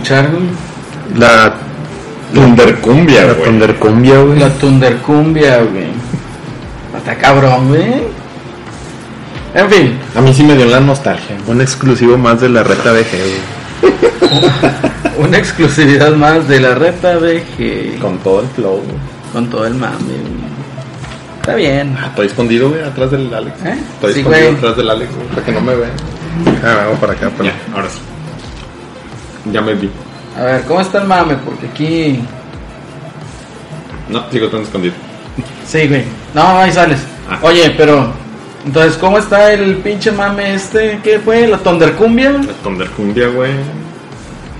escuchar, 0.00 0.30
güey? 0.30 0.42
La 1.18 1.54
Tundercumbia, 2.34 3.26
La 3.26 3.32
güey. 3.34 3.44
Thundercumbia, 3.44 4.18
güey. 4.22 4.38
La 4.38 4.48
Tundercumbia, 4.50 5.58
güey. 5.62 5.90
Está 6.96 7.14
cabrón, 7.16 7.68
güey. 7.68 8.02
En 9.54 9.68
fin, 9.68 9.98
A 10.14 10.20
mí 10.20 10.32
sí 10.32 10.44
me 10.44 10.56
dio 10.56 10.66
la 10.66 10.80
nostalgia. 10.80 11.36
Un 11.46 11.60
exclusivo 11.60 12.16
más 12.16 12.40
de 12.40 12.48
la 12.48 12.62
reta 12.62 12.92
BG, 12.92 13.10
güey. 13.82 13.92
una 15.18 15.38
exclusividad 15.38 16.12
más 16.14 16.46
de 16.48 16.60
la 16.60 16.74
reta 16.74 17.16
BG. 17.16 17.98
Con 18.00 18.18
todo 18.18 18.40
el 18.42 18.48
flow, 18.48 18.76
güey. 18.76 18.96
Con 19.32 19.50
todo 19.50 19.66
el 19.66 19.74
mame, 19.74 19.96
güey. 19.98 20.50
Está 21.40 21.54
bien. 21.56 21.96
Ah, 22.00 22.06
Estoy 22.06 22.26
escondido, 22.26 22.70
güey, 22.70 22.82
atrás 22.82 23.10
del 23.10 23.32
Alex. 23.34 23.56
¿Eh? 23.64 23.74
Estoy 23.94 24.12
Sí, 24.14 24.20
escondido 24.20 24.46
güey. 24.46 24.56
atrás 24.58 24.76
del 24.76 24.90
Alex, 24.90 25.14
güey, 25.14 25.26
para 25.28 25.42
que 25.44 25.52
no 25.52 25.60
me 25.60 25.74
vean. 25.74 25.90
Ah, 26.64 26.82
vamos 26.84 26.98
para 27.00 27.12
acá, 27.14 27.30
pero. 27.36 27.48
Ya, 27.50 27.54
ahora 27.74 27.88
sí. 27.88 27.98
Ya 29.52 29.60
me 29.60 29.74
vi. 29.74 29.90
A 30.38 30.42
ver, 30.42 30.62
¿cómo 30.62 30.80
está 30.80 30.98
el 31.02 31.08
mame? 31.08 31.36
Porque 31.44 31.66
aquí. 31.66 32.20
No, 34.08 34.24
sigo 34.30 34.48
tan 34.48 34.62
escondido. 34.62 34.94
Sí, 35.66 35.86
güey. 35.88 36.04
No, 36.34 36.58
ahí 36.58 36.72
sales. 36.72 37.00
Ah. 37.28 37.38
Oye, 37.42 37.74
pero. 37.76 38.12
Entonces, 38.64 38.96
¿cómo 38.98 39.18
está 39.18 39.52
el 39.52 39.76
pinche 39.76 40.12
mame 40.12 40.54
este? 40.54 41.00
¿Qué 41.02 41.18
fue? 41.18 41.46
¿La 41.46 41.56
Tundercumbia? 41.58 42.32
La 42.32 42.52
Tundercumbia, 42.62 43.28
güey. 43.28 43.52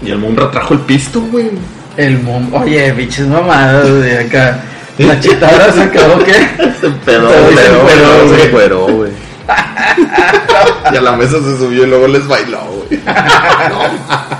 Y 0.03 0.11
el 0.11 0.19
Munra 0.19 0.51
trajo 0.51 0.75
el 0.75 0.81
pisto, 0.81 1.21
güey. 1.21 1.51
El 1.97 2.23
mom. 2.23 2.53
Oye, 2.55 2.93
pinches 2.95 3.27
mamadas 3.27 3.93
de 4.01 4.19
acá. 4.21 4.61
La 4.99 5.19
chitara 5.19 5.73
se 5.73 5.91
quedó, 5.91 6.19
¿qué? 6.25 6.33
Se 6.81 6.91
pedó, 7.05 7.31
se 7.31 8.51
Se 8.51 8.69
güey. 8.77 9.13
Y 10.93 10.97
a 10.97 11.01
la 11.01 11.13
mesa 11.13 11.39
se 11.39 11.59
subió 11.59 11.85
y 11.85 11.87
luego 11.87 12.07
les 12.09 12.27
bailó, 12.27 12.61
güey. 12.89 13.01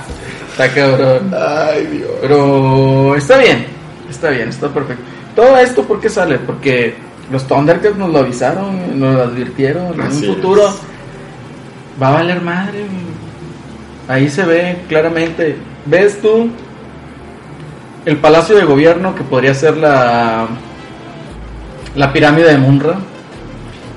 Está 0.51 0.69
cabrón. 0.73 1.33
Ay, 1.33 1.85
Dios. 1.87 2.09
Pero 2.21 3.15
está 3.15 3.37
bien, 3.37 3.65
está 4.09 4.29
bien, 4.29 4.49
está 4.49 4.67
perfecto. 4.69 5.03
Todo 5.35 5.57
esto, 5.57 5.83
¿por 5.83 5.99
qué 6.01 6.09
sale? 6.09 6.37
Porque 6.39 6.95
los 7.31 7.47
Thundercats 7.47 7.95
nos 7.97 8.09
lo 8.09 8.19
avisaron, 8.19 8.99
nos 8.99 9.15
lo 9.15 9.23
advirtieron. 9.23 9.93
En 9.93 10.01
un 10.01 10.07
es. 10.07 10.25
futuro 10.25 10.73
va 12.01 12.09
a 12.09 12.11
valer 12.11 12.41
madre. 12.41 12.85
Ahí 14.07 14.29
se 14.29 14.43
ve 14.43 14.79
claramente. 14.89 15.55
¿Ves 15.85 16.21
tú 16.21 16.49
el 18.05 18.17
palacio 18.17 18.55
de 18.57 18.65
gobierno 18.65 19.15
que 19.15 19.23
podría 19.23 19.53
ser 19.53 19.77
la, 19.77 20.47
la 21.95 22.11
pirámide 22.13 22.51
de 22.51 22.57
Munra? 22.57 22.95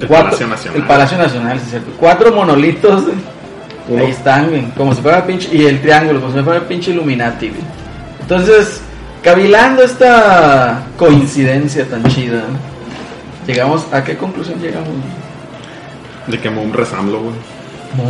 El 0.00 0.06
Cuatro- 0.06 0.26
Palacio 0.26 0.46
Nacional. 0.46 0.80
El 0.80 0.86
Palacio 0.86 1.18
Nacional, 1.18 1.58
sí 1.58 1.64
es 1.64 1.70
cierto. 1.70 1.90
Cuatro 1.98 2.32
monolitos. 2.32 3.04
Uno- 3.88 4.02
Ahí 4.04 4.10
están, 4.10 4.48
güey, 4.48 4.62
como 4.76 4.94
si 4.94 5.02
fuera 5.02 5.26
pinche. 5.26 5.48
Y 5.54 5.66
el 5.66 5.80
triángulo, 5.80 6.20
como 6.20 6.34
si 6.34 6.42
fuera 6.42 6.66
pinche 6.66 6.90
Illuminati, 6.92 7.48
güey. 7.48 7.60
Entonces, 8.20 8.80
cavilando 9.22 9.82
esta 9.82 10.82
coincidencia 10.96 11.86
tan 11.88 12.02
chida, 12.04 12.44
llegamos. 13.46 13.84
¿A 13.92 14.02
qué 14.02 14.16
conclusión 14.16 14.58
llegamos? 14.60 14.88
De 16.26 16.40
que 16.40 16.48
Munra 16.48 16.84
es 16.84 16.92
AMLO, 16.94 17.20
güey. 17.20 17.34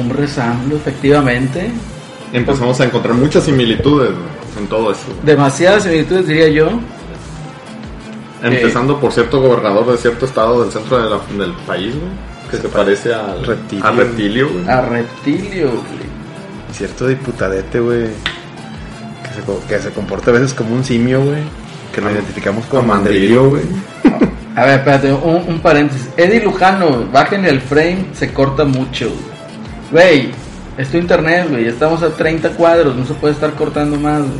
Un 0.00 0.08
resamblo, 0.10 0.76
efectivamente. 0.76 1.70
Empezamos 2.32 2.80
a 2.80 2.84
encontrar 2.84 3.14
muchas 3.14 3.44
similitudes 3.44 4.10
güey, 4.10 4.22
en 4.58 4.66
todo 4.68 4.92
eso. 4.92 5.02
güey. 5.08 5.18
Demasiadas 5.24 5.82
similitudes, 5.82 6.26
diría 6.28 6.48
yo. 6.48 6.68
Empezando 8.42 9.00
por 9.00 9.10
cierto 9.12 9.40
gobernador 9.40 9.90
de 9.90 9.96
cierto 9.98 10.26
estado 10.26 10.62
del 10.62 10.70
centro 10.72 11.02
de 11.02 11.08
la- 11.10 11.44
del 11.44 11.52
país, 11.66 11.94
güey. 11.94 12.33
Que 12.56 12.62
se 12.62 12.68
parece 12.68 13.14
al 13.14 13.44
Reptilio. 13.44 13.84
al 13.86 13.96
reptilio, 13.96 14.48
güey. 14.52 14.68
A 14.68 14.80
reptilio, 14.82 15.68
güey. 15.70 16.04
Cierto 16.72 17.06
diputadete, 17.06 17.80
güey. 17.80 18.06
Que 19.22 19.28
se, 19.34 19.68
que 19.68 19.78
se 19.80 19.90
comporta 19.90 20.30
a 20.30 20.34
veces 20.34 20.52
como 20.54 20.74
un 20.74 20.84
simio, 20.84 21.22
güey. 21.24 21.42
Que 21.92 22.00
lo 22.00 22.08
Ah, 22.08 22.12
identificamos 22.12 22.64
como 22.66 22.82
mandrillo, 22.82 23.50
güey. 23.50 23.62
A 24.56 24.64
ver, 24.66 24.78
espérate, 24.78 25.12
un, 25.12 25.44
un 25.48 25.60
paréntesis. 25.60 26.08
Eddie 26.16 26.40
Lujano, 26.42 27.08
bájenle 27.12 27.48
el 27.50 27.60
frame, 27.60 28.06
se 28.12 28.32
corta 28.32 28.64
mucho. 28.64 29.10
Güey, 29.90 30.30
es 30.78 30.88
tu 30.90 30.96
internet, 30.96 31.48
güey. 31.50 31.66
Estamos 31.66 32.02
a 32.02 32.10
30 32.10 32.50
cuadros, 32.50 32.94
no 32.96 33.04
se 33.06 33.14
puede 33.14 33.34
estar 33.34 33.52
cortando 33.54 33.96
más, 33.98 34.20
güey. 34.20 34.30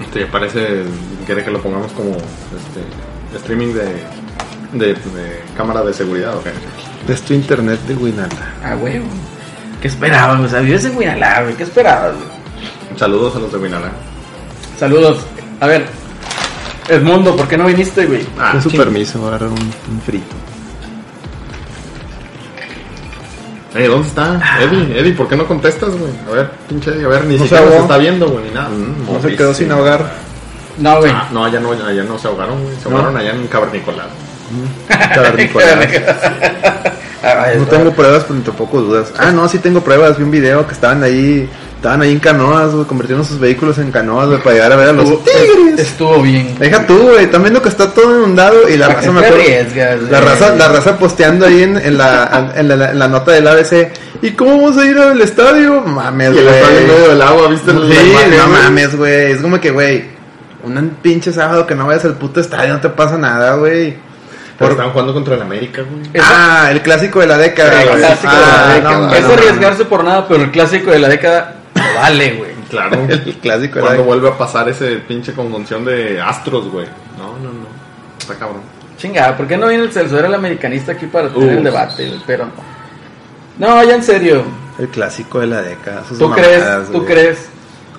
Este, 0.00 0.26
parece, 0.26 0.82
quiere 1.24 1.44
que 1.44 1.50
lo 1.50 1.60
pongamos 1.60 1.92
como 1.92 2.10
este, 2.10 3.36
streaming 3.38 3.74
de, 3.74 3.84
de, 4.72 4.86
de 4.94 5.42
cámara 5.56 5.82
de 5.82 5.92
seguridad, 5.94 6.36
¿o 6.36 6.42
qué? 6.42 6.52
Es 7.12 7.22
tu 7.22 7.34
internet 7.34 7.80
de 7.86 7.94
Winata. 7.94 8.52
Ah, 8.64 8.74
güey. 8.74 9.00
¿Qué 9.80 9.88
esperabas? 9.88 10.40
O 10.40 10.48
sea, 10.48 10.60
vives 10.60 10.84
en 10.84 10.98
Guinalá, 10.98 11.42
güey. 11.42 11.54
¿Qué 11.54 11.62
esperabas, 11.62 12.14
güey? 12.14 12.26
Saludos 12.98 13.36
a 13.36 13.38
los 13.40 13.52
de 13.52 13.58
Winala. 13.58 13.90
Saludos. 14.78 15.18
A 15.60 15.66
ver, 15.66 15.86
Edmundo, 16.88 17.36
¿por 17.36 17.46
qué 17.48 17.56
no 17.56 17.66
viniste, 17.66 18.06
güey? 18.06 18.26
Ah, 18.38 18.52
Con 18.52 18.62
su 18.62 18.70
ching. 18.70 18.80
permiso, 18.80 19.18
voy 19.18 19.26
a 19.26 19.28
agarrar 19.36 19.48
un, 19.50 19.58
un 19.58 20.00
frito. 20.04 20.34
Eh, 23.74 23.88
¿dónde 23.88 24.08
está? 24.08 24.40
Eddie, 24.62 24.98
Eddie, 24.98 25.12
¿por 25.12 25.28
qué 25.28 25.36
no 25.36 25.46
contestas, 25.46 25.90
güey? 25.90 26.10
A 26.28 26.30
ver, 26.34 26.50
pinche 26.68 26.90
Eddie, 26.90 27.04
a 27.04 27.08
ver, 27.08 27.24
ni 27.26 27.36
No 27.36 27.42
siquiera 27.44 27.68
se 27.70 27.78
está 27.78 27.98
viendo, 27.98 28.28
güey, 28.30 28.44
ni 28.46 28.50
nada. 28.54 28.70
Mm, 28.70 29.12
No 29.12 29.20
se 29.20 29.36
quedó 29.36 29.52
sin 29.52 29.70
ahogar. 29.70 30.10
No, 30.78 30.98
güey. 30.98 31.12
Ah, 31.12 31.28
no, 31.30 31.44
allá 31.44 31.60
no, 31.60 31.72
allá 31.72 32.02
no 32.04 32.18
se 32.18 32.26
ahogaron, 32.28 32.62
güey. 32.62 32.74
Se 32.76 32.88
¿No? 32.88 32.96
ahogaron 32.96 33.16
allá 33.18 33.32
en 33.34 33.46
Cavernicolado. 33.48 34.08
No 37.58 37.64
tengo 37.66 37.90
pruebas, 37.92 38.22
pero 38.24 38.34
ni 38.36 38.42
tampoco 38.42 38.80
dudas. 38.80 39.12
Ah, 39.18 39.30
no, 39.32 39.48
sí 39.48 39.58
tengo 39.58 39.80
pruebas. 39.82 40.16
Vi 40.16 40.24
un 40.24 40.30
video 40.30 40.66
que 40.66 40.72
estaban 40.74 41.02
ahí 41.02 41.48
estaban 41.76 42.00
ahí 42.02 42.12
en 42.12 42.20
canoas, 42.20 42.72
güey, 42.72 42.84
convirtieron 42.86 43.24
sus 43.24 43.38
vehículos 43.38 43.78
en 43.78 43.92
canoas, 43.92 44.28
güey, 44.28 44.40
para 44.40 44.54
llegar 44.56 44.72
a 44.72 44.76
ver 44.76 44.88
a 44.88 44.92
los 44.92 45.04
Estuvo, 45.10 45.22
tigres. 45.24 45.80
estuvo 45.86 46.22
bien. 46.22 46.56
Deja 46.58 46.86
tú, 46.86 46.98
güey, 46.98 47.24
están 47.24 47.42
viendo 47.42 47.62
que 47.62 47.68
está 47.68 47.92
todo 47.92 48.18
inundado 48.18 48.68
y 48.68 48.76
la 48.76 48.86
¿Para 48.88 49.00
raza 49.00 49.12
me 49.12 49.20
acuerdo- 49.20 50.10
La 50.10 50.20
raza, 50.20 50.56
la 50.56 50.68
raza 50.68 50.98
posteando 50.98 51.46
ahí 51.46 51.62
en, 51.62 51.76
en 51.76 51.98
la, 51.98 52.52
en, 52.56 52.68
la, 52.68 52.90
en 52.92 52.98
la 52.98 53.08
nota 53.08 53.32
del 53.32 53.46
ABC. 53.46 53.90
¿Y 54.22 54.30
cómo 54.32 54.56
vamos 54.62 54.78
a 54.78 54.86
ir 54.86 54.98
al 54.98 55.20
estadio? 55.20 55.82
Mames, 55.82 56.34
Y 56.34 56.38
el 56.38 56.48
estadio 56.48 56.78
en 56.78 56.86
medio 56.86 56.96
güey. 56.98 57.08
del 57.10 57.22
agua, 57.22 57.48
¿viste? 57.48 57.70
Sí, 57.72 58.36
no 58.36 58.46
mames, 58.48 58.96
güey. 58.96 59.32
Es 59.32 59.40
como 59.42 59.60
que, 59.60 59.70
güey, 59.70 60.04
un 60.64 60.96
pinche 61.02 61.32
sábado 61.32 61.66
que 61.66 61.74
no 61.74 61.86
vayas 61.86 62.04
al 62.06 62.14
puto 62.14 62.40
estadio 62.40 62.72
no 62.72 62.80
te 62.80 62.88
pasa 62.88 63.18
nada, 63.18 63.54
güey. 63.56 63.96
Pero 64.58 64.70
estaban 64.70 64.92
jugando 64.92 65.12
contra 65.12 65.34
el 65.34 65.42
América, 65.42 65.82
güey. 65.82 66.10
Ah, 66.22 66.68
el 66.70 66.80
clásico 66.82 67.20
de 67.20 67.26
la 67.26 67.36
década. 67.38 67.82
el 67.82 67.88
clásico 67.98 68.32
de 68.32 68.38
Ah, 68.38 68.64
la 68.68 68.74
década. 68.74 68.98
no, 68.98 69.12
es 69.14 69.22
no, 69.22 69.28
no. 69.28 69.34
arriesgarse 69.34 69.84
por 69.84 70.04
nada, 70.04 70.26
pero 70.28 70.42
el 70.44 70.50
clásico 70.50 70.90
de 70.90 70.98
la 70.98 71.08
década 71.08 71.56
vale, 71.94 72.32
güey. 72.34 72.50
Claro. 72.70 72.96
El 73.08 73.36
clásico 73.38 73.74
de 73.76 73.80
la 73.80 73.86
Cuando 73.86 73.90
década. 73.90 74.02
vuelve 74.02 74.28
a 74.28 74.36
pasar 74.38 74.68
ese 74.68 74.96
pinche 74.96 75.32
conjunción 75.34 75.84
de 75.84 76.20
astros, 76.20 76.68
güey. 76.68 76.86
No, 77.16 77.28
no, 77.38 77.52
no. 77.52 77.66
Está 78.18 78.34
cabrón. 78.34 78.62
Chingada, 78.98 79.36
¿por 79.36 79.46
qué 79.46 79.56
no 79.56 79.68
viene 79.68 79.84
el 79.84 79.92
Celso? 79.92 80.18
Era 80.18 80.26
el 80.26 80.34
americanista 80.34 80.92
aquí 80.92 81.06
para 81.06 81.28
tener 81.28 81.48
Uf. 81.50 81.56
el 81.58 81.62
debate, 81.64 82.08
güey, 82.08 82.20
pero 82.26 82.46
no, 83.58 83.84
ya 83.84 83.94
en 83.94 84.02
serio. 84.02 84.42
El 84.78 84.88
clásico 84.88 85.38
de 85.40 85.46
la 85.46 85.62
década. 85.62 86.02
sus 86.08 86.18
¿Tú 86.18 86.28
mamadas, 86.28 86.48
crees, 86.48 86.86
tú 86.86 86.92
güey. 87.02 87.04
crees 87.06 87.48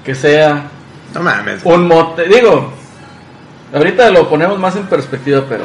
que 0.03 0.15
sea 0.15 0.63
No 1.13 1.21
mames. 1.21 1.62
un 1.63 1.88
mote? 1.88 2.24
Digo, 2.27 2.74
ahorita 3.74 4.10
lo 4.12 4.27
ponemos 4.30 4.60
más 4.60 4.75
en 4.75 4.83
perspectiva, 4.88 5.44
pero 5.48 5.63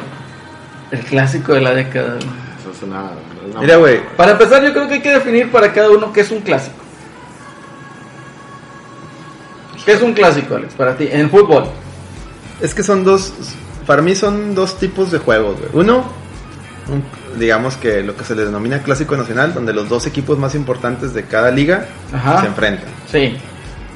el 0.92 1.00
clásico 1.00 1.54
de 1.54 1.60
la 1.62 1.74
década. 1.74 2.16
Eso 2.18 2.70
es 2.74 2.82
una. 2.82 3.10
una- 3.50 3.60
Mira, 3.60 3.76
güey. 3.76 4.00
Para 4.16 4.32
empezar, 4.32 4.62
yo 4.62 4.72
creo 4.72 4.86
que 4.88 4.94
hay 4.94 5.00
que 5.02 5.10
definir 5.12 5.50
para 5.50 5.72
cada 5.72 5.90
uno 5.90 6.12
qué 6.12 6.20
es 6.20 6.30
un 6.30 6.40
clásico. 6.40 6.76
¿Qué 9.84 9.92
es 9.92 10.02
un 10.02 10.12
clásico, 10.12 10.54
Alex, 10.54 10.74
para 10.74 10.96
ti? 10.96 11.08
En 11.10 11.28
fútbol. 11.28 11.64
Es 12.60 12.72
que 12.74 12.82
son 12.84 13.02
dos, 13.02 13.32
para 13.86 14.00
mí 14.00 14.14
son 14.14 14.54
dos 14.54 14.78
tipos 14.78 15.10
de 15.10 15.18
juegos, 15.18 15.58
güey. 15.58 15.70
Uno, 15.72 16.04
un- 16.88 17.02
digamos 17.38 17.76
que 17.76 18.02
lo 18.02 18.16
que 18.16 18.22
se 18.24 18.36
le 18.36 18.44
denomina 18.44 18.82
clásico 18.82 19.16
nacional, 19.16 19.52
donde 19.54 19.72
los 19.72 19.88
dos 19.88 20.06
equipos 20.06 20.38
más 20.38 20.54
importantes 20.54 21.14
de 21.14 21.24
cada 21.24 21.50
liga 21.50 21.86
Ajá. 22.12 22.42
se 22.42 22.46
enfrentan. 22.46 22.88
Sí. 23.10 23.36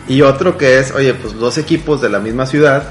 Y 0.09 0.23
otro 0.23 0.59
que 0.59 0.81
es, 0.81 0.91
oye, 0.93 1.15
pues 1.15 1.35
dos 1.35 1.57
equipos 1.59 2.01
de 2.01 2.09
la 2.09 2.19
misma 2.19 2.47
ciudad, 2.47 2.83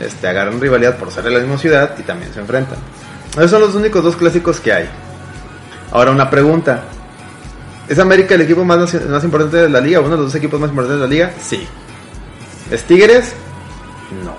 este, 0.00 0.28
agarran 0.28 0.60
rivalidad 0.60 0.96
por 0.96 1.10
ser 1.10 1.24
de 1.24 1.30
la 1.30 1.40
misma 1.40 1.58
ciudad 1.58 1.94
y 1.98 2.02
también 2.02 2.32
se 2.32 2.40
enfrentan. 2.40 2.78
Esos 3.36 3.50
son 3.50 3.60
los 3.60 3.74
únicos 3.74 4.02
dos 4.04 4.16
clásicos 4.16 4.60
que 4.60 4.72
hay. 4.72 4.88
Ahora 5.90 6.10
una 6.10 6.30
pregunta. 6.30 6.84
¿Es 7.88 7.98
América 7.98 8.34
el 8.34 8.42
equipo 8.42 8.64
más, 8.64 8.94
más 9.08 9.24
importante 9.24 9.56
de 9.58 9.68
la 9.68 9.80
liga? 9.80 10.00
¿Uno 10.00 10.10
de 10.10 10.16
los 10.16 10.26
dos 10.26 10.34
equipos 10.34 10.58
más 10.58 10.70
importantes 10.70 11.00
de 11.00 11.06
la 11.06 11.10
liga? 11.10 11.32
Sí. 11.42 11.66
¿Es 12.70 12.82
Tigres? 12.84 13.32
No. 14.24 14.34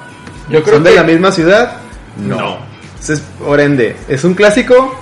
Yo 0.49 0.63
creo 0.63 0.75
¿Son 0.75 0.83
que 0.83 0.89
de 0.89 0.95
la 0.95 1.03
misma 1.03 1.31
ciudad? 1.31 1.77
No. 2.17 2.57
Entonces, 2.93 3.23
por 3.43 3.59
ende, 3.59 3.95
¿es 4.07 4.23
un 4.23 4.33
clásico? 4.33 4.99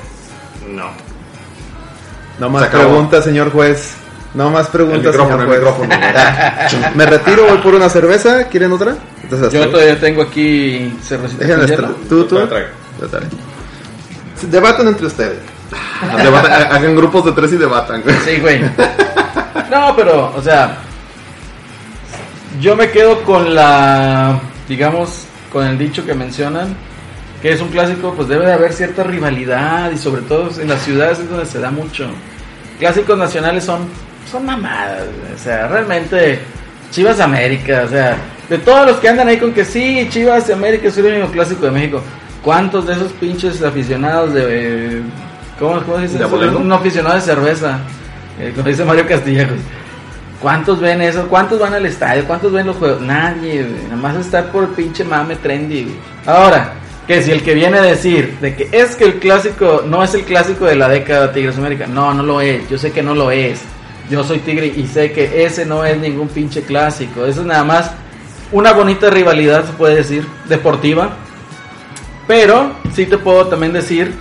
No. 0.68 0.90
No 2.40 2.50
más 2.50 2.64
Se 2.64 2.68
acabó. 2.68 2.84
preguntas, 2.86 3.24
señor 3.24 3.52
juez. 3.52 3.94
No 4.34 4.50
más 4.50 4.68
preguntas, 4.68 5.16
señor 5.16 5.46
juez. 5.46 5.62
Me 6.96 7.06
retiro, 7.06 7.46
voy 7.48 7.60
por 7.60 7.76
una 7.76 7.88
cerveza. 7.90 8.46
¿Quieren 8.50 8.72
otra? 8.72 8.96
Entonces, 9.22 9.54
yo 9.54 9.70
todavía 9.70 10.00
tengo 10.00 10.24
aquí 10.24 10.98
cervecita 11.04 11.46
Déjenme. 11.46 11.88
¿Tú, 12.10 12.26
tú? 12.26 12.36
Yo 12.36 12.48
traigo. 12.48 12.68
Yo 13.00 13.08
traigo. 13.08 13.53
Debatan 14.50 14.88
entre 14.88 15.08
ustedes. 15.08 15.40
Debatan- 16.22 16.72
hagan 16.72 16.96
grupos 16.96 17.26
de 17.26 17.32
tres 17.32 17.54
y 17.54 17.58
debatan. 17.58 18.04
Sí, 18.26 18.40
güey. 18.40 18.62
No, 19.72 19.96
pero, 19.96 20.34
o 20.36 20.42
sea, 20.42 20.78
yo 22.60 22.76
me 22.76 22.90
quedo 22.92 23.24
con 23.24 23.56
la, 23.56 24.40
digamos, 24.68 25.26
con 25.52 25.66
el 25.66 25.78
dicho 25.78 26.06
que 26.06 26.14
mencionan, 26.14 26.76
que 27.42 27.52
es 27.54 27.62
un 27.62 27.70
clásico, 27.70 28.14
pues 28.16 28.28
debe 28.28 28.46
de 28.46 28.54
haber 28.54 28.74
cierta 28.74 29.04
rivalidad 29.04 29.92
y 29.92 29.98
sobre 29.98 30.22
todo 30.22 30.50
en 30.62 30.70
las 30.70 30.82
ciudades 30.82 31.20
es 31.20 31.30
donde 31.30 31.46
se 31.46 31.60
da 31.60 31.72
mucho. 31.72 32.08
Clásicos 32.80 33.18
nacionales 33.18 33.64
son, 33.64 33.88
son 34.32 34.46
mamadas, 34.46 35.04
o 35.36 35.38
sea, 35.44 35.68
realmente 35.68 36.40
Chivas 36.92 37.20
América, 37.20 37.84
o 37.86 37.90
sea, 37.90 38.18
de 38.50 38.58
todos 38.60 38.86
los 38.88 38.98
que 38.98 39.10
andan 39.10 39.28
ahí 39.28 39.38
con 39.38 39.54
que 39.54 39.66
sí, 39.66 40.08
Chivas 40.12 40.50
América 40.50 40.88
es 40.88 40.98
el 40.98 41.06
único 41.06 41.28
clásico 41.32 41.66
de 41.66 41.72
México. 41.72 42.02
¿Cuántos 42.44 42.86
de 42.86 42.94
esos 42.94 43.12
pinches 43.14 43.62
aficionados 43.62 44.34
de... 44.34 45.02
¿Cómo, 45.58 45.82
cómo 45.82 45.98
se 45.98 46.04
dice? 46.04 46.18
¿De? 46.18 46.26
Un 46.26 46.72
aficionado 46.72 47.16
de 47.16 47.22
cerveza. 47.22 47.80
Eh, 48.40 48.52
como 48.56 48.68
dice 48.68 48.84
Mario 48.84 49.08
Castillejos. 49.08 49.58
¿Cuántos 50.42 50.82
ven 50.82 51.02
eso? 51.02 51.28
¿Cuántos 51.30 51.58
van 51.60 51.74
al 51.74 51.86
estadio? 51.86 52.26
¿Cuántos 52.26 52.52
ven 52.52 52.68
los 52.68 52.76
juegos? 52.76 53.02
Nadie, 53.02 53.64
güey. 53.64 53.84
Nada 53.84 53.96
más 53.96 54.18
está 54.18 54.52
por 54.52 54.64
el 54.64 54.70
pinche 54.72 55.06
mame 55.06 55.38
trendy, 55.38 55.84
güey. 55.84 55.96
Ahora, 56.26 56.74
que 57.08 57.22
si 57.22 57.32
el 57.32 57.44
que 57.44 57.54
viene 57.54 57.78
a 57.78 57.82
decir 57.82 58.38
de 58.42 58.56
que 58.56 58.68
es 58.72 58.96
que 58.96 59.06
el 59.06 59.20
clásico 59.20 59.84
no 59.88 60.04
es 60.04 60.14
el 60.14 60.24
clásico 60.24 60.66
de 60.66 60.76
la 60.76 60.90
década 60.90 61.32
Tigres 61.32 61.58
América. 61.58 61.88
No, 61.88 62.14
no 62.14 62.24
lo 62.24 62.42
es. 62.42 62.68
Yo 62.70 62.78
sé 62.78 62.92
que 62.92 63.02
no 63.02 63.16
lo 63.16 63.32
es. 63.32 63.62
Yo 64.10 64.22
soy 64.24 64.40
Tigre 64.40 64.68
y 64.68 64.86
sé 64.88 65.14
que 65.14 65.46
ese 65.46 65.66
no 65.66 65.86
es 65.86 65.98
ningún 65.98 66.28
pinche 66.28 66.64
clásico. 66.64 67.26
Eso 67.26 67.40
es 67.40 67.48
nada 67.48 67.64
más 67.64 67.92
una 68.52 68.74
bonita 68.74 69.10
rivalidad, 69.10 69.66
se 69.66 69.74
puede 69.74 69.96
decir, 69.96 70.28
deportiva. 70.50 71.18
Pero 72.28 72.72
sí 72.94 73.06
te 73.06 73.18
puedo 73.18 73.48
también 73.48 73.74
decir 73.74 74.14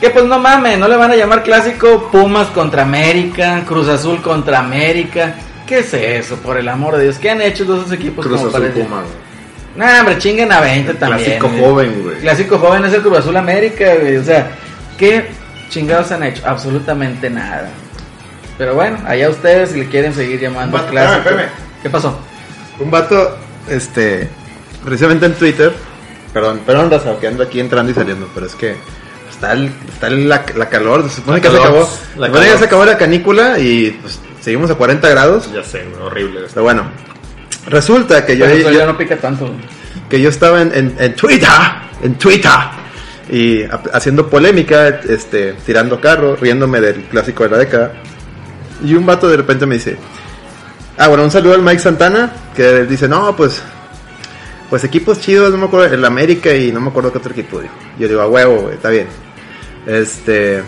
que 0.00 0.10
pues 0.10 0.24
no 0.24 0.38
mames, 0.38 0.78
no 0.78 0.88
le 0.88 0.96
van 0.96 1.10
a 1.10 1.16
llamar 1.16 1.42
clásico 1.42 2.08
Pumas 2.12 2.48
contra 2.48 2.82
América, 2.82 3.62
Cruz 3.66 3.88
Azul 3.88 4.20
contra 4.22 4.58
América. 4.60 5.34
¿Qué 5.66 5.80
es 5.80 5.92
eso, 5.94 6.36
por 6.36 6.56
el 6.58 6.68
amor 6.68 6.96
de 6.96 7.04
Dios? 7.04 7.18
¿Qué 7.18 7.30
han 7.30 7.40
hecho 7.40 7.64
todos 7.64 7.80
esos 7.80 7.92
equipos 7.92 8.24
Cruz 8.24 8.38
como 8.38 8.48
Azul 8.48 8.52
para 8.60 8.72
decir? 8.72 8.84
Puma, 8.84 9.02
güey. 9.02 9.26
Nah, 9.76 10.00
hombre, 10.00 10.18
chinguen 10.18 10.52
a 10.52 10.60
20 10.60 10.94
también. 10.94 11.38
Clásico 11.38 11.48
güey. 11.48 11.60
joven, 11.60 12.02
güey. 12.02 12.16
Clásico 12.18 12.58
joven 12.58 12.84
es 12.84 12.94
el 12.94 13.02
Cruz 13.02 13.18
Azul 13.18 13.36
América, 13.36 13.94
güey. 14.00 14.16
O 14.16 14.24
sea, 14.24 14.50
¿qué 14.96 15.26
chingados 15.70 16.12
han 16.12 16.22
hecho? 16.22 16.42
Absolutamente 16.46 17.28
nada. 17.28 17.68
Pero 18.58 18.74
bueno, 18.74 18.98
allá 19.06 19.28
ustedes 19.28 19.70
si 19.70 19.80
le 19.80 19.86
quieren 19.88 20.14
seguir 20.14 20.40
llamando 20.40 20.76
Espérame, 20.76 20.92
clásico. 20.92 21.28
espérame. 21.28 21.50
¿Qué 21.82 21.90
pasó? 21.90 22.18
Un 22.78 22.90
vato, 22.90 23.36
este, 23.68 24.28
precisamente 24.84 25.26
en 25.26 25.34
Twitter, 25.34 25.74
perdón, 26.32 26.60
perdón, 26.66 26.90
Raza, 26.90 27.18
que 27.20 27.26
ando 27.26 27.42
aquí 27.42 27.60
entrando 27.60 27.90
y 27.92 27.94
saliendo, 27.94 28.28
pero 28.34 28.46
es 28.46 28.54
que 28.54 28.76
está, 29.30 29.52
el- 29.52 29.72
está 29.92 30.06
el- 30.08 30.28
la, 30.28 30.44
la 30.56 30.68
calor, 30.68 31.08
se 31.08 31.16
supone 31.16 31.38
La 31.38 31.42
que 31.42 31.48
se 31.48 31.54
calor, 31.54 31.66
acabó, 31.68 31.80
la 32.16 32.26
se 32.26 32.32
supone 32.32 32.52
que 32.52 32.58
se 32.58 32.64
acabó 32.64 32.84
la 32.84 32.98
canícula 32.98 33.58
y 33.58 33.90
pues 34.02 34.18
seguimos 34.40 34.70
a 34.70 34.74
40 34.74 35.08
grados, 35.08 35.52
Ya 35.52 35.62
sé, 35.64 35.84
horrible. 36.02 36.40
pero 36.52 36.62
bueno, 36.62 36.84
resulta 37.68 38.24
que 38.24 38.36
yo, 38.36 38.46
yo- 38.46 38.70
ya 38.70 38.86
no 38.86 38.96
pica 38.96 39.16
tanto. 39.16 39.50
que 40.08 40.20
yo 40.20 40.28
estaba 40.28 40.62
en, 40.62 40.72
en, 40.74 40.94
en 40.98 41.14
Twitter, 41.16 41.48
en 42.02 42.14
Twitter, 42.16 42.50
y 43.30 43.62
ha- 43.64 43.80
haciendo 43.92 44.28
polémica, 44.28 44.88
este, 45.08 45.54
tirando 45.66 46.00
carro, 46.00 46.36
riéndome 46.36 46.80
del 46.80 47.02
clásico 47.04 47.42
de 47.44 47.50
la 47.50 47.58
década. 47.58 47.92
Y 48.84 48.94
un 48.94 49.04
vato 49.06 49.28
de 49.28 49.36
repente 49.38 49.66
me 49.66 49.74
dice, 49.76 49.96
ah, 50.98 51.08
bueno, 51.08 51.24
un 51.24 51.30
saludo 51.30 51.54
al 51.54 51.62
Mike 51.62 51.80
Santana, 51.80 52.30
que 52.54 52.84
dice, 52.84 53.08
no, 53.08 53.34
pues, 53.34 53.60
pues 54.70 54.84
equipos 54.84 55.20
chidos, 55.20 55.50
no 55.52 55.58
me 55.58 55.64
acuerdo, 55.66 55.94
el 55.94 56.04
América 56.04 56.54
y 56.54 56.72
no 56.72 56.80
me 56.80 56.88
acuerdo 56.88 57.12
qué 57.12 57.18
otro 57.18 57.32
equipo 57.32 57.60
dijo. 57.60 57.74
Yo 57.98 58.08
digo, 58.08 58.20
a 58.20 58.28
huevo, 58.28 58.56
güey, 58.62 58.74
está 58.74 58.90
bien. 58.90 59.06
Este, 59.86 60.62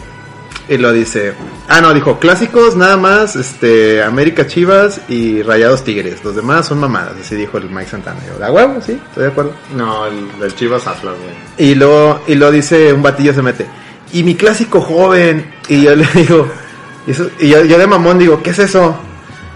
y 0.68 0.76
lo 0.76 0.92
dice, 0.92 1.32
ah, 1.68 1.80
no, 1.80 1.92
dijo, 1.94 2.18
clásicos 2.18 2.76
nada 2.76 2.96
más, 2.96 3.36
este, 3.36 4.02
América 4.02 4.46
Chivas 4.46 5.00
y 5.08 5.42
Rayados 5.42 5.82
Tigres. 5.82 6.22
Los 6.22 6.36
demás 6.36 6.66
son 6.66 6.78
mamadas, 6.78 7.14
así 7.20 7.34
dijo 7.34 7.58
el 7.58 7.70
Mike 7.70 7.90
Santana. 7.90 8.20
Yo, 8.38 8.44
a 8.44 8.52
huevo, 8.52 8.80
sí, 8.84 9.00
estoy 9.08 9.24
de 9.24 9.28
acuerdo. 9.30 9.52
No, 9.74 10.06
el 10.06 10.38
del 10.38 10.54
Chivas 10.54 10.86
Atlas, 10.86 11.14
güey. 11.18 11.68
Y 11.70 11.74
lo, 11.74 12.20
y 12.26 12.34
lo 12.34 12.50
dice 12.50 12.92
un 12.92 13.02
batillo 13.02 13.32
se 13.34 13.42
mete. 13.42 13.66
Y 14.12 14.22
mi 14.22 14.34
clásico 14.36 14.80
joven. 14.80 15.50
Y 15.68 15.82
yo 15.82 15.96
le 15.96 16.06
digo, 16.14 16.48
y, 17.06 17.10
eso- 17.10 17.30
y 17.40 17.48
yo, 17.48 17.64
yo 17.64 17.78
de 17.78 17.86
mamón 17.86 18.18
digo, 18.18 18.42
¿qué 18.42 18.50
es 18.50 18.58
eso? 18.60 18.96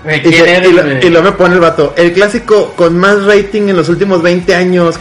Y, 0.05 0.21
¿Quién 0.21 0.35
se- 0.35 0.57
eres, 0.57 0.69
y 0.69 0.73
lo, 0.73 0.83
güey? 0.83 1.07
y 1.07 1.11
lo 1.11 1.23
me 1.23 1.33
pone 1.33 1.55
el 1.55 1.61
vato. 1.61 1.95
El 1.97 2.13
clásico 2.13 2.75
con 2.77 2.99
más 2.99 3.25
rating 3.25 3.69
en 3.69 3.77
los 3.77 3.89
últimos 3.89 4.21
20 4.23 4.55
años. 4.55 4.99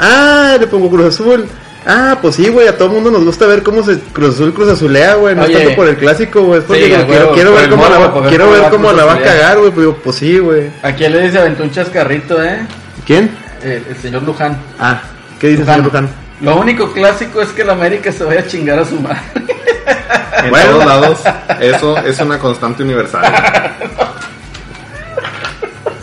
Ah, 0.00 0.56
le 0.58 0.66
pongo 0.66 0.88
Cruz 0.90 1.06
Azul. 1.06 1.46
Ah, 1.88 2.18
pues 2.20 2.34
sí, 2.34 2.48
güey, 2.48 2.66
a 2.66 2.76
todo 2.76 2.88
mundo 2.88 3.10
nos 3.12 3.24
gusta 3.24 3.46
ver 3.46 3.62
cómo 3.62 3.82
se 3.84 3.98
Cruz 4.12 4.34
Azul 4.34 4.52
Cruz 4.52 4.68
Azulea, 4.70 5.14
güey. 5.14 5.34
No 5.36 5.42
es 5.44 5.48
Oye. 5.50 5.58
tanto 5.58 5.76
por 5.76 5.88
el 5.88 5.96
clásico, 5.96 6.42
güey. 6.42 6.58
Es 6.60 6.66
porque 6.66 6.82
Sí, 6.84 6.88
quiero, 6.88 7.06
huevo, 7.08 7.32
quiero 7.34 7.52
ver 7.54 7.64
el 7.64 7.70
cómo 7.70 7.82
la, 7.84 7.88
morbo, 7.90 8.02
va- 8.04 8.12
por 8.12 8.22
ver 8.22 8.28
quiero 8.30 8.44
cómo 8.44 8.54
ver 8.56 8.64
va 8.64 8.70
cómo 8.70 8.88
Cruz 8.88 8.98
la 8.98 9.04
va 9.04 9.14
a 9.14 9.20
cagar, 9.22 9.58
güey. 9.58 9.70
Pues 9.70 9.88
pues 10.02 10.16
sí, 10.16 10.38
güey. 10.38 10.70
¿A 10.82 10.92
quién 10.92 11.12
le 11.12 11.22
dice 11.22 11.38
aventó 11.38 11.62
un 11.62 11.70
chascarrito, 11.70 12.42
eh? 12.42 12.58
¿Quién? 13.06 13.30
El, 13.62 13.82
el 13.88 13.96
señor 14.02 14.22
Luján. 14.24 14.56
Ah, 14.80 15.00
¿qué 15.40 15.48
dices, 15.48 15.60
Luján. 15.66 15.76
señor 15.84 15.92
Luján? 15.92 16.08
Lo 16.40 16.56
único 16.60 16.92
clásico 16.92 17.40
es 17.40 17.48
que 17.50 17.62
el 17.62 17.70
América 17.70 18.10
se 18.12 18.22
vaya 18.24 18.40
a 18.40 18.46
chingar 18.46 18.78
a 18.80 18.84
su 18.84 19.00
madre. 19.00 19.20
En 20.44 20.50
Bueno. 20.50 20.70
todos 20.72 20.86
lados, 20.86 21.18
eso 21.60 21.96
es 21.98 22.18
una 22.20 22.38
constante 22.38 22.82
universal. 22.82 23.22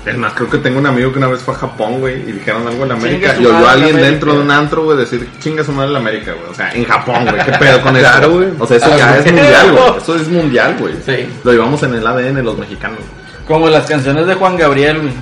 Es 0.06 0.18
más, 0.18 0.34
creo 0.34 0.50
que 0.50 0.58
tengo 0.58 0.80
un 0.80 0.86
amigo 0.86 1.12
que 1.14 1.18
una 1.18 1.28
vez 1.30 1.42
fue 1.42 1.54
a 1.54 1.58
Japón, 1.58 2.00
güey, 2.02 2.16
y 2.28 2.34
dijeron 2.34 2.68
algo 2.68 2.84
en 2.84 2.90
la 2.90 2.96
América. 2.96 3.36
Y 3.40 3.46
oyó 3.46 3.66
a 3.68 3.72
alguien 3.72 3.96
dentro 3.96 4.34
de 4.34 4.40
un 4.42 4.52
antro, 4.52 4.84
güey, 4.84 4.98
decir, 4.98 5.30
chinga 5.40 5.64
su 5.64 5.72
madre 5.72 5.92
la 5.92 6.00
América, 6.00 6.34
güey. 6.34 6.52
O 6.52 6.54
sea, 6.54 6.72
en 6.74 6.84
Japón, 6.84 7.24
güey. 7.24 7.46
¿Qué 7.46 7.52
pedo 7.60 7.82
con 7.82 7.96
eso? 7.96 8.06
Claro, 8.10 8.32
güey. 8.32 8.50
O 8.60 8.68
sea, 8.68 8.78
eso 8.78 8.98
ya 8.98 9.18
es 9.18 9.26
mundial, 9.32 9.72
güey. 9.72 9.98
Eso 9.98 10.16
es 10.18 10.28
mundial, 10.28 10.76
güey. 10.78 10.94
Sí. 11.06 11.30
Lo 11.46 11.52
llevamos 11.54 11.82
en 11.84 11.94
el 11.96 12.06
ADN 12.06 12.44
los 12.44 12.58
mexicanos. 12.58 13.00
Como 13.48 13.70
las 13.70 13.86
canciones 13.86 14.28
de 14.28 14.34
Juan 14.36 14.58
Gabriel, 14.58 15.00
güey. 15.00 15.14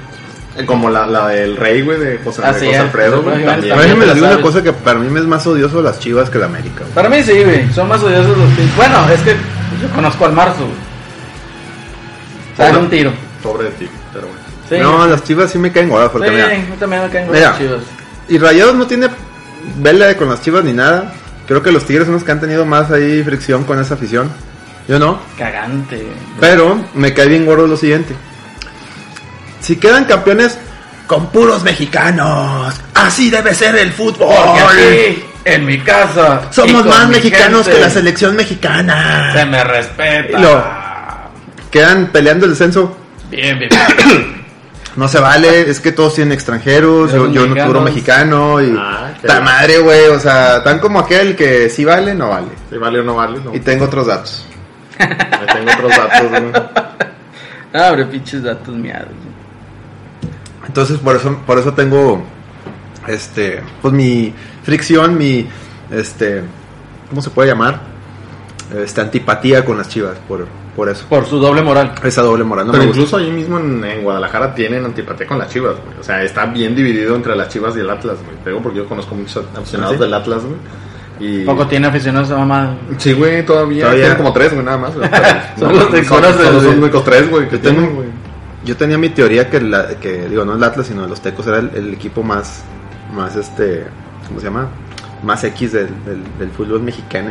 Eh, 0.57 0.65
Como 0.65 0.89
la, 0.89 1.05
la 1.05 1.27
del 1.27 1.55
rey, 1.55 1.81
güey, 1.81 1.97
de 1.99 2.19
José, 2.23 2.41
Ah, 2.43 2.51
de 2.51 2.59
sí, 2.59 2.65
José. 2.65 2.77
Alfredo, 2.79 3.21
güey, 3.21 3.35
también. 3.45 3.49
Alfredo. 3.73 3.77
Déjenme 3.83 4.05
les 4.07 4.15
digo 4.15 4.27
una 4.27 4.41
cosa 4.41 4.61
que 4.63 4.73
para 4.73 4.99
mí 4.99 5.07
me 5.09 5.19
es 5.21 5.25
más 5.27 5.45
odioso 5.47 5.81
las 5.81 5.99
chivas 5.99 6.29
que 6.29 6.39
la 6.39 6.47
América. 6.47 6.79
güey. 6.81 6.91
Para 6.93 7.07
mí 7.07 7.21
sí, 7.23 7.43
güey. 7.43 7.71
Son 7.71 7.87
más 7.87 8.01
odiosos 8.03 8.35
los 8.37 8.49
pinches. 8.49 8.75
Bueno, 8.75 8.97
es 9.13 9.21
que 9.21 9.31
yo 9.81 9.89
conozco 9.95 10.25
al 10.25 10.33
Marzo, 10.33 10.61
güey. 10.65 10.91
Sale 12.57 12.77
un 12.79 12.89
tiro. 12.89 13.11
Pobre 13.41 13.65
de 13.65 13.71
ti. 13.71 13.89
Sí. 14.71 14.77
No, 14.79 15.05
las 15.05 15.23
chivas 15.25 15.51
sí 15.51 15.57
me 15.59 15.69
caen 15.71 15.89
gordas 15.89 16.09
porque 16.11 16.29
sí, 16.29 16.33
mira, 16.33 16.55
yo 16.55 16.73
también 16.75 17.03
me 17.03 17.09
caen 17.09 17.31
Mira. 17.31 17.49
los 17.49 17.57
chivos. 17.59 17.81
Y 18.29 18.37
Rayados 18.37 18.75
no 18.75 18.87
tiene 18.87 19.09
vela 19.77 20.15
con 20.15 20.29
las 20.29 20.41
chivas 20.41 20.63
ni 20.63 20.71
nada. 20.71 21.13
Creo 21.45 21.61
que 21.61 21.71
los 21.73 21.85
Tigres 21.85 22.05
son 22.05 22.13
los 22.13 22.23
que 22.23 22.31
han 22.31 22.39
tenido 22.39 22.65
más 22.65 22.89
ahí 22.91 23.21
fricción 23.23 23.65
con 23.65 23.79
esa 23.81 23.95
afición. 23.95 24.31
Yo 24.87 24.97
no. 24.97 25.19
Cagante. 25.37 26.07
Pero 26.39 26.79
me 26.93 27.13
cae 27.13 27.27
bien 27.27 27.45
gordo 27.45 27.67
lo 27.67 27.75
siguiente. 27.75 28.15
Si 29.59 29.75
quedan 29.75 30.05
campeones 30.05 30.57
con 31.07 31.27
puros 31.27 31.63
mexicanos, 31.63 32.73
así 32.93 33.29
debe 33.29 33.53
ser 33.53 33.75
el 33.75 33.91
fútbol. 33.91 34.33
Aquí, 34.33 35.23
en 35.43 35.65
mi 35.65 35.79
casa. 35.81 36.43
Somos 36.51 36.85
más 36.85 37.09
mexicanos 37.09 37.63
gente, 37.65 37.73
que 37.79 37.79
la 37.85 37.89
selección 37.89 38.35
mexicana. 38.37 39.33
Se 39.33 39.45
me 39.45 39.63
respeta. 39.63 40.39
Lo- 40.39 40.63
Quedan 41.69 42.07
peleando 42.07 42.45
el 42.45 42.51
descenso. 42.51 42.97
Bien, 43.29 43.57
bien, 43.59 43.69
bien. 43.97 44.40
No 44.95 45.07
se 45.07 45.19
vale, 45.19 45.69
es 45.69 45.79
que 45.79 45.91
todos 45.93 46.15
tienen 46.15 46.33
extranjeros, 46.33 47.13
yo, 47.13 47.31
yo 47.31 47.47
no 47.47 47.65
puro 47.65 47.79
mexicano 47.81 48.61
y 48.61 48.75
Ah, 48.77 49.13
ta 49.25 49.33
bien. 49.35 49.45
madre, 49.45 49.79
güey, 49.79 50.07
o 50.07 50.19
sea, 50.19 50.61
tan 50.63 50.79
como 50.79 50.99
aquel 50.99 51.35
que 51.35 51.69
sí 51.69 51.85
vale, 51.85 52.13
no 52.13 52.29
vale. 52.29 52.47
Si 52.69 52.77
vale 52.77 52.99
o 52.99 53.03
no 53.03 53.15
vale, 53.15 53.39
no. 53.43 53.55
Y 53.55 53.61
tengo 53.61 53.85
otros 53.85 54.07
datos. 54.07 54.45
Tengo 54.97 55.71
otros 55.71 55.91
datos, 55.97 56.29
güey. 56.29 56.51
Abre 57.73 58.05
pinches 58.05 58.43
datos 58.43 58.75
miados. 58.75 59.07
Entonces 60.67 60.97
por 60.99 61.15
eso 61.15 61.37
por 61.45 61.57
eso 61.57 61.73
tengo 61.73 62.21
este 63.07 63.61
pues 63.81 63.93
mi 63.93 64.33
fricción, 64.63 65.17
mi 65.17 65.47
este 65.89 66.43
¿cómo 67.09 67.21
se 67.21 67.29
puede 67.29 67.49
llamar? 67.49 67.79
Este 68.75 69.01
antipatía 69.01 69.63
con 69.65 69.77
las 69.77 69.87
Chivas 69.89 70.17
por 70.27 70.47
por 70.75 70.89
eso. 70.89 71.05
Por 71.09 71.25
su 71.25 71.39
doble 71.39 71.61
moral. 71.61 71.93
Esa 72.03 72.21
doble 72.21 72.43
moral 72.43 72.67
no 72.67 72.71
Pero 72.71 72.83
me 72.83 72.87
gusta. 72.89 73.01
incluso 73.01 73.17
ahí 73.17 73.31
mismo 73.31 73.59
en, 73.59 73.83
en 73.83 74.03
Guadalajara 74.03 74.53
tienen 74.55 74.85
antipatía 74.85 75.27
con 75.27 75.37
las 75.39 75.49
chivas, 75.49 75.75
güey. 75.85 75.99
O 75.99 76.03
sea, 76.03 76.23
está 76.23 76.45
bien 76.45 76.75
dividido 76.75 77.15
entre 77.15 77.35
las 77.35 77.49
chivas 77.49 77.75
y 77.75 77.79
el 77.79 77.89
Atlas, 77.89 78.17
güey. 78.23 78.37
Te 78.43 78.49
digo 78.51 78.61
porque 78.61 78.77
yo 78.79 78.85
conozco 78.87 79.13
muchos 79.15 79.43
aficionados 79.55 79.93
¿Ah, 79.95 79.97
sí? 79.97 80.03
del 80.03 80.13
Atlas, 80.13 80.41
güey. 80.43 80.55
Y... 81.19 81.43
Poco 81.45 81.67
tiene 81.67 81.87
aficionados 81.87 82.31
a 82.31 82.37
mamá. 82.37 82.75
Sí, 82.97 83.13
güey, 83.13 83.45
todavía. 83.45 83.83
Todavía. 83.83 84.01
Tienen 84.05 84.17
como 84.17 84.33
tres, 84.33 84.53
güey, 84.53 84.65
nada 84.65 84.77
más. 84.77 84.95
güey. 84.95 85.09
Son 85.59 85.75
los 85.77 85.91
de 85.91 86.03
son, 86.03 86.23
son 86.23 86.53
los 86.55 86.65
únicos 86.65 87.03
tres, 87.03 87.29
güey, 87.29 87.47
que 87.47 87.57
Yo 87.57 87.61
tengo- 87.61 87.79
tienen, 87.79 87.95
güey. 87.95 88.07
Yo 88.63 88.77
tenía 88.77 88.97
mi 88.97 89.09
teoría 89.09 89.49
que 89.49 89.59
la, 89.59 89.87
que 89.99 90.27
digo, 90.29 90.45
no 90.45 90.53
el 90.55 90.63
Atlas, 90.63 90.87
sino 90.87 91.05
los 91.07 91.19
Tecos 91.21 91.47
era 91.47 91.57
el, 91.59 91.71
el 91.75 91.93
equipo 91.93 92.21
más 92.23 92.63
más 93.13 93.35
este, 93.35 93.85
¿cómo 94.27 94.39
se 94.39 94.45
llama? 94.45 94.67
Más 95.23 95.43
X 95.43 95.71
del, 95.73 95.87
del, 96.05 96.23
del 96.39 96.49
fútbol 96.51 96.81
mexicano. 96.81 97.29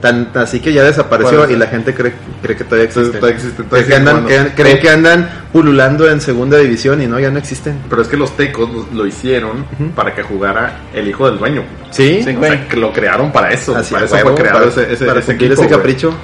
Tan, 0.00 0.30
así 0.34 0.58
que 0.60 0.72
ya 0.72 0.82
desapareció 0.82 1.48
y 1.48 1.54
la 1.56 1.66
gente 1.68 1.94
cree, 1.94 2.12
cree 2.42 2.56
que 2.56 2.64
todavía 2.64 2.86
existe. 2.86 3.18
Todavía 3.18 3.36
existe, 3.36 3.56
Cree 3.62 3.68
todavía 3.68 3.88
que 3.88 3.94
andan, 3.96 4.16
existe, 4.16 4.34
que- 4.34 4.42
bueno. 4.42 4.54
creen 4.56 4.78
que 4.80 4.90
andan 4.90 5.30
pululando 5.52 6.10
en 6.10 6.20
segunda 6.20 6.58
división 6.58 7.00
y 7.02 7.06
no, 7.06 7.20
ya 7.20 7.30
no 7.30 7.38
existen. 7.38 7.78
Pero 7.88 8.02
es 8.02 8.08
que 8.08 8.16
los 8.16 8.36
tecos 8.36 8.68
lo, 8.72 8.86
lo 8.92 9.06
hicieron 9.06 9.64
para 9.94 10.12
que 10.14 10.22
jugara 10.22 10.80
el 10.92 11.06
hijo 11.08 11.28
del 11.30 11.38
dueño. 11.38 11.62
Sí, 11.90 12.20
Sí, 12.24 12.30
O 12.34 12.38
güey. 12.38 12.50
sea, 12.50 12.68
que 12.68 12.76
lo 12.76 12.92
crearon 12.92 13.30
para 13.30 13.52
eso. 13.52 13.76
Así, 13.76 13.92
para 13.94 14.06
eso 14.06 14.14
huevo, 14.16 14.30
fue 14.30 14.38
creado 14.40 14.58
para, 14.58 14.70
ese, 14.70 14.92
ese, 14.92 15.04
para 15.06 15.20
ese 15.20 15.32
equipo, 15.32 15.52
ese 15.54 15.68
capricho. 15.68 16.14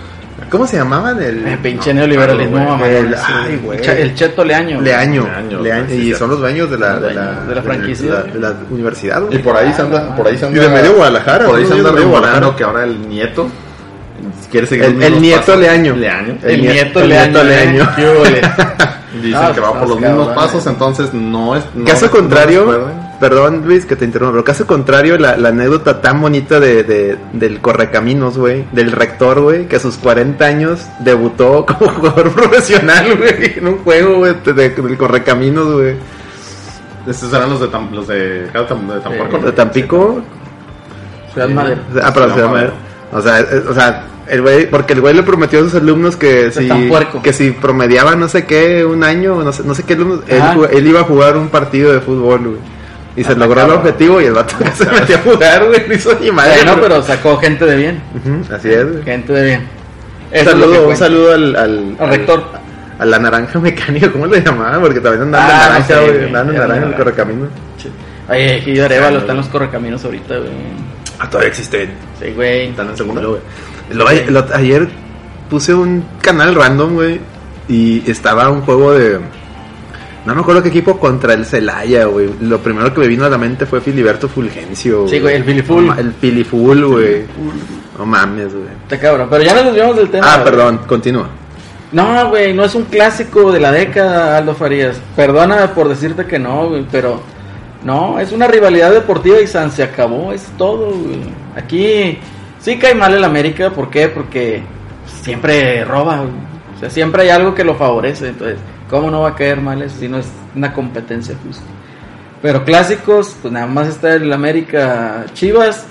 ¿Cómo 0.51 0.67
se 0.67 0.77
llamaban? 0.79 1.23
El, 1.23 1.47
Eh, 1.47 1.59
pinche 1.63 1.93
no, 1.93 2.01
neoliberalismo, 2.01 2.53
claro, 2.57 2.71
mamá. 2.71 2.79
güey. 2.87 2.97
El- 2.97 3.15
Sí. 3.15 3.23
ay, 3.27 3.61
güey. 3.63 3.79
El 3.79 3.85
cha- 3.85 3.93
El 3.99 4.15
cheto 4.15 4.45
Leaño. 4.45 4.81
Leaño. 4.81 5.25
Leaño, 5.25 5.61
Leaño, 5.61 5.95
y 5.95 6.15
son 6.15 6.31
los 6.31 6.39
dueños 6.41 6.71
de 6.71 6.79
la, 6.79 6.99
de 6.99 7.13
la, 7.15 7.23
dueños 7.25 7.49
de 7.49 7.55
la 7.55 7.63
franquicia. 7.63 8.07
de 8.07 8.13
la, 8.19 8.23
de 8.23 8.41
la 8.41 8.55
universidad. 8.71 9.23
Y 9.31 9.39
por 9.39 9.57
ahí 9.57 9.73
se 9.75 9.83
anda, 9.83 10.17
por 10.17 10.27
ahí 10.27 10.37
se 10.39 10.45
Y 10.47 10.49
anda. 10.49 10.61
de 10.63 10.69
medio 10.69 10.93
Guadalajara, 10.95 11.47
Por 11.47 11.59
ahí 11.59 11.67
se 11.67 11.75
anda 11.75 11.91
Y 12.01 12.05
Guadalajara. 12.05 12.57
que 12.57 12.65
ahora 12.65 12.85
el 12.85 13.09
nieto 13.09 13.49
quiere 14.51 14.67
seguir 14.67 14.85
El- 14.87 15.03
el 15.03 15.21
nieto 15.21 15.41
pasos. 15.41 15.59
Leaño. 15.59 15.95
Leaño. 15.97 16.39
El, 16.43 16.51
El 16.51 16.61
nie- 16.63 16.73
nieto 16.73 17.01
el 17.01 17.09
Leaño. 17.11 17.31
nieto 17.33 17.45
Leaño. 17.45 17.83
¿eh? 17.83 17.89
¿Qué 17.97 18.05
huele? 18.07 18.41
Dicen 19.23 19.41
Ah, 19.43 19.51
que 19.55 19.61
va 19.61 19.73
por 19.79 19.89
los 19.89 20.01
mismos 20.01 20.29
cabrón, 20.29 20.35
pasos, 20.35 20.67
entonces 20.67 21.13
no 21.15 21.57
es. 21.57 21.65
no- 21.75 21.85
Caso 21.85 22.11
contrario. 22.11 22.89
Perdón 23.21 23.63
Luis 23.67 23.85
que 23.87 23.97
te 23.97 24.05
interrumpo, 24.05 24.33
pero 24.33 24.45
caso 24.45 24.67
contrario, 24.67 25.19
la, 25.19 25.37
la 25.37 25.49
anécdota 25.49 26.01
tan 26.01 26.21
bonita 26.21 26.61
de, 26.61 26.85
de- 26.85 27.17
del 27.33 27.61
Correcaminos, 27.61 28.39
güey, 28.39 28.65
del 28.73 28.93
rector, 28.93 29.41
güey, 29.41 29.67
que 29.67 29.77
a 29.77 29.81
sus 29.81 29.97
40 29.97 30.45
años 30.45 30.87
debutó 31.01 31.67
como 31.79 31.91
jugador 31.91 32.31
profesional, 32.33 33.17
güey, 33.17 33.59
en 33.59 33.67
un 33.69 33.79
juego, 33.79 34.17
güey, 34.19 34.35
de- 34.45 34.53
de- 34.53 34.71
del 34.71 34.97
Correcaminos, 34.97 35.73
güey, 35.73 35.95
Estos 37.07 37.33
eran 37.33 37.51
los 37.51 37.61
de, 37.61 37.69
Tam- 37.71 37.91
los 37.91 38.07
de, 38.07 38.43
de 38.43 39.01
Tampico. 39.03 39.39
de 39.47 39.53
Tampico. 39.53 40.23
Ciudad 41.33 41.49
Madero. 41.49 41.81
Ah, 42.03 42.11
pero 42.13 42.27
llama- 42.37 42.53
Madero. 42.53 42.73
O 43.13 43.23
sea, 43.23 43.41
eh, 43.41 43.63
o 43.69 43.73
sea, 43.75 44.05
el 44.29 44.43
güey, 44.43 44.69
porque 44.69 44.93
el 44.93 45.01
güey 45.01 45.15
le 45.15 45.23
prometió 45.23 45.61
a 45.61 45.63
sus 45.63 45.75
alumnos 45.75 46.17
que 46.17 46.51
si, 46.53 46.69
que 47.23 47.33
si 47.33 47.51
promediaban 47.53 48.21
no 48.21 48.29
sé 48.29 48.45
qué, 48.45 48.85
un 48.85 49.03
año, 49.03 49.43
no 49.43 49.53
sé, 49.53 49.63
no 49.65 49.75
sé 49.75 49.83
qué 49.85 49.95
alumnos, 49.95 50.21
él 50.71 50.87
iba 50.87 51.01
a 51.01 51.05
jugar 51.05 51.37
un 51.39 51.49
partido 51.49 51.93
de 51.93 52.01
fútbol, 52.01 52.41
güey. 52.41 52.78
Y 53.17 53.25
se 53.25 53.35
logró 53.35 53.63
el 53.65 53.71
objetivo 53.73 54.21
y 54.21 54.27
el 54.27 54.35
vato 54.35 54.55
se 54.75 54.87
metió 54.87 55.17
a 55.17 55.21
jugar, 55.21 55.67
güey, 55.67 55.89
no 55.89 55.95
hizo 55.95 56.17
ni 56.21 56.31
madre. 56.31 56.53
Bueno, 56.57 56.73
güey. 56.77 56.83
pero 56.89 57.03
sacó 57.03 57.37
gente 57.39 57.65
de 57.65 57.77
bien. 57.77 58.03
Así 58.53 58.71
es, 58.71 58.91
güey. 58.93 59.03
Gente 59.05 59.33
de 59.33 59.45
bien. 59.45 59.67
Un 60.33 60.45
saludo, 60.45 60.89
un 60.89 60.97
saludo 60.97 61.33
al, 61.35 61.57
al, 61.57 61.97
Al 61.99 62.09
rector. 62.11 62.45
A 62.99 63.05
la 63.05 63.19
naranja 63.19 63.59
mecánica, 63.61 64.11
¿cómo 64.11 64.27
le 64.27 64.41
llamaban? 64.43 64.81
Porque 64.81 65.01
también 65.01 65.23
andaban 65.23 65.49
Ah, 65.51 65.53
de 65.53 65.59
no 65.59 65.69
naranja, 65.73 65.95
güey. 66.01 66.13
güey. 66.13 66.27
Andaban 66.27 66.49
de 66.49 66.55
Era 66.57 66.67
naranja 66.67 66.87
en 66.87 66.93
el 66.93 66.97
correcamino. 66.99 67.49
Oye, 68.29 68.61
Gillo 68.61 68.85
Arevalo 68.85 69.19
está 69.19 69.31
en 69.33 69.39
los 69.39 69.47
correcaminos 69.47 70.05
ahorita, 70.05 70.37
güey. 70.37 70.51
Ah, 71.19 71.31
todavía 71.31 71.49
existen. 71.49 71.91
Sí, 72.21 72.31
güey. 72.33 72.69
Están 72.69 72.91
en 72.99 73.15
lo- 73.15 73.41
lo- 74.31 74.55
ayer 74.55 74.89
puse 75.49 75.73
un 75.75 76.05
canal 76.21 76.55
random, 76.55 76.95
güey, 76.95 77.21
y 77.69 78.09
estaba 78.11 78.51
un 78.51 78.61
juego 78.63 78.93
de... 78.93 79.19
No 80.29 80.35
me 80.35 80.43
acuerdo 80.43 80.63
qué 80.63 80.69
equipo 80.69 80.99
contra 80.99 81.33
el 81.33 81.47
Celaya, 81.47 82.05
güey. 82.05 82.29
Lo 82.43 82.59
primero 82.59 82.93
que 82.93 83.01
me 83.01 83.09
vino 83.09 83.25
a 83.25 83.31
la 83.31 83.39
mente 83.39 83.65
fue 83.65 83.81
Filiberto 83.81 84.29
Fulgencio. 84.29 85.09
Sí, 85.09 85.21
güey, 85.21 85.37
el 85.37 85.45
Filiful. 85.45 85.87
No 85.87 85.95
El 85.95 86.13
Filiful, 86.13 86.85
güey. 86.85 87.25
No 87.99 88.05
mames, 88.05 88.53
güey. 88.53 88.67
Está 88.83 89.01
cabrón. 89.01 89.29
Pero 89.31 89.43
ya 89.43 89.55
nos 89.55 89.65
desviamos 89.65 89.97
del 89.97 90.11
tema. 90.11 90.35
Ah, 90.35 90.45
perdón, 90.45 90.81
continúa. 90.87 91.31
No, 91.93 92.29
güey, 92.29 92.53
no 92.53 92.65
es 92.65 92.75
un 92.75 92.85
clásico 92.85 93.51
de 93.51 93.61
la 93.61 93.73
década, 93.73 94.37
Aldo 94.37 94.55
Farías. 94.55 95.01
Perdóname 95.17 95.69
por 95.69 95.89
decirte 95.89 96.27
que 96.27 96.39
no, 96.39 96.69
güey, 96.69 96.85
pero 96.93 97.23
no, 97.83 98.21
es 98.21 98.31
una 98.31 98.47
rivalidad 98.47 98.93
deportiva 98.93 99.41
y 99.41 99.47
San 99.47 99.73
se 99.73 99.83
acabó, 99.83 100.35
es 100.35 100.43
todo, 100.59 100.91
güey. 100.91 101.23
Aquí 101.57 102.19
sí 102.61 102.77
cae 102.77 102.95
mal 102.95 103.15
el 103.15 103.25
América, 103.25 103.71
¿por 103.71 103.89
qué? 103.89 104.09
Porque 104.09 104.63
siempre 105.23 105.83
roba, 105.87 106.19
güey. 106.19 106.31
O 106.77 106.81
sea, 106.81 106.91
siempre 106.91 107.23
hay 107.23 107.31
algo 107.31 107.55
que 107.55 107.65
lo 107.65 107.75
favorece, 107.75 108.29
entonces, 108.29 108.59
¿cómo 108.89 109.11
no 109.11 109.21
va 109.23 109.31
a 109.31 109.35
caer 109.35 109.61
mal 109.61 109.83
eso 109.83 109.97
si 109.99 110.09
no 110.09 110.19
es 110.19 110.27
una 110.55 110.73
competencia 110.73 111.37
justa? 111.45 111.65
Pero 112.43 112.65
clásicos, 112.65 113.37
pues 113.43 113.53
nada 113.53 113.67
más 113.67 113.89
está 113.89 114.15
el 114.15 114.33
América 114.33 115.27
Chivas 115.35 115.85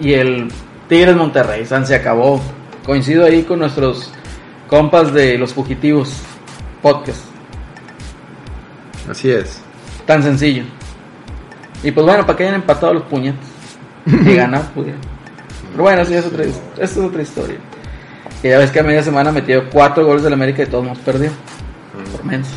y 0.00 0.12
el 0.12 0.48
Tigres 0.88 1.16
Monterrey, 1.16 1.64
San 1.64 1.86
se 1.86 1.94
acabó. 1.94 2.40
Coincido 2.84 3.24
ahí 3.24 3.42
con 3.44 3.60
nuestros 3.60 4.12
compas 4.68 5.12
de 5.14 5.38
Los 5.38 5.54
Fugitivos 5.54 6.12
Podcast. 6.82 7.24
Así 9.10 9.30
es. 9.30 9.62
Tan 10.06 10.22
sencillo. 10.22 10.64
Y 11.82 11.90
pues 11.90 12.06
bueno, 12.06 12.26
para 12.26 12.36
que 12.36 12.44
hayan 12.44 12.56
empatado 12.56 12.94
los 12.94 13.04
puñetes. 13.04 13.48
Y 14.06 14.34
ganar, 14.34 14.62
ya. 14.76 14.94
Pero 15.72 15.82
bueno, 15.82 16.04
sí, 16.04 16.14
es 16.14 16.26
otra, 16.26 16.44
es 16.78 16.96
otra 16.96 17.22
historia. 17.22 17.56
Que 18.42 18.50
ya 18.50 18.58
ves 18.58 18.70
que 18.70 18.80
a 18.80 18.82
media 18.82 19.02
semana 19.02 19.32
metió 19.32 19.68
cuatro 19.70 20.04
goles 20.04 20.22
del 20.22 20.34
América 20.34 20.62
y 20.62 20.66
todos 20.66 20.84
nos 20.84 20.98
perdió. 20.98 21.30
Por 22.16 22.24
menos. 22.24 22.48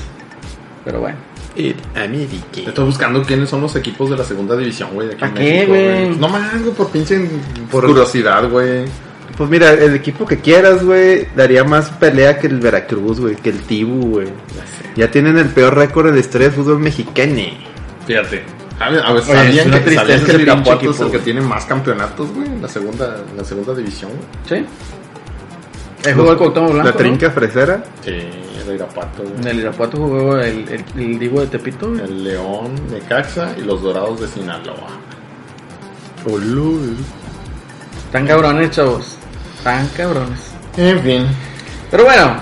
Pero 0.86 1.00
bueno. 1.02 1.18
El 1.56 1.76
América. 1.96 2.62
Estoy 2.68 2.86
buscando 2.86 3.24
quiénes 3.24 3.50
son 3.50 3.62
los 3.62 3.76
equipos 3.76 4.10
de 4.12 4.18
la 4.18 4.24
segunda 4.24 4.56
división, 4.56 4.92
güey. 4.94 5.08
de 5.08 5.14
aquí 5.16 5.24
en 5.26 5.32
¿Pa' 5.32 5.40
qué, 5.40 5.44
México, 5.68 5.72
güey? 5.74 6.16
No 6.20 6.30
más, 6.30 6.62
güey, 6.62 6.74
por 6.76 6.90
pinche 6.92 7.20
Por- 7.72 7.86
curiosidad, 7.88 8.48
güey. 8.50 8.86
Pues 9.38 9.50
mira, 9.50 9.72
el 9.74 9.94
equipo 9.96 10.26
que 10.26 10.40
quieras, 10.40 10.84
güey, 10.84 11.28
daría 11.36 11.64
más 11.64 11.90
pelea 11.92 12.40
que 12.40 12.48
el 12.48 12.60
Veracruz, 12.60 13.20
güey, 13.20 13.36
que 13.36 13.50
el 13.50 13.60
Tibu, 13.62 14.10
güey. 14.12 14.28
Ya 14.96 15.12
tienen 15.12 15.38
el 15.38 15.48
peor 15.50 15.76
récord 15.76 16.08
en 16.08 16.16
la 16.16 16.20
historia 16.20 16.48
del 16.48 16.56
fútbol 16.56 16.80
mexicano. 16.80 17.42
Fíjate. 18.08 18.44
A 18.80 18.90
ver, 18.92 19.02
a 19.04 19.12
ver, 19.14 19.22
Oye, 19.24 19.32
es 19.32 19.38
¿sabían 19.38 19.68
una 19.70 19.84
que, 19.84 19.94
sabían 19.96 20.24
que 20.26 20.32
el 20.32 20.42
Irapuato 20.42 20.92
es 20.92 21.00
el 21.00 21.12
que 21.12 21.20
tiene 21.20 21.42
más 21.42 21.66
campeonatos, 21.66 22.32
güey, 22.34 22.48
en 22.48 22.62
la 22.62 22.68
segunda, 22.68 23.18
en 23.32 23.38
la 23.38 23.44
segunda 23.44 23.74
división, 23.76 24.12
güey? 24.12 24.62
¿Sí? 24.62 24.66
El 26.10 26.16
jugó 26.16 26.32
el 26.32 26.38
Cuauhtémoc 26.38 26.72
Blanco, 26.72 26.90
La 26.90 26.96
trinca 26.96 27.32
fresera. 27.32 27.84
Sí, 28.04 28.12
el 28.12 28.76
Irapuato. 28.76 29.24
En 29.24 29.48
el 29.48 29.60
Irapuato 29.60 29.98
jugó 29.98 30.38
el, 30.38 30.68
el, 30.70 30.86
el 30.98 31.20
Divo 31.20 31.42
de 31.42 31.48
Tepito, 31.48 31.90
güey. 31.90 32.02
El 32.02 32.24
León, 32.24 32.76
Necaxa 32.92 33.54
y 33.58 33.62
los 33.62 33.82
Dorados 33.82 34.22
de 34.22 34.28
Sinaloa. 34.28 34.90
Tan 38.12 38.26
cabrones, 38.26 38.72
chavos. 38.72 39.18
Tan 39.64 39.88
cabrones. 39.90 40.40
En 40.78 41.00
fin. 41.02 41.28
Pero 41.92 42.06
bueno, 42.06 42.38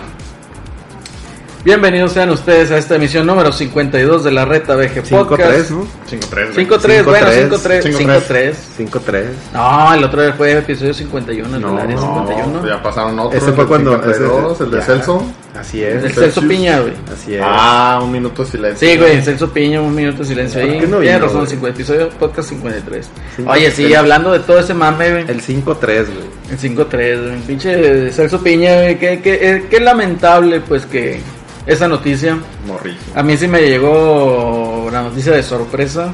Bienvenidos 1.65 2.11
sean 2.11 2.29
ustedes 2.29 2.69
a 2.69 2.77
esta 2.77 2.93
emisión 2.95 3.25
número 3.25 3.51
52 3.51 4.23
de 4.23 4.31
la 4.31 4.45
Reta 4.45 4.75
BG 4.75 5.03
5-3, 5.03 5.09
Podcast. 5.27 5.71
¿no? 5.71 5.87
5-3. 6.07 6.53
5-3, 6.53 7.03
bueno, 7.03 7.27
5-3. 7.27 7.81
5-3. 7.81 7.83
5-3. 8.27 8.53
5-3. 8.77 9.23
No, 9.51 9.93
el 9.95 10.03
otro 10.03 10.33
fue 10.35 10.51
episodio 10.59 10.93
51, 10.93 11.55
el 11.55 11.61
No, 11.63 11.69
del 11.71 11.79
área 11.79 11.95
no, 11.95 12.01
51. 12.27 12.67
Ya 12.67 12.83
pasaron 12.83 13.17
otros. 13.17 13.41
Ese 13.41 13.51
fue 13.53 13.63
el 13.63 13.67
cuando. 13.67 13.91
52, 13.93 14.53
ese- 14.53 14.63
el 14.63 14.71
de 14.71 14.77
ya. 14.77 14.83
Celso. 14.85 15.25
Así 15.59 15.81
El 15.81 15.87
es. 15.87 15.93
de 16.03 16.09
Celsius. 16.09 16.25
Celso 16.35 16.47
Piña, 16.47 16.79
güey. 16.81 16.93
Así 17.11 17.33
es. 17.33 17.41
Ah, 17.43 17.99
un 18.03 18.11
minuto 18.11 18.43
de 18.45 18.51
silencio. 18.51 18.87
Sí, 18.87 18.97
güey, 18.99 19.21
Celso 19.23 19.49
Piña, 19.51 19.81
un 19.81 19.95
minuto 19.95 20.19
de 20.19 20.25
silencio 20.25 20.61
¿Por 20.61 20.69
ahí. 20.69 20.79
qué 20.81 20.85
no 20.87 20.99
Tienes 20.99 21.21
razón, 21.21 21.37
güey? 21.37 21.49
50, 21.49 21.75
episodio 21.81 22.09
podcast 22.09 22.49
53. 22.49 23.09
Cinco- 23.37 23.51
Oye, 23.51 23.71
sí, 23.71 23.85
el- 23.85 23.95
hablando 23.95 24.31
de 24.33 24.39
todo 24.41 24.59
ese 24.59 24.75
mame, 24.75 25.09
güey. 25.09 25.25
El 25.27 25.41
5-3, 25.41 26.05
güey. 26.13 26.27
El 26.51 26.59
5-3, 26.59 27.21
güey. 27.23 27.39
Pinche 27.47 28.11
Celso 28.11 28.39
Piña, 28.43 28.75
güey. 28.75 28.99
Qué, 28.99 29.19
qué, 29.23 29.39
eh, 29.41 29.65
qué 29.67 29.79
lamentable, 29.79 30.59
pues, 30.59 30.85
que 30.85 31.21
esa 31.65 31.87
noticia. 31.87 32.37
Morrillo. 32.67 32.97
A 33.15 33.23
mí 33.23 33.37
sí 33.37 33.47
me 33.47 33.61
llegó 33.61 34.89
la 34.91 35.03
noticia 35.03 35.33
de 35.33 35.43
sorpresa. 35.43 36.11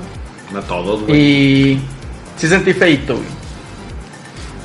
A 0.55 0.61
todos, 0.61 1.03
güey. 1.03 1.19
Y 1.19 1.81
sí 2.37 2.47
sentí 2.47 2.73
feito, 2.73 3.15
güey. 3.15 3.41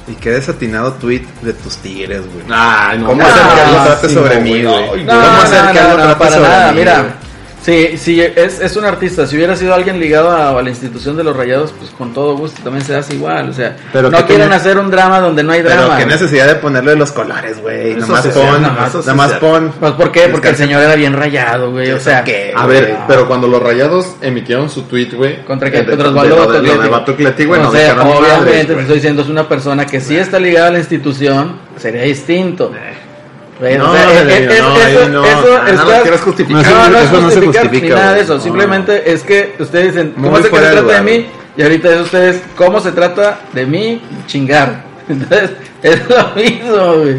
Y 0.08 0.14
qué 0.14 0.30
desatinado 0.30 0.92
tweet 0.94 1.24
de 1.42 1.52
tus 1.52 1.76
tigres, 1.78 2.22
güey. 2.32 2.44
Ay, 2.48 2.98
no. 2.98 3.06
¿Cómo 3.06 3.22
no, 3.22 3.28
hacer 3.28 3.42
que 3.42 3.60
algo 3.60 3.84
trate 3.84 4.08
sí, 4.08 4.14
sobre 4.14 4.34
no, 4.36 4.40
mí, 4.40 4.62
güey. 4.62 5.06
¿Cómo 5.06 5.20
no, 5.20 5.42
hacer 5.42 5.64
no, 5.64 5.72
que 5.72 5.78
algo 5.78 5.96
no, 5.96 6.02
trate 6.02 6.18
para 6.18 6.30
sobre 6.30 6.48
nada. 6.48 6.72
mí, 6.72 6.78
Mira, 6.78 7.00
güey? 7.00 7.12
Sí, 7.66 7.98
sí, 7.98 8.20
es, 8.22 8.60
es 8.60 8.76
un 8.76 8.84
artista. 8.84 9.26
Si 9.26 9.36
hubiera 9.36 9.54
sido 9.56 9.74
alguien 9.74 10.00
ligado 10.00 10.30
a, 10.30 10.58
a 10.58 10.62
la 10.62 10.70
institución 10.70 11.16
de 11.16 11.24
los 11.24 11.36
rayados, 11.36 11.74
pues 11.78 11.90
con 11.90 12.14
todo 12.14 12.36
gusto 12.36 12.62
también 12.62 12.84
se 12.84 12.94
hace 12.94 13.14
igual. 13.16 13.50
O 13.50 13.52
sea, 13.52 13.76
Pero 13.92 14.10
no 14.10 14.16
quieren 14.18 14.36
tiene- 14.48 14.54
hacer 14.54 14.78
un 14.78 14.90
drama 14.90 15.20
donde 15.20 15.42
no 15.42 15.52
hay 15.52 15.62
Pero 15.62 15.74
drama. 15.74 15.96
qué 15.98 16.04
güey. 16.04 16.14
necesidad 16.14 16.46
de 16.46 16.54
ponerle 16.54 16.96
los 16.96 17.12
colores, 17.12 17.60
güey. 17.60 17.90
Eso 17.90 18.00
Nada 18.00 18.12
más 18.12 18.22
sí, 18.22 18.28
pon, 18.32 18.42
sí, 18.56 18.62
nada 18.62 18.74
más, 18.74 18.94
nada 18.94 19.14
más 19.14 19.30
sí. 19.32 19.36
pon. 19.40 19.72
Pues, 19.78 19.92
¿por 19.92 20.12
qué? 20.12 20.28
Porque 20.30 20.48
el 20.48 20.56
señor 20.56 20.82
era 20.82 20.94
bien 20.94 21.12
rayado, 21.12 21.72
güey. 21.72 21.90
O 21.92 22.00
sea, 22.00 22.24
¿qué? 22.24 22.52
A 22.56 22.66
ver, 22.66 22.96
pero 23.08 23.26
cuando 23.28 23.46
los 23.48 23.62
rayados 23.62 24.16
emitieron 24.22 24.70
su 24.70 24.82
tweet, 24.82 25.10
güey. 25.12 25.44
¿Contra 25.44 25.68
de- 25.68 25.84
Contra 25.84 26.08
Osvaldo 26.08 26.90
Batucleti, 26.90 27.44
güey, 27.44 27.60
no 27.60 27.68
o 27.68 27.72
sea, 27.72 27.94
obviamente 28.00 28.74
te 28.74 28.80
estoy 28.80 28.94
diciendo, 28.96 29.22
es 29.22 29.28
una 29.28 29.48
persona 29.48 29.84
que 29.86 30.00
sí 30.00 30.16
está 30.16 30.38
ligada 30.38 30.68
a 30.68 30.70
la 30.70 30.78
institución, 30.78 31.56
sería 31.76 32.02
distinto. 32.02 32.72
No, 33.60 33.68
no, 33.88 33.96
es- 33.96 34.24
no, 34.24 34.30
es- 34.30 34.60
no, 34.62 34.76
eso, 34.76 35.08
no. 35.08 35.24
eso 35.24 35.60
no 35.62 35.66
está- 35.68 35.96
lo 35.96 36.02
quieres 36.02 36.20
justificar. 36.20 36.64
No, 36.66 36.70
no, 36.84 36.88
No, 36.90 36.98
es 36.98 37.04
eso 37.04 37.20
no 37.20 37.30
se 37.30 37.40
justifica, 37.46 37.82
ni 37.86 37.88
nada 37.88 38.14
de 38.14 38.20
eso. 38.20 38.34
No. 38.36 38.40
Simplemente 38.42 39.12
es 39.12 39.22
que 39.22 39.54
ustedes 39.58 39.94
dicen, 39.94 40.12
¿cómo 40.14 40.30
Muy 40.30 40.36
se 40.42 40.42
de 40.44 40.50
trata 40.50 40.74
de 40.74 40.82
lugar, 40.82 41.02
mí? 41.02 41.26
Y 41.56 41.62
ahorita 41.62 41.94
es 41.94 42.00
ustedes, 42.02 42.42
¿cómo 42.56 42.80
se 42.80 42.92
trata 42.92 43.40
de 43.54 43.64
mí? 43.66 44.02
Chingar. 44.26 44.84
Entonces, 45.08 45.50
es 45.82 46.00
lo 46.08 46.28
mismo, 46.34 46.94
güey. 47.00 47.16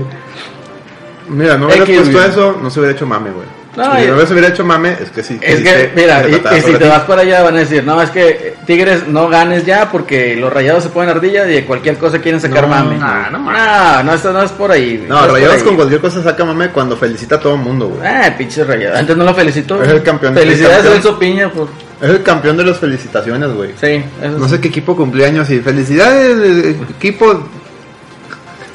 Mira, 1.30 1.58
no 1.58 1.66
hubiera 1.68 1.86
puesto 1.86 2.24
eso, 2.24 2.58
no 2.62 2.70
se 2.70 2.80
hubiera 2.80 2.96
hecho 2.96 3.06
mame, 3.08 3.32
güey. 3.32 3.48
No, 3.78 3.96
si 4.00 4.08
no 4.08 4.26
se 4.26 4.34
hubiera 4.34 4.50
hecho 4.50 4.66
mame, 4.66 4.98
es 5.02 5.10
que 5.12 5.24
sí. 5.24 5.38
Es 5.42 5.62
que, 5.62 5.92
mira, 5.96 6.28
y, 6.28 6.34
si 6.62 6.72
te 6.74 6.78
ti. 6.80 6.84
vas 6.86 7.02
para 7.04 7.22
allá 7.22 7.44
van 7.44 7.56
a 7.56 7.60
decir, 7.60 7.84
no, 7.84 8.02
es 8.02 8.10
que 8.10 8.56
Tigres 8.66 9.08
no 9.08 9.30
ganes 9.30 9.66
ya 9.66 9.92
porque 9.92 10.36
los 10.36 10.52
rayados 10.52 10.84
se 10.84 10.90
ponen 10.90 11.10
ardilla 11.12 11.48
y 11.48 11.54
de 11.54 11.66
cualquier 11.66 11.98
cosa 11.98 12.20
quieren 12.20 12.42
sacar 12.42 12.64
No, 12.64 12.70
mame. 12.70 12.98
no 12.98 13.40
no, 13.40 14.04
no, 14.04 14.14
esto 14.14 14.34
no 14.34 14.42
es 14.42 14.52
por 14.52 14.72
ahí. 14.72 14.98
güey, 14.98 15.08
No, 15.10 15.20
por 15.22 15.34
Rayados 15.34 15.58
ahí. 15.58 15.62
con 15.62 15.76
cualquier 15.76 16.02
cosa 16.02 16.24
saca 16.24 16.44
mame 16.44 16.70
cuando 16.70 16.98
felicita 16.98 17.36
a 17.36 17.40
todo 17.40 17.54
el 17.54 17.62
mundo, 17.62 17.88
güey. 17.90 18.02
Ah, 18.08 18.34
pinche 18.38 18.64
rayado. 18.64 18.98
Antes 18.98 19.16
no 19.16 19.24
lo 19.24 19.34
felicitó. 19.36 19.82
Es 19.84 19.90
el 19.90 20.02
campeón, 20.04 20.34
es 20.36 20.42
el 20.42 20.48
Felicidades 20.50 20.78
campeón. 20.78 20.94
Celso 21.02 21.20
Piña 21.20 21.50
por... 21.52 21.68
Es 22.02 22.10
el 22.10 22.24
campeón 22.24 22.58
de 22.58 22.64
las 22.66 22.78
felicitaciones, 22.80 23.52
güey. 23.54 23.72
Sí, 23.80 24.04
eso 24.22 24.38
No 24.40 24.46
sí. 24.46 24.56
sé 24.56 24.60
qué 24.62 24.68
equipo 24.70 24.96
cumpleaños 24.96 25.50
y 25.52 25.60
felicidades, 25.60 26.38
eh, 26.66 26.76
equipo. 26.98 27.48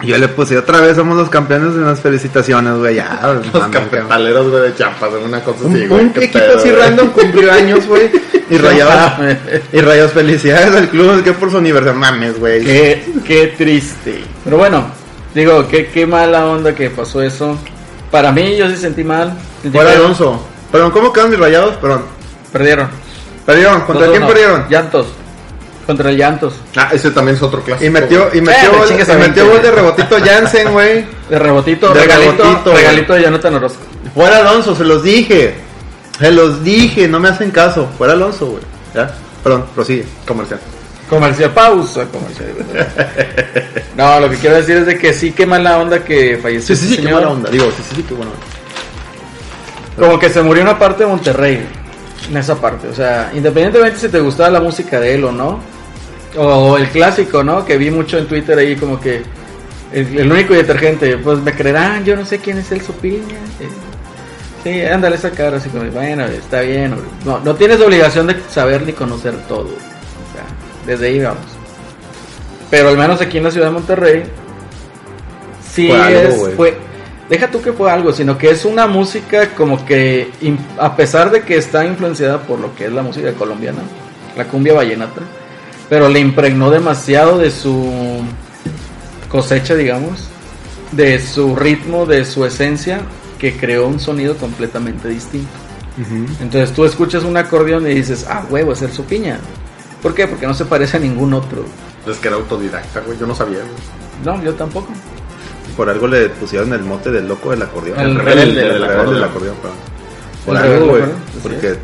Yo 0.02 0.18
le 0.18 0.28
puse 0.28 0.58
otra 0.58 0.80
vez, 0.80 0.96
somos 0.96 1.16
los 1.16 1.28
campeones 1.30 1.74
de 1.74 1.80
las 1.82 2.00
felicitaciones, 2.00 2.74
güey. 2.74 2.96
Ya, 2.96 3.20
Los 3.52 3.66
cafetaleros, 3.68 4.50
güey, 4.50 4.62
de 4.64 4.74
Chiapas, 4.74 5.10
una 5.24 5.40
cosa 5.42 5.64
Un, 5.64 5.74
así, 5.76 5.86
güey. 5.86 6.00
un 6.04 6.10
qué 6.12 6.24
equipo 6.24 6.38
pedo, 6.44 6.58
así 6.58 6.70
güey. 6.70 6.82
random 6.82 7.08
cumplió 7.10 7.52
años, 7.52 7.86
güey. 7.86 8.10
Y 8.50 8.56
rayados. 8.58 9.36
y 9.72 9.80
rayados, 9.80 10.12
felicidades 10.12 10.74
al 10.74 10.88
club, 10.88 11.22
que 11.22 11.32
por 11.32 11.50
su 11.50 11.58
aniversario. 11.58 11.98
Mames, 11.98 12.38
güey. 12.38 12.64
Qué, 12.64 13.04
qué 13.24 13.54
triste. 13.56 14.24
Pero 14.44 14.56
bueno, 14.58 14.84
digo, 15.34 15.66
qué, 15.68 15.86
qué 15.88 16.06
mala 16.06 16.46
onda 16.46 16.74
que 16.74 16.90
pasó 16.90 17.22
eso. 17.22 17.56
Para 18.10 18.32
mí, 18.32 18.56
yo 18.56 18.68
sí 18.68 18.76
sentí 18.76 19.04
mal. 19.04 19.32
Fuera. 19.72 19.92
Alonso. 19.92 20.46
Perdón, 20.70 20.90
¿cómo 20.90 21.12
quedan 21.12 21.30
mis 21.30 21.38
rayados? 21.38 21.76
Perdón. 21.76 22.02
Perdieron. 22.52 22.88
Perdieron. 23.46 23.80
¿Contra 23.82 24.08
quién 24.08 24.26
perdieron? 24.26 24.66
Llantos. 24.68 25.06
Contra 25.86 26.10
el 26.10 26.16
Llantos. 26.16 26.54
Ah, 26.76 26.88
ese 26.92 27.10
también 27.10 27.36
es 27.36 27.42
otro 27.42 27.60
clásico. 27.62 27.84
Y 27.86 27.90
metió, 27.90 28.28
y 28.32 28.38
Eh, 28.38 28.42
metió, 28.42 28.72
me 28.72 28.78
gol, 28.78 28.88
y 28.90 28.94
metió 28.94 29.18
20. 29.18 29.42
gol 29.42 29.62
de 29.62 29.70
rebotito 29.72 30.16
Jansen, 30.24 30.72
güey. 30.72 31.04
De 31.28 31.38
rebotito, 31.38 31.92
De 31.92 32.00
regalito, 32.02 32.42
rebotito, 32.44 32.72
regalito 32.74 33.12
de 33.14 33.22
Jonathan 33.22 33.54
Orozco. 33.54 33.80
Fuera 34.14 34.36
Alonso, 34.38 34.76
se 34.76 34.84
los 34.84 35.02
dije. 35.02 35.54
Se 36.18 36.30
los 36.30 36.62
dije, 36.62 37.08
no 37.08 37.18
me 37.18 37.30
hacen 37.30 37.50
caso. 37.50 37.88
Fuera 37.98 38.12
Alonso, 38.12 38.46
güey. 38.46 38.62
¿Ya? 38.94 39.10
Perdón, 39.42 39.64
prosigue. 39.74 40.04
comercial. 40.26 40.60
Comercial, 41.10 41.50
pausa, 41.50 42.06
comercial. 42.06 42.48
no, 43.96 44.20
lo 44.20 44.30
que 44.30 44.36
quiero 44.36 44.56
decir 44.56 44.76
es 44.78 44.86
de 44.86 44.98
que 44.98 45.12
sí, 45.12 45.32
qué 45.32 45.44
mala 45.46 45.78
onda 45.78 46.02
que 46.04 46.38
falleció 46.40 46.74
Sí, 46.76 46.82
sí, 46.82 46.88
sí, 46.88 46.94
este 46.94 47.02
qué 47.02 47.08
señor. 47.08 47.20
buena 47.22 47.36
onda. 47.36 47.50
Digo, 47.50 47.64
sí, 47.76 47.82
sí, 47.88 47.96
sí, 47.96 48.02
qué 48.08 48.14
buena 48.14 48.30
onda. 48.30 48.42
Como 50.06 50.18
que 50.18 50.30
se 50.30 50.42
murió 50.42 50.62
una 50.62 50.78
parte 50.78 51.04
de 51.04 51.10
Monterrey. 51.10 51.66
En 52.30 52.36
esa 52.36 52.54
parte. 52.54 52.88
O 52.88 52.94
sea, 52.94 53.30
independientemente 53.34 53.98
si 53.98 54.08
te 54.08 54.20
gustaba 54.20 54.48
la 54.50 54.60
música 54.60 55.00
de 55.00 55.14
él 55.14 55.24
o 55.24 55.32
no. 55.32 55.60
O 56.36 56.78
el 56.78 56.88
clásico, 56.88 57.44
¿no? 57.44 57.64
Que 57.64 57.76
vi 57.76 57.90
mucho 57.90 58.18
en 58.18 58.26
Twitter 58.26 58.58
ahí 58.58 58.76
como 58.76 58.98
que 58.98 59.22
el, 59.92 60.18
el 60.18 60.32
único 60.32 60.54
detergente. 60.54 61.16
Pues 61.18 61.38
me 61.40 61.52
creerán, 61.52 62.04
yo 62.04 62.16
no 62.16 62.24
sé 62.24 62.38
quién 62.38 62.58
es 62.58 62.70
el 62.72 62.80
Piña. 62.80 63.36
eh. 63.60 63.68
Sí, 64.64 64.80
ándale 64.82 65.16
esa 65.16 65.30
cara 65.30 65.56
así 65.56 65.68
como, 65.68 65.84
bueno, 65.90 66.24
está 66.26 66.60
bien. 66.60 66.94
No, 67.24 67.40
no 67.40 67.54
tienes 67.56 67.80
obligación 67.80 68.28
de 68.28 68.36
saber 68.48 68.82
ni 68.82 68.92
conocer 68.92 69.34
todo. 69.48 69.64
O 69.64 70.32
sea, 70.32 70.44
desde 70.86 71.06
ahí 71.08 71.20
vamos. 71.20 71.42
Pero 72.70 72.88
al 72.88 72.96
menos 72.96 73.20
aquí 73.20 73.38
en 73.38 73.44
la 73.44 73.50
ciudad 73.50 73.66
de 73.66 73.72
Monterrey, 73.72 74.22
sí 75.68 75.88
Fue 75.88 76.24
es, 76.24 76.54
fue, 76.56 76.76
deja 77.28 77.50
tú 77.50 77.60
que 77.60 77.72
fue 77.72 77.90
algo, 77.90 78.12
sino 78.12 78.38
que 78.38 78.50
es 78.50 78.64
una 78.64 78.86
música 78.86 79.50
como 79.50 79.84
que, 79.84 80.30
a 80.78 80.96
pesar 80.96 81.30
de 81.30 81.42
que 81.42 81.56
está 81.56 81.84
influenciada 81.84 82.40
por 82.40 82.60
lo 82.60 82.74
que 82.74 82.86
es 82.86 82.92
la 82.92 83.02
música 83.02 83.32
colombiana, 83.32 83.80
la 84.36 84.44
cumbia 84.44 84.72
vallenata, 84.74 85.20
pero 85.92 86.08
le 86.08 86.20
impregnó 86.20 86.70
demasiado 86.70 87.36
de 87.36 87.50
su 87.50 88.22
cosecha, 89.28 89.74
digamos, 89.74 90.26
de 90.90 91.20
su 91.20 91.54
ritmo, 91.54 92.06
de 92.06 92.24
su 92.24 92.46
esencia, 92.46 93.02
que 93.38 93.58
creó 93.58 93.88
un 93.88 94.00
sonido 94.00 94.34
completamente 94.38 95.08
distinto. 95.08 95.50
Entonces 96.40 96.72
tú 96.72 96.86
escuchas 96.86 97.24
un 97.24 97.36
acordeón 97.36 97.86
y 97.86 97.92
dices, 97.92 98.24
ah, 98.26 98.42
huevo, 98.48 98.72
es 98.72 98.80
el 98.80 98.90
su 98.90 99.04
piña. 99.04 99.38
¿Por 100.00 100.14
qué? 100.14 100.26
Porque 100.26 100.46
no 100.46 100.54
se 100.54 100.64
parece 100.64 100.96
a 100.96 101.00
ningún 101.00 101.34
otro. 101.34 101.62
Es 102.06 102.16
que 102.16 102.28
era 102.28 102.38
autodidacta, 102.38 103.00
güey. 103.00 103.18
Yo 103.18 103.26
no 103.26 103.34
sabía, 103.34 103.58
güey. 103.58 103.74
No, 104.24 104.42
yo 104.42 104.54
tampoco. 104.54 104.88
Por 105.76 105.90
algo 105.90 106.06
le 106.06 106.30
pusieron 106.30 106.72
el 106.72 106.84
mote 106.84 107.10
del 107.10 107.28
loco 107.28 107.50
del 107.50 107.60
acordeón. 107.60 108.00
El 108.00 108.14
rebelde 108.14 108.44
rebelde 108.44 108.62
del 108.62 108.72
del 108.72 108.84
acordeón, 108.84 109.14
del 109.14 109.24
acordeón. 109.24 109.56
acordeón, 109.56 109.56
perdón. 109.56 109.76
Por 110.46 110.56
El 110.56 110.62
algo, 110.72 110.86
güey. 110.86 111.02
Porque 111.42 111.78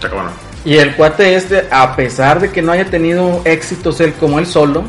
Chaca, 0.00 0.14
bueno. 0.14 0.45
Y 0.66 0.76
el 0.78 0.94
cuate 0.96 1.34
este, 1.36 1.66
a 1.70 1.94
pesar 1.96 2.40
de 2.40 2.50
que 2.50 2.60
no 2.60 2.72
haya 2.72 2.84
tenido 2.86 3.40
éxitos 3.44 4.00
él 4.00 4.12
como 4.20 4.38
él 4.38 4.46
solo, 4.46 4.82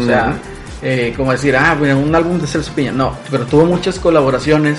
o 0.00 0.02
sea, 0.06 0.34
eh, 0.80 1.12
como 1.16 1.32
decir, 1.32 1.56
ah, 1.56 1.74
bueno, 1.78 1.98
un 1.98 2.14
álbum 2.14 2.38
de 2.40 2.46
Celso 2.46 2.72
Piña, 2.72 2.92
no, 2.92 3.16
pero 3.30 3.44
tuvo 3.44 3.64
muchas 3.66 3.98
colaboraciones 3.98 4.78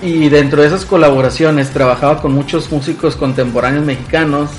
y 0.00 0.28
dentro 0.28 0.62
de 0.62 0.68
esas 0.68 0.84
colaboraciones 0.84 1.70
trabajaba 1.70 2.22
con 2.22 2.32
muchos 2.32 2.70
músicos 2.70 3.16
contemporáneos 3.16 3.84
mexicanos. 3.84 4.50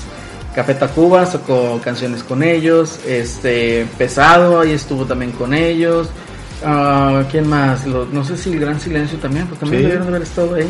Café 0.54 0.74
Tacuba 0.74 1.24
sacó 1.24 1.80
canciones 1.82 2.22
con 2.22 2.42
ellos, 2.42 2.98
este 3.06 3.86
Pesado 3.96 4.60
ahí 4.60 4.72
estuvo 4.72 5.04
también 5.06 5.32
con 5.32 5.54
ellos. 5.54 6.08
Ah, 6.64 7.22
¿Quién 7.30 7.48
más? 7.48 7.86
Lo- 7.86 8.04
no 8.06 8.24
sé 8.24 8.36
si 8.36 8.52
el 8.52 8.60
Gran 8.60 8.78
Silencio 8.80 9.16
también, 9.18 9.46
pues 9.46 9.60
también 9.60 9.80
Sí. 9.82 9.86
debieron 9.86 10.06
de 10.10 10.16
haber 10.16 10.22
estado 10.28 10.54
ahí. 10.56 10.68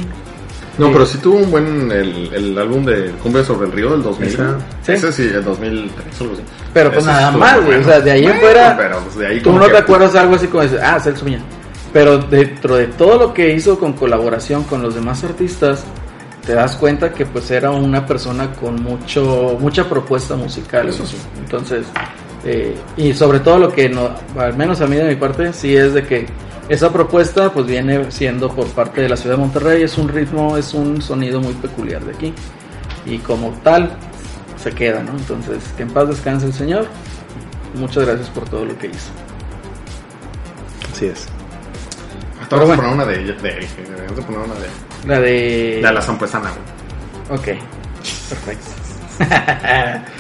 No, 0.79 0.93
pero 0.93 1.05
sí 1.05 1.19
tuvo 1.19 1.37
un 1.39 1.51
buen. 1.51 1.91
El, 1.91 2.33
el 2.33 2.59
álbum 2.59 2.85
de 2.85 3.11
Cumbia 3.23 3.45
sobre 3.45 3.67
el 3.67 3.73
Río 3.73 3.91
del 3.91 4.03
2000. 4.03 4.29
Esa. 4.29 4.57
Sí. 4.83 4.93
Ese 4.93 5.13
sí, 5.13 5.23
el 5.35 5.45
2003 5.45 6.21
o 6.21 6.25
algo 6.25 6.35
así. 6.35 6.43
Pero 6.73 6.91
pues 6.93 7.05
Ese 7.05 7.13
nada 7.13 7.31
muy 7.33 7.67
güey. 7.67 7.81
O 7.81 7.85
sea, 7.85 8.01
de 8.01 8.11
ahí 8.11 8.21
en 8.25 8.31
Bueno, 8.31 8.41
fuera. 8.43 8.77
Pero 8.77 8.99
pues 9.01 9.17
de 9.17 9.27
ahí 9.27 9.41
Tú 9.41 9.53
no 9.53 9.65
que- 9.67 9.73
te 9.73 9.79
acuerdas 9.79 10.15
algo 10.15 10.35
así 10.37 10.47
como 10.47 10.65
ah, 10.83 11.01
Celso 11.01 11.25
Piña. 11.25 11.41
Pero 11.93 12.19
dentro 12.19 12.77
de 12.77 12.87
todo 12.87 13.19
lo 13.19 13.35
que 13.35 13.53
hizo 13.55 13.79
con 13.79 13.95
colaboración 13.95 14.63
con 14.65 14.83
los 14.83 14.95
demás 14.95 15.25
artistas, 15.25 15.85
te 16.47 16.55
das 16.55 16.77
cuenta 16.77 17.13
que 17.13 17.27
pues 17.27 17.51
era 17.51 17.71
una 17.71 18.07
persona 18.07 18.53
con 18.53 18.83
mucho 18.83 19.57
mucha 19.59 19.89
propuesta 19.89 20.37
musical. 20.37 20.89
Eso 20.89 21.05
sí. 21.07 21.17
Entonces, 21.39 21.87
eh, 22.45 22.77
y 22.97 23.13
sobre 23.15 23.41
todo 23.41 23.59
lo 23.59 23.73
que 23.73 23.89
no, 23.89 24.11
al 24.39 24.57
menos 24.57 24.81
a 24.81 24.87
mí 24.87 24.97
de 24.97 25.05
mi 25.05 25.17
parte, 25.17 25.53
sí 25.53 25.77
es 25.77 25.93
de 25.95 26.05
que 26.05 26.27
esa 26.69 26.93
propuesta 26.93 27.53
pues 27.53 27.67
viene 27.67 28.11
siendo 28.11 28.51
por 28.51 28.67
parte 28.69 29.01
de 29.01 29.09
la 29.09 29.17
ciudad 29.17 29.37
de 29.37 29.43
Monterrey, 29.43 29.83
es 29.83 29.97
un 29.99 30.09
ritmo, 30.09 30.57
es 30.57 30.75
un 30.75 31.01
sonido 31.01 31.41
muy 31.41 31.55
peculiar 31.55 32.05
de 32.05 32.13
aquí. 32.13 32.35
Y 33.07 33.19
como 33.19 33.51
tal, 33.65 33.91
se 34.63 34.73
queda, 34.73 35.03
¿no? 35.03 35.13
Entonces, 35.13 35.65
que 35.77 35.83
en 35.85 35.91
paz 35.91 36.09
descanse 36.09 36.47
el 36.47 36.53
Señor. 36.53 36.87
Muchas 37.75 38.05
gracias 38.05 38.29
por 38.31 38.49
todo 38.49 38.65
lo 38.65 38.77
que 38.79 38.89
hizo. 38.89 39.11
así 40.93 41.07
es. 41.07 41.27
Pero 42.49 42.63
Vamos 42.63 42.75
a 42.75 42.81
poner 42.81 42.95
una 42.95 43.05
de 43.05 43.23
ella, 43.23 43.35
de 43.35 43.51
eh, 43.51 43.69
Vamos 44.09 44.25
a 44.25 44.27
poner 44.27 44.41
una 44.41 44.55
de, 44.55 44.69
La 45.07 45.21
de... 45.21 45.81
de 45.83 45.93
la 45.93 46.01
zampuesana, 46.03 46.51
güey. 46.51 47.41
Ok, 47.41 47.63
perfecto. 48.31 48.67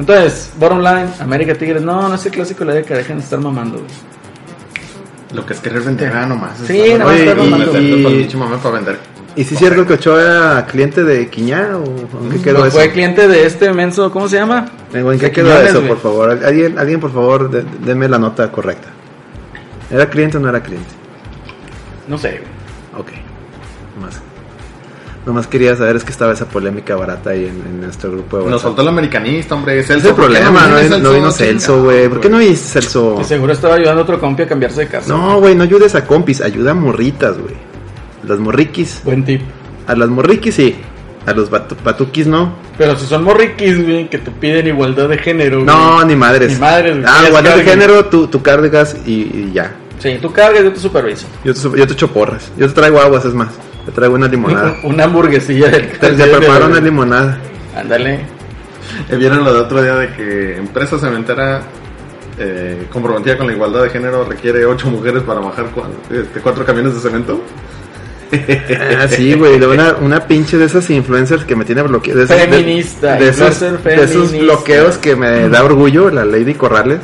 Entonces, 0.00 0.50
bottom 0.58 0.78
line, 0.80 1.08
América 1.20 1.54
Tigres. 1.54 1.82
No, 1.82 2.08
no 2.08 2.14
es 2.14 2.24
el 2.26 2.32
clásico 2.32 2.60
de 2.60 2.66
la 2.66 2.74
década, 2.74 2.98
dejen 2.98 3.18
de 3.18 3.22
estar 3.24 3.38
mamando. 3.38 3.78
güey. 3.78 3.90
Lo 5.34 5.46
que 5.46 5.52
es 5.52 5.60
querer 5.60 5.82
vender, 5.82 6.12
ah, 6.12 6.26
nomás. 6.26 6.58
Sí, 6.66 6.80
Está- 6.80 6.98
nomás 7.04 7.20
y 7.20 7.24
mamando. 7.26 7.58
meterte 7.72 7.82
Y- 7.82 8.36
para 8.62 8.74
vender. 8.74 8.98
¿Y 9.36 9.44
si 9.44 9.54
es 9.54 9.60
cierto 9.60 9.86
que 9.86 9.92
Ochoa 9.92 10.20
era 10.22 10.66
cliente 10.66 11.04
de 11.04 11.28
Quiñá 11.28 11.76
o 11.76 11.84
en 12.24 12.30
qué 12.30 12.42
quedó 12.42 12.56
Pues 12.60 12.68
eso? 12.74 12.78
fue 12.78 12.90
cliente 12.90 13.28
de 13.28 13.46
este 13.46 13.72
menso, 13.72 14.10
¿cómo 14.10 14.28
se 14.28 14.36
llama? 14.38 14.66
¿En 14.92 15.04
qué 15.18 15.26
de 15.26 15.30
quedó 15.32 15.46
Quiñones, 15.50 15.68
eso, 15.70 15.78
güey. 15.78 15.88
por 15.90 15.98
favor? 16.00 16.30
Alguien, 16.44 16.78
alguien 16.78 16.98
por 16.98 17.12
favor, 17.12 17.48
de- 17.50 17.64
denme 17.84 18.08
la 18.08 18.18
nota 18.18 18.50
correcta. 18.50 18.88
¿Era 19.90 20.08
cliente 20.10 20.38
o 20.38 20.40
no 20.40 20.48
era 20.48 20.60
cliente? 20.62 20.88
No 22.08 22.18
sé, 22.18 22.40
güey. 22.40 23.02
Ok. 23.02 23.08
Nomás, 25.26 25.46
quería 25.46 25.76
saber, 25.76 25.96
es 25.96 26.04
que 26.04 26.10
estaba 26.12 26.32
esa 26.32 26.46
polémica 26.46 26.96
barata 26.96 27.30
ahí 27.30 27.44
en, 27.44 27.60
en 27.66 27.80
nuestro 27.82 28.10
grupo 28.10 28.38
de 28.38 28.50
Nos 28.50 28.62
soltó 28.62 28.80
el 28.80 28.88
americanista, 28.88 29.54
hombre. 29.54 29.78
Es 29.80 29.86
Celso, 29.86 30.08
el 30.08 30.14
¿por 30.14 30.28
qué 30.28 30.38
problema, 30.38 30.66
no, 30.66 30.80
vino- 30.80 30.98
no 30.98 31.12
vino 31.12 31.30
Celso, 31.30 31.82
güey. 31.84 32.08
¿Por 32.08 32.20
qué 32.20 32.30
no 32.30 32.38
viste 32.38 32.68
Celso? 32.80 33.16
Que 33.18 33.24
seguro 33.24 33.52
estaba 33.52 33.74
ayudando 33.74 34.00
a 34.00 34.04
otro 34.04 34.18
compi 34.18 34.44
a 34.44 34.48
cambiarse 34.48 34.80
de 34.80 34.88
casa. 34.88 35.12
No, 35.14 35.38
güey, 35.38 35.54
no 35.54 35.64
ayudes 35.64 35.94
a 35.94 36.06
compis, 36.06 36.40
ayuda 36.40 36.70
a 36.70 36.74
morritas, 36.74 37.36
güey. 37.38 37.54
Las 38.26 38.38
morriquis. 38.38 39.02
Buen 39.04 39.24
tip. 39.24 39.42
A 39.86 39.94
las 39.94 40.08
morriquis 40.08 40.54
sí. 40.54 40.76
A 41.26 41.32
los 41.34 41.50
batu- 41.50 41.76
batuquis 41.84 42.26
no. 42.26 42.54
Pero 42.78 42.96
si 42.98 43.04
son 43.06 43.22
morriquis, 43.24 43.82
güey, 43.84 44.08
que 44.08 44.16
te 44.18 44.30
piden 44.30 44.68
igualdad 44.68 45.06
de 45.10 45.18
género, 45.18 45.56
güey. 45.62 45.66
No, 45.66 46.02
ni 46.02 46.16
madres. 46.16 46.52
Ni 46.54 46.58
madres, 46.58 46.96
güey. 46.96 47.04
Ah, 47.06 47.24
igualdad 47.28 47.56
de 47.56 47.64
género, 47.64 48.06
tú, 48.06 48.26
tú 48.28 48.40
cargas 48.40 48.96
y, 49.04 49.12
y 49.12 49.50
ya. 49.52 49.74
Sí, 49.98 50.16
tú 50.22 50.32
cargas, 50.32 50.64
yo 50.64 50.72
te 50.72 50.80
superviso. 50.80 51.26
Yo 51.44 51.52
te, 51.52 51.60
yo 51.60 51.86
te 51.86 51.92
echo 51.92 52.08
porras. 52.08 52.50
Yo 52.56 52.66
te 52.68 52.72
traigo 52.72 52.98
aguas, 53.00 53.22
es 53.26 53.34
más. 53.34 53.48
Te 53.86 53.92
traigo 53.92 54.14
una 54.14 54.28
limonada. 54.28 54.74
Un- 54.82 54.94
Una 54.94 55.04
hamburguesilla 55.04 55.68
del 55.68 55.88
Te, 55.90 56.10
te 56.12 56.26
preparo 56.26 56.66
una 56.66 56.80
limonada. 56.80 57.38
Ándale. 57.76 58.20
Eh, 59.08 59.16
Vieron 59.16 59.44
lo 59.44 59.52
de 59.54 59.60
otro 59.60 59.82
día 59.82 59.94
de 59.96 60.12
que 60.14 60.56
empresa 60.56 60.98
cementera 60.98 61.62
eh, 62.38 62.86
comprometida 62.92 63.36
con 63.38 63.46
la 63.46 63.52
igualdad 63.52 63.82
de 63.84 63.90
género 63.90 64.24
requiere 64.24 64.64
ocho 64.66 64.88
mujeres 64.90 65.22
para 65.22 65.40
bajar 65.40 65.66
este, 66.10 66.40
cuatro 66.40 66.64
camiones 66.66 66.94
de 66.94 67.00
cemento. 67.00 67.40
Ah, 68.32 69.06
sí, 69.08 69.34
güey. 69.34 69.58
de 69.58 69.66
Una, 69.66 69.94
una 70.00 70.26
pinche 70.26 70.56
de 70.56 70.66
esas 70.66 70.88
influencers 70.90 71.44
que 71.44 71.56
me 71.56 71.64
tiene 71.64 71.82
bloqueado. 71.82 72.18
De, 72.20 72.24
esos- 72.26 72.36
de- 72.36 72.46
Feminista, 72.48 73.16
de, 73.16 73.28
esos, 73.28 73.60
de 73.60 74.38
bloqueos 74.40 74.98
que 74.98 75.16
me 75.16 75.48
da 75.48 75.64
orgullo, 75.64 76.10
la 76.10 76.24
Lady 76.24 76.54
Corrales. 76.54 77.00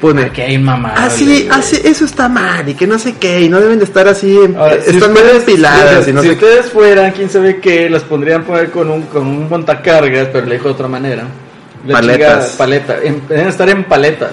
Pone. 0.00 0.22
Aquí 0.24 0.40
hay 0.40 0.56
mamá. 0.58 0.94
Así, 0.96 1.46
así, 1.50 1.78
eso 1.84 2.04
está 2.06 2.28
mal 2.28 2.66
y 2.68 2.74
que 2.74 2.86
no 2.86 2.98
sé 2.98 3.16
qué, 3.20 3.42
y 3.42 3.48
no 3.50 3.60
deben 3.60 3.78
de 3.78 3.84
estar 3.84 4.08
así, 4.08 4.38
Ahora, 4.56 4.74
eh, 4.76 4.82
si 4.84 4.96
están 4.96 5.12
mal 5.12 5.22
ustedes- 5.24 5.46
depiladas 5.46 6.04
si, 6.04 6.10
y 6.10 6.14
no 6.14 6.22
si 6.22 6.28
sé 6.28 6.36
qué. 6.38 6.44
ustedes 6.46 6.66
fueran, 6.72 7.10
quién 7.12 7.28
sabe 7.28 7.58
qué, 7.60 7.90
las 7.90 8.02
pondrían 8.04 8.44
poner 8.44 8.70
con 8.70 8.88
un, 8.90 9.02
con 9.02 9.26
un 9.26 9.48
montacargas, 9.48 10.28
pero 10.32 10.46
le 10.46 10.54
dijo 10.54 10.68
de 10.68 10.74
otra 10.74 10.88
manera. 10.88 11.24
La 11.86 11.94
Paletas. 11.94 12.18
chingada, 12.28 12.56
paleta. 12.58 12.96
En- 13.02 13.22
deben 13.28 13.48
estar 13.48 13.68
en 13.68 13.84
paletas. 13.84 14.32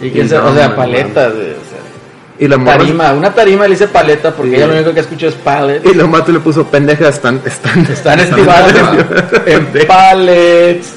Y 0.00 0.10
quién 0.10 0.26
Y 0.26 0.28
sabe, 0.28 0.42
no, 0.44 0.50
o 0.50 0.54
sea, 0.54 0.68
man, 0.68 0.76
paletas. 0.76 1.32
o 1.32 1.36
sea, 1.36 1.78
Y 2.38 2.48
la 2.48 2.56
morra, 2.58 2.78
tarima, 2.78 3.12
una 3.12 3.32
tarima 3.34 3.64
le 3.64 3.70
dice 3.70 3.88
paleta 3.88 4.30
porque 4.34 4.50
Sí. 4.52 4.56
ella 4.56 4.66
lo 4.66 4.74
único 4.74 4.92
que 4.94 5.00
escucha 5.00 5.26
es 5.28 5.34
pallet. 5.34 5.80
y 5.86 5.94
la 5.94 6.06
mato 6.06 6.32
le 6.32 6.40
puso 6.40 6.64
pendejas, 6.66 7.14
están, 7.16 7.40
están, 7.46 7.80
Están 7.80 8.20
estimados 8.20 8.72
en 9.46 9.86
pallets. 9.86 10.92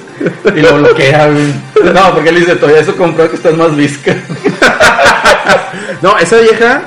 Y 0.56 0.62
lo 0.62 0.78
bloquea, 0.78 1.28
güey. 1.30 1.94
No, 1.94 2.14
porque 2.14 2.30
él 2.30 2.36
dice, 2.36 2.56
todavía 2.56 2.82
eso 2.82 2.96
compró 2.96 3.30
que 3.30 3.36
estás 3.36 3.56
más 3.56 3.76
visca. 3.76 4.16
No, 6.02 6.18
esa 6.18 6.38
vieja, 6.38 6.84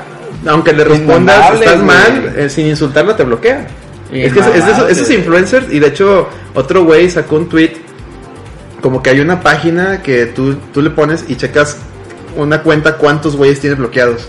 aunque 0.47 0.73
le 0.73 0.85
respondas, 0.85 1.37
Inmamable, 1.37 1.65
estás 1.67 1.83
güey. 1.83 1.87
mal, 1.87 2.35
eh, 2.37 2.49
sin 2.49 2.67
insultarla 2.67 3.15
te 3.17 3.25
bloquea. 3.25 3.67
Es 4.11 4.33
que 4.33 4.41
es, 4.41 4.47
es 4.47 4.67
de 4.67 4.93
esos 4.93 5.11
influencers, 5.11 5.71
y 5.71 5.79
de 5.79 5.89
hecho, 5.89 6.29
otro 6.55 6.85
güey 6.85 7.11
sacó 7.11 7.37
un 7.37 7.49
tweet, 7.49 7.73
como 8.81 9.03
que 9.03 9.11
hay 9.11 9.21
una 9.21 9.41
página 9.41 10.03
que 10.03 10.27
tú, 10.27 10.55
tú 10.73 10.81
le 10.83 10.91
pones 10.91 11.25
y 11.29 11.37
checas 11.37 11.77
una 12.37 12.63
cuenta 12.63 12.97
cuántos 12.97 13.37
güeyes 13.37 13.61
tienes 13.61 13.79
bloqueados. 13.79 14.29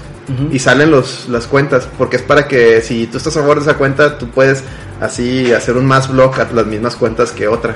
Y 0.52 0.60
salen 0.60 0.90
los, 0.90 1.28
las 1.28 1.48
cuentas, 1.48 1.88
porque 1.98 2.16
es 2.16 2.22
para 2.22 2.48
que 2.48 2.82
si 2.82 3.08
tú 3.08 3.18
estás 3.18 3.36
a 3.36 3.42
favor 3.42 3.58
de 3.58 3.64
esa 3.64 3.78
cuenta, 3.78 4.18
tú 4.18 4.30
puedes 4.30 4.64
así 5.02 5.52
hacer 5.52 5.76
un 5.76 5.86
más 5.86 6.10
block 6.10 6.40
a 6.40 6.48
las 6.54 6.66
mismas 6.66 6.96
cuentas 6.96 7.32
que 7.32 7.48
otra. 7.48 7.76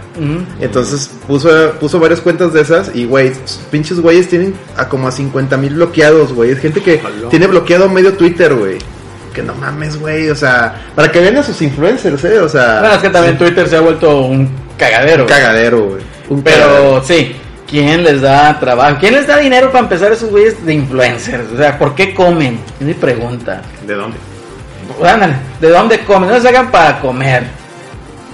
Entonces 0.62 1.10
puso, 1.28 1.72
puso 1.80 2.00
varias 2.00 2.22
cuentas 2.22 2.54
de 2.54 2.62
esas 2.62 2.92
y, 2.96 3.06
güey, 3.06 3.34
pinches 3.70 4.00
güeyes 4.00 4.30
tienen 4.30 4.54
a 4.78 4.88
como 4.88 5.08
a 5.08 5.12
50 5.12 5.58
mil 5.58 5.74
bloqueados, 5.76 6.32
güey. 6.34 6.52
Es 6.52 6.60
gente 6.60 6.82
que 6.82 7.02
tiene 7.30 7.48
bloqueado 7.48 7.90
medio 7.90 8.14
Twitter, 8.14 8.54
güey. 8.56 8.78
Que 9.34 9.44
no 9.44 9.54
mames, 9.54 10.00
güey. 10.00 10.30
O 10.30 10.36
sea, 10.36 10.88
para 10.96 11.12
que 11.12 11.20
vean 11.20 11.38
a 11.38 11.44
sus 11.44 11.62
influencers, 11.62 12.24
¿eh? 12.24 12.40
O 12.40 12.48
sea, 12.50 12.80
Bueno, 12.80 12.96
es 12.96 13.02
que 13.02 13.10
también 13.10 13.38
Twitter 13.38 13.68
se 13.68 13.76
ha 13.76 13.82
vuelto 13.82 14.22
un 14.22 14.50
cagadero. 14.78 15.24
un 15.24 15.30
cagadero, 15.30 15.86
güey. 15.86 16.02
Cagadero. 16.44 16.44
Pero 16.44 17.04
sí, 17.04 17.36
¿quién 17.68 18.04
les 18.04 18.22
da 18.22 18.60
trabajo? 18.60 18.98
¿Quién 19.00 19.14
les 19.14 19.28
da 19.28 19.38
dinero 19.38 19.72
para 19.72 19.84
empezar 19.84 20.12
a 20.12 20.16
esos 20.16 20.30
güeyes 20.30 20.66
de 20.66 20.74
influencers? 20.74 21.52
O 21.54 21.58
sea, 21.58 21.78
¿por 21.78 21.94
qué 21.96 22.14
comen? 22.14 22.60
Es 22.80 22.86
mi 22.86 22.94
pregunta. 22.94 23.62
¿De 23.86 23.94
dónde? 23.94 24.18
Ándale, 25.04 25.36
¿de 25.60 25.70
dónde 25.70 26.00
comen? 26.00 26.30
No 26.30 26.40
se 26.40 26.48
hagan 26.48 26.72
para 26.72 27.00
comer. 27.00 27.44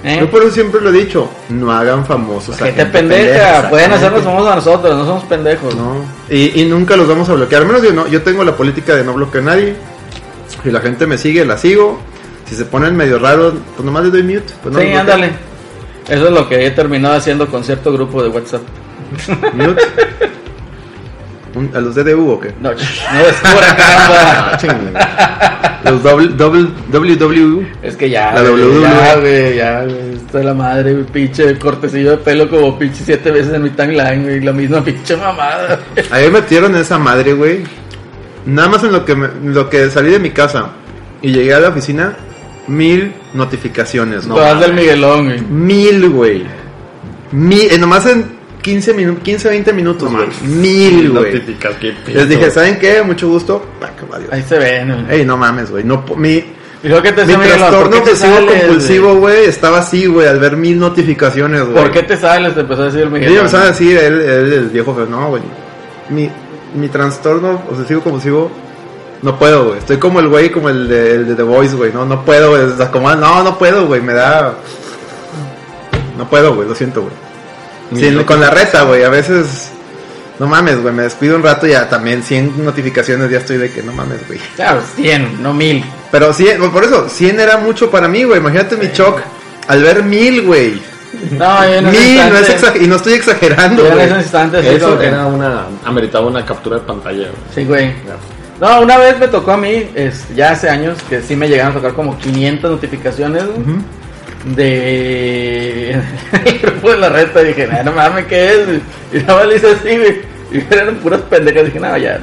¿Eh? 0.04 0.18
Yo 0.20 0.30
por 0.30 0.44
eso 0.44 0.52
siempre 0.52 0.82
lo 0.82 0.90
he 0.90 0.92
dicho, 0.92 1.30
no 1.48 1.72
hagan 1.72 2.06
famosos. 2.06 2.62
a 2.62 2.66
Gente 2.66 2.82
gente 2.82 3.00
pendeja, 3.00 3.70
pueden 3.70 3.94
hacernos 3.94 4.22
famosos 4.22 4.52
a 4.52 4.56
nosotros, 4.56 4.98
no 4.98 5.06
somos 5.06 5.24
pendejos. 5.24 5.74
No. 5.76 5.96
Y, 6.30 6.62
y 6.62 6.66
nunca 6.66 6.98
los 6.98 7.08
vamos 7.08 7.30
a 7.30 7.34
bloquear. 7.34 7.62
Al 7.62 7.68
menos 7.68 7.84
yo 7.84 7.94
no. 7.94 8.08
Yo 8.08 8.22
tengo 8.22 8.44
la 8.44 8.56
política 8.56 8.96
de 8.96 9.06
no 9.06 9.14
bloquear 9.14 9.44
a 9.44 9.48
nadie. 9.48 9.76
Si 10.62 10.72
la 10.72 10.82
gente 10.82 11.08
me 11.08 11.18
sigue, 11.18 11.46
la 11.46 11.58
sigo. 11.58 12.00
Si 12.50 12.56
se 12.56 12.66
ponen 12.66 12.98
medio 12.98 13.18
raros, 13.18 13.54
pues 13.76 13.86
nomás 13.86 14.04
le 14.04 14.12
doy 14.12 14.24
mute. 14.24 14.54
Pues 14.62 14.76
no 14.76 14.82
sí, 14.82 14.94
ándale. 14.94 15.32
Eso 16.10 16.26
es 16.26 16.32
lo 16.32 16.50
que 16.50 16.66
he 16.66 16.72
terminado 16.72 17.16
haciendo 17.16 17.48
con 17.48 17.64
cierto 17.64 17.94
grupo 17.94 18.22
de 18.22 18.28
WhatsApp. 18.28 18.62
Mute. 19.54 19.82
¿A 21.76 21.80
los 21.80 21.94
DDU 21.94 22.32
o 22.32 22.40
qué? 22.40 22.52
No, 22.60 22.70
no 22.72 22.76
descubran, 22.76 23.76
caramba. 23.78 24.60
Los 25.84 26.02
doble, 26.02 26.28
doble, 26.30 26.70
WW. 26.92 27.66
Es 27.84 27.96
que 27.98 28.10
ya, 28.10 28.32
La 28.34 28.42
WWE. 28.42 28.82
ya, 28.82 29.16
güey, 29.20 29.56
ya, 29.58 29.84
güey, 29.84 30.14
esto 30.16 30.38
de 30.38 30.44
la 30.46 30.54
madre, 30.54 30.94
güey, 30.94 31.04
pinche 31.06 31.60
cortecillo 31.60 32.12
de 32.12 32.18
pelo 32.18 32.50
como 32.50 32.80
pinche 32.80 33.04
siete 33.04 33.30
veces 33.32 33.54
en 33.54 33.64
mi 33.64 33.70
timeline, 33.72 34.24
güey, 34.24 34.40
la 34.40 34.54
misma 34.54 34.82
pinche 34.84 35.18
mamada. 35.18 35.78
Ahí 36.10 36.26
me 36.28 36.40
metieron 36.40 36.74
esa 36.78 36.98
madre, 36.98 37.34
güey. 37.34 37.64
Nada 38.46 38.70
más 38.70 38.84
en 38.86 38.94
lo 38.94 39.04
que, 39.04 39.14
me- 39.14 39.28
lo 39.44 39.70
que 39.70 39.90
salí 39.90 40.10
de 40.12 40.20
mi 40.20 40.32
casa 40.32 40.70
y 41.22 41.32
llegué 41.34 41.54
a 41.54 41.60
la 41.60 41.68
oficina, 41.70 42.14
mil 42.68 43.14
notificaciones, 43.34 44.26
¿no? 44.26 44.36
Todas 44.36 44.62
del 44.62 44.74
Miguelón, 44.74 45.26
güey. 45.26 45.42
Mil, 45.42 46.10
güey. 46.10 46.46
Mil, 47.34 47.70
eh, 47.72 47.78
nomás 47.78 48.06
en 48.06 48.26
15, 48.64 48.94
minu 48.94 49.20
15 49.20 49.50
20 49.50 49.74
minutos, 49.74 50.12
güey. 50.12 50.28
Mil, 50.42 51.12
güey. 51.12 51.44
Les 52.08 52.30
dije, 52.30 52.50
¿saben 52.50 52.80
qué? 52.80 53.04
Mucho 53.04 53.28
gusto. 53.28 53.64
Pac, 53.80 53.94
adiós. 54.12 54.32
Ahí 54.32 54.42
se 54.42 54.58
ven, 54.58 55.06
güey. 55.06 55.20
Ey, 55.20 55.26
no 55.26 55.38
mames, 55.38 55.70
güey. 55.70 55.84
No, 55.84 56.04
mi, 56.16 56.44
que 56.82 56.90
te 56.90 57.26
mi 57.26 57.34
decía 57.34 57.38
Miguelón, 57.38 57.72
¿por 57.72 57.90
trastorno 57.90 57.98
obsesivo 57.98 58.36
compulsivo, 58.48 59.16
güey, 59.16 59.46
estaba 59.46 59.80
así, 59.80 60.06
güey, 60.06 60.28
al 60.28 60.40
ver 60.40 60.58
mil 60.58 60.80
notificaciones, 60.80 61.64
güey? 61.64 61.76
¿Por 61.76 61.92
qué 61.92 62.04
te 62.04 62.18
sales? 62.18 62.56
Te 62.56 62.62
empezó 62.62 62.82
a 62.84 62.86
decir 62.86 63.02
el 63.02 63.10
Miguelón. 63.10 63.34
yo 63.34 63.40
empezaba 63.42 63.64
a 63.64 63.68
decir, 63.68 63.98
él, 63.98 64.22
él, 64.22 64.54
el 64.54 64.70
viejo 64.70 64.96
no, 65.10 65.30
güey. 65.30 65.44
Mi, 66.10 66.30
mi 66.74 66.88
trastorno 66.90 67.62
obsesivo 67.70 68.02
compulsivo, 68.02 68.52
no 69.22 69.40
puedo, 69.40 69.66
güey. 69.68 69.80
Estoy 69.80 69.98
como 69.98 70.20
el 70.20 70.28
güey, 70.28 70.52
como 70.52 70.70
el 70.70 70.88
de, 70.88 71.16
el 71.16 71.28
de 71.28 71.36
The 71.36 71.44
Voice, 71.44 71.76
güey. 71.76 71.94
No, 71.94 72.06
no 72.06 72.26
puedo, 72.26 72.50
güey. 72.50 72.64
O 72.64 72.76
sea, 72.76 72.92
como, 72.92 73.14
no, 73.16 73.44
no 73.44 73.58
puedo, 73.58 73.88
güey. 73.88 74.02
Me 74.02 74.14
da. 74.14 74.54
No 76.18 76.30
puedo, 76.30 76.54
güey. 76.56 76.68
Lo 76.68 76.76
siento, 76.76 77.02
güey. 77.02 77.14
Sí, 77.96 78.16
con 78.26 78.40
la 78.40 78.50
reta, 78.50 78.84
güey. 78.84 79.04
A 79.04 79.10
veces. 79.10 79.70
No 80.40 80.48
mames, 80.48 80.82
güey. 80.82 80.94
Me 80.94 81.04
descuido 81.04 81.36
un 81.36 81.44
rato 81.44 81.68
y 81.68 81.72
ya 81.72 81.88
también 81.88 82.24
100 82.24 82.64
notificaciones 82.66 83.30
ya 83.30 83.38
estoy 83.38 83.58
de 83.58 83.72
que 83.72 83.84
no 83.84 83.92
mames, 83.94 84.26
güey. 84.28 84.40
Claro, 84.56 84.82
100, 84.96 85.42
no 85.44 85.54
1000. 85.54 85.84
Pero 86.12 86.34
100, 86.34 86.72
por 86.72 86.84
eso, 86.84 87.08
100 87.08 87.40
era 87.40 87.58
mucho 87.58 87.90
para 87.92 88.08
mí, 88.08 88.24
güey. 88.24 88.40
Imagínate 88.40 88.76
mi 88.78 88.88
shock 88.88 89.22
al 89.68 89.84
ver 89.84 90.04
mil, 90.04 90.42
güey. 90.42 90.82
No, 91.38 91.64
yo 91.68 91.74
en 91.76 91.88
ese 91.88 92.00
Mil, 92.00 92.30
no 92.30 92.38
es 92.40 92.50
exager- 92.50 92.82
y 92.82 92.88
no 92.88 92.96
estoy 92.96 93.14
exagerando, 93.14 93.86
en 93.88 94.00
ese 94.00 94.16
instante 94.18 94.62
sí, 94.64 94.68
Eso 94.70 94.98
que- 94.98 95.06
era 95.06 95.28
una. 95.28 95.68
ameritaba 95.86 96.26
una 96.26 96.44
captura 96.44 96.78
de 96.78 96.82
pantalla, 96.82 97.28
güey. 97.28 97.36
Sí, 97.54 97.64
güey. 97.66 97.94
No, 98.60 98.82
una 98.82 98.98
vez 98.98 99.20
me 99.20 99.28
tocó 99.28 99.52
a 99.52 99.58
mí, 99.58 99.92
es, 99.94 100.26
ya 100.36 100.52
hace 100.52 100.70
años, 100.70 100.98
que 101.08 101.22
sí 101.22 101.36
me 101.36 101.48
llegaron 101.48 101.74
a 101.74 101.76
tocar 101.76 101.94
como 101.94 102.18
500 102.18 102.72
notificaciones 102.72 103.44
güey, 103.46 103.78
de 104.46 106.02
grupo 106.62 106.92
de 106.92 106.98
la 106.98 107.10
reta. 107.10 107.42
Y 107.42 107.48
dije, 107.48 107.68
"Nah, 107.68 107.84
no 107.84 107.92
mames, 107.92 108.26
¿qué 108.26 108.54
es? 108.54 108.66
güey?". 108.66 108.82
Y 109.14 109.18
nada 109.20 109.36
más 109.36 109.48
le 109.48 109.56
hice 109.56 109.72
así. 109.72 110.22
Y 110.52 110.74
eran 110.74 110.96
puras 110.98 111.22
pendejas. 111.22 111.66
Dije, 111.66 111.80
no, 111.80 111.98
ya, 111.98 112.20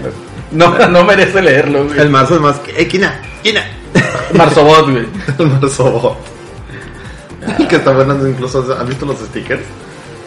no, 0.52 0.70
no, 0.70 0.88
no 0.88 1.04
merece 1.04 1.42
leerlo, 1.42 1.84
güey. 1.84 1.98
El 1.98 2.10
marzo 2.10 2.36
es 2.36 2.40
más 2.40 2.58
que. 2.58 2.80
¡Eh, 2.80 2.86
Kina! 2.86 3.20
¡Kina! 3.42 3.64
Marzobot, 4.34 4.90
güey. 4.90 5.06
El 5.38 5.46
marzo. 5.46 6.16
que 7.68 7.76
está 7.76 7.92
bueno, 7.92 8.14
incluso. 8.26 8.64
¿Han 8.78 8.88
visto 8.88 9.06
los 9.06 9.18
stickers? 9.18 9.62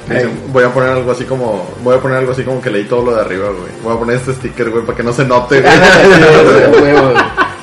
Dicen, 0.10 0.32
voy 0.48 0.66
a 0.66 0.70
poner 0.70 0.90
algo 0.90 1.12
así 1.12 1.24
como. 1.24 1.74
Voy 1.82 1.96
a 1.96 2.00
poner 2.00 2.18
algo 2.18 2.34
así 2.34 2.44
como 2.44 2.62
que 2.62 2.70
leí 2.70 2.84
todo 2.86 3.06
lo 3.06 3.16
de 3.16 3.22
arriba, 3.22 3.48
güey. 3.48 3.72
Voy 3.84 3.96
a 3.96 4.00
poner 4.00 4.16
este 4.18 4.34
sticker, 4.34 4.70
güey, 4.70 4.84
para 4.86 4.98
que 4.98 5.04
no 5.04 5.14
se 5.14 5.24
note, 5.26 5.62
güey. 5.62 5.74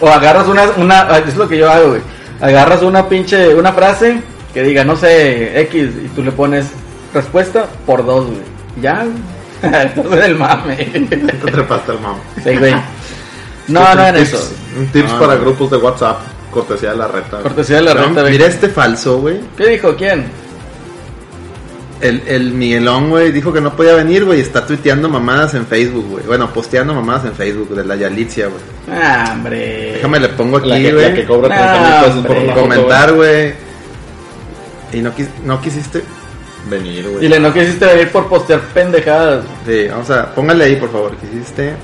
O 0.01 0.09
agarras 0.09 0.49
una, 0.49 0.63
una, 0.79 1.01
ah, 1.03 1.19
es 1.19 1.37
lo 1.37 1.47
que 1.47 1.59
yo 1.59 1.71
hago, 1.71 1.89
güey. 1.91 2.01
Agarras 2.41 2.83
una 2.83 3.09
pinche, 3.09 3.55
una 3.55 3.73
frase 3.73 4.21
que 4.55 4.63
diga, 4.63 4.85
no 4.85 4.97
sé, 4.97 5.61
X, 5.63 5.91
y 6.05 6.09
tú 6.09 6.23
le 6.23 6.33
pones 6.33 6.67
respuesta 7.13 7.67
por 7.87 8.05
dos, 8.05 8.27
güey. 8.27 8.39
Ya, 8.81 9.07
entonces 9.63 10.25
el 10.25 10.37
mame. 10.37 10.77
Te 10.77 11.17
trepaste 11.51 11.93
al 11.93 12.01
mamo. 12.01 12.21
Sí, 12.43 12.57
güey. 12.57 12.75
No, 13.69 13.95
no 13.95 14.07
en 14.07 14.15
Tips- 14.17 14.21
eso. 14.23 14.53
Un 14.79 14.87
tips 14.89 15.13
No, 15.13 15.19
para 15.21 15.35
no. 15.37 15.41
grupos 15.43 15.71
de 15.71 15.77
WhatsApp. 15.77 16.19
Cortesía 16.51 16.91
de 16.91 16.97
la 16.97 17.07
reta. 17.09 17.39
Cortesía 17.43 17.77
de 17.77 17.83
la 17.83 17.95
güey. 17.95 18.33
mira 18.33 18.47
este 18.47 18.69
falso, 18.69 19.19
güey. 19.21 19.41
¿Qué 19.57 19.69
dijo? 19.69 19.95
¿Quién? 19.97 20.25
El, 22.01 22.23
el 22.27 22.53
Miguelón, 22.53 23.11
güey, 23.11 23.31
dijo 23.31 23.53
que 23.53 23.61
no 23.61 23.77
podía 23.77 23.95
venir, 23.95 24.25
güey, 24.25 24.39
y 24.39 24.43
está 24.43 24.67
tuiteando 24.67 25.09
mamadas 25.11 25.53
en 25.55 25.67
Facebook, 25.67 26.07
güey. 26.09 26.25
Bueno, 26.25 26.51
posteando 26.51 26.95
mamadas 26.95 27.27
en 27.27 27.35
Facebook 27.35 27.75
de 27.75 27.85
la 27.85 27.95
Yalitzia, 27.97 28.47
güey. 28.47 28.61
Ah, 28.91 29.31
hombre. 29.33 29.93
Déjame 29.97 30.19
le 30.21 30.29
pongo 30.31 30.57
aquí, 30.57 30.71
que, 30.71 30.93
la 30.93 30.99
que 31.15 31.25
güey. 31.25 31.27
cobra 31.27 31.49
30 31.49 31.81
mil 31.81 31.91
No, 31.91 32.05
pesos 32.05 32.27
por 32.47 32.55
Comentar, 32.55 33.13
güey. 33.13 33.53
Y 34.95 35.01
no, 35.03 35.11
quis- 35.15 35.29
no 35.45 35.61
quisiste. 35.61 35.99
güey. 36.01 36.81
Venir, 36.81 37.05
güey. 37.09 37.21
Dile, 37.21 37.39
no 37.39 37.53
quisiste 37.53 37.85
venir 37.85 38.11
por 38.11 38.29
postear 38.29 38.61
pendejadas. 38.75 39.45
Sí, 39.67 39.87
vamos 39.91 40.11
a. 40.11 40.35
Póngale 40.35 40.65
ahí, 40.65 40.77
por 40.77 40.91
favor. 40.91 41.17
Quisiste. 41.17 41.75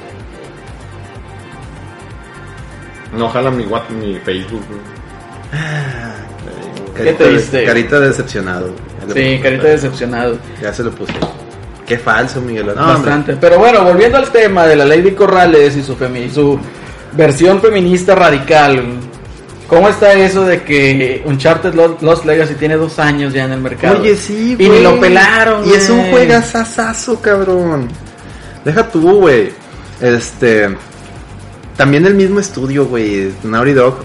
No 3.12 3.28
jala 3.28 3.50
mi, 3.50 3.64
Whats- 3.64 3.90
mi 3.90 4.18
Facebook, 4.18 4.62
güey. 4.68 4.80
¿Qué 7.04 7.12
te 7.12 7.24
de- 7.24 7.30
diste? 7.34 7.64
Carita 7.64 8.00
de 8.00 8.08
decepcionado. 8.08 8.70
Sí, 9.14 9.38
carita 9.42 9.68
decepcionado. 9.68 10.38
Ya 10.62 10.72
se 10.72 10.82
lo 10.82 10.90
puse. 10.90 11.12
Qué 11.86 11.98
falso, 11.98 12.40
Miguelón. 12.40 12.74
No, 12.76 12.82
hombre. 12.82 12.94
Bastante. 13.10 13.36
Pero 13.40 13.58
bueno, 13.58 13.84
volviendo 13.84 14.18
al 14.18 14.28
tema 14.30 14.66
de 14.66 14.74
la 14.76 14.84
Lady 14.84 15.12
Corrales 15.12 15.76
y 15.76 15.82
su, 15.82 15.96
femi- 15.96 16.30
su 16.30 16.58
versión 17.12 17.60
feminista 17.60 18.14
radical. 18.14 18.82
¿Cómo 19.68 19.88
está 19.88 20.12
eso 20.12 20.44
de 20.44 20.62
que 20.62 21.22
Uncharted 21.24 21.74
Lo- 21.74 21.98
Lost 22.00 22.24
Legacy 22.24 22.54
tiene 22.54 22.76
dos 22.76 22.98
años 22.98 23.32
ya 23.32 23.44
en 23.44 23.52
el 23.52 23.60
mercado? 23.60 24.00
Oye, 24.00 24.16
sí, 24.16 24.56
Y 24.58 24.66
güey. 24.66 24.78
ni 24.78 24.82
lo 24.84 24.98
pelaron, 25.00 25.68
Y 25.68 25.72
es 25.74 25.88
un 25.90 26.10
juegazazazo, 26.10 27.20
cabrón. 27.20 27.88
Deja 28.64 28.88
tú, 28.88 29.20
güey. 29.20 29.50
Este. 30.00 30.68
También 31.76 32.06
el 32.06 32.14
mismo 32.14 32.40
estudio, 32.40 32.86
güey. 32.86 33.32
Naughty 33.44 33.72
Dog. 33.72 33.96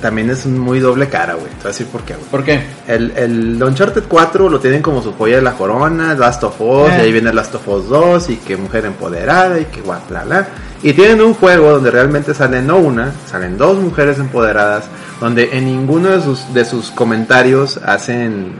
También 0.00 0.30
es 0.30 0.46
muy 0.46 0.78
doble 0.78 1.08
cara, 1.08 1.34
güey. 1.34 1.46
Te 1.48 1.54
voy 1.56 1.64
a 1.64 1.68
decir 1.68 1.86
por 1.88 2.02
qué, 2.02 2.14
güey. 2.14 2.26
¿Por 2.30 2.44
qué? 2.44 2.60
El, 2.86 3.12
el 3.16 3.62
Uncharted 3.62 4.04
4 4.06 4.48
lo 4.48 4.60
tienen 4.60 4.80
como 4.80 5.02
su 5.02 5.12
joya 5.12 5.36
de 5.36 5.42
la 5.42 5.54
corona, 5.54 6.14
Last 6.14 6.44
of 6.44 6.60
Us, 6.60 6.90
Eh. 6.90 6.96
y 6.98 7.00
ahí 7.02 7.12
viene 7.12 7.32
Last 7.32 7.54
of 7.56 7.66
Us 7.66 7.88
2, 7.88 8.30
y 8.30 8.36
que 8.36 8.56
mujer 8.56 8.84
empoderada, 8.84 9.58
y 9.58 9.64
que 9.64 9.80
guau, 9.80 10.00
bla, 10.08 10.22
bla. 10.24 10.48
Y 10.84 10.92
tienen 10.92 11.20
un 11.20 11.34
juego 11.34 11.72
donde 11.72 11.90
realmente 11.90 12.32
salen 12.34 12.68
no 12.68 12.76
una, 12.76 13.12
salen 13.28 13.58
dos 13.58 13.78
mujeres 13.78 14.18
empoderadas, 14.20 14.84
donde 15.20 15.48
en 15.58 15.64
ninguno 15.64 16.10
de 16.10 16.22
sus, 16.22 16.54
de 16.54 16.64
sus 16.64 16.92
comentarios 16.92 17.78
hacen 17.78 18.52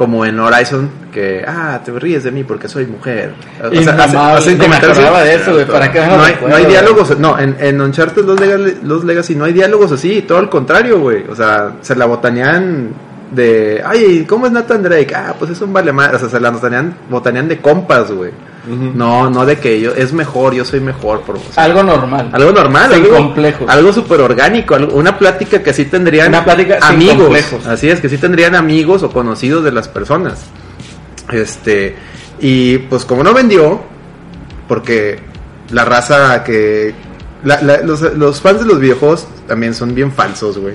como 0.00 0.24
en 0.24 0.40
Horizon, 0.40 0.88
que, 1.12 1.44
ah, 1.46 1.78
te 1.84 1.92
ríes 1.92 2.24
de 2.24 2.30
mí 2.30 2.42
porque 2.42 2.68
soy 2.68 2.86
mujer. 2.86 3.34
O 3.62 3.82
sea, 3.82 4.34
hacen 4.34 4.56
comentarios 4.56 4.96
de 4.96 5.34
eso, 5.34 5.52
güey. 5.52 5.66
¿Para 5.66 5.92
qué 5.92 6.00
No 6.00 6.22
hay, 6.22 6.36
no 6.40 6.56
hay 6.56 6.64
diálogos, 6.64 7.18
no, 7.18 7.38
en, 7.38 7.54
en 7.60 7.78
Uncharted 7.78 8.24
los 8.24 8.40
Legacy, 8.40 8.78
los 8.82 9.04
Legacy 9.04 9.34
no 9.34 9.44
hay 9.44 9.52
diálogos 9.52 9.92
así, 9.92 10.22
todo 10.22 10.38
al 10.38 10.48
contrario, 10.48 11.00
güey. 11.00 11.26
O 11.28 11.36
sea, 11.36 11.72
se 11.82 11.94
la 11.94 12.06
botanean 12.06 12.94
de, 13.30 13.82
ay, 13.84 14.24
¿cómo 14.26 14.46
es 14.46 14.52
Nathan 14.52 14.82
Drake? 14.82 15.14
Ah, 15.14 15.34
pues 15.38 15.50
es 15.50 15.60
un 15.60 15.70
vale 15.70 15.92
más, 15.92 16.14
o 16.14 16.18
sea, 16.18 16.30
se 16.30 16.40
la 16.40 16.48
botanean, 16.48 16.94
botanean 17.10 17.46
de 17.46 17.58
compas, 17.58 18.10
güey. 18.10 18.30
No, 18.66 19.30
no 19.30 19.46
de 19.46 19.58
que 19.58 19.80
yo, 19.80 19.92
es 19.94 20.12
mejor, 20.12 20.52
yo 20.54 20.64
soy 20.66 20.80
mejor, 20.80 21.22
por, 21.22 21.36
o 21.36 21.40
sea, 21.50 21.64
Algo 21.64 21.82
normal. 21.82 22.28
algo 22.32 22.52
normal, 22.52 22.92
Sin 22.92 23.02
algo, 23.04 23.16
complejos. 23.16 23.68
algo 23.70 23.92
súper 23.92 24.20
orgánico, 24.20 24.74
algo- 24.74 24.94
una 24.96 25.18
plática 25.18 25.62
que 25.62 25.72
sí 25.72 25.86
tendrían 25.86 26.28
Una 26.28 26.44
plática 26.44 26.78
sin 26.80 26.96
amigos, 26.96 27.16
complejos. 27.22 27.66
así 27.66 27.88
es, 27.88 28.00
que 28.00 28.08
sí 28.10 28.18
tendrían 28.18 28.54
amigos 28.54 29.02
o 29.02 29.10
conocidos 29.10 29.64
de 29.64 29.72
las 29.72 29.88
personas. 29.88 30.40
Este, 31.32 31.96
y 32.40 32.78
pues 32.78 33.04
como 33.04 33.22
no 33.22 33.32
vendió, 33.32 33.80
porque 34.68 35.20
la 35.70 35.84
raza 35.84 36.42
que... 36.44 36.94
la- 37.44 37.62
la- 37.62 37.78
los, 37.82 38.00
los 38.02 38.40
fans 38.40 38.60
de 38.60 38.66
los 38.66 38.78
videojuegos 38.80 39.26
también 39.48 39.74
son 39.74 39.94
bien 39.94 40.12
falsos, 40.12 40.58
güey. 40.58 40.74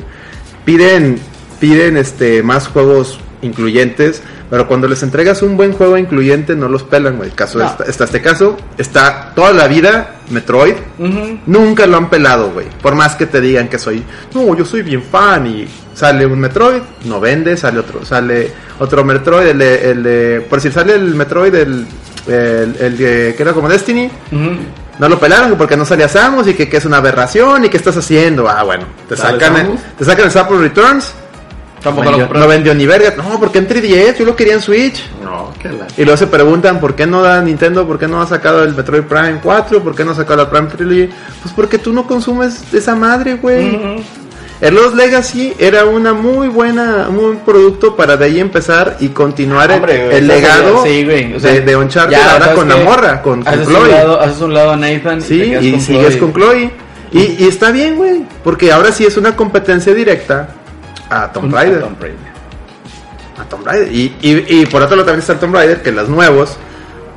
Piden, 0.66 1.20
piden 1.60 1.98
este, 1.98 2.42
más 2.42 2.68
juegos 2.68 3.20
incluyentes, 3.42 4.24
pero 4.50 4.68
cuando 4.68 4.88
les 4.88 5.02
entregas 5.04 5.42
un 5.42 5.58
buen 5.58 5.74
juego 5.74 5.98
incluyente 5.98 6.56
no 6.56 6.68
los 6.68 6.84
pelan, 6.84 7.18
güey. 7.18 7.30
El 7.30 7.36
caso 7.36 7.60
No. 7.60 7.66
está, 7.66 8.04
este 8.06 8.22
caso, 8.22 8.58
está 8.78 9.32
toda 9.36 9.52
la 9.54 9.68
vida 9.68 10.16
Metroid. 10.30 10.76
Nunca 11.46 11.86
lo 11.88 11.98
han 11.98 12.10
pelado, 12.10 12.52
güey. 12.52 12.68
Por 12.82 12.96
más 12.96 13.16
que 13.16 13.26
te 13.26 13.42
digan 13.42 13.68
que 13.68 13.80
soy, 13.80 14.04
no, 14.34 14.56
yo 14.56 14.66
soy 14.66 14.82
bien 14.82 15.02
fan 15.04 15.48
y 15.48 15.68
sale 15.94 16.26
un 16.26 16.40
Metroid, 16.40 16.82
no 17.06 17.20
vende, 17.20 17.56
sale 17.58 17.80
otro, 17.80 18.06
sale 18.06 18.52
otro 18.80 19.04
Metroid, 19.04 19.48
el 19.48 19.58
de, 19.58 19.92
el 19.92 20.04
de 20.04 20.46
por 20.50 20.60
si 20.62 20.72
sale 20.72 20.94
el 20.94 21.16
Metroid, 21.16 21.54
el, 21.56 21.88
el, 22.28 22.76
el 22.80 22.98
de- 22.98 23.34
que 23.36 23.44
era 23.44 23.54
como 23.54 23.70
Destiny, 23.70 24.10
no 25.00 25.10
lo 25.10 25.20
pelaron 25.20 25.56
porque 25.58 25.76
no 25.78 25.86
salía 25.86 26.08
Samus 26.08 26.48
y 26.48 26.54
que, 26.54 26.70
que 26.70 26.78
es 26.78 26.86
una 26.86 26.98
aberración 26.98 27.66
y 27.66 27.70
que 27.70 27.78
estás 27.78 27.98
haciendo. 27.98 28.48
Ah, 28.50 28.64
bueno, 28.64 28.86
te 29.10 29.16
¿Sale 29.18 29.40
sacan, 29.40 29.58
Samus? 29.66 29.80
te 29.98 30.06
sacan 30.06 30.26
el 30.26 30.32
Samus 30.32 30.60
Returns. 30.60 31.14
Tampoco 31.86 32.04
no, 32.04 32.12
lo 32.12 32.18
vendió, 32.18 32.26
compré. 32.28 32.40
no 32.42 32.48
vendió 32.50 32.76
ni 32.76 32.86
verga. 32.86 33.14
No, 33.18 33.40
porque 33.40 33.60
en 33.60 33.68
3DS, 33.70 34.18
yo 34.18 34.26
lo 34.26 34.36
quería 34.36 34.56
en 34.56 34.62
Switch. 34.62 35.02
No, 35.24 35.54
que 35.62 35.70
la. 35.70 35.88
Y 35.96 36.04
luego 36.04 36.18
se 36.18 36.28
preguntan 36.28 36.82
por 36.82 36.96
qué 36.96 37.08
no 37.08 37.22
da 37.22 37.42
Nintendo, 37.42 37.88
por 37.88 37.98
qué 37.98 38.08
no 38.10 38.22
ha 38.22 38.28
sacado 38.28 38.64
el 38.64 38.76
Metroid 38.76 39.04
Prime 39.04 39.40
4, 39.42 39.82
por 39.82 39.96
qué 39.96 40.04
no 40.04 40.12
ha 40.12 40.16
sacado 40.16 40.44
la 40.44 40.50
Prime 40.50 40.68
Trilogy. 40.68 41.10
Pues 41.42 41.54
porque 41.56 41.78
tú 41.78 41.94
no 41.94 42.06
consumes 42.06 42.62
esa 42.74 42.94
madre, 42.96 43.36
güey. 43.36 43.74
Ujú. 43.76 44.04
El 44.62 44.74
Lost 44.74 44.96
Legacy 44.96 45.54
era 45.60 45.84
una 45.86 46.14
muy 46.14 46.48
buena, 46.48 47.08
un 47.10 47.18
buen 47.18 47.38
producto 47.40 47.94
para 47.98 48.16
de 48.16 48.24
ahí 48.26 48.40
empezar 48.40 48.96
y 49.02 49.10
continuar 49.10 49.70
el- 49.70 49.76
Hombre, 49.78 50.06
güey, 50.06 50.18
el, 50.18 50.24
o 50.24 50.28
sea, 50.28 50.36
legado 50.36 50.84
sí, 50.86 51.04
güey, 51.04 51.34
o 51.34 51.40
sea, 51.42 51.52
de, 51.52 51.60
de 51.62 51.76
Uncharted 51.76 52.12
ya, 52.16 52.32
ahora 52.32 52.46
¿sabes 52.46 52.60
con 52.60 52.70
la 52.70 52.76
qué? 52.78 52.84
morra, 52.86 53.22
con, 53.22 53.44
con 53.44 53.54
haces 53.54 53.68
Un 53.68 53.74
Chloe. 53.76 53.92
lado, 53.92 54.22
haces 54.22 54.42
un 54.42 54.54
lado 54.54 54.72
a 54.72 54.76
Nathan 54.78 55.22
Sí, 55.22 55.40
te 55.40 55.46
quedas 55.50 55.64
y 55.66 55.72
con 55.72 55.82
sigues 55.82 56.08
Chloe. 56.08 56.20
con 56.20 56.34
Chloe. 56.34 56.72
Y, 57.12 57.20
y 57.44 57.48
está 57.50 57.72
bien, 57.72 57.98
güey, 57.98 58.22
porque 58.46 58.72
ahora 58.72 58.94
sí 58.94 59.06
es 59.06 59.18
una 59.18 59.36
competencia 59.36 59.94
directa 59.94 60.48
a 61.24 61.32
Tomb 61.32 61.54
Raider. 61.54 61.82
Tomb 61.82 62.02
Raider. 62.02 62.36
A 63.40 63.44
Tomb 63.46 63.66
Raider. 63.66 63.92
Y, 63.92 64.16
y, 64.22 64.62
y 64.62 64.66
por 64.66 64.82
otro 64.82 64.96
lado 64.96 65.06
también 65.06 65.22
está 65.22 65.34
el 65.34 65.40
Tomb 65.40 65.56
Raider, 65.56 65.82
que 65.82 65.92
los 65.92 66.10
nuevos. 66.10 66.58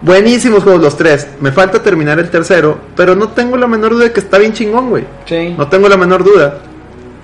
Buenísimos 0.00 0.62
juegos 0.62 0.80
los 0.80 0.96
tres. 0.96 1.28
Me 1.40 1.50
falta 1.50 1.82
terminar 1.82 2.18
el 2.18 2.30
tercero, 2.30 2.78
pero 2.94 3.16
no 3.16 3.28
tengo 3.28 3.56
la 3.56 3.66
menor 3.66 3.94
duda 3.94 4.04
de 4.04 4.12
que 4.12 4.20
está 4.20 4.38
bien 4.38 4.52
chingón, 4.52 4.90
güey. 4.90 5.04
Sí. 5.26 5.54
No 5.58 5.66
tengo 5.68 5.88
la 5.88 5.96
menor 5.96 6.22
duda. 6.22 6.60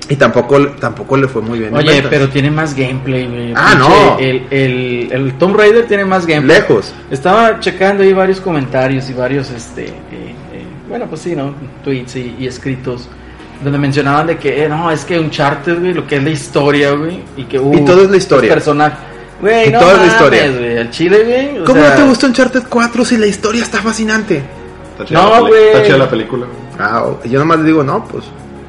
Y 0.09 0.17
tampoco, 0.17 0.61
tampoco 0.73 1.17
le 1.17 1.29
fue 1.29 1.41
muy 1.41 1.59
bien. 1.61 1.71
en 1.71 1.77
Oye, 1.77 2.05
pero 2.11 2.29
tiene 2.29 2.51
más 2.51 2.75
gameplay, 2.75 3.27
güey. 3.27 3.55
Ah, 3.57 3.71
Pinche, 3.71 3.89
no. 3.89 4.19
El, 4.19 4.47
el, 4.51 5.09
el 5.13 5.39
Tomb 5.39 5.57
Raider 5.57 5.87
tiene 5.87 6.05
más 6.05 6.27
gameplay. 6.27 6.59
Lejos. 6.61 6.93
Estaba 7.11 7.59
checando 7.61 8.03
ahí 8.03 8.13
varios 8.13 8.39
comentarios 8.41 9.09
y 9.09 9.15
varios, 9.15 9.51
este, 9.51 9.85
eh, 9.87 9.93
eh, 10.53 10.65
bueno, 10.89 11.07
pues 11.09 11.23
sí, 11.23 11.35
¿no? 11.35 11.55
Tweets 11.83 12.17
y, 12.17 12.37
y 12.39 12.47
escritos 12.47 13.09
donde 13.64 13.79
mencionaban 13.79 14.27
de 14.29 14.37
que, 14.38 14.64
eh, 14.64 14.68
no, 14.68 14.90
es 14.90 15.05
que 15.05 15.18
Uncharted, 15.18 15.81
güey, 15.81 15.94
lo 15.94 16.07
que 16.07 16.16
es 16.16 16.22
la 16.22 16.31
historia, 16.31 16.92
güey, 16.92 17.20
y 17.37 17.44
que, 17.44 17.59
uh, 17.59 17.74
Y 17.74 17.85
todo 17.85 18.03
es 18.05 18.11
la 18.11 18.16
historia. 18.16 18.48
los 18.50 18.55
personajes. 18.57 18.98
Güey, 19.40 19.68
Y 19.68 19.72
no 19.72 19.79
todo 19.81 19.88
es 19.90 19.94
la 19.96 20.00
mames, 20.05 20.14
historia. 20.14 20.50
güey, 20.50 20.79
al 20.79 20.90
chile, 20.90 21.24
güey. 21.24 21.59
o 21.61 21.64
¿Cómo 21.64 21.81
sea, 21.81 21.90
no 21.90 21.96
te 21.96 22.03
gustó 22.05 22.27
Uncharted 22.27 22.62
4 22.68 23.05
si 23.05 23.16
la 23.16 23.27
historia 23.27 23.62
está 23.62 23.79
fascinante? 23.81 24.42
Está 24.92 25.05
chida 25.05 25.22
No, 25.22 25.46
güey. 25.46 25.64
Está 25.68 25.83
chida 25.85 25.98
la 25.98 26.09
película. 26.11 26.46
Ah, 26.79 27.07
yo 27.24 27.38
nomás 27.38 27.59
le 27.59 27.64
digo, 27.64 27.83
no, 27.83 28.05
pues. 28.05 28.24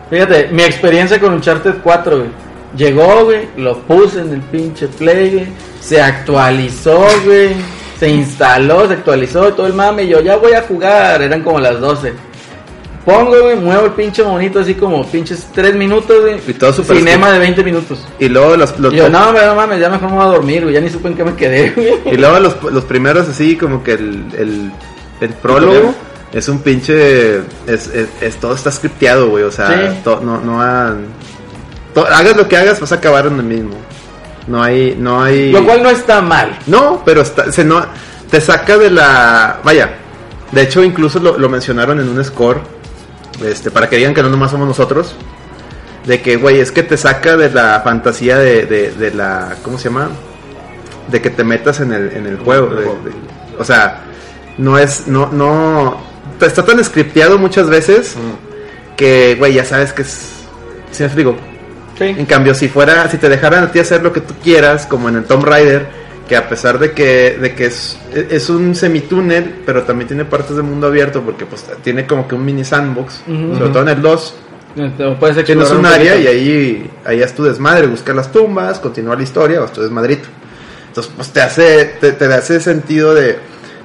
Fíjate, 0.10 0.50
mi 0.52 0.64
experiencia 0.64 1.20
con 1.20 1.34
Uncharted 1.34 1.76
4, 1.84 2.18
güey. 2.18 2.30
Llegó, 2.78 3.24
güey, 3.26 3.48
lo 3.58 3.78
puse 3.80 4.20
en 4.22 4.34
el 4.34 4.42
pinche 4.42 4.88
play, 4.88 5.32
güey. 5.32 5.48
Se 5.82 6.02
actualizó, 6.02 7.06
güey. 7.26 7.52
Se 8.00 8.10
instaló, 8.10 8.86
se 8.88 8.94
actualizó 8.96 9.54
todo 9.54 9.68
el 9.68 9.74
mame. 9.74 10.04
Y 10.04 10.08
yo 10.10 10.20
ya 10.20 10.36
voy 10.36 10.52
a 10.54 10.62
jugar. 10.64 11.22
Eran 11.22 11.42
como 11.42 11.60
las 11.60 11.80
12. 11.80 12.14
Pongo, 13.06 13.40
güey, 13.44 13.56
muevo 13.56 13.86
el 13.86 13.92
pinche 13.92 14.24
monito 14.24 14.60
así 14.60 14.74
como 14.74 15.06
pinches 15.06 15.48
3 15.54 15.76
minutos, 15.76 16.22
güey. 16.22 16.40
Y 16.48 16.54
todo 16.54 16.74
Cinema 16.74 17.32
de 17.32 17.38
20 17.40 17.64
minutos. 17.64 18.00
Y 18.18 18.28
luego 18.30 18.58
los, 18.58 18.80
los 18.80 18.92
Y 18.94 18.98
yo, 18.98 19.10
no, 19.10 19.32
no 19.32 19.56
mames, 19.56 19.80
ya 19.80 19.90
mejor 19.90 20.10
me 20.10 20.16
voy 20.16 20.24
a 20.26 20.30
dormir, 20.30 20.64
güey. 20.64 20.74
Ya 20.74 20.82
ni 20.82 20.90
supe 20.90 21.10
en 21.10 21.14
qué 21.16 21.24
me 21.24 21.36
quedé, 21.36 21.70
güey. 22.04 22.16
Y 22.16 22.18
luego 22.18 22.40
los, 22.40 22.64
los 22.64 22.84
primeros 22.86 23.30
así 23.30 23.56
como 23.58 23.84
que 23.84 23.94
el, 23.94 24.26
el, 24.38 24.72
el 25.22 25.30
prólogo 25.36 25.94
es 26.34 26.50
un 26.50 26.60
pinche... 26.60 27.38
Es, 27.68 27.88
es, 27.94 28.10
es- 28.22 28.36
todo 28.40 28.56
está 28.56 28.72
scripteado, 28.72 29.30
güey. 29.30 29.44
O 29.44 29.52
sea, 29.52 29.68
Sí. 29.92 30.00
to- 30.04 30.22
no, 30.24 30.42
no 30.42 30.60
han... 30.62 31.06
to- 31.94 32.08
hagas 32.08 32.36
lo 32.36 32.48
que 32.48 32.58
hagas, 32.58 32.80
vas 32.80 32.92
a 32.92 32.96
acabar 32.96 33.28
en 33.28 33.36
el 33.38 33.44
mismo. 33.44 33.76
No 34.48 34.64
hay... 34.64 34.96
No 35.00 35.22
hay... 35.24 35.52
Lo 35.52 35.64
cual 35.64 35.84
no 35.84 35.90
está 35.92 36.22
mal. 36.22 36.58
No, 36.66 37.04
pero 37.06 37.22
está, 37.22 37.52
se 37.52 37.64
no, 37.64 37.86
te 38.32 38.42
saca 38.42 38.80
de 38.80 38.90
la... 38.90 39.60
Vaya, 39.64 39.92
de 40.52 40.62
hecho 40.64 40.84
incluso 40.84 41.20
lo, 41.20 41.38
lo 41.38 41.50
mencionaron 41.50 42.00
en 42.00 42.10
un 42.10 42.24
score, 42.26 42.60
este, 43.44 43.72
para 43.72 43.90
que 43.90 43.98
digan 43.98 44.14
que 44.14 44.22
no 44.24 44.30
nomás 44.30 44.52
somos 44.52 44.68
nosotros, 44.68 45.16
de 46.06 46.22
que, 46.22 46.38
güey, 46.38 46.60
es 46.60 46.72
que 46.72 46.84
te 46.84 46.98
saca 46.98 47.36
de 47.36 47.50
la 47.50 47.82
fantasía 47.84 48.38
de, 48.38 48.66
de, 48.66 48.92
de 48.92 49.12
la... 49.12 49.56
¿Cómo 49.64 49.78
se 49.80 49.86
llama? 49.90 50.10
De 51.10 51.22
que 51.22 51.30
te 51.32 51.44
metas 51.44 51.80
en 51.80 51.92
el, 51.94 52.12
en 52.12 52.28
el 52.28 52.38
juego. 52.38 52.68
de- 52.76 53.12
o 53.58 53.64
sea, 53.64 54.02
no 54.58 54.78
es... 54.78 55.08
No, 55.08 55.30
no... 55.32 55.98
Está 56.42 56.64
tan 56.64 56.84
scripteado 56.84 57.38
muchas 57.40 57.70
veces 57.70 58.16
que, 58.98 59.36
güey, 59.40 59.54
ya 59.54 59.66
sabes 59.66 59.94
que 59.94 60.04
es... 60.04 60.32
¿Sí 60.92 61.02
me 61.04 61.08
explico? 61.08 61.36
En 62.00 62.26
cambio, 62.26 62.54
si 62.54 62.68
fuera, 62.68 63.10
si 63.10 63.18
te 63.18 63.30
dejaran 63.30 63.64
a 63.64 63.72
ti 63.72 63.80
hacer 63.80 64.04
lo 64.04 64.12
que 64.14 64.22
tú 64.22 64.34
quieras, 64.44 64.86
como 64.86 65.08
en 65.10 65.16
el 65.16 65.24
Tomb 65.24 65.46
Raider, 65.46 65.88
que 66.28 66.36
a 66.36 66.50
pesar 66.50 66.80
de 66.80 66.92
que, 66.92 67.38
de 67.40 67.54
que 67.54 67.68
es, 67.68 67.98
es 68.14 68.50
un 68.50 68.76
semitúnel, 68.76 69.62
pero 69.66 69.84
también 69.84 70.08
tiene 70.08 70.26
partes 70.26 70.56
de 70.56 70.64
mundo 70.64 70.88
abierto, 70.88 71.22
porque 71.22 71.46
pues 71.46 71.66
tiene 71.84 72.08
como 72.08 72.28
que 72.28 72.36
un 72.36 72.44
mini 72.44 72.64
sandbox, 72.64 73.24
sobre 73.26 73.70
todo 73.70 73.82
en 73.84 73.90
el 73.90 74.02
2, 74.02 74.36
Entonces, 74.76 75.18
puedes 75.20 75.46
tienes 75.46 75.72
un 75.72 75.78
un 75.80 75.86
área 75.86 76.16
y 76.18 76.28
ahí, 76.28 76.92
ahí 77.06 77.22
haz 77.22 77.34
tu 77.34 77.44
desmadre, 77.44 77.88
buscar 77.88 78.16
las 78.16 78.32
tumbas, 78.32 78.80
continuar 78.80 79.18
la 79.18 79.24
historia, 79.24 79.62
o 79.62 79.68
tu 79.68 79.82
desmadrito. 79.82 80.28
Entonces, 80.88 81.14
pues 81.16 81.30
te 81.30 81.42
hace, 81.42 81.86
te, 82.00 82.14
te 82.14 82.26
hace 82.26 82.60
sentido 82.60 83.14
de, 83.14 83.38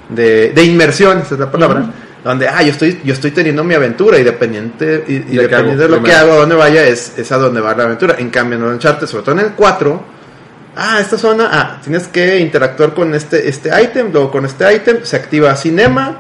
de, 0.08 0.50
de 0.50 0.64
inmersión, 0.64 1.18
esa 1.18 1.34
es 1.34 1.40
la 1.40 1.50
palabra. 1.50 1.90
Donde, 2.24 2.46
ah, 2.48 2.62
yo 2.62 2.72
estoy, 2.72 3.00
yo 3.02 3.14
estoy 3.14 3.30
teniendo 3.30 3.64
mi 3.64 3.74
aventura 3.74 4.18
y 4.18 4.22
dependiente, 4.24 5.04
y, 5.08 5.14
y 5.14 5.36
¿De 5.36 5.54
hago 5.54 5.72
lo 5.72 6.02
que 6.02 6.12
hago, 6.12 6.32
a 6.32 6.36
dónde 6.36 6.54
vaya, 6.54 6.84
es, 6.84 7.18
es 7.18 7.32
a 7.32 7.38
dónde 7.38 7.60
va 7.60 7.74
la 7.74 7.84
aventura. 7.84 8.16
En 8.18 8.28
cambio, 8.28 8.58
en 8.58 8.64
Uncharted, 8.64 9.06
sobre 9.06 9.24
todo 9.24 9.38
en 9.38 9.46
el 9.46 9.52
4, 9.52 10.04
ah, 10.82 10.98
esta 11.00 11.18
zona, 11.18 11.48
ah, 11.52 11.78
tienes 11.82 12.08
que 12.08 12.38
interactuar 12.40 12.94
con 12.94 13.14
este, 13.14 13.48
este 13.48 13.70
ítem, 13.82 14.10
luego 14.12 14.30
con 14.30 14.44
este 14.46 14.74
ítem, 14.74 14.98
se 15.04 15.16
activa 15.16 15.54
cinema, 15.56 16.18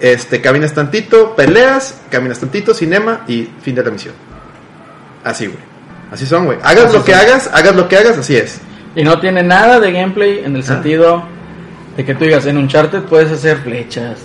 este, 0.00 0.40
caminas 0.40 0.72
tantito, 0.72 1.34
peleas, 1.34 2.00
caminas 2.10 2.38
tantito, 2.38 2.72
cinema 2.74 3.24
y 3.26 3.48
fin 3.60 3.74
de 3.74 3.82
la 3.82 3.90
misión. 3.90 4.14
Así, 5.24 5.46
güey. 5.46 5.58
Así 6.12 6.24
son, 6.26 6.46
güey. 6.46 6.58
Hagas 6.62 6.86
Así 6.86 6.96
lo 6.96 7.04
que 7.04 7.14
hagas, 7.14 7.50
hagas 7.52 7.74
lo 7.76 7.88
que 7.88 7.96
hagas, 7.96 8.16
así 8.18 8.36
es. 8.36 8.60
Y 8.94 9.02
no 9.04 9.20
tiene 9.20 9.42
nada 9.42 9.78
de 9.80 9.92
gameplay 9.92 10.42
en 10.44 10.54
el 10.56 10.62
Ah. 10.62 10.64
sentido 10.64 11.22
de 11.96 12.04
que 12.04 12.14
tú 12.14 12.24
digas, 12.24 12.46
en 12.46 12.56
Uncharted 12.56 13.02
puedes 13.02 13.30
hacer 13.32 13.58
flechas, 13.58 14.18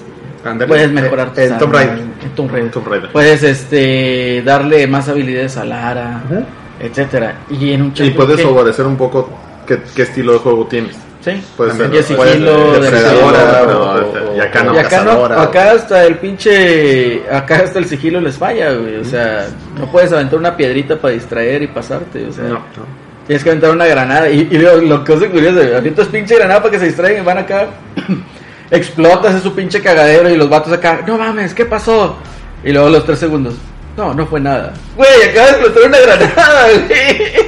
Ándale. 0.45 0.67
puedes 0.69 0.91
mejorar 0.91 1.29
tus 1.29 1.39
Eh, 1.39 1.45
en 1.47 1.57
Tomb 1.57 1.73
Raider. 1.73 1.97
en 1.99 2.29
Tomb 2.36 2.51
Raider. 2.51 2.71
Tomb 2.71 2.88
Raider. 2.88 3.12
Puedes 3.12 3.43
este 3.43 4.41
darle 4.45 4.86
más 4.88 5.09
habilidades 5.09 5.57
a 5.57 5.65
Lara, 5.65 6.21
Ujú. 6.29 6.45
etcétera. 6.79 7.39
Y 7.49 7.73
en 7.73 7.79
Y 7.79 7.83
Uncharted 7.83 8.15
puedes 8.15 8.38
¿qué? 8.38 8.43
favorecer 8.43 8.86
un 8.86 8.95
poco 8.97 9.29
qué, 9.67 9.80
qué 9.95 10.02
estilo 10.04 10.34
de 10.34 10.39
juego 10.39 10.65
tienes. 10.67 10.95
Sí. 11.23 11.41
Puede 11.56 11.71
ser, 11.71 11.93
Y 11.95 12.04
sigilo, 12.04 12.73
depredadora, 12.82 13.39
acción. 13.60 14.08
pero- 14.12 14.36
y 14.36 14.39
acá 14.41 14.63
no. 14.63 14.73
y 14.76 14.78
acá 14.78 15.04
no, 15.06 15.23
acá 15.26 15.71
hasta 15.71 16.04
el 16.06 16.17
pinche, 16.17 17.23
acá 17.32 17.62
hasta 17.63 17.80
el 17.80 17.86
sigilo 17.86 18.19
les 18.19 18.36
falla, 18.38 18.73
güey. 18.73 18.97
O 18.97 19.06
sea, 19.06 19.47
no 19.80 19.89
puedes 19.89 20.12
aventar 20.12 20.38
una 20.38 20.58
piedrita 20.58 20.97
para 20.97 21.13
distraer 21.13 21.62
y 21.63 21.67
pasarte, 21.67 22.26
o 22.28 22.34
sea, 22.34 22.43
No, 22.43 22.56
no. 22.56 22.86
tienes 23.26 23.41
que 23.41 23.52
aventar 23.52 23.71
una 23.71 23.86
granada. 23.86 24.30
Y, 24.30 24.49
y 24.52 24.58
lo, 24.58 24.82
lo 24.82 25.02
que 25.06 25.13
es 25.13 25.23
curioso, 25.30 25.60
avientas 25.78 26.08
pinche 26.08 26.36
granada 26.36 26.60
para 26.62 26.71
que 26.71 26.80
se 26.80 26.86
distraigan 26.88 27.23
y 27.23 27.26
van 27.26 27.38
acá, 27.38 27.67
explotas, 28.71 29.36
es 29.36 29.43
su 29.43 29.54
pinche 29.56 29.82
cagadero 29.82 30.30
y 30.30 30.36
los 30.36 30.49
vatos 30.49 30.73
acá, 30.73 31.02
no 31.08 31.17
mames, 31.17 31.54
¿qué 31.54 31.65
pasó? 31.65 32.17
Y 32.65 32.71
luego 32.73 32.89
los 32.89 33.06
tres 33.06 33.19
segundos, 33.19 33.54
no, 33.95 34.13
no 34.13 34.26
fue 34.28 34.39
nada. 34.41 34.73
Güey, 34.97 35.30
acaba 35.30 35.47
de 35.47 35.52
explotar 35.54 35.84
una 35.89 35.99
granada, 35.99 36.67
güey. 36.88 37.42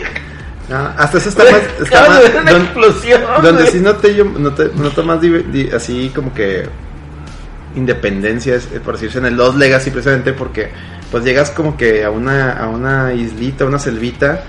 Ah, 0.71 0.95
hasta 0.97 1.17
eso 1.19 1.29
está 1.29 1.43
más. 1.43 1.61
Está 1.81 2.07
más 2.09 2.21
una 2.41 2.51
don- 2.51 2.61
explosión. 2.63 3.21
donde 3.41 3.61
güey. 3.61 3.71
sí 3.71 3.79
noté 3.79 4.15
yo, 4.15 4.25
noté, 4.25 4.71
noto 4.75 5.03
más 5.03 5.21
di- 5.21 5.69
así 5.73 6.11
como 6.15 6.33
que 6.33 6.67
independencia, 7.75 8.55
es, 8.55 8.65
eh, 8.73 8.79
por 8.83 8.93
decirse 8.95 9.17
en 9.19 9.25
el 9.25 9.35
Lost 9.35 9.57
Legacy 9.57 9.91
precisamente, 9.91 10.33
porque 10.33 10.69
pues 11.11 11.23
llegas 11.23 11.51
como 11.51 11.75
que 11.77 12.03
a 12.03 12.09
una, 12.09 12.53
a 12.53 12.67
una 12.67 13.13
islita, 13.13 13.65
una 13.65 13.79
selvita, 13.79 14.43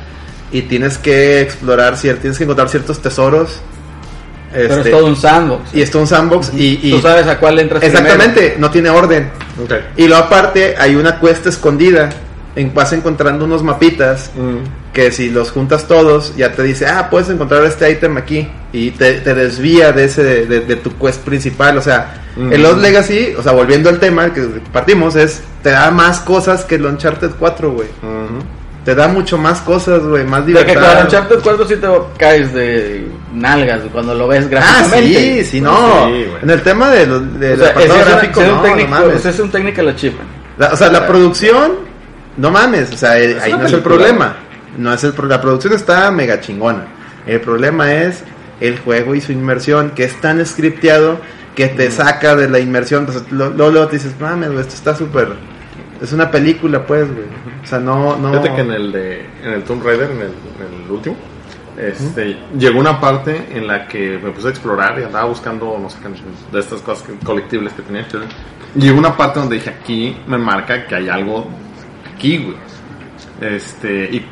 y 0.53 0.63
tienes 0.63 0.97
que 0.99 1.41
explorar, 1.41 1.99
tienes 2.01 2.39
que 2.39 2.45
encontrar 2.45 2.69
ciertos 2.69 3.01
tesoros. 3.03 3.61
Pero 4.53 4.75
este, 4.77 4.89
es 4.91 4.97
todo 4.97 5.07
un 5.07 5.17
sandbox. 5.17 5.75
Y 5.75 5.83
está 5.83 5.99
un 5.99 6.07
sandbox 6.07 6.53
y... 6.55 6.79
y- 6.83 6.91
Tú 6.93 7.01
sabes 7.01 7.27
a 7.27 7.39
cuál 7.39 7.59
entras 7.59 7.83
exactamente, 7.83 8.55
no 8.59 8.71
tiene 8.71 8.89
orden. 8.91 9.29
Y 9.97 10.07
luego 10.07 10.23
aparte 10.25 10.77
hay 10.79 10.95
una 10.95 11.19
cuesta 11.19 11.49
escondida. 11.49 12.09
En, 12.57 12.73
vas 12.75 12.93
encontrando 12.93 13.45
unos 13.45 13.63
mapitas 13.63 14.31
Mm. 14.35 14.93
que 14.93 15.13
si 15.13 15.29
los 15.31 15.51
juntas 15.53 15.87
todos 15.87 16.35
ya 16.37 16.53
te 16.53 16.63
dice, 16.63 16.87
ah, 16.87 17.09
puedes 17.11 17.29
encontrar 17.29 17.63
este 17.65 17.91
ítem 17.91 18.17
aquí 18.17 18.49
y 18.73 18.91
te, 18.93 19.21
te 19.21 19.35
desvía 19.35 19.93
de 19.93 20.05
ese 20.07 20.25
de, 20.47 20.61
de 20.61 20.77
tu 20.77 20.91
quest 20.99 21.21
principal, 21.23 21.77
o 21.79 21.83
sea, 21.83 22.23
Mm. 22.37 22.53
el 22.53 22.63
Lost 22.63 22.79
Legacy, 22.81 23.35
o 23.39 23.43
sea, 23.43 23.53
volviendo 23.53 23.89
al 23.91 23.99
tema 23.99 24.33
que 24.33 24.43
partimos 24.73 25.17
es 25.17 25.43
te 25.63 25.71
da 25.71 25.91
más 25.91 26.21
cosas 26.21 26.65
que 26.65 26.75
el 26.77 26.85
Uncharted 26.87 27.31
4, 27.39 27.71
güey. 27.73 27.89
Te 28.85 28.95
da 28.95 29.09
mucho 29.09 29.37
más 29.37 29.61
cosas, 29.63 30.03
güey, 30.05 30.23
más 30.25 30.47
libertad. 30.47 30.95
con 30.97 31.05
Uncharted 31.07 31.39
4 31.43 31.67
sí 31.67 31.77
te 31.77 31.89
caes 32.19 32.53
de 32.55 33.07
nalgas 33.35 33.81
cuando 33.93 34.15
lo 34.15 34.29
ves 34.29 34.45
Ah, 34.45 34.49
gráficamente. 34.49 35.45
sí, 35.45 35.51
sí, 35.51 35.61
no. 35.61 36.07
Sí, 36.07 36.13
güey. 36.13 36.43
en 36.43 36.51
el 36.51 36.63
tema 36.63 36.91
de 36.91 37.07
los 37.07 37.41
de 37.41 37.55
O 37.55 37.57
sea, 37.57 37.71
ese 37.71 37.89
gráfico, 37.89 38.41
es 38.43 38.49
no, 38.49 38.57
un 38.57 38.63
técnico, 38.63 38.91
no 38.91 39.11
ese 39.11 39.29
es 39.31 39.39
un 39.41 39.51
technical 39.51 39.89
achievement. 39.89 40.29
La- 40.59 40.69
o 40.73 40.77
sea, 40.77 40.89
la 40.91 41.07
producción, 41.07 41.73
no 42.37 42.51
mames, 42.51 42.93
o 42.93 42.97
sea, 42.97 43.19
eh, 43.19 43.39
ahí 43.43 43.53
no 43.53 43.67
es 43.67 43.73
el 43.73 43.81
problema. 43.83 44.37
No 44.79 44.93
es 44.93 45.03
el 45.05 45.13
pro- 45.13 45.27
la 45.27 45.41
producción 45.41 45.73
está 45.73 46.11
mega 46.11 46.41
chingona. 46.41 46.87
El 47.27 47.41
problema 47.41 47.93
es 47.95 48.23
el 48.61 48.79
juego 48.79 49.15
y 49.15 49.21
su 49.21 49.33
inmersión, 49.33 49.91
que 49.91 50.05
es 50.05 50.21
tan 50.21 50.45
scripteado 50.45 51.19
que 51.55 51.69
te 51.69 51.91
saca 51.91 52.37
de 52.37 52.49
la 52.49 52.59
inmersión. 52.59 53.07
Pues, 53.07 53.31
lo- 53.33 53.51
luego, 53.51 53.73
luego 53.73 53.87
te 53.89 53.97
dices, 53.97 54.15
mames, 54.21 54.49
güey, 54.51 54.61
esto 54.61 54.75
está 54.75 54.95
súper. 54.95 55.29
Es 56.03 56.13
una 56.13 56.31
película, 56.31 56.85
pues, 56.87 57.07
güey. 57.11 57.25
O 57.63 57.67
sea, 57.67 57.79
no, 57.79 58.17
no. 58.19 58.31
Fíjate 58.31 58.55
que 58.55 58.61
en 58.61 58.71
el 58.71 58.93
de 58.93 59.27
en 59.43 59.53
el 59.55 59.63
Tomb 59.65 59.83
Raider, 59.83 60.11
en 60.11 60.19
el, 60.19 60.27
en 60.27 60.85
el 60.85 60.91
último, 60.91 61.17
este, 61.79 62.37
llegó 62.59 62.79
una 62.81 63.01
parte 63.01 63.47
en 63.55 63.67
la 63.67 63.87
que 63.89 64.19
me 64.23 64.31
puse 64.31 64.49
a 64.49 64.51
explorar 64.51 64.99
y 65.01 65.05
andaba 65.05 65.25
buscando, 65.27 65.79
no 65.81 65.89
sé 65.91 65.99
qué, 66.03 66.09
de 66.53 66.61
estas 66.61 66.81
cosas 66.83 67.07
que- 67.07 67.25
colectibles 67.25 67.73
que 67.73 67.83
tenía. 67.83 68.07
Llegó 68.75 68.99
una 68.99 69.17
parte 69.17 69.41
donde 69.41 69.57
dije, 69.57 69.71
aquí 69.71 70.17
me 70.27 70.37
marca 70.39 70.87
que 70.87 70.95
hay 70.95 71.09
algo 71.09 71.49
aquí, 72.17 72.39
güey. 72.39 72.57
Este, 73.41 74.05
y 74.13 74.27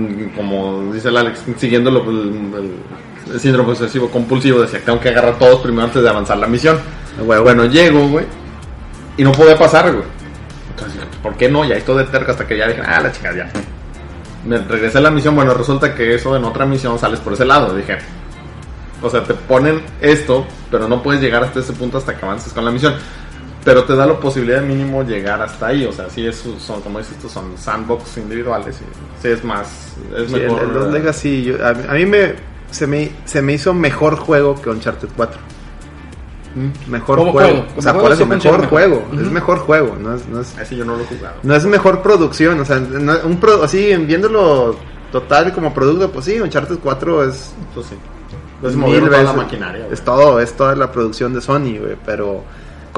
mm, 0.00 0.34
como 0.36 0.92
dice 0.92 1.08
el 1.08 1.16
Alex, 1.16 1.44
siguiendo 1.56 1.90
lo- 1.90 2.10
el, 2.10 2.72
el 3.32 3.40
síndrome 3.40 3.70
obsesivo 3.70 4.10
compulsivo, 4.10 4.60
decía, 4.60 4.80
tengo 4.84 4.98
que 5.00 5.08
agarrar 5.10 5.38
todos 5.38 5.60
primero 5.60 5.84
antes 5.84 6.02
de 6.02 6.08
avanzar 6.08 6.38
la 6.38 6.46
misión. 6.48 6.78
Güey, 7.24 7.40
Bueno, 7.40 7.64
llego, 7.66 8.08
güey, 8.08 8.26
y 9.16 9.22
no 9.22 9.32
podía 9.32 9.56
pasar, 9.56 9.92
güey. 9.92 10.04
Entonces 10.70 10.94
dije, 11.00 11.06
¿por 11.22 11.36
qué 11.36 11.48
no? 11.48 11.64
Ya 11.64 11.76
estoy 11.76 11.98
de 11.98 12.04
terca 12.04 12.32
hasta 12.32 12.46
que 12.46 12.56
ya 12.58 12.66
dije, 12.68 12.82
ah, 12.84 13.00
la 13.00 13.12
chica, 13.12 13.34
ya. 13.34 13.48
Me 14.44 14.58
regresé 14.58 14.98
a 14.98 15.00
la 15.02 15.10
misión, 15.10 15.34
bueno, 15.36 15.52
resulta 15.54 15.94
que 15.94 16.14
eso 16.14 16.36
en 16.36 16.44
otra 16.44 16.64
misión 16.66 16.98
sales 16.98 17.20
por 17.20 17.32
ese 17.34 17.44
lado. 17.44 17.74
Dije, 17.76 17.98
o 19.02 19.10
sea, 19.10 19.22
te 19.24 19.34
ponen 19.34 19.80
esto, 20.00 20.46
pero 20.70 20.88
no 20.88 21.02
puedes 21.02 21.20
llegar 21.20 21.44
hasta 21.44 21.60
ese 21.60 21.72
punto 21.72 21.98
hasta 21.98 22.16
que 22.16 22.24
avances 22.24 22.52
con 22.52 22.64
la 22.64 22.70
misión. 22.70 22.94
Pero 23.68 23.84
te 23.84 23.94
da 23.96 24.06
la 24.06 24.18
posibilidad 24.18 24.60
de 24.60 24.66
mínimo 24.66 25.02
llegar 25.02 25.40
hasta 25.42 25.66
ahí. 25.68 25.84
O 25.84 25.92
sea, 25.92 26.08
sí, 26.10 26.26
es, 26.26 26.42
son, 26.58 26.80
como 26.82 26.98
dices, 26.98 27.14
estos 27.16 27.32
son 27.32 27.56
sandbox 27.56 28.16
individuales. 28.18 28.76
Y, 28.80 29.22
sí, 29.22 29.28
es 29.28 29.44
más. 29.44 29.94
Es 30.16 30.30
Sí, 30.30 30.36
el, 30.36 30.42
mejor. 30.50 30.62
el 30.62 30.74
Lost 30.74 30.92
Legacy, 30.92 31.42
yo- 31.44 31.66
a, 31.66 31.72
mí- 31.74 31.84
a 31.88 31.92
mí 31.94 32.06
me 32.06 32.34
se, 32.70 32.86
me 32.86 33.10
se 33.24 33.42
me 33.42 33.52
hizo 33.54 33.72
mejor 33.74 34.16
juego 34.16 34.54
que 34.60 34.70
Uncharted 34.70 35.08
4. 35.16 35.40
Mm, 36.54 36.90
Mejor 36.90 37.18
juego. 37.18 37.32
juego, 37.32 37.66
O 37.76 37.82
sea, 37.82 37.92
por 37.92 38.10
eso, 38.10 38.26
mejor 38.26 38.52
mejor. 38.52 38.66
juego. 38.68 39.04
Es 39.14 39.30
mejor 39.30 39.58
juego. 39.58 39.96
No 40.00 40.14
es, 40.14 40.26
no 40.28 40.40
es, 40.40 40.56
Ese 40.58 40.76
yo 40.76 40.84
no 40.84 40.96
lo 40.96 41.02
he 41.02 41.06
jugado. 41.06 41.34
no 41.42 41.54
es 41.54 41.64
mejor 41.66 42.02
producción. 42.02 42.58
O 42.60 42.64
sea, 42.64 42.78
no- 42.80 43.18
un 43.24 43.38
pro- 43.38 43.62
así, 43.62 43.94
viéndolo 43.96 44.76
total 45.12 45.52
como 45.52 45.72
producto, 45.74 46.10
pues 46.10 46.24
sí, 46.24 46.40
Uncharted 46.40 46.78
4 46.82 47.24
es. 47.28 47.52
Eso 47.72 47.82
sí. 47.82 47.94
Es 48.62 48.74
mil 48.74 48.78
mover 48.78 49.00
toda 49.04 49.10
la 49.10 49.18
veces- 49.22 49.36
maquinaria. 49.36 49.86
Es 49.90 50.00
todo, 50.02 50.40
es 50.40 50.52
toda 50.54 50.74
la 50.74 50.90
producción 50.90 51.32
de 51.34 51.40
Sony, 51.40 51.78
güey. 51.78 51.96
Pero 52.04 52.42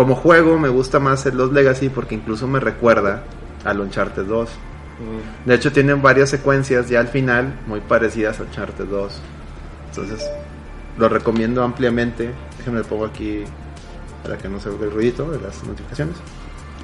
como 0.01 0.15
juego 0.17 0.59
me 0.59 0.71
gusta 0.71 0.99
más 0.99 1.27
el 1.27 1.37
Lost 1.37 1.53
Legacy 1.53 1.91
porque 1.91 2.15
incluso 2.15 2.47
me 2.47 2.59
recuerda 2.59 3.23
al 3.67 3.81
Uncharted 3.81 4.25
2. 4.25 4.49
Mm. 4.49 5.47
De 5.49 5.55
hecho, 5.55 5.73
tienen 5.73 6.01
varias 6.01 6.31
secuencias 6.31 6.89
ya 6.89 7.01
al 7.01 7.09
final 7.09 7.53
muy 7.67 7.81
parecidas 7.81 8.41
a 8.41 8.45
Uncharted 8.45 8.87
2. 8.87 9.13
Entonces, 9.91 10.27
lo 10.97 11.11
recomiendo 11.11 11.63
ampliamente. 11.63 12.31
Déjenme 12.57 12.83
pongo 12.83 13.05
aquí 13.05 13.45
para 14.23 14.39
que 14.39 14.49
no 14.49 14.59
se 14.59 14.71
oiga 14.71 14.87
el 14.87 14.91
ruidito 14.91 15.31
de 15.31 15.39
las 15.39 15.63
notificaciones. 15.65 16.17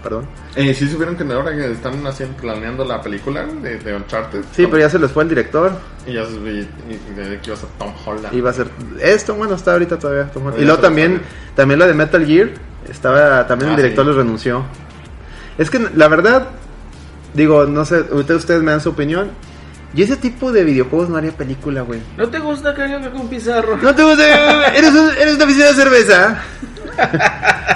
Perdón. 0.03 0.27
Eh, 0.55 0.75
¿Sí 0.75 0.87
supieron 0.87 1.17
que 1.17 1.25
ahora 1.33 1.57
que 1.57 1.73
están 1.73 2.07
haciendo, 2.07 2.37
planeando 2.37 2.85
la 2.85 3.01
película 3.01 3.47
de, 3.47 3.79
de 3.79 3.97
Uncharted? 3.97 4.45
Sí, 4.53 4.67
pero 4.67 4.79
ya 4.81 4.91
se 4.91 4.99
les 4.99 5.11
fue 5.11 5.23
el 5.23 5.31
director. 5.31 5.73
Y 6.07 6.13
ya 6.13 6.27
se- 6.27 6.33
y, 6.35 6.69
y 6.91 7.15
de 7.15 7.41
que 7.41 7.47
iba 7.47 7.55
a 7.55 7.61
ser 7.61 7.69
Tom 7.79 7.93
Holland. 8.05 8.35
Iba 8.35 8.51
a 8.51 8.53
ser 8.53 8.69
esto, 9.01 9.35
bueno, 9.35 9.55
está 9.55 9.73
ahorita 9.73 9.99
todavía. 9.99 10.31
Tom 10.31 10.45
Holland. 10.49 10.61
Y 10.61 10.67
luego 10.67 10.81
también, 10.83 11.23
también 11.55 11.81
la 11.81 11.87
de 11.87 11.95
Metal 11.95 12.27
Gear. 12.27 12.51
Estaba, 12.91 13.47
también 13.47 13.71
Ah, 13.71 13.75
el 13.75 13.77
director 13.83 14.05
sí. 14.05 14.09
les 14.09 14.17
renunció. 14.17 14.65
Es 15.59 15.71
que 15.71 15.79
la 15.95 16.09
verdad, 16.09 16.49
digo, 17.35 17.67
no 17.67 17.85
sé, 17.85 18.05
ahorita 18.13 18.35
ustedes 18.37 18.63
me 18.63 18.71
dan 18.73 18.81
su 18.81 18.91
opinión. 18.91 19.31
Yo 19.95 20.05
ese 20.05 20.17
tipo 20.17 20.53
de 20.53 20.65
videojuegos 20.65 21.09
no 21.09 21.17
haría 21.17 21.33
película, 21.33 21.81
güey. 21.83 22.01
¿No 22.19 22.29
te 22.29 22.39
gusta 22.39 22.75
que 22.75 22.83
haga 22.83 23.11
con 23.11 23.29
pizarro? 23.29 23.77
No 23.79 23.95
te 23.95 24.03
gusta, 24.03 24.67
eres, 24.77 24.93
un, 24.93 25.09
eres 25.19 25.35
una 25.37 25.45
aficionado 25.45 25.73
a 25.73 25.77
cerveza. 25.77 26.39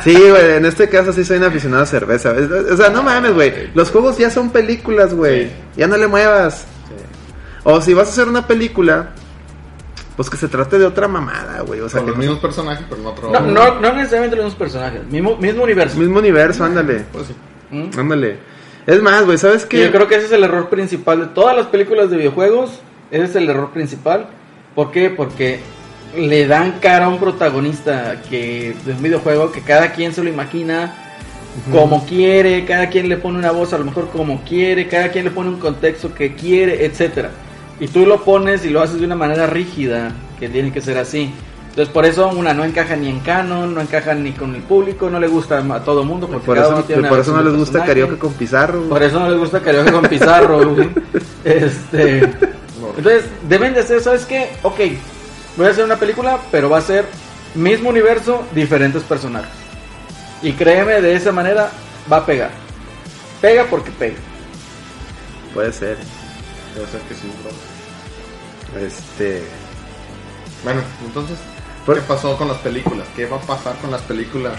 Sí, 0.04 0.14
güey, 0.14 0.56
en 0.56 0.66
este 0.66 0.88
caso 0.88 1.12
sí 1.12 1.24
soy 1.24 1.38
un 1.38 1.44
aficionado 1.44 1.82
a 1.82 1.86
cerveza. 1.86 2.34
O 2.72 2.76
sea, 2.76 2.90
no 2.90 3.02
mames, 3.02 3.32
güey. 3.34 3.70
Los 3.74 3.90
juegos 3.90 4.18
ya 4.18 4.30
son 4.30 4.50
películas, 4.50 5.14
güey. 5.14 5.46
Sí. 5.46 5.52
Ya 5.76 5.86
no 5.86 5.96
le 5.96 6.06
muevas. 6.08 6.64
O 7.64 7.80
si 7.80 7.92
vas 7.94 8.08
a 8.08 8.11
hacer 8.12 8.28
una 8.28 8.46
película, 8.46 9.11
pues 10.16 10.28
que 10.28 10.36
se 10.36 10.48
trate 10.48 10.78
de 10.78 10.86
otra 10.86 11.08
mamada, 11.08 11.62
güey. 11.62 11.80
O 11.80 11.88
sea, 11.88 12.00
Con 12.00 12.06
que 12.06 12.11
los 12.11 12.18
mismos 12.18 12.38
personajes, 12.38 12.84
pero 12.88 13.00
en 13.00 13.06
otro. 13.06 13.30
No, 13.30 13.40
no, 13.40 13.80
no 13.80 13.92
necesariamente 13.92 14.36
los 14.36 14.46
mismos 14.46 14.58
personajes, 14.58 15.04
mismo, 15.06 15.36
mismo 15.36 15.62
universo. 15.62 15.98
mismo 15.98 16.18
universo, 16.18 16.64
ándale. 16.64 17.04
Pues 17.12 17.28
sí. 17.28 17.34
¿Mm? 17.70 17.98
Ándale. 17.98 18.38
Es 18.86 19.02
más, 19.02 19.24
güey, 19.24 19.38
¿sabes 19.38 19.64
qué? 19.66 19.84
yo 19.84 19.92
creo 19.92 20.08
que 20.08 20.16
ese 20.16 20.26
es 20.26 20.32
el 20.32 20.44
error 20.44 20.68
principal 20.68 21.20
de 21.20 21.26
todas 21.26 21.56
las 21.56 21.66
películas 21.66 22.11
de 22.11 22.16
videojuegos. 22.16 22.80
Ese 23.11 23.24
es 23.24 23.36
el 23.36 23.48
error 23.48 23.70
principal. 23.70 24.28
¿Por 24.74 24.90
qué? 24.90 25.11
Porque 25.11 25.61
le 26.16 26.46
dan 26.46 26.80
cara 26.80 27.06
a 27.06 27.08
un 27.08 27.18
protagonista 27.18 28.20
que 28.28 28.74
de 28.84 28.92
un 28.92 29.02
videojuego 29.02 29.52
que 29.52 29.61
cada 29.61 29.92
quien 29.92 30.12
se 30.12 30.22
lo 30.22 30.28
imagina 30.28 30.94
como 31.70 32.06
quiere, 32.06 32.64
cada 32.64 32.88
quien 32.88 33.08
le 33.08 33.16
pone 33.16 33.38
una 33.38 33.50
voz 33.50 33.72
a 33.72 33.78
lo 33.78 33.84
mejor 33.84 34.08
como 34.11 34.42
quiere, 34.42 34.88
cada 34.88 35.11
quien 35.11 35.24
le 35.24 35.30
pone 35.30 35.50
un 35.50 35.58
contexto 35.58 36.14
que 36.14 36.34
quiere, 36.34 36.84
etcétera. 36.84 37.30
Y 37.81 37.89
tú 37.89 38.07
lo 38.07 38.22
pones 38.22 38.64
y 38.64 38.70
lo 38.70 38.83
haces 38.83 39.01
de 39.01 39.07
una 39.07 39.16
manera 39.16 39.47
rígida, 39.47 40.12
que 40.39 40.49
tiene 40.49 40.72
que 40.72 40.81
ser 40.83 40.99
así. 40.99 41.33
Entonces 41.70 41.93
por 41.95 42.05
eso 42.05 42.28
una 42.28 42.53
no 42.53 42.64
encaja 42.64 42.97
ni 42.97 43.09
en 43.09 43.20
canon, 43.20 43.74
no 43.74 43.81
encaja 43.81 44.12
ni 44.14 44.33
con 44.33 44.55
el 44.55 44.62
público, 44.62 45.09
no 45.09 45.18
le 45.20 45.28
gusta 45.28 45.59
a 45.59 45.81
todo 45.85 46.05
mundo. 46.05 46.26
Porque 46.28 46.45
Por 46.47 46.57
cada 46.57 46.66
eso, 46.68 46.76
uno 46.76 46.85
tiene 46.85 47.09
por 47.09 47.18
eso 47.20 47.33
no 47.35 47.43
les 47.43 47.55
gusta 47.55 47.72
personaje. 47.78 47.93
karaoke 48.01 48.18
con 48.18 48.33
Pizarro. 48.35 48.78
güey. 48.78 48.91
Por 48.91 49.03
eso 49.03 49.20
no 49.20 49.31
les 49.31 49.39
gusta 49.39 49.61
karaoke 49.61 49.93
con 49.93 50.03
Pizarro, 50.07 50.74
güey. 50.74 50.91
Este. 51.45 52.18
Entonces, 52.18 53.24
deben 53.49 53.72
de 53.72 53.83
ser, 53.85 54.01
¿sabes 54.03 54.26
qué? 54.26 54.51
Ok, 54.62 54.78
voy 55.57 55.66
a 55.66 55.70
hacer 55.70 55.85
una 55.85 55.97
película, 55.97 56.39
pero 56.51 56.68
va 56.68 56.78
a 56.78 56.83
ser 56.83 57.07
mismo 57.55 57.89
universo, 57.89 58.43
diferentes 58.55 59.03
personajes. 59.05 59.51
Y 60.43 60.53
créeme, 60.53 61.01
de 61.01 61.14
esa 61.14 61.33
manera 61.33 61.70
va 62.12 62.18
a 62.18 62.26
pegar. 62.26 62.51
Pega 63.41 63.64
porque 63.70 63.91
pega. 63.93 64.16
Puede 65.55 65.72
ser. 65.72 65.97
Debe 66.74 66.87
ser 66.89 67.01
que 67.03 67.14
sí, 67.14 67.31
bro. 67.43 67.51
Este. 68.79 69.43
Bueno, 70.64 70.81
entonces, 71.07 71.39
¿qué 71.87 71.95
pasó 72.03 72.37
con 72.37 72.49
las 72.49 72.59
películas? 72.59 73.07
¿Qué 73.16 73.27
va 73.27 73.37
a 73.37 73.41
pasar 73.41 73.75
con 73.77 73.91
las 73.91 74.03
películas 74.03 74.53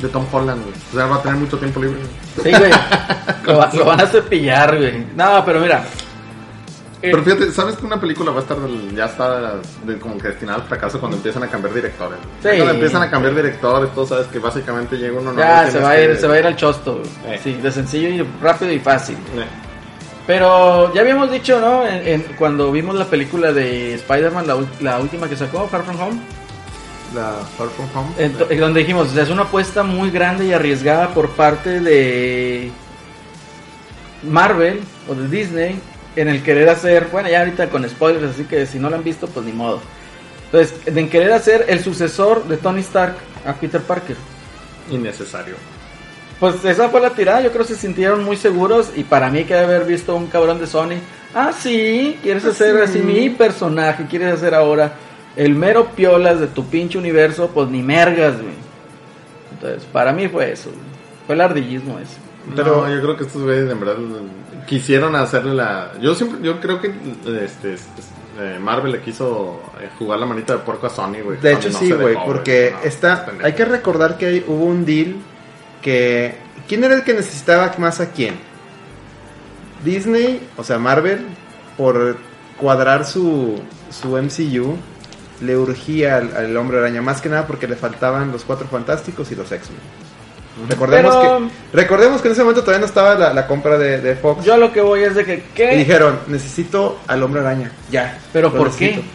de 0.00 0.08
Tom 0.08 0.26
Holland, 0.32 0.62
güey? 0.62 0.74
O 0.92 0.96
sea, 0.96 1.06
va 1.06 1.16
a 1.16 1.22
tener 1.22 1.36
mucho 1.38 1.58
tiempo 1.58 1.80
libre. 1.80 2.00
Sí, 2.42 2.50
güey. 2.50 2.70
lo, 3.46 3.58
va- 3.58 3.70
lo 3.72 3.84
van 3.84 4.00
a 4.00 4.06
cepillar, 4.06 4.76
güey. 4.76 5.06
No, 5.14 5.42
pero 5.44 5.60
mira. 5.60 5.84
eh, 7.02 7.10
Pero 7.12 7.22
fíjate, 7.22 7.52
¿sabes 7.52 7.76
que 7.76 7.84
una 7.84 8.00
película 8.00 8.30
va 8.32 8.38
a 8.38 8.42
estar 8.42 8.58
del- 8.58 8.94
ya 8.96 9.04
está 9.04 9.56
de- 9.84 9.98
como 9.98 10.16
que 10.18 10.28
destinada 10.28 10.58
al 10.58 10.64
fracaso 10.66 10.98
cuando 10.98 11.18
empiezan 11.18 11.42
a 11.42 11.48
cambiar 11.48 11.74
directores? 11.74 12.18
Sí. 12.42 12.48
Cuando 12.56 12.70
empiezan 12.74 13.02
a 13.02 13.10
cambiar 13.10 13.34
directores, 13.34 13.94
tú 13.94 14.06
sabes 14.06 14.26
que 14.28 14.38
básicamente 14.38 14.96
llega 14.96 15.12
uno 15.20 15.32
nuevo. 15.32 15.38
ya 15.40 15.70
se 15.70 15.78
va, 15.78 15.90
a 15.90 16.00
ir, 16.00 16.10
que- 16.12 16.16
se 16.16 16.26
va 16.26 16.34
a 16.34 16.38
ir 16.40 16.46
al 16.46 16.56
chosto. 16.56 17.02
Eh. 17.26 17.38
Sí, 17.44 17.52
de 17.54 17.70
sencillo 17.70 18.08
y 18.08 18.26
rápido 18.42 18.72
y 18.72 18.78
fácil. 18.80 19.16
Eh, 19.36 19.46
Pero 20.26 20.92
ya 20.92 21.02
habíamos 21.02 21.30
dicho, 21.30 21.60
¿no? 21.60 21.86
En, 21.86 22.06
en- 22.06 22.22
cuando 22.36 22.72
vimos 22.72 22.96
la 22.96 23.04
película 23.04 23.52
de 23.52 23.94
Spider-Man, 23.94 24.46
la, 24.46 24.56
la 24.80 24.98
última 24.98 25.28
que 25.28 25.36
sacó, 25.36 25.68
Far 25.68 25.84
From 25.84 26.00
Home, 26.00 26.20
La 27.14 27.34
Far 27.56 27.68
From 27.68 27.88
Home. 27.94 28.12
en 28.18 28.60
donde 28.60 28.80
dijimos, 28.80 29.08
o 29.08 29.14
sea, 29.14 29.22
es 29.22 29.30
una 29.30 29.42
apuesta 29.42 29.82
muy 29.84 30.10
grande 30.10 30.46
y 30.46 30.52
arriesgada 30.52 31.08
por 31.14 31.30
parte 31.30 31.80
de 31.80 32.70
Marvel 34.24 34.80
o 35.08 35.14
de 35.14 35.28
Disney 35.28 35.78
en 36.16 36.28
el 36.28 36.42
querer 36.42 36.68
hacer, 36.70 37.08
bueno, 37.12 37.28
ya 37.28 37.40
ahorita 37.40 37.68
con 37.68 37.88
spoilers, 37.88 38.32
así 38.34 38.44
que 38.44 38.66
si 38.66 38.78
no 38.78 38.88
lo 38.90 38.96
han 38.96 39.04
visto, 39.04 39.28
pues 39.28 39.44
ni 39.46 39.52
modo. 39.52 39.80
Entonces, 40.46 40.74
en 40.86 41.08
querer 41.10 41.32
hacer 41.32 41.66
el 41.68 41.82
sucesor 41.84 42.44
de 42.48 42.56
Tony 42.56 42.80
Stark 42.80 43.16
a 43.44 43.52
Peter 43.52 43.80
Parker. 43.82 44.16
Innecesario. 44.90 45.54
Pues 46.40 46.62
esa 46.64 46.88
fue 46.90 47.00
la 47.00 47.10
tirada, 47.10 47.40
yo 47.40 47.50
creo 47.50 47.66
que 47.66 47.72
se 47.74 47.80
sintieron 47.80 48.22
muy 48.24 48.36
seguros 48.36 48.90
y 48.94 49.04
para 49.04 49.30
mí 49.30 49.44
que 49.44 49.54
haber 49.54 49.84
visto 49.84 50.14
un 50.14 50.26
cabrón 50.26 50.58
de 50.60 50.66
Sony, 50.66 50.96
ah 51.34 51.50
sí, 51.58 52.18
quieres 52.22 52.44
Ah, 52.44 52.50
hacer 52.50 52.76
sí. 52.76 52.82
así 52.82 52.98
mi 52.98 53.30
personaje, 53.30 54.04
quieres 54.08 54.34
hacer 54.34 54.54
ahora 54.54 54.92
el 55.34 55.54
mero 55.54 55.86
piolas 55.96 56.38
de 56.40 56.46
tu 56.48 56.66
pinche 56.66 56.98
universo, 56.98 57.50
pues 57.54 57.68
ni 57.68 57.82
mergas, 57.82 58.34
güey. 58.34 58.54
Entonces, 59.52 59.84
para 59.90 60.12
mí 60.12 60.28
fue 60.28 60.52
eso, 60.52 60.68
güey. 60.70 60.80
fue 61.26 61.34
el 61.34 61.40
ardillismo 61.40 61.98
ese. 61.98 62.16
Pero 62.54 62.88
yo 62.88 63.00
creo 63.00 63.16
que 63.16 63.24
estos 63.24 63.42
güeyes 63.42 63.70
en 63.70 63.80
verdad 63.80 63.96
quisieron 64.66 65.16
hacerle 65.16 65.54
la. 65.54 65.92
Yo 66.00 66.14
siempre, 66.14 66.38
yo 66.42 66.60
creo 66.60 66.80
que 66.80 66.88
este, 67.42 67.74
este, 67.74 68.02
eh, 68.38 68.58
Marvel 68.60 68.92
le 68.92 69.00
quiso 69.00 69.60
eh, 69.80 69.88
jugar 69.98 70.18
la 70.20 70.26
manita 70.26 70.52
de 70.52 70.58
puerco 70.60 70.86
a 70.86 70.90
Sony, 70.90 71.22
güey. 71.24 71.38
De 71.40 71.52
Sony 71.52 71.58
hecho 71.58 71.70
no 71.70 71.78
sí, 71.78 71.92
güey, 71.92 72.14
porque 72.24 72.70
No, 72.72 72.78
es 72.80 72.86
está, 72.94 73.26
hay 73.42 73.54
que 73.54 73.64
recordar 73.64 74.16
que 74.18 74.44
hubo 74.46 74.64
un 74.66 74.84
deal 74.84 75.16
que 75.86 76.34
¿quién 76.66 76.82
era 76.82 76.94
el 76.94 77.04
que 77.04 77.14
necesitaba 77.14 77.72
más 77.78 78.00
a 78.00 78.10
quién? 78.10 78.34
Disney, 79.84 80.40
o 80.56 80.64
sea, 80.64 80.78
Marvel 80.78 81.24
por 81.76 82.16
cuadrar 82.58 83.04
su 83.04 83.60
su 83.90 84.08
MCU 84.16 84.76
le 85.42 85.56
urgía 85.56 86.16
al, 86.16 86.36
al 86.36 86.56
Hombre 86.56 86.78
Araña 86.78 87.02
más 87.02 87.20
que 87.20 87.28
nada 87.28 87.46
porque 87.46 87.68
le 87.68 87.76
faltaban 87.76 88.32
los 88.32 88.42
Cuatro 88.44 88.66
Fantásticos 88.66 89.30
y 89.30 89.36
los 89.36 89.52
X-Men. 89.52 89.78
Recordemos 90.68 91.14
Pero- 91.14 91.38
que 91.38 91.76
recordemos 91.76 92.20
que 92.22 92.28
en 92.28 92.32
ese 92.32 92.42
momento 92.42 92.62
todavía 92.62 92.80
no 92.80 92.86
estaba 92.86 93.14
la, 93.14 93.32
la 93.32 93.46
compra 93.46 93.76
de, 93.78 94.00
de 94.00 94.16
Fox 94.16 94.44
Yo 94.44 94.56
lo 94.56 94.72
que 94.72 94.80
voy 94.80 95.02
es 95.04 95.14
de 95.14 95.24
que, 95.24 95.34
y 95.34 95.42
¿qué? 95.54 95.76
dijeron, 95.76 96.18
necesito 96.28 96.98
al 97.06 97.22
Hombre 97.22 97.42
Araña, 97.42 97.70
ya. 97.90 98.18
¿Pero 98.32 98.50
por 98.52 98.66
necesito". 98.68 99.02
qué? 99.02 99.06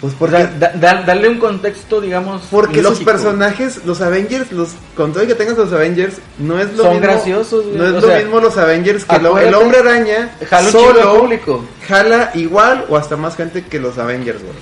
Pues 0.00 0.14
porque 0.16 0.46
da- 0.60 0.72
da- 0.76 1.02
darle 1.02 1.28
un 1.28 1.38
contexto, 1.38 2.00
digamos, 2.00 2.42
Porque 2.52 2.80
lógico. 2.82 3.04
personajes, 3.10 3.84
los 3.84 4.00
Avengers, 4.00 4.52
los 4.52 4.68
con 4.96 5.12
todo 5.12 5.26
que 5.26 5.34
tengas 5.34 5.58
los 5.58 5.72
Avengers, 5.72 6.18
no 6.38 6.60
es 6.60 6.72
lo 6.76 6.84
Son 6.84 6.92
mismo. 6.92 7.06
graciosos. 7.08 7.64
No 7.66 7.84
es 7.84 7.90
O 7.94 8.00
lo 8.00 8.06
sea, 8.06 8.18
mismo 8.18 8.38
los 8.38 8.56
Avengers 8.56 9.04
que 9.04 9.18
lo- 9.18 9.36
el 9.38 9.52
hombre 9.54 9.80
araña 9.80 10.30
jala 10.48 10.70
solo 10.70 11.18
público. 11.18 11.64
jala 11.88 12.30
igual 12.34 12.84
o 12.88 12.96
hasta 12.96 13.16
más 13.16 13.34
gente 13.34 13.64
que 13.64 13.80
los 13.80 13.98
Avengers, 13.98 14.40
güey. 14.40 14.54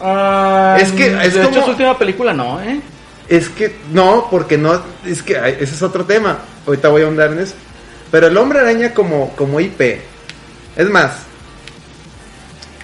Ah, 0.00 0.76
Es 0.80 0.92
que 0.92 1.06
es 1.08 1.34
de 1.34 1.40
hecho 1.40 1.50
como- 1.50 1.64
su 1.64 1.70
última 1.72 1.98
película 1.98 2.32
no, 2.32 2.60
¿eh? 2.62 2.80
Es 3.28 3.48
que 3.48 3.76
no, 3.92 4.28
porque 4.30 4.56
no, 4.56 4.80
es 5.04 5.20
que 5.24 5.32
ese 5.36 5.74
es 5.74 5.82
otro 5.82 6.04
tema. 6.04 6.38
Ahorita 6.64 6.88
voy 6.88 7.02
a 7.02 7.06
ahondar 7.06 7.32
en 7.32 7.40
eso. 7.40 7.54
Pero 8.12 8.28
el 8.28 8.36
hombre 8.36 8.60
araña 8.60 8.94
como, 8.94 9.30
como 9.34 9.58
IP. 9.58 10.00
Es 10.76 10.88
más, 10.88 11.10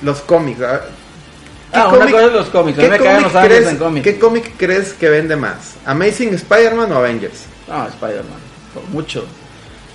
los 0.02 0.20
cómics. 0.22 0.60
¿Ah? 1.74 1.80
¿Qué 1.80 1.80
Ah, 1.80 1.88
una 1.88 1.98
cómic- 1.98 2.12
cosa 2.14 2.26
es 2.26 2.32
los 2.32 2.46
cómics. 2.48 2.78
A 2.78 2.82
mí 2.82 2.86
¿Qué 2.86 2.90
me 2.90 2.98
cómic, 2.98 3.22
los 3.22 3.34
ángeles 3.34 3.58
crees, 3.58 3.72
en 3.72 3.76
cómics. 3.78 4.04
¿Qué 4.04 4.18
cómic 4.18 4.52
crees 4.56 4.92
que 4.94 5.08
vende 5.10 5.36
más? 5.36 5.74
¿Amazing 5.84 6.34
Spider-Man 6.34 6.92
o 6.92 6.96
Avengers? 6.98 7.44
No, 7.68 7.86
Spider-Man. 7.88 8.38
Por 8.74 8.82
mucho. 8.90 9.24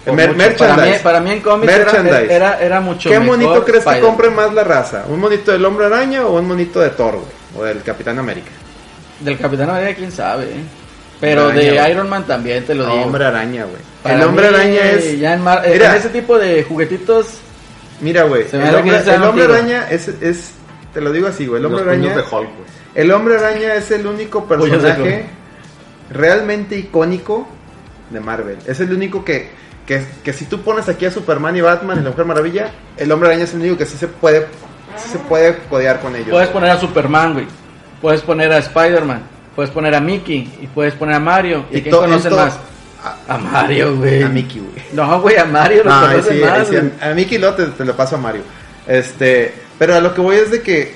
Por 0.05 0.15
Mer- 0.15 0.29
mucho. 0.35 0.39
Para 0.57 0.73
mí, 0.75 0.77
merchandise. 0.81 0.99
para 1.03 1.19
mí 1.19 1.31
en 1.31 1.41
cómics 1.41 1.73
era, 1.73 1.85
Merchandise. 1.85 2.33
era, 2.33 2.59
era 2.61 2.79
mucho 2.81 3.09
¿Qué 3.09 3.19
monito 3.19 3.63
crees 3.65 3.83
que 3.85 3.99
compre 3.99 4.29
más 4.29 4.53
la 4.53 4.63
raza? 4.63 5.03
¿Un 5.07 5.19
monito 5.19 5.51
del 5.51 5.63
hombre 5.65 5.85
araña 5.87 6.25
o 6.25 6.39
un 6.39 6.47
monito 6.47 6.79
de 6.79 6.89
Thor, 6.91 7.15
güey? 7.15 7.27
O 7.57 7.63
del 7.63 7.81
Capitán 7.83 8.17
América. 8.19 8.51
Del 9.19 9.37
Capitán 9.37 9.69
América, 9.69 9.95
quién 9.97 10.11
sabe, 10.11 10.45
¿eh? 10.45 10.63
Pero 11.19 11.47
Araña, 11.49 11.83
de. 11.83 11.91
Iron 11.91 12.07
Man 12.09 12.23
también 12.25 12.63
te 12.65 12.73
lo 12.73 12.85
digo. 12.85 13.01
Hombre 13.03 13.25
araña, 13.25 13.65
güey. 13.65 14.15
El 14.15 14.23
hombre 14.23 14.47
araña 14.47 14.79
es. 14.91 15.19
Ya 15.19 15.33
en, 15.33 15.43
Mira. 15.43 15.97
ese 15.97 16.07
tipo 16.09 16.39
de 16.39 16.63
juguetitos. 16.63 17.25
Mira, 17.99 18.23
güey. 18.23 18.45
El 18.53 18.73
hombre, 18.75 19.43
el 19.43 19.51
araña 19.51 19.87
es, 19.89 20.07
es. 20.21 20.51
Te 20.93 21.01
lo 21.01 21.11
digo 21.11 21.27
así, 21.27 21.45
güey. 21.47 21.59
El 21.59 21.65
hombre 21.67 21.83
Los 21.85 21.93
araña. 21.93 22.15
de 22.15 22.21
Hulk, 22.21 22.31
güey. 22.31 22.69
El 22.95 23.11
hombre 23.11 23.37
araña 23.37 23.75
es 23.75 23.91
el 23.91 24.05
único 24.07 24.45
personaje 24.45 25.25
realmente 26.11 26.77
icónico 26.77 27.47
de 28.09 28.19
Marvel. 28.19 28.57
Es 28.65 28.79
el 28.79 28.91
único 28.93 29.23
que, 29.23 29.49
que, 29.85 30.03
que 30.23 30.33
si 30.33 30.45
tú 30.45 30.61
pones 30.61 30.89
aquí 30.89 31.05
a 31.05 31.11
Superman 31.11 31.55
y 31.55 31.61
Batman 31.61 31.99
y 31.99 32.03
la 32.03 32.09
Mujer 32.09 32.25
Maravilla, 32.25 32.71
el 32.97 33.11
hombre 33.11 33.29
araña 33.29 33.43
es 33.43 33.53
el 33.53 33.59
único 33.61 33.77
que 33.77 33.85
sí 33.85 33.97
se 33.97 34.07
puede, 34.07 34.47
sí 34.97 35.09
se 35.11 35.19
puede 35.19 35.57
codear 35.69 35.99
con 36.01 36.15
ellos. 36.15 36.29
Puedes 36.31 36.49
poner 36.49 36.71
a 36.71 36.79
Superman, 36.79 37.33
güey. 37.33 37.45
Puedes 38.01 38.21
poner 38.21 38.51
a 38.51 38.57
Spider-Man. 38.57 39.21
Puedes 39.55 39.71
poner 39.71 39.93
a 39.93 39.99
Mickey. 39.99 40.51
Y 40.61 40.67
puedes 40.67 40.93
poner 40.95 41.15
a 41.15 41.19
Mario. 41.19 41.65
¿Y, 41.71 41.77
Y 41.77 41.81
quién 41.83 41.95
conocen 41.95 42.35
más? 42.35 42.57
A 43.27 43.37
Mario, 43.37 43.95
güey. 43.97 44.23
A 44.23 44.29
Mickey, 44.29 44.59
güey. 44.61 44.83
No, 44.93 45.21
güey, 45.21 45.37
a 45.37 45.45
Mario 45.45 45.83
lo 45.83 45.89
No, 45.91 46.01
conocen 46.07 46.37
sí, 46.37 46.43
más, 46.43 46.67
sí, 46.67 46.75
güey. 46.75 46.91
a, 47.01 47.09
a 47.11 47.13
Mickey 47.13 47.37
lo 47.37 47.53
te, 47.53 47.65
te 47.67 47.85
lo 47.85 47.95
paso 47.95 48.15
a 48.15 48.19
Mario. 48.19 48.41
Este, 48.87 49.53
pero 49.79 49.95
a 49.95 49.99
lo 50.01 50.13
que 50.13 50.21
voy 50.21 50.35
es 50.35 50.51
de 50.51 50.61
que, 50.61 50.93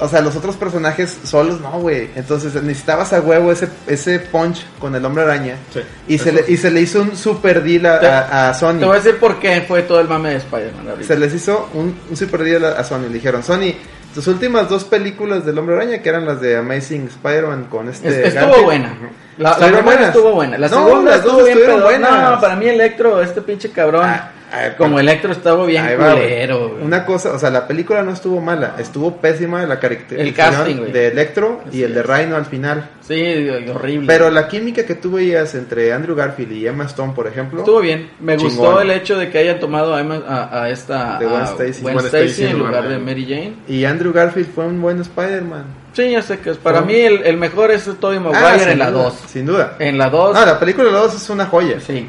o 0.00 0.06
sea, 0.08 0.20
los 0.20 0.36
otros 0.36 0.54
personajes 0.56 1.16
solos 1.24 1.60
no, 1.60 1.70
güey. 1.80 2.10
Entonces 2.14 2.54
necesitabas 2.62 3.12
a 3.12 3.20
huevo 3.20 3.50
ese, 3.50 3.68
ese 3.86 4.18
punch 4.20 4.64
con 4.78 4.94
el 4.94 5.04
hombre 5.04 5.24
araña. 5.24 5.56
Sí. 5.72 5.80
Y, 6.06 6.18
se 6.18 6.30
le, 6.32 6.44
y 6.46 6.56
se 6.56 6.70
le 6.70 6.80
hizo 6.82 7.00
un 7.02 7.16
super 7.16 7.62
deal 7.64 7.86
a, 7.86 7.98
Te- 8.00 8.06
a- 8.06 8.50
a 8.50 8.54
Sony. 8.54 8.78
Te 8.80 8.84
voy 8.84 8.96
a 8.96 9.00
decir 9.00 9.18
por 9.18 9.38
qué 9.40 9.62
fue 9.66 9.82
todo 9.82 9.98
el 10.00 10.06
mame 10.08 10.30
de 10.30 10.36
Spider-Man. 10.36 10.84
Se 11.06 11.16
les 11.16 11.32
hizo 11.34 11.68
un, 11.74 11.98
un 12.10 12.16
super 12.16 12.44
deal 12.44 12.64
a, 12.64 12.72
a 12.78 12.84
Sony. 12.84 13.02
Le 13.08 13.14
dijeron, 13.14 13.42
Sony, 13.42 13.72
tus 14.14 14.26
últimas 14.28 14.68
dos 14.68 14.84
películas 14.84 15.44
del 15.44 15.58
hombre 15.58 15.74
araña, 15.76 15.98
que 16.02 16.08
eran 16.08 16.24
las 16.26 16.40
de 16.40 16.56
Amazing 16.58 17.06
Spider-Man 17.08 17.64
con 17.64 17.88
este. 17.88 18.08
Es- 18.08 18.16
estuvo 18.34 18.42
Garfield, 18.46 18.64
buena. 18.66 18.98
La, 19.38 19.50
la 19.50 19.56
primera 19.58 19.82
buenas. 19.82 20.06
estuvo 20.08 20.32
buena. 20.32 20.58
La 20.58 20.68
No, 20.68 20.86
segunda 20.86 21.10
las 21.12 21.22
dos 21.24 21.32
estuvo 21.32 21.44
bien 21.44 21.58
estuvieron 21.58 21.82
buenas. 21.84 22.30
No, 22.34 22.40
para 22.40 22.56
mí 22.56 22.66
Electro, 22.68 23.20
este 23.22 23.40
pinche 23.42 23.70
cabrón. 23.70 24.02
Ah, 24.04 24.30
ah, 24.52 24.70
como 24.76 24.98
Electro 25.00 25.32
estaba 25.32 25.64
bien 25.66 25.84
va, 26.00 26.12
culero. 26.14 26.78
Una 26.82 27.04
cosa, 27.04 27.32
o 27.32 27.38
sea, 27.38 27.50
la 27.50 27.66
película 27.66 28.02
no 28.02 28.12
estuvo 28.12 28.40
mala, 28.40 28.74
estuvo 28.78 29.16
pésima 29.16 29.64
la 29.66 29.78
caracterización 29.80 30.84
El 30.86 30.92
de 30.92 31.08
Electro 31.08 31.60
y 31.72 31.82
el 31.82 31.94
de. 31.94 32.02
Rhino 32.02 32.36
al 32.36 32.46
final. 32.46 32.90
Sí, 33.00 33.48
horrible. 33.74 34.06
Pero 34.06 34.30
la 34.30 34.48
química 34.48 34.84
que 34.84 34.94
tú 34.94 35.12
veías 35.12 35.54
entre 35.54 35.92
Andrew 35.92 36.14
Garfield 36.14 36.52
y 36.52 36.66
Emma 36.66 36.84
Stone, 36.84 37.12
por 37.14 37.26
ejemplo, 37.26 37.60
Estuvo 37.60 37.80
bien. 37.80 38.10
Me 38.20 38.36
Chingón. 38.36 38.56
gustó 38.56 38.80
el 38.80 38.90
hecho 38.90 39.16
de 39.18 39.30
que 39.30 39.38
hayan 39.38 39.58
tomado 39.60 39.94
a, 39.94 40.00
Emma- 40.00 40.22
a, 40.28 40.62
a 40.64 40.70
esta 40.70 41.18
De 41.18 41.26
Gwen 41.26 41.42
Stacy. 41.42 41.82
Gwen 41.82 41.98
Stacy 41.98 42.26
Stacy 42.26 42.44
en 42.50 42.58
lugar 42.58 42.88
de 42.88 42.98
Mary 42.98 43.24
Jane. 43.28 43.54
y 43.68 43.84
Andrew 43.84 44.12
Garfield 44.12 44.48
fue 44.54 44.66
un 44.66 44.80
buen 44.80 45.00
Spider-Man. 45.00 45.64
Sí, 45.94 46.10
ya 46.10 46.22
sé 46.22 46.38
que 46.38 46.50
es. 46.50 46.58
Para 46.58 46.80
Oh. 46.80 46.84
mí 46.84 46.94
el, 46.94 47.22
el 47.24 47.36
mejor 47.38 47.70
es 47.70 47.88
Tobey 47.98 48.20
Maguire 48.20 48.64
Ah, 48.66 48.72
en 48.72 48.78
la 48.78 48.90
duda, 48.90 49.02
2. 49.04 49.14
Sin 49.26 49.46
duda. 49.46 49.76
En 49.78 49.96
la 49.98 50.10
2. 50.10 50.36
Ah, 50.36 50.44
la 50.46 50.60
película 50.60 50.86
de 50.86 50.92
la 50.92 50.98
2 51.00 51.14
es 51.14 51.30
una 51.30 51.46
joya. 51.46 51.80
Sí. 51.80 52.08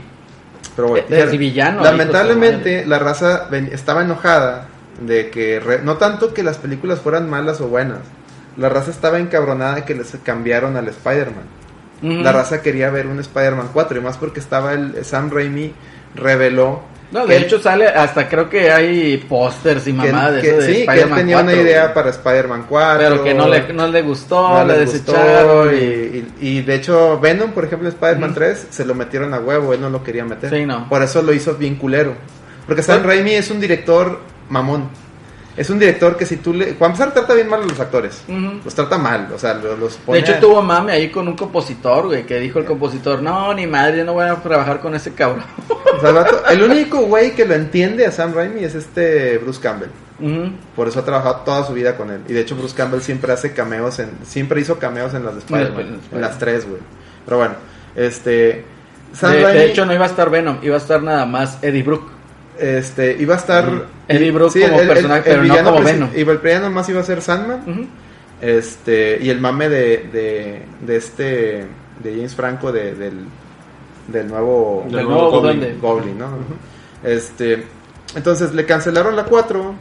Pero 0.75 0.87
bueno, 0.89 1.07
Eh, 1.09 1.37
villano, 1.37 1.81
lamentablemente 1.91 2.85
la 2.85 2.99
raza 2.99 3.47
ven- 3.51 3.69
estaba 3.71 4.01
enojada 4.03 4.67
de 5.01 5.29
que 5.29 5.59
re- 5.59 5.81
no 5.83 5.97
tanto 5.97 6.33
que 6.33 6.43
las 6.43 6.57
películas 6.57 6.99
fueran 6.99 7.29
malas 7.29 7.61
o 7.61 7.67
buenas. 7.67 7.99
La 8.57 8.69
raza 8.69 8.91
estaba 8.91 9.19
encabronada 9.19 9.75
de 9.75 9.83
que 9.85 9.95
les 9.95 10.11
cambiaron 10.23 10.75
al 10.77 10.87
Spider-Man. 10.89 11.45
La 12.23 12.31
raza 12.31 12.61
quería 12.61 12.89
ver 12.89 13.07
un 13.07 13.19
Spider-Man 13.19 13.69
4 13.73 13.97
y 13.97 14.01
más 14.01 14.17
porque 14.17 14.39
estaba 14.39 14.73
el 14.73 15.03
Sam 15.03 15.29
Raimi 15.31 15.73
reveló 16.15 16.81
No, 17.11 17.25
de 17.25 17.37
hecho 17.37 17.59
sale, 17.59 17.87
hasta 17.87 18.29
creo 18.29 18.47
que 18.49 18.71
hay 18.71 19.17
pósters 19.17 19.87
y 19.87 19.93
mamadas 19.93 20.35
de 20.35 20.41
que- 20.41 20.47
eso 20.49 20.57
de 20.57 20.65
sí, 20.75 20.85
que 20.85 21.01
él 21.01 21.09
tenía 21.15 21.37
4, 21.37 21.53
una 21.53 21.61
idea 21.61 21.93
para 21.93 22.09
Spider-Man 22.11 22.65
4 22.69 22.99
Pero 22.99 23.23
que 23.23 23.33
no 23.33 23.47
le, 23.47 23.73
no 23.73 23.87
le 23.87 24.01
gustó, 24.03 24.49
no 24.59 24.65
le 24.65 24.77
desecharon. 24.77 25.73
y, 25.73 25.77
y- 25.77 26.33
y- 26.41 26.47
y 26.57 26.61
de 26.61 26.75
hecho 26.75 27.19
Venom 27.19 27.51
por 27.51 27.65
ejemplo 27.65 27.89
Spider-Man 27.89 28.29
Ujú. 28.31 28.39
3 28.39 28.67
se 28.69 28.85
lo 28.85 28.93
metieron 28.93 29.33
a 29.33 29.39
huevo 29.39 29.73
él 29.73 29.81
no 29.81 29.89
lo 29.89 30.03
quería 30.03 30.23
meter 30.23 30.51
Sí, 30.51 30.65
no. 30.67 30.87
por 30.87 31.01
eso 31.01 31.21
lo 31.23 31.33
hizo 31.33 31.55
bien 31.55 31.75
culero 31.77 32.13
porque 32.67 32.83
Sam 32.83 33.01
Pues- 33.01 33.07
Raimi 33.15 33.31
es 33.33 33.49
un 33.49 33.59
director 33.59 34.19
mamón 34.49 34.89
es 35.59 35.69
un 35.69 35.77
director 35.77 36.15
que 36.15 36.25
si 36.25 36.37
tú 36.37 36.53
le 36.53 36.67
para 36.73 36.91
empezar 36.93 37.13
trata 37.13 37.33
bien 37.33 37.49
mal 37.49 37.61
a 37.61 37.65
los 37.65 37.79
actores 37.79 38.23
los 38.63 38.73
trata 38.73 38.97
mal 38.97 39.29
o 39.35 39.37
sea 39.37 39.53
lo- 39.55 39.75
los 39.75 39.95
De 39.97 39.99
pone 40.05 40.19
hecho 40.19 40.35
tuvo 40.39 40.61
mame 40.61 40.93
ahí 40.93 41.09
con 41.09 41.27
un 41.27 41.35
compositor, 41.35 42.05
güey, 42.07 42.25
que 42.25 42.39
dijo 42.39 42.59
el 42.59 42.65
compositor, 42.65 43.21
no, 43.21 43.53
ni 43.53 43.67
madre, 43.67 43.97
yo 43.99 44.05
no 44.05 44.13
voy 44.13 44.25
a 44.25 44.35
trabajar 44.35 44.79
con 44.79 44.95
ese 44.95 45.13
cabrón. 45.13 45.43
o 45.69 45.99
sea, 45.99 46.09
el, 46.09 46.15
vato- 46.15 46.41
el 46.49 46.63
único 46.63 47.01
güey 47.01 47.35
que 47.35 47.45
lo 47.45 47.53
entiende 47.55 48.05
a 48.05 48.11
Sam 48.11 48.33
Raimi 48.33 48.63
es 48.63 48.73
este 48.75 49.37
Bruce 49.37 49.59
Campbell 49.61 49.89
por 50.75 50.87
eso 50.87 50.99
ha 50.99 51.05
trabajado 51.05 51.37
toda 51.45 51.65
su 51.65 51.71
vida 51.73 51.95
con 51.95 52.09
él. 52.11 52.19
Y 52.27 52.33
de 52.33 52.41
hecho 52.41 52.53
Bruce 52.55 52.75
Campbell 52.75 52.99
siempre 52.99 53.31
hace 53.31 53.53
cameos 53.53 53.99
en... 53.99 54.09
Siempre 54.25 54.59
hizo 54.59 54.77
cameos 54.77 55.13
en 55.13 55.23
las 55.23 55.33
de 55.35 55.39
Spider-Man. 55.39 55.71
En 55.71 55.77
las- 55.77 55.87
en 55.87 55.93
En 55.93 55.99
Spider-Man. 56.01 56.21
las 56.29 56.39
tres, 56.39 56.67
güey. 56.67 56.81
Pero 57.25 57.37
bueno, 57.37 57.53
este... 57.95 58.65
Sam 59.13 59.31
De, 59.31 59.43
Raimi, 59.43 59.59
de 59.59 59.65
hecho 59.71 59.85
no 59.85 59.93
iba 59.93 60.03
a 60.03 60.09
estar 60.09 60.29
Venom, 60.29 60.57
iba 60.61 60.75
a 60.75 60.77
estar 60.77 61.01
nada 61.01 61.25
más 61.25 61.57
Eddie 61.61 61.83
Brook. 61.83 62.11
Este, 62.59 63.15
iba 63.19 63.35
a 63.35 63.37
estar... 63.37 63.87
Eddie 64.07 64.31
Brock 64.31 64.53
como 64.59 64.77
personaje, 64.87 65.21
pero 65.25 65.37
no 65.37 65.43
villano 65.43 65.71
como 65.71 65.83
Venom. 65.85 66.09
Y 66.15 66.19
el 66.21 66.37
villano 66.37 66.69
más 66.71 66.89
iba 66.89 67.01
a 67.01 67.03
ser 67.03 67.21
Sandman. 67.21 67.89
Este... 68.41 69.19
Y 69.21 69.29
el 69.29 69.39
mame 69.39 69.69
de, 69.69 70.09
de, 70.11 70.61
de 70.85 70.95
este... 70.95 71.65
De 72.03 72.15
James 72.15 72.33
Franco 72.35 72.71
de- 72.71 72.95
del, 72.95 73.25
del 74.07 74.27
nuevo... 74.27 74.85
Del 74.89 75.03
nuevo 75.05 75.31
Goblin. 75.31 75.79
Goblin, 75.81 76.17
¿no? 76.17 76.27
Este, 77.03 77.65
entonces 78.15 78.53
le 78.53 78.65
cancelaron 78.65 79.15
la 79.15 79.25
4 79.25 79.75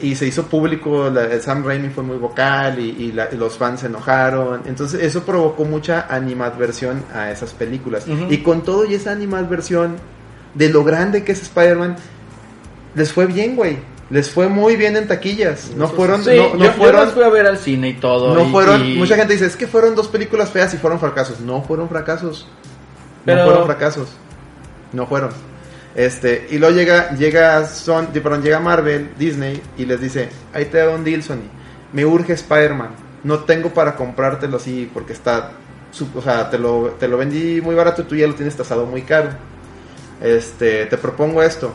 y 0.00 0.14
se 0.14 0.26
hizo 0.26 0.44
público, 0.46 1.10
la- 1.10 1.24
el 1.24 1.40
Sam 1.42 1.64
Raimi 1.64 1.88
fue 1.90 2.04
muy 2.04 2.16
vocal 2.16 2.78
y, 2.78 2.88
y 2.90 3.12
la- 3.12 3.28
y 3.32 3.36
los 3.36 3.58
fans 3.58 3.80
se 3.80 3.86
enojaron, 3.86 4.62
entonces 4.66 5.02
eso 5.02 5.24
provocó 5.24 5.64
mucha 5.64 6.06
animadversión 6.08 7.02
a 7.14 7.30
esas 7.30 7.52
películas. 7.52 8.06
Y 8.30 8.38
con 8.38 8.62
todo 8.62 8.84
y 8.86 8.94
esa 8.94 9.12
animadversión 9.12 9.96
de 10.54 10.68
lo 10.70 10.84
grande 10.84 11.22
que 11.24 11.32
es 11.32 11.42
Spider-Man, 11.42 11.96
les 12.98 13.12
fue 13.12 13.26
bien, 13.26 13.56
güey. 13.56 13.78
Les 14.10 14.30
fue 14.30 14.48
muy 14.48 14.76
bien 14.76 14.96
en 14.96 15.06
taquillas. 15.06 15.70
No 15.76 15.86
fueron, 15.88 16.24
Sí, 16.24 16.30
no, 16.36 16.54
no 16.54 16.58
yo, 16.58 16.64
yo 16.64 16.72
fueron, 16.72 17.04
las 17.04 17.12
fui 17.14 17.22
a 17.22 17.28
ver 17.28 17.46
al 17.46 17.58
cine 17.58 17.88
y 17.90 17.92
todo. 17.94 18.34
no 18.34 18.46
y- 18.46 18.50
fueron, 18.50 18.84
y- 18.84 18.94
mucha 18.96 19.16
gente 19.16 19.34
dice, 19.34 19.46
es 19.46 19.54
que 19.56 19.66
fueron 19.66 19.94
dos 19.94 20.08
películas 20.08 20.48
feas 20.50 20.72
y 20.74 20.78
fueron 20.78 20.98
fracasos. 20.98 21.40
No 21.40 21.62
fueron 21.62 21.88
fracasos. 21.88 22.46
Pero- 23.24 23.38
No 23.40 23.44
fueron 23.46 23.66
fracasos. 23.66 24.08
No 24.92 25.06
fueron. 25.06 25.30
Este, 25.94 26.46
y 26.50 26.58
luego 26.58 26.74
llega, 26.74 27.10
llega 27.16 27.66
Son, 27.66 28.06
perdón, 28.06 28.42
llega 28.42 28.60
Marvel, 28.60 29.10
Disney, 29.18 29.60
y 29.76 29.84
les 29.84 30.00
dice, 30.00 30.28
ahí 30.54 30.64
te 30.66 30.78
da 30.78 30.88
un 30.90 31.04
deal, 31.04 31.22
Sony. 31.22 31.44
Me 31.92 32.04
urge 32.06 32.32
Spider-Man. 32.32 32.90
No 33.24 33.40
tengo 33.40 33.70
para 33.70 33.94
comprártelo 33.96 34.56
así 34.58 34.88
porque 34.94 35.12
está, 35.12 35.50
su- 35.90 36.08
o 36.14 36.22
sea, 36.22 36.48
te 36.48 36.56
lo, 36.56 36.94
te 36.98 37.08
lo 37.08 37.18
vendí 37.18 37.60
muy 37.60 37.74
barato 37.74 38.02
y 38.02 38.04
tú 38.06 38.14
ya 38.16 38.26
lo 38.26 38.34
tienes 38.34 38.56
tasado 38.56 38.86
muy 38.86 39.02
caro. 39.02 39.30
Este, 40.22 40.86
te 40.86 40.96
propongo 40.96 41.42
esto. 41.42 41.72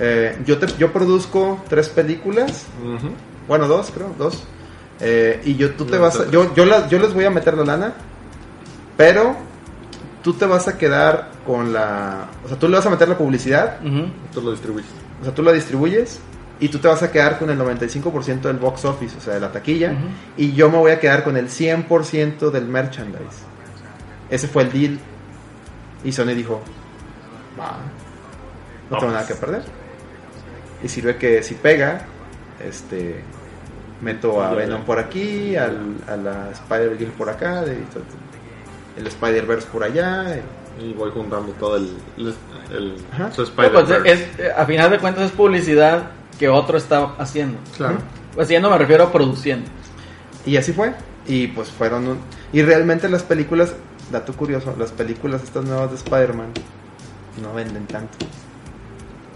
Eh, 0.00 0.38
yo, 0.46 0.58
te, 0.58 0.66
yo 0.78 0.92
produzco 0.92 1.62
tres 1.68 1.88
películas 1.90 2.64
bueno, 3.46 3.68
dos, 3.68 3.90
creo, 3.94 4.14
dos. 4.18 4.42
Eh, 5.00 5.40
y 5.44 5.56
yo, 5.56 5.70
tú 5.74 5.84
te 5.84 5.96
No, 5.96 6.02
vas 6.02 6.18
a, 6.18 6.30
yo, 6.30 6.54
yo, 6.54 6.64
la- 6.64 6.88
yo 6.88 6.98
les 6.98 7.12
voy 7.14 7.24
a 7.24 7.30
meter 7.30 7.54
la 7.54 7.64
lana, 7.64 7.94
pero 8.96 9.36
tú 10.22 10.34
te 10.34 10.46
vas 10.46 10.68
a 10.68 10.76
quedar 10.78 11.30
con 11.46 11.72
la, 11.72 12.28
o 12.44 12.48
sea, 12.48 12.58
tú 12.58 12.68
le 12.68 12.76
vas 12.76 12.86
a 12.86 12.90
meter 12.90 13.08
la 13.08 13.16
publicidad. 13.18 13.78
Tú 14.32 14.40
lo 14.42 14.50
distribuyes. 14.52 14.88
o 15.20 15.24
sea, 15.24 15.34
tú 15.34 15.42
la 15.42 15.52
distribuyes 15.52 16.20
y 16.60 16.68
tú 16.68 16.78
te 16.78 16.88
vas 16.88 17.02
a 17.02 17.10
quedar 17.10 17.38
con 17.38 17.48
el 17.50 17.58
95% 17.58 18.42
del 18.42 18.58
box 18.58 18.84
office, 18.84 19.16
o 19.16 19.20
sea, 19.20 19.34
de 19.34 19.40
la 19.40 19.50
taquilla, 19.52 19.94
y 20.36 20.52
yo 20.52 20.70
me 20.70 20.76
voy 20.78 20.90
a 20.92 21.00
quedar 21.00 21.24
con 21.24 21.36
el 21.38 21.48
100% 21.48 22.50
del 22.50 22.66
merchandise. 22.66 23.44
Ese 24.28 24.46
fue 24.48 24.62
el 24.64 24.72
deal. 24.72 24.98
Y 26.04 26.12
Sony 26.12 26.34
dijo, 26.34 26.60
va, 27.58 27.78
no 28.90 28.98
tengo 28.98 29.12
nada 29.12 29.26
que 29.26 29.34
perder. 29.34 29.62
Y 30.82 30.88
sirve 30.88 31.16
que 31.16 31.42
si 31.42 31.54
pega, 31.54 32.02
este, 32.66 33.22
meto 34.00 34.42
a 34.42 34.50
Venom 34.54 34.82
por 34.84 34.98
aquí, 34.98 35.56
al, 35.56 35.96
a 36.08 36.16
la 36.16 36.50
Spider-Girl 36.52 37.12
por 37.12 37.28
acá, 37.28 37.62
de- 37.62 37.78
el 38.96 39.06
Spider-Verse 39.06 39.68
por 39.72 39.84
allá. 39.84 40.36
y- 40.36 40.42
Y 40.82 40.94
voy 40.94 41.10
juntando 41.10 41.52
todo 41.54 41.76
el, 41.76 41.90
No, 43.68 43.72
pues, 43.72 43.88
es- 44.40 44.50
a 44.56 44.64
final 44.64 44.90
de 44.90 44.98
cuentas 44.98 45.24
es 45.24 45.32
publicidad 45.32 46.10
que 46.38 46.48
otro 46.48 46.78
está 46.78 47.14
haciendo. 47.18 47.58
Claro. 47.76 47.98
Haciendo 48.38 48.70
me 48.70 48.78
refiero 48.78 49.04
a 49.04 49.12
produciendo. 49.12 49.68
Y 50.46 50.56
así 50.56 50.72
fue. 50.72 50.94
Y 51.26 51.48
pues 51.48 51.68
fueron 51.70 52.06
un... 52.06 52.18
Y 52.52 52.62
realmente 52.62 53.08
las 53.10 53.22
películas, 53.24 53.74
dato 54.10 54.32
curioso, 54.32 54.74
las 54.78 54.90
películas 54.92 55.42
estas 55.42 55.64
nuevas 55.64 55.90
de 55.90 55.96
Spider-Man 55.96 56.48
no 57.42 57.52
venden 57.52 57.86
tanto. 57.86 58.16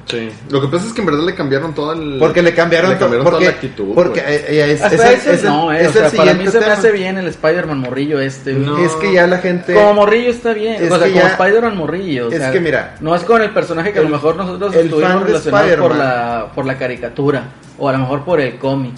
Sí. 0.07 0.31
Lo 0.51 0.61
que 0.61 0.69
pasa 0.69 0.87
es 0.87 0.93
que 0.93 1.01
en 1.01 1.07
verdad 1.07 1.25
le 1.25 1.35
cambiaron 1.35 1.75
todo 1.75 1.93
el. 1.93 2.19
Porque 2.19 2.43
le 2.43 2.55
cambiaron, 2.55 2.91
le 2.91 2.99
cambiaron 2.99 3.25
to- 3.25 3.31
toda 3.31 3.39
porque, 3.39 3.45
la 3.47 3.51
actitud. 3.53 3.95
porque 3.95 4.21
eh, 4.21 4.45
eh, 4.49 4.73
es, 4.73 4.83
Hasta 4.83 5.13
es 5.13 5.21
eso 5.21 5.33
es 5.33 5.43
no, 5.45 5.73
eh. 5.73 5.81
es 5.83 5.89
o 5.89 5.93
sea, 5.93 6.07
el 6.09 6.17
para 6.17 6.35
mí 6.35 6.47
se 6.47 6.61
me 6.61 6.67
hace 6.67 6.93
bien 6.93 7.17
el 7.17 7.27
Spider-Man 7.29 7.79
morrillo 7.79 8.21
este. 8.21 8.53
No. 8.53 8.77
Es 8.79 8.93
que 8.93 9.15
ya 9.15 9.27
la 9.27 9.39
gente... 9.39 9.73
Como 9.73 9.95
morrillo 9.95 10.31
está 10.31 10.53
bien. 10.53 10.83
Es 10.83 10.91
o 10.91 10.99
sea, 10.99 11.07
que 11.07 11.13
como 11.15 11.27
Spider-Man 11.27 11.77
morrillo. 11.77 12.29
o 12.29 12.31
es 12.31 12.43
que 12.43 12.61
mira, 12.61 12.97
No 13.01 13.15
es 13.15 13.23
con 13.23 13.41
el 13.41 13.51
personaje 13.51 13.93
que 13.93 13.99
a 14.01 14.03
lo 14.03 14.11
mejor 14.11 14.37
nosotros 14.37 14.75
estuvimos 14.75 15.23
relacionados 15.23 15.77
por 15.77 15.97
la, 15.97 16.53
por 16.55 16.67
la 16.67 16.77
caricatura. 16.77 17.45
O 17.79 17.89
a 17.89 17.93
lo 17.93 17.99
mejor 17.99 18.25
por 18.25 18.41
el 18.41 18.57
cómic. 18.59 18.93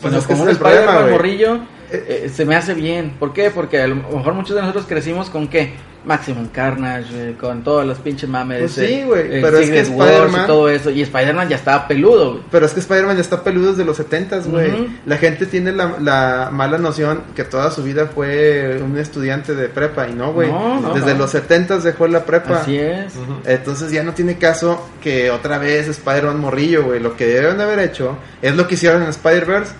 Pues 0.00 0.10
Sino 0.12 0.18
es 0.18 0.26
que 0.26 0.32
como 0.34 0.44
ese 0.48 0.50
un 0.50 0.56
es 0.56 0.60
el 0.60 0.66
Spider-Man 0.78 1.10
morrillo 1.10 1.54
Eh, 1.90 2.24
eh, 2.24 2.30
se 2.32 2.44
me 2.44 2.56
hace 2.56 2.74
bien. 2.74 3.14
¿Por 3.18 3.32
qué? 3.32 3.50
Porque 3.50 3.80
a 3.80 3.86
lo 3.86 3.96
mejor 3.96 4.34
muchos 4.34 4.54
de 4.54 4.60
nosotros 4.62 4.84
crecimos 4.86 5.30
con 5.30 5.48
qué? 5.48 5.72
Maximum 6.04 6.48
Carnage, 6.48 7.06
eh, 7.30 7.36
con 7.40 7.62
todas 7.62 7.86
las 7.86 7.98
pinches 7.98 8.28
mames. 8.28 8.60
Pues 8.60 8.78
eh, 8.78 8.86
sí, 8.88 9.02
güey, 9.06 9.36
eh, 9.36 9.40
pero 9.42 9.58
es 9.58 9.70
que 9.70 9.80
Spider-Man- 9.80 10.44
y 10.44 10.46
todo 10.46 10.68
eso. 10.68 10.90
Y 10.90 11.02
Spider-Man 11.02 11.48
ya 11.48 11.56
estaba 11.56 11.86
peludo, 11.86 12.32
güey. 12.32 12.44
Pero 12.50 12.66
es 12.66 12.72
que 12.72 12.80
Spider-Man 12.80 13.16
ya 13.16 13.20
está 13.22 13.42
peludo 13.42 13.70
desde 13.70 13.84
los 13.84 13.98
70s, 13.98 14.46
güey. 14.50 14.88
La 15.06 15.16
gente 15.16 15.46
tiene 15.46 15.72
la, 15.72 15.96
la 16.00 16.48
mala 16.52 16.78
noción 16.78 17.22
que 17.34 17.44
toda 17.44 17.70
su 17.70 17.82
vida 17.82 18.06
fue 18.12 18.80
un 18.82 18.98
estudiante 18.98 19.54
de 19.54 19.68
prepa. 19.68 20.08
Y 20.08 20.14
no, 20.14 20.32
güey. 20.32 20.50
No, 20.50 20.80
no, 20.80 20.94
desde 20.94 21.12
no. 21.12 21.20
los 21.20 21.34
70s 21.34 21.82
dejó 21.82 22.08
la 22.08 22.24
prepa. 22.24 22.60
Así 22.60 22.76
es. 22.78 23.12
Entonces 23.44 23.90
ya 23.92 24.02
no 24.02 24.12
tiene 24.12 24.38
caso 24.38 24.88
que 25.00 25.30
otra 25.30 25.58
vez 25.58 25.88
Spider-Man 25.88 26.40
morrillo, 26.40 26.84
güey. 26.84 27.00
Lo 27.00 27.16
que 27.16 27.26
deben 27.26 27.58
de 27.58 27.64
haber 27.64 27.78
hecho 27.78 28.16
es 28.40 28.54
lo 28.56 28.66
que 28.66 28.74
hicieron 28.74 29.02
en 29.02 29.08
Spider-Verse. 29.08 29.72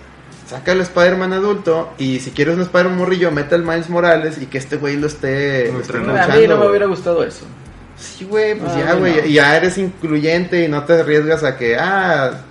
Saca 0.53 0.71
el 0.71 0.81
Spider-Man 0.81 1.33
adulto 1.33 1.93
y 1.97 2.19
si 2.19 2.29
quieres 2.29 2.53
un 2.53 2.61
Spider-Man 2.61 2.95
morrillo, 2.95 3.31
mete 3.31 3.55
al 3.55 3.63
Miles 3.63 3.89
Morales 3.89 4.37
y 4.39 4.45
que 4.45 4.59
este 4.59 4.77
güey 4.77 4.97
lo 4.97 5.07
esté, 5.07 5.71
lo 5.71 5.79
esté 5.79 5.97
A 5.97 6.01
mí 6.01 6.05
a 6.05 6.11
mí 6.11 6.17
luchando, 6.17 6.47
no 6.47 6.61
me 6.61 6.69
hubiera 6.69 6.85
gustado 6.85 7.23
eso. 7.23 7.45
Sí, 7.97 8.25
güey, 8.25 8.53
pues 8.59 8.71
Ah, 8.75 8.79
ya, 8.85 8.93
güey, 8.93 9.33
ya 9.33 9.57
eres 9.57 9.79
incluyente 9.79 10.63
y 10.63 10.67
no 10.67 10.83
te 10.83 10.93
arriesgas 10.93 11.43
a 11.43 11.57
que, 11.57 11.75
ah, 11.75 12.41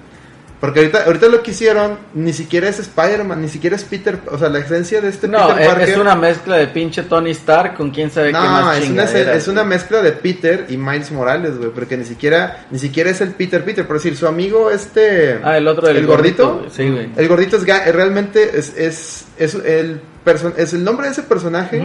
porque 0.62 0.78
ahorita, 0.78 1.02
ahorita 1.06 1.26
lo 1.26 1.42
que 1.42 1.50
hicieron 1.50 1.98
ni 2.14 2.32
siquiera 2.32 2.68
es 2.68 2.78
Spider-Man, 2.78 3.42
ni 3.42 3.48
siquiera 3.48 3.74
es 3.74 3.82
Peter, 3.82 4.20
o 4.30 4.38
sea, 4.38 4.48
la 4.48 4.60
esencia 4.60 5.00
de 5.00 5.08
este 5.08 5.26
No, 5.26 5.48
Peter 5.48 5.60
es, 5.62 5.68
Parker. 5.68 5.88
es 5.88 5.96
una 5.98 6.14
mezcla 6.14 6.56
de 6.56 6.68
pinche 6.68 7.02
Tony 7.02 7.32
Stark 7.32 7.74
con 7.74 7.90
quién 7.90 8.12
sabe 8.12 8.28
qué 8.28 8.32
no, 8.34 8.40
más 8.44 8.78
es 8.78 8.88
una, 8.88 9.02
es 9.34 9.48
una 9.48 9.64
mezcla 9.64 10.00
de 10.02 10.12
Peter 10.12 10.66
y 10.68 10.76
Miles 10.76 11.10
Morales, 11.10 11.58
güey, 11.58 11.70
porque 11.70 11.96
ni 11.96 12.04
siquiera, 12.04 12.66
ni 12.70 12.78
siquiera 12.78 13.10
es 13.10 13.20
el 13.20 13.32
Peter 13.32 13.64
Peter, 13.64 13.84
por 13.86 13.96
decir, 13.96 14.16
su 14.16 14.26
amigo 14.28 14.70
este, 14.70 15.40
Ah, 15.42 15.58
el 15.58 15.66
otro 15.66 15.88
del 15.88 15.96
el 15.96 16.06
gordito. 16.06 16.64
Sí, 16.70 16.88
güey. 16.88 17.08
el 17.16 17.26
gordito 17.28 17.56
es 17.56 17.66
realmente 17.66 18.56
es, 18.56 18.72
es, 18.78 19.26
es 19.38 19.54
el 19.56 20.00
es 20.56 20.72
el 20.72 20.84
nombre 20.84 21.06
de 21.06 21.12
ese 21.12 21.22
personaje, 21.24 21.78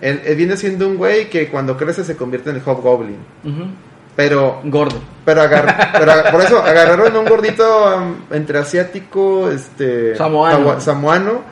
él- 0.00 0.22
él 0.24 0.36
viene 0.36 0.56
siendo 0.56 0.88
un 0.88 0.96
güey 0.96 1.28
que 1.28 1.48
cuando 1.48 1.76
crece 1.76 2.02
se 2.04 2.16
convierte 2.16 2.48
en 2.48 2.56
el 2.56 2.62
Hobgoblin, 2.64 3.18
Ujú. 3.44 3.66
Pero 4.16 4.60
Gordo. 4.64 5.00
Pero, 5.24 5.40
agar- 5.40 5.90
pero 5.98 6.12
por 6.30 6.42
eso 6.42 6.58
agarraron 6.62 7.16
a 7.16 7.18
un 7.18 7.26
gordito 7.26 7.96
um, 7.96 8.16
entre 8.30 8.58
asiático, 8.58 9.50
este 9.50 10.14
Samoano. 10.80 11.42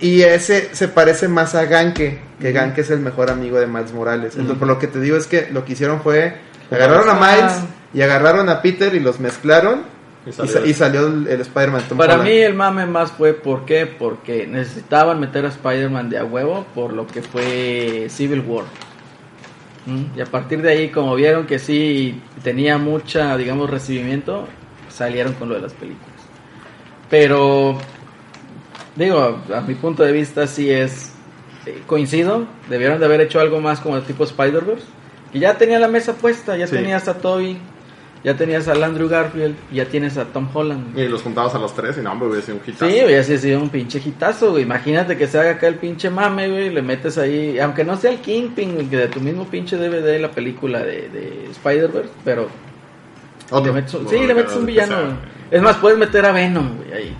y 0.00 0.22
ese 0.22 0.74
se 0.74 0.88
parece 0.88 1.26
más 1.28 1.54
a 1.54 1.64
Ganke, 1.64 2.20
que 2.40 2.52
Ganke 2.52 2.82
es 2.82 2.90
el 2.90 3.00
mejor 3.00 3.30
amigo 3.30 3.58
de 3.58 3.66
Miles 3.66 3.92
Morales. 3.94 4.32
Entonces, 4.34 4.58
por 4.58 4.68
lo 4.68 4.78
que 4.78 4.88
te 4.88 5.00
digo 5.00 5.16
es 5.16 5.26
que 5.26 5.48
lo 5.50 5.64
que 5.64 5.72
hicieron 5.72 6.02
fue 6.02 6.36
agarraron 6.70 7.08
a 7.08 7.14
Miles 7.14 7.52
Ah. 7.52 7.66
y 7.94 8.02
agarraron 8.02 8.48
a 8.50 8.60
Peter 8.60 8.94
y 8.94 9.00
los 9.00 9.20
mezclaron 9.20 9.82
Y 10.26 10.32
salió 10.32 10.52
sa- 10.52 10.58
el- 10.58 10.66
y 10.70 10.74
salió 10.74 11.06
el, 11.06 11.26
el 11.28 11.40
Spider-Man. 11.40 11.82
Para 11.96 12.14
Holland. 12.14 12.28
mí 12.28 12.36
el 12.38 12.54
mame 12.54 12.84
más 12.86 13.12
fue 13.12 13.32
¿por 13.32 13.64
qué? 13.64 13.86
Porque 13.86 14.46
necesitaban 14.46 15.18
meter 15.20 15.46
a 15.46 15.48
Spider-Man 15.48 16.10
de 16.10 16.18
a 16.18 16.24
huevo 16.24 16.66
por 16.74 16.92
lo 16.92 17.06
que 17.06 17.22
fue 17.22 18.06
Civil 18.10 18.40
War. 18.46 18.64
Y 20.16 20.20
a 20.20 20.24
partir 20.26 20.62
de 20.62 20.70
ahí, 20.70 20.88
como 20.88 21.14
vieron 21.14 21.46
que 21.46 21.58
sí 21.58 22.20
tenía 22.42 22.78
mucha, 22.78 23.36
digamos, 23.36 23.68
recibimiento, 23.68 24.46
salieron 24.88 25.34
con 25.34 25.48
lo 25.50 25.56
de 25.56 25.60
las 25.60 25.74
películas. 25.74 26.08
Pero, 27.10 27.78
digo, 28.96 29.38
a 29.54 29.60
mi 29.60 29.74
punto 29.74 30.02
de 30.02 30.12
vista 30.12 30.46
sí 30.46 30.70
es, 30.70 31.12
eh, 31.66 31.82
coincido, 31.86 32.46
debieron 32.68 32.98
de 32.98 33.04
haber 33.04 33.20
hecho 33.20 33.40
algo 33.40 33.60
más 33.60 33.80
como 33.80 33.96
el 33.96 34.02
tipo 34.04 34.24
Spider-Verse. 34.24 34.84
Y 35.32 35.40
ya 35.40 35.58
tenía 35.58 35.78
la 35.78 35.88
mesa 35.88 36.14
puesta, 36.14 36.56
ya 36.56 36.66
Sí. 36.66 36.76
tenías 36.76 37.06
a 37.08 37.18
Toby, 37.18 37.58
ya 38.24 38.34
tenías 38.36 38.66
al 38.68 38.82
Andrew 38.82 39.08
Garfield, 39.08 39.54
ya 39.70 39.84
tienes 39.84 40.16
a 40.16 40.24
Tom 40.24 40.48
Holland. 40.52 40.98
Y 40.98 41.06
los 41.08 41.22
juntabas 41.22 41.54
a 41.54 41.58
los 41.58 41.74
tres 41.74 41.98
y 41.98 42.00
no, 42.00 42.10
hombre, 42.12 42.28
hubiera 42.30 42.44
sido 42.44 42.56
un 42.56 42.62
hitazo. 42.66 42.90
Sí, 42.90 42.98
ha 43.00 43.22
sido 43.22 43.60
un 43.60 43.68
pinche 43.68 44.00
hitazo, 44.04 44.50
güey. 44.52 44.62
Imagínate 44.64 45.16
que 45.18 45.26
se 45.26 45.38
haga 45.38 45.50
acá 45.52 45.68
el 45.68 45.74
pinche 45.76 46.08
mame, 46.10 46.48
güey. 46.48 46.70
Le 46.70 46.80
metes 46.82 47.18
ahí, 47.18 47.58
aunque 47.58 47.84
no 47.84 47.96
sea 47.98 48.10
el 48.10 48.18
Kingpin, 48.18 48.74
güey, 48.74 48.86
que 48.86 48.96
de 48.96 49.08
tu 49.08 49.20
mismo 49.20 49.44
pinche 49.46 49.76
DVD 49.76 50.18
la 50.18 50.30
película 50.30 50.80
de, 50.80 51.08
de 51.10 51.48
Spider-Verse, 51.50 52.10
pero 52.24 52.48
Otro. 53.50 53.66
le 53.66 53.72
metes 53.72 53.94
un- 53.94 54.04
Bueno, 54.04 54.18
sí, 54.20 54.26
le 54.26 54.34
metes 54.34 54.56
un 54.56 54.66
villano, 54.66 54.96
sea- 54.96 55.04
güey. 55.04 55.16
Es 55.50 55.62
más, 55.62 55.76
puedes 55.76 55.98
meter 55.98 56.24
a 56.24 56.32
Venom, 56.32 56.76
güey, 56.78 56.92
ahí. 56.92 57.16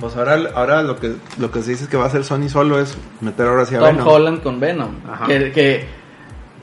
Pues 0.00 0.14
ahora, 0.16 0.38
ahora 0.54 0.82
lo 0.82 0.98
que 0.98 1.14
lo 1.38 1.50
que 1.50 1.62
se 1.62 1.70
dice 1.70 1.88
que 1.88 1.96
va 1.96 2.04
a 2.04 2.06
hacer 2.08 2.22
Sony 2.24 2.48
solo 2.50 2.78
es 2.80 2.96
meter 3.22 3.46
ahora 3.46 3.64
sí 3.64 3.74
a 3.76 3.78
Tom 3.78 3.96
Venom. 3.96 4.08
Holland 4.08 4.42
con 4.42 4.60
Venom. 4.60 4.90
Ajá. 5.10 5.26
Que, 5.26 5.52
que 5.52 5.86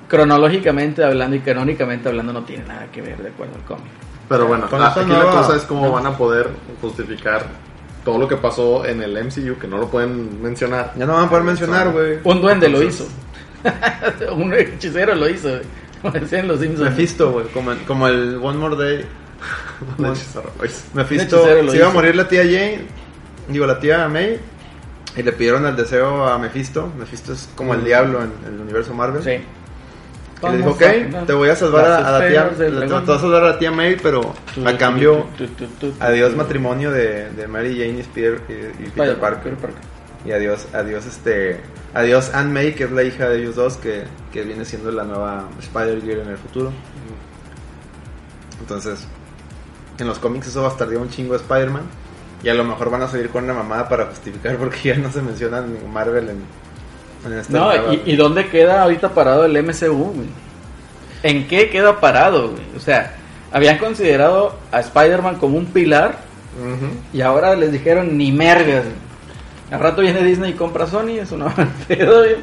cronológicamente 0.08 1.04
hablando 1.04 1.36
y 1.36 1.40
canónicamente 1.40 2.10
hablando 2.10 2.34
no 2.34 2.44
tiene 2.44 2.66
nada 2.66 2.88
que 2.92 3.02
ver 3.02 3.18
de 3.22 3.30
acuerdo 3.30 3.56
al 3.56 3.64
cómic. 3.64 3.92
Pero 4.30 4.48
bueno, 4.48 4.68
la- 4.72 4.88
aquí 4.88 5.00
la 5.02 5.06
nueva- 5.06 5.32
cosa 5.42 5.56
es 5.58 5.64
cómo 5.64 5.92
van 5.92 6.06
a 6.06 6.18
poder 6.18 6.50
justificar 6.82 7.46
todo 8.06 8.18
lo 8.18 8.28
que 8.28 8.36
pasó 8.38 8.86
en 8.86 9.02
el 9.02 9.18
MCU, 9.18 9.58
que 9.58 9.68
no 9.68 9.78
lo 9.78 9.88
pueden 9.90 10.42
mencionar. 10.42 10.94
Ya 10.98 11.06
no 11.06 11.14
van 11.14 11.26
a 11.26 11.30
poder 11.30 11.44
mencionar, 11.44 11.92
güey. 11.92 12.18
Un 12.24 12.42
duende 12.42 12.68
lo 12.70 12.82
hizo. 12.84 13.08
Entonces- 13.64 14.30
un 14.36 14.54
hechicero 14.54 15.16
lo 15.16 15.30
hizo, 15.30 15.50
güey. 15.50 15.62
Como 16.02 16.14
decían 16.14 16.48
los 16.50 16.60
Simpsons. 16.60 16.90
Mephisto, 16.90 17.32
güey, 17.32 17.48
como, 17.48 17.72
el- 17.72 17.80
como 17.84 18.08
el 18.08 18.38
One 18.42 18.58
More 18.58 18.76
Day. 18.76 19.06
Mephisto, 20.94 21.38
hechicero 21.38 21.64
lo 21.64 21.72
se 21.72 21.78
iba 21.78 21.88
a 21.88 21.92
morir 21.92 22.16
la 22.16 22.28
tía 22.28 22.44
Jane, 22.44 22.82
digo, 23.48 23.66
la 23.66 23.80
tía 23.80 24.08
May, 24.08 24.40
y 25.16 25.24
le 25.24 25.32
pidieron 25.32 25.66
el 25.66 25.76
deseo 25.76 26.28
a 26.28 26.38
Mephisto. 26.38 26.92
Mephisto 26.98 27.34
es 27.34 27.50
como 27.56 27.74
el 27.74 27.82
Mm. 27.82 27.86
diablo 27.86 28.20
en, 28.24 28.32
en 28.48 28.56
el 28.56 28.62
universo 28.62 28.94
Marvel. 28.94 29.24
Sí. 29.24 29.44
Y 30.50 30.52
le 30.52 30.58
dijo, 30.58 30.70
ok, 30.72 30.82
a- 30.82 31.26
te 31.26 31.34
voy 31.34 31.50
a 31.50 31.56
salvar 31.56 31.86
a, 31.86 31.98
a 32.08 32.20
la 32.20 32.28
tía, 32.28 32.50
te, 32.50 32.56
te 32.56 32.72
dragón. 32.72 33.06
voy 33.06 33.16
a 33.16 33.20
salvar 33.20 33.44
a 33.44 33.48
la 33.48 33.60
tía 33.60 33.72
May, 33.72 33.98
pero 34.02 34.34
a 34.66 34.78
cambio, 34.78 35.26
adiós 36.00 36.36
matrimonio 36.36 36.92
de, 36.92 37.30
de 37.32 37.48
Mary 37.48 37.78
Jane 37.78 38.00
y, 38.00 38.04
Peter, 38.04 38.42
y, 38.50 38.84
y 38.84 38.90
Peter 38.90 39.18
Parker. 39.20 39.44
Peter 39.54 39.58
Parker. 39.58 39.82
Y 40.26 40.32
adiós, 40.32 40.68
adiós, 40.74 41.06
este, 41.06 41.60
adiós 41.94 42.32
Anne 42.34 42.52
May, 42.54 42.74
que 42.76 42.86
es 42.86 42.92
la 42.92 43.04
hija 43.04 43.28
de 43.30 43.40
ellos 43.40 43.56
dos, 43.56 43.76
que, 43.78 44.04
que 44.32 44.44
viene 44.44 44.64
siendo 44.66 44.90
la 44.92 45.04
nueva 45.04 45.50
Spider-Girl 45.60 46.22
en 46.22 46.30
el 46.30 46.38
futuro. 46.38 46.72
Entonces, 48.60 49.06
en 50.00 50.08
los 50.08 50.20
cómics 50.20 50.48
eso 50.48 50.64
bastardeó 50.64 51.02
un 51.02 51.10
chingo 51.10 51.34
a 51.34 51.38
Spider-Man. 51.38 51.84
Y 52.44 52.50
a 52.50 52.54
lo 52.54 52.64
mejor 52.66 52.90
van 52.90 53.02
a 53.02 53.08
salir 53.08 53.30
con 53.30 53.46
una 53.46 53.54
mamada 53.54 53.88
para 53.88 54.06
justificar 54.08 54.58
porque 54.60 54.80
ya 54.84 54.96
no 54.98 55.12
se 55.12 55.22
menciona 55.22 55.60
en 55.60 55.92
Marvel 55.92 56.30
en, 56.30 56.38
No, 57.50 57.94
y, 57.94 58.02
y 58.06 58.16
dónde 58.16 58.48
queda 58.50 58.84
ahorita 58.84 59.10
parado 59.14 59.46
el 59.46 59.64
MCU, 59.64 60.14
güey? 60.14 60.28
¿En 61.24 61.48
qué 61.48 61.70
queda 61.70 62.00
parado, 62.00 62.50
güey? 62.52 62.64
O 62.76 62.80
sea, 62.80 63.16
habían 63.52 63.78
considerado 63.78 64.58
a 64.72 64.80
Spider-Man 64.82 65.36
como 65.38 65.58
un 65.58 65.68
pilar 65.68 66.18
y 67.14 67.22
ahora 67.22 67.56
les 67.56 67.72
dijeron 67.72 68.18
ni 68.18 68.32
mergas. 68.32 68.86
Al 69.72 69.80
rato 69.80 70.02
viene 70.02 70.22
Disney 70.24 70.52
y 70.52 70.54
compra 70.54 70.86
Sony, 70.86 71.20
eso 71.22 71.38
no 71.38 71.46
va 71.58 71.68
pedo, 71.88 72.20
güey. 72.20 72.36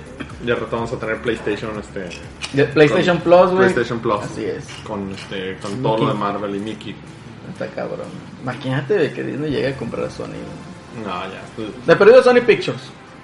Ya 0.45 0.55
rato 0.55 0.69
vamos 0.73 0.93
a 0.93 0.99
tener 0.99 1.21
PlayStation, 1.21 1.71
este, 1.79 2.09
De 2.55 2.65
PlayStation 2.65 3.19
Con 3.19 3.25
Plus, 3.25 3.51
güey. 3.51 3.59
PlayStation 3.73 4.01
Plus. 4.01 4.21
Así 4.23 4.45
es. 4.47 4.67
con, 4.85 5.13
este, 5.13 5.57
con 5.61 5.83
todo 5.83 5.99
lo 5.99 6.09
de 6.09 6.15
Marvel 6.15 6.57
y 6.57 6.59
Mickey. 6.59 6.97
Está 7.53 7.67
cabrón. 7.69 8.07
Imagínate 8.43 8.95
de 8.95 9.13
que 9.13 9.23
Disney 9.23 9.51
llegue 9.51 9.69
a 9.69 9.77
comprar 9.77 10.07
a 10.07 10.11
Sony, 10.11 10.29
güey. 10.29 11.05
No, 11.05 11.23
ya. 11.25 11.41
pues, 11.55 11.69
De 11.87 11.95
perdido 11.97 12.23
Sony 12.23 12.41
Pictures. 12.45 12.81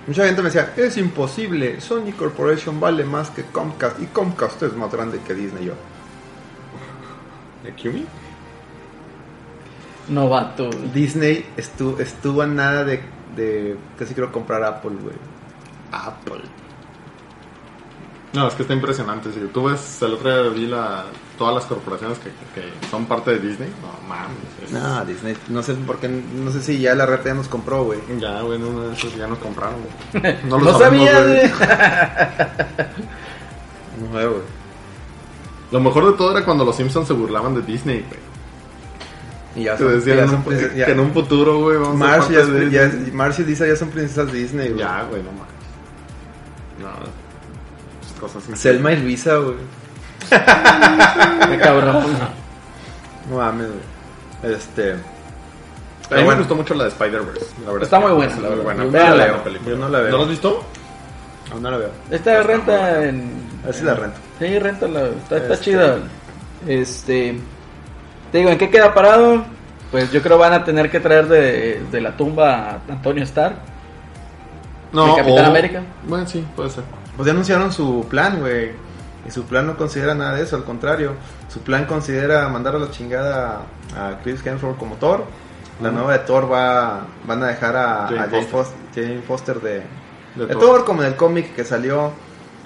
Mucha 0.07 0.25
gente 0.25 0.41
me 0.41 0.51
decía, 0.51 0.73
es 0.77 0.97
imposible, 0.99 1.81
Sony 1.81 2.13
Corporation 2.17 2.79
vale 2.79 3.05
más 3.05 3.31
que 3.31 3.43
Comcast 3.43 4.01
y 4.01 4.07
Comcast 4.07 4.63
es 4.63 4.73
más 4.75 4.93
grande 4.93 5.19
que 5.27 5.35
Disney. 5.35 5.65
Yo, 5.65 5.73
¿De 7.65 7.73
Kumi? 7.73 8.07
Novato. 10.09 10.71
Disney 10.95 11.45
estuvo, 11.57 11.99
estuvo 11.99 12.43
a 12.43 12.47
nada 12.47 12.85
de, 12.85 13.01
de 13.35 13.77
casi 13.99 14.15
quiero 14.15 14.31
comprar 14.31 14.63
Apple, 14.63 14.93
güey. 15.03 15.17
Apple. 15.91 16.43
No, 18.33 18.49
es 18.49 18.55
que 18.55 18.63
está 18.63 18.75
impresionante. 18.75 19.33
Si 19.33 19.41
tú 19.53 19.65
ves, 19.65 20.03
el 20.03 20.13
otro 20.15 20.29
día 20.43 20.51
vi 20.53 20.67
la, 20.67 21.05
todas 21.39 21.55
las 21.55 21.65
corporaciones 21.65 22.19
que, 22.19 22.29
que 22.55 22.69
son 22.91 23.07
parte 23.07 23.31
de 23.31 23.39
Disney. 23.39 23.71
No 23.81 24.09
mames. 24.09 24.37
es- 24.63 24.73
No, 24.73 25.05
Disney, 25.07 25.37
no 25.49 25.63
sé 25.63 25.75
por 25.75 25.99
qué, 25.99 26.09
no 26.09 26.51
sé 26.51 26.61
si 26.63 26.79
ya 26.79 26.95
la 26.95 27.07
reta 27.07 27.25
ya 27.31 27.35
nos 27.35 27.49
compró, 27.49 27.85
güey. 27.85 27.99
Ya, 28.19 28.43
güey, 28.43 28.61
de 28.61 28.93
esos 28.93 29.17
ya 29.17 29.27
nos 29.27 29.39
compraron. 29.39 29.77
güey. 30.13 30.37
No, 30.45 30.59
lo 30.59 30.79
sabía, 30.79 31.13
sabemos, 31.13 31.59
güey. 31.59 32.89
No 34.13 34.31
güey. 34.31 34.43
Lo 35.71 35.81
mejor 35.81 36.07
de 36.07 36.13
todo 36.19 36.31
era 36.37 36.45
cuando 36.45 36.65
los 36.65 36.77
Simpsons 36.77 37.09
se 37.09 37.15
burlaban 37.15 37.55
de 37.55 37.63
Disney, 37.63 38.05
güey. 38.07 38.21
Y 39.57 39.65
ya 39.65 39.79
son, 39.79 39.89
decían 39.93 40.19
ya 40.19 40.27
son 40.29 40.43
que 40.45 40.73
ya- 40.77 40.87
en 40.89 41.01
un 41.01 41.13
futuro, 41.13 41.59
güey, 41.61 41.79
vamos 41.79 41.95
a 42.03 42.05
Marsh 42.05 42.27
ser 42.27 42.71
ya, 42.71 42.89
ya-. 42.91 43.13
Marsh 43.15 43.41
y 43.41 43.45
Lisa 43.45 43.67
ya 43.67 43.75
son 43.77 43.89
princesas 43.89 44.31
Disney, 44.31 44.69
güey. 44.69 44.81
Ya, 44.81 45.05
güey, 45.09 45.23
no 45.23 45.31
mames. 45.33 45.47
No, 46.79 46.89
cosas 48.21 48.43
así. 48.45 48.57
Selma 48.57 48.93
y 48.93 48.97
Luisa, 49.03 49.37
güey. 49.37 49.57
Qué 51.51 51.59
cabrón. 51.59 52.05
No 53.31 53.37
mames, 53.37 53.69
güey. 53.69 54.55
Este. 54.55 54.93
A 54.93 54.95
mí 54.97 55.03
me 56.19 56.23
bueno. 56.25 56.39
gustó 56.41 56.55
mucho 56.57 56.75
la 56.75 56.85
de 56.85 56.91
Spider-Verse. 56.91 57.47
la 57.65 57.73
verdad. 57.73 57.83
Está 57.85 58.01
muy 58.01 58.13
buena, 58.13 58.33
Está 58.33 58.43
la 58.43 58.49
muy 58.57 58.65
verdad. 58.65 58.65
buena. 58.65 58.85
Yo 58.85 58.91
Pero 58.93 59.05
no 59.09 59.11
la 59.11 59.17
la 59.17 59.25
veo. 59.33 59.45
película. 59.45 59.71
Yo 59.71 59.77
no 59.79 59.89
la 59.89 59.99
veo. 60.01 60.11
¿No 60.11 60.17
la 60.19 60.23
has 60.25 60.29
visto? 60.31 60.65
Aún 61.53 61.63
no 61.63 61.71
la 61.71 61.77
veo. 61.79 61.91
Esta 62.11 62.43
renta 62.43 63.05
en. 63.05 63.47
A 63.63 63.67
ver 63.67 63.75
si 63.75 63.85
la 63.85 63.95
rento. 63.95 64.17
Sí, 64.39 64.59
renta 64.59 64.89
la. 64.89 65.01
Está, 65.07 65.37
está 65.39 65.55
Este- 65.55 65.65
chida. 65.65 65.97
Este. 66.67 67.39
Te 68.33 68.39
digo, 68.39 68.51
¿en 68.51 68.59
qué 68.59 68.71
queda 68.71 68.93
parado? 68.95 69.45
Pues 69.91 70.11
yo 70.13 70.21
creo 70.23 70.37
van 70.39 70.53
a 70.53 70.65
tener 70.65 70.91
que 70.91 70.99
traer 71.01 71.27
de, 71.29 71.83
de 71.91 72.01
la 72.01 72.17
tumba 72.17 72.55
a 72.71 72.93
Antonio 72.93 73.23
Starr. 73.25 73.55
No, 74.93 75.07
¿De 75.15 75.17
Capitán 75.23 75.45
o- 75.45 75.49
América? 75.49 75.83
Bueno, 76.07 76.27
sí, 76.27 76.45
puede 76.57 76.71
ser. 76.71 76.85
Pues 77.17 77.27
ya 77.27 77.33
anunciaron 77.33 77.73
su 77.73 78.07
plan, 78.09 78.41
güey. 78.41 78.73
Y 79.27 79.31
su 79.31 79.45
plan 79.45 79.67
no 79.67 79.77
considera 79.77 80.15
nada 80.15 80.35
de 80.35 80.43
eso, 80.43 80.57
al 80.57 80.65
contrario. 80.65 81.13
Su 81.49 81.61
plan 81.61 81.87
considera 81.87 82.49
mandar 82.49 82.77
a 82.77 82.79
la 82.79 82.91
chingada 82.91 83.63
a 83.97 84.19
Chris 84.23 84.45
Hemsworth 84.45 84.79
como 84.79 84.97
Thor. 84.97 85.25
La 85.83 85.91
nueva 85.91 86.13
de 86.13 86.21
Thor 86.21 86.51
va, 86.51 87.07
van 87.27 87.43
a 87.43 87.49
dejar 87.49 87.77
a 87.77 88.05
a 88.05 88.09
Jane 88.09 88.29
Foster. 88.29 88.49
Foster, 88.49 89.05
Jane 89.05 89.23
Foster 89.23 89.61
de, 89.61 89.83
De 90.37 90.47
de 90.47 90.55
Thor. 90.55 90.63
Thor, 90.63 90.85
como 90.85 91.03
en 91.03 91.09
el 91.09 91.17
cómic 91.17 91.55
que 91.55 91.65
salió. 91.65 92.13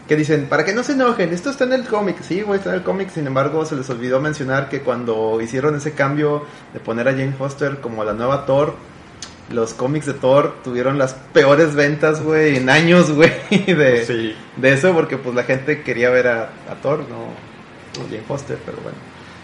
Que 0.06 0.16
dicen, 0.16 0.48
para 0.48 0.64
que 0.64 0.74
no 0.74 0.82
se 0.82 0.92
enojen, 0.92 1.32
esto 1.32 1.50
está 1.50 1.64
en 1.64 1.72
el 1.72 1.86
cómic. 1.86 2.20
Sí, 2.20 2.42
güey, 2.42 2.58
está 2.58 2.70
en 2.70 2.76
el 2.76 2.82
cómic. 2.82 3.10
Sin 3.10 3.26
embargo, 3.28 3.64
se 3.64 3.76
les 3.76 3.88
olvidó 3.90 4.20
mencionar 4.20 4.68
que 4.68 4.82
cuando 4.82 5.40
hicieron 5.40 5.76
ese 5.76 5.92
cambio 5.92 6.44
de 6.72 6.80
poner 6.80 7.08
a 7.08 7.12
Jane 7.12 7.32
Foster 7.32 7.80
como 7.80 8.02
la 8.02 8.12
nueva 8.12 8.44
Thor, 8.44 8.74
los 9.50 9.74
cómics 9.74 10.06
de 10.06 10.14
Thor 10.14 10.54
tuvieron 10.62 10.96
las 10.98 11.14
peores 11.32 11.74
ventas, 11.74 12.22
güey, 12.22 12.56
en 12.56 12.70
años, 12.70 13.10
güey, 13.10 13.32
de, 13.50 14.04
Sí. 14.06 14.34
de 14.56 14.72
eso, 14.72 14.92
porque 14.92 15.16
pues 15.18 15.34
la 15.34 15.42
gente 15.44 15.82
quería 15.82 16.10
ver 16.10 16.28
a, 16.28 16.42
a 16.70 16.74
Thor, 16.82 17.00
no 17.08 17.26
a 18.02 18.08
Jane 18.08 18.22
Foster, 18.26 18.58
pero 18.64 18.78
bueno. 18.82 18.96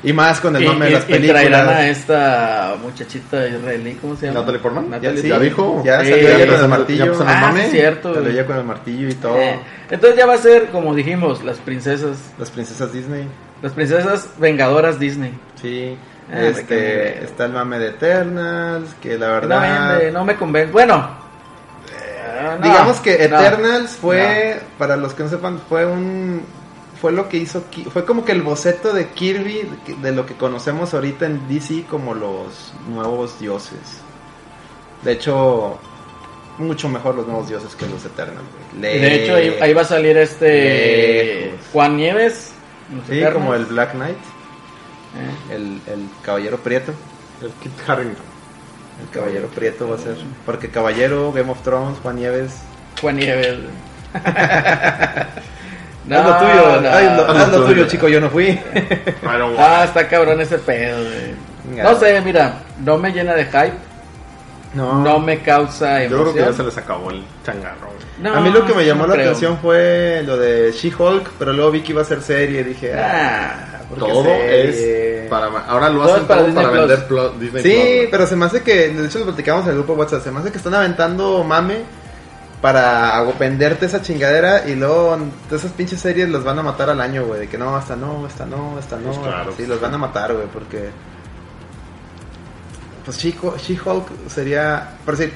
Y 0.02 0.12
más 0.12 0.40
con 0.40 0.54
el 0.54 0.62
Y, 0.62 0.66
nombre 0.66 0.86
de 0.88 0.92
y- 0.92 0.94
las 0.94 1.04
y 1.08 1.26
traerán 1.26 1.62
a 1.62 1.66
películas. 1.78 1.98
esta 1.98 2.76
muchachita 2.80 3.48
israelí, 3.48 3.94
¿cómo 4.00 4.14
se 4.14 4.26
llama? 4.26 4.40
¿Natalie 4.40 4.60
Portman? 4.60 4.84
Ya, 4.84 4.90
Natalie 4.90 5.22
sí, 5.22 5.28
¿Ya 5.28 5.38
dijo? 5.40 5.82
Ya 5.84 6.00
Sí, 6.04 6.10
salió 6.10 6.28
ya 6.28 6.36
ella 6.36 6.46
con 6.52 6.60
el 6.62 6.68
martillo. 6.68 7.04
ya 7.18 7.24
Ah, 7.26 7.40
mame. 7.40 7.70
cierto. 7.70 8.14
Salió 8.14 8.30
ella 8.30 8.46
con 8.46 8.56
el 8.58 8.64
martillo 8.64 9.08
y 9.08 9.14
todo. 9.14 9.36
Eh, 9.38 9.58
Entonces 9.90 10.18
ya 10.18 10.26
va 10.26 10.34
a 10.34 10.38
ser, 10.38 10.66
como 10.66 10.94
dijimos, 10.94 11.42
las 11.42 11.56
princesas. 11.58 12.18
Las 12.38 12.50
princesas 12.50 12.92
Disney. 12.92 13.26
Las 13.62 13.72
princesas 13.72 14.28
vengadoras 14.38 15.00
Disney. 15.00 15.32
Sí. 15.60 15.96
Ah, 16.32 16.42
este, 16.42 17.24
está 17.24 17.44
el 17.44 17.52
mame 17.52 17.78
de 17.78 17.88
Eternals, 17.88 18.94
que 19.00 19.16
la 19.16 19.26
No, 19.26 19.32
verdad... 19.34 19.98
vende, 19.98 20.12
no 20.12 20.24
me 20.24 20.36
convence. 20.36 20.72
Bueno, 20.72 21.08
eh, 21.88 22.56
no, 22.58 22.66
Digamos 22.66 22.98
que 23.00 23.28
no, 23.28 23.38
Eternals 23.38 23.92
fue, 23.92 24.60
para 24.76 24.96
los 24.96 25.14
que 25.14 25.22
no 25.22 25.28
sepan, 25.28 25.60
fue 25.68 25.86
un 25.86 26.42
fue 27.00 27.12
lo 27.12 27.28
que 27.28 27.36
hizo 27.36 27.62
fue 27.92 28.06
como 28.06 28.24
que 28.24 28.32
el 28.32 28.42
boceto 28.42 28.92
de 28.94 29.08
Kirby 29.08 29.68
de, 30.00 30.12
lo 30.12 30.24
que 30.24 30.34
conocemos 30.34 30.94
ahorita 30.94 31.26
en 31.26 31.46
DC 31.46 31.84
como 31.88 32.14
los 32.14 32.72
nuevos 32.88 33.38
dioses. 33.38 34.00
De 35.02 35.12
hecho, 35.12 35.78
mucho 36.58 36.88
mejor 36.88 37.14
los 37.14 37.26
nuevos 37.26 37.48
dioses 37.48 37.74
que 37.76 37.86
los 37.86 38.04
Eternals. 38.04 38.48
De 38.80 39.14
hecho, 39.14 39.34
ahí, 39.34 39.56
ahí 39.60 39.74
va 39.74 39.82
a 39.82 39.84
salir 39.84 40.16
este 40.16 41.50
Lejos. 41.50 41.66
Juan 41.72 41.96
Nieves. 41.96 42.52
Sí, 43.08 43.20
como 43.32 43.54
el 43.54 43.66
Black 43.66 43.92
Knight, 43.92 44.16
Eh, 45.16 45.54
el, 45.54 45.80
el 45.92 46.08
caballero 46.22 46.58
prieto. 46.58 46.92
El 47.42 47.50
Kit 47.62 47.72
Harington. 47.88 48.24
El 49.02 49.08
caballero 49.10 49.48
prieto 49.48 49.88
va 49.88 49.96
a 49.96 49.98
ser. 49.98 50.16
Porque 50.44 50.70
caballero, 50.70 51.32
Game 51.32 51.50
of 51.50 51.60
Thrones, 51.62 51.98
Juan 52.02 52.16
Nieves. 52.16 52.52
Juan 53.00 53.16
Nieves. 53.16 53.58
No, 56.06 56.18
haz 56.20 56.24
lo 56.24 56.36
tuyo, 56.38 56.80
no. 56.82 56.88
ay, 56.88 57.04
lo- 57.16 57.26
Haz 57.28 57.34
lo 57.36 57.42
haz 57.42 57.48
lo 57.48 57.56
tuyo, 57.62 57.74
tuyo. 57.74 57.86
chico, 57.88 58.06
yo 58.08 58.20
no 58.20 58.30
fui. 58.30 58.60
Ah, 59.58 59.82
está 59.84 60.06
cabrón 60.06 60.40
ese 60.40 60.56
pedo, 60.58 60.98
güey. 61.02 61.82
No 61.82 61.98
sé, 61.98 62.20
mira, 62.20 62.60
no 62.84 62.96
me 62.96 63.10
llena 63.10 63.34
de 63.34 63.44
hype, 63.46 63.72
no, 64.76 65.18
me 65.18 65.40
causa 65.40 66.04
yo 66.04 66.20
creo 66.22 66.32
que 66.34 66.38
ya 66.40 66.44
se 66.46 66.48
emoción. 66.62 66.66
les 66.66 66.78
acabó 66.78 67.10
el 67.10 67.24
changarro. 67.44 67.86
güey. 67.86 67.96
No, 68.20 68.34
a 68.34 68.40
mí 68.40 68.50
lo 68.50 68.64
que 68.66 68.74
me 68.74 68.84
llamó 68.84 69.02
no 69.02 69.08
la 69.08 69.14
creo. 69.14 69.26
atención 69.28 69.58
fue 69.60 70.22
lo 70.24 70.36
de 70.36 70.72
She-Hulk, 70.72 71.30
pero 71.38 71.52
luego 71.52 71.70
vi 71.70 71.82
que 71.82 71.92
iba 71.92 72.02
a 72.02 72.04
ser 72.04 72.22
serie 72.22 72.60
y 72.60 72.64
dije, 72.64 72.94
ah, 72.98 73.82
¿por 73.88 73.98
qué 73.98 74.04
Todo 74.12 74.22
serie? 74.24 75.22
es 75.24 75.28
para. 75.30 75.46
Ahora 75.46 75.88
lo 75.90 76.02
Todo 76.02 76.14
hacen 76.14 76.26
para 76.26 76.40
todo 76.40 76.46
Disney 76.48 76.64
para 76.64 76.76
Plus. 76.76 76.88
vender 76.88 77.08
Plo- 77.08 77.38
Disney 77.38 77.62
Sí, 77.62 77.98
Plus, 78.00 78.08
pero 78.10 78.26
se 78.26 78.36
me 78.36 78.44
hace 78.46 78.62
que, 78.62 78.88
de 78.88 79.06
hecho 79.06 79.18
lo 79.18 79.24
platicamos 79.26 79.64
en 79.64 79.70
el 79.70 79.76
grupo 79.76 79.92
de 79.94 79.98
WhatsApp, 80.00 80.22
se 80.22 80.30
me 80.30 80.40
hace 80.40 80.50
que 80.50 80.56
están 80.58 80.74
aventando 80.74 81.44
mame 81.44 81.76
para 82.60 83.22
venderte 83.38 83.86
esa 83.86 84.00
chingadera 84.02 84.66
y 84.66 84.74
luego 84.74 85.16
todas 85.48 85.62
esas 85.64 85.76
pinches 85.76 86.00
series 86.00 86.28
los 86.28 86.42
van 86.42 86.58
a 86.58 86.62
matar 86.62 86.88
al 86.90 87.00
año, 87.00 87.24
güey, 87.26 87.40
de 87.40 87.48
que 87.48 87.58
no, 87.58 87.78
esta 87.78 87.96
no, 87.96 88.26
esta 88.26 88.46
no, 88.46 88.78
esta 88.78 88.96
no. 88.96 89.04
Pues 89.12 89.18
claro, 89.18 89.50
sí, 89.50 89.54
pues 89.58 89.68
los 89.68 89.80
van 89.80 89.94
a 89.94 89.98
matar, 89.98 90.32
güey, 90.32 90.46
porque... 90.52 90.88
Pues 93.06 93.16
She- 93.18 93.32
She-Hulk 93.32 94.08
sería... 94.28 94.96
Por 95.06 95.16
decir, 95.16 95.32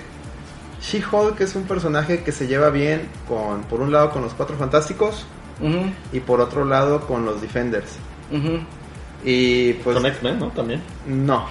She-Hulk 0.83 1.41
es 1.41 1.55
un 1.55 1.63
personaje 1.65 2.23
que 2.23 2.33
se 2.33 2.47
lleva 2.47 2.69
bien 2.71 3.09
con, 3.29 3.63
por 3.63 3.81
un 3.81 3.91
lado 3.93 4.11
con 4.11 4.21
los 4.23 4.35
Cuatro 4.35 4.57
Fantásticos 4.57 5.25
y 6.13 6.21
por 6.21 6.41
otro 6.41 6.65
lado 6.65 7.01
con 7.07 7.25
los 7.25 7.41
Defenders. 7.41 7.93
Y 9.25 9.75
pues... 9.75 9.97
Con 9.97 10.07
X-Men, 10.07 10.39
¿no? 10.39 10.49
También. 10.49 10.83
No, 11.07 11.47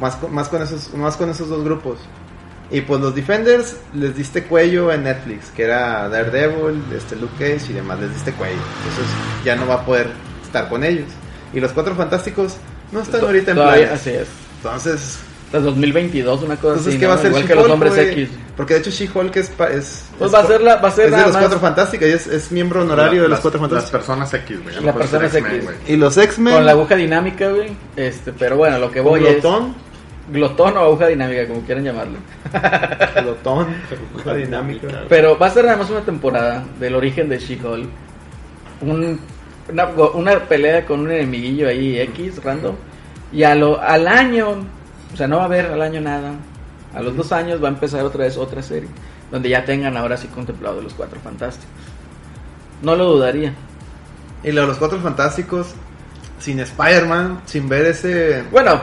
más 0.00 0.16
con, 0.16 0.34
más 0.34 0.48
con 0.48 0.62
esos 0.62 0.92
más 0.94 1.16
con 1.16 1.30
esos 1.30 1.48
dos 1.48 1.62
grupos. 1.64 1.98
Y 2.70 2.80
pues 2.80 3.00
los 3.00 3.14
Defenders 3.14 3.76
les 3.94 4.16
diste 4.16 4.42
cuello 4.44 4.90
en 4.90 5.04
Netflix, 5.04 5.50
que 5.50 5.62
era 5.64 6.08
Daredevil, 6.08 6.82
este 6.96 7.14
Luke 7.14 7.34
Cage 7.38 7.70
y 7.70 7.74
demás, 7.74 8.00
les 8.00 8.12
diste 8.12 8.32
cuello. 8.32 8.56
Entonces 8.78 9.14
ya 9.44 9.54
no 9.54 9.66
va 9.68 9.74
a 9.74 9.84
poder 9.84 10.10
estar 10.44 10.68
con 10.68 10.82
ellos. 10.82 11.06
Y 11.52 11.60
los 11.60 11.70
Cuatro 11.72 11.94
Fantásticos 11.94 12.56
no 12.90 13.00
están 13.02 13.20
ahorita 13.20 13.52
en 13.52 13.56
planes. 13.58 13.90
así 13.92 14.10
es. 14.10 14.26
Entonces, 14.56 15.18
Hasta 15.46 15.60
2022, 15.60 16.42
una 16.42 16.56
cosa 16.56 16.68
entonces 16.78 16.86
así, 16.88 16.98
¿qué 16.98 17.04
¿no? 17.04 17.08
va 17.10 17.14
a 17.14 17.18
ser 17.18 17.28
Igual 17.30 17.46
que 17.46 17.54
los 17.54 17.68
hombres? 17.70 17.96
X. 17.98 18.28
Porque 18.56 18.74
de 18.74 18.80
hecho 18.80 18.90
She-Hulk 18.90 19.36
es, 19.36 19.48
pa- 19.50 19.68
es 19.70 20.04
Pues 20.18 20.28
es 20.30 20.34
va 20.34 20.40
a 20.40 20.46
ser 20.46 20.60
la- 20.60 20.76
va 20.76 20.88
a 20.88 20.90
ser 20.90 21.04
es 21.06 21.10
de 21.12 21.16
los 21.18 21.32
más- 21.32 21.36
Cuatro 21.42 21.60
Fantásticos, 21.60 22.08
y 22.08 22.10
es, 22.12 22.26
es 22.26 22.50
miembro 22.52 22.82
honorario 22.82 23.22
de 23.22 23.28
los 23.28 23.30
Las- 23.38 23.40
Cuatro 23.40 23.60
Las 23.60 23.68
Fantásticos. 23.70 24.00
personas 24.00 24.34
X, 24.34 24.62
güey. 24.62 24.84
Las 24.84 24.96
personas 24.96 25.34
X. 25.34 25.64
güey. 25.64 25.76
Y 25.86 25.96
los 25.96 26.16
X-Men, 26.18 26.54
Con 26.54 26.66
la 26.66 26.72
aguja 26.72 26.96
dinámica, 26.96 27.48
güey. 27.50 27.68
Este, 27.94 28.32
pero 28.32 28.56
bueno, 28.56 28.78
lo 28.78 28.90
que 28.90 29.00
voy 29.00 29.20
Glotón, 29.20 29.74
es 30.28 30.32
glotón 30.34 30.76
o 30.76 30.80
aguja 30.80 31.06
dinámica, 31.06 31.46
como 31.46 31.60
quieran 31.60 31.84
llamarlo. 31.84 32.18
Glotón, 33.22 33.68
la 34.24 34.34
dinámica. 34.34 34.88
Pero 35.08 35.38
va 35.38 35.46
a 35.46 35.50
ser 35.50 35.64
nada 35.64 35.76
más 35.76 35.90
una 35.90 36.00
temporada 36.00 36.64
del 36.80 36.94
origen 36.96 37.28
de 37.28 37.38
She-Hulk. 37.38 37.88
Un- 38.80 39.20
una, 39.70 39.86
una 40.14 40.38
pelea 40.40 40.84
con 40.84 41.00
un 41.00 41.10
enemiguillo 41.10 41.68
ahí 41.68 41.98
X, 42.00 42.42
random. 42.42 42.74
Y 43.32 43.42
a 43.42 43.54
lo, 43.54 43.80
al 43.80 44.06
año, 44.08 44.64
o 45.12 45.16
sea, 45.16 45.26
no 45.26 45.36
va 45.36 45.42
a 45.42 45.46
haber 45.46 45.66
al 45.66 45.82
año 45.82 46.00
nada. 46.00 46.32
A 46.94 47.00
los 47.02 47.16
dos 47.16 47.32
años 47.32 47.62
va 47.62 47.68
a 47.68 47.72
empezar 47.72 48.02
otra 48.04 48.24
vez 48.24 48.36
otra 48.36 48.62
serie. 48.62 48.88
Donde 49.30 49.48
ya 49.48 49.64
tengan 49.64 49.96
ahora 49.96 50.16
sí 50.16 50.28
contemplado 50.28 50.80
los 50.80 50.94
cuatro 50.94 51.18
fantásticos. 51.20 51.68
No 52.82 52.94
lo 52.94 53.06
dudaría. 53.12 53.52
Y 54.44 54.52
lo 54.52 54.60
de 54.62 54.66
los 54.68 54.76
Cuatro 54.78 55.00
Fantásticos, 55.00 55.68
sin 56.38 56.60
Spider-Man, 56.60 57.40
sin 57.46 57.68
ver 57.68 57.86
ese... 57.86 58.44
Bueno, 58.52 58.80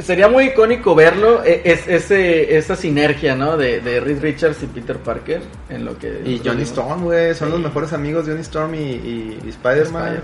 sería 0.00 0.26
muy 0.28 0.46
icónico 0.46 0.94
verlo, 0.94 1.44
e- 1.44 1.60
es, 1.64 1.86
ese, 1.86 2.56
esa 2.56 2.74
sinergia, 2.74 3.36
¿no? 3.36 3.56
De, 3.56 3.80
de 3.80 4.00
Reed 4.00 4.20
Richards 4.20 4.62
y 4.62 4.66
Peter 4.66 4.96
Parker 4.96 5.42
en 5.68 5.84
lo 5.84 5.96
que... 5.98 6.22
Y 6.24 6.40
Johnny 6.44 6.62
Storm, 6.62 7.04
güey, 7.04 7.34
son 7.34 7.48
Sí. 7.48 7.52
los 7.52 7.60
mejores 7.62 7.92
amigos 7.92 8.24
Johnny 8.26 8.40
Storm 8.40 8.74
y, 8.74 8.78
y- 8.78 9.38
y 9.44 9.48
Spider-Man. 9.50 10.18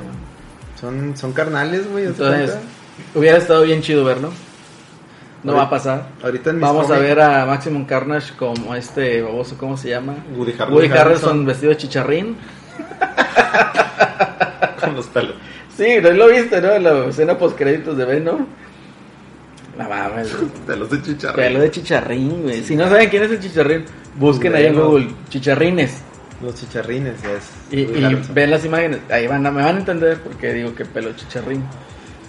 Son, 0.80 1.16
son 1.16 1.32
carnales, 1.32 1.88
güey. 1.88 2.04
¿te 2.04 2.10
Entonces, 2.10 2.56
hubiera 3.14 3.38
estado 3.38 3.62
bien 3.62 3.82
chido 3.82 4.04
verlo. 4.04 4.32
No 5.44 5.54
va 5.54 5.62
a 5.62 5.70
pasar. 5.70 6.06
Ahorita 6.22 6.50
en 6.50 6.60
Vamos 6.60 6.90
a 6.90 6.98
ver 6.98 7.20
a 7.20 7.46
Maximum 7.46 7.84
Carnage 7.84 8.34
como 8.36 8.74
este 8.74 9.22
baboso, 9.22 9.56
¿cómo 9.58 9.76
se 9.76 9.88
llama? 9.90 10.14
Woody 10.36 10.52
Harrelson. 10.52 10.72
Woody 10.74 10.88
Harrelson 10.98 11.44
vestido 11.44 11.70
de 11.70 11.76
chicharrín. 11.78 12.36
Con 14.80 14.94
los 14.94 15.06
pelos. 15.06 15.34
Sí, 15.76 15.86
¿no 16.02 16.10
lo 16.10 16.28
viste, 16.28 16.60
no? 16.60 16.78
La 16.78 17.06
escena 17.06 17.38
post 17.38 17.56
créditos 17.56 17.96
de 17.96 18.04
Venom. 18.04 18.46
La 19.78 19.88
mames. 19.88 20.34
Pelos 20.66 20.90
de 20.90 21.02
chicharro. 21.02 21.36
Pelo 21.36 21.60
de 21.60 21.70
chicharrín, 21.70 22.42
güey. 22.42 22.62
Si 22.62 22.76
no 22.76 22.88
saben 22.88 23.08
quién 23.08 23.22
es 23.22 23.30
el 23.30 23.40
chicharrín, 23.40 23.84
busquen 24.16 24.54
ahí 24.54 24.66
en. 24.66 24.74
Google. 24.74 25.08
Chicharrines. 25.30 26.02
Los 26.42 26.56
chicharrines, 26.56 27.22
ya 27.22 27.32
es. 27.32 27.50
Y, 27.70 27.80
y 27.82 28.22
ven 28.34 28.50
las 28.50 28.64
imágenes. 28.64 28.98
Ahí 29.10 29.26
van, 29.28 29.46
a- 29.46 29.50
me 29.50 29.62
van 29.62 29.76
a 29.76 29.78
entender 29.78 30.18
porque 30.20 30.52
digo 30.52 30.74
que 30.74 30.84
pelo 30.84 31.12
chicharrín. 31.14 31.62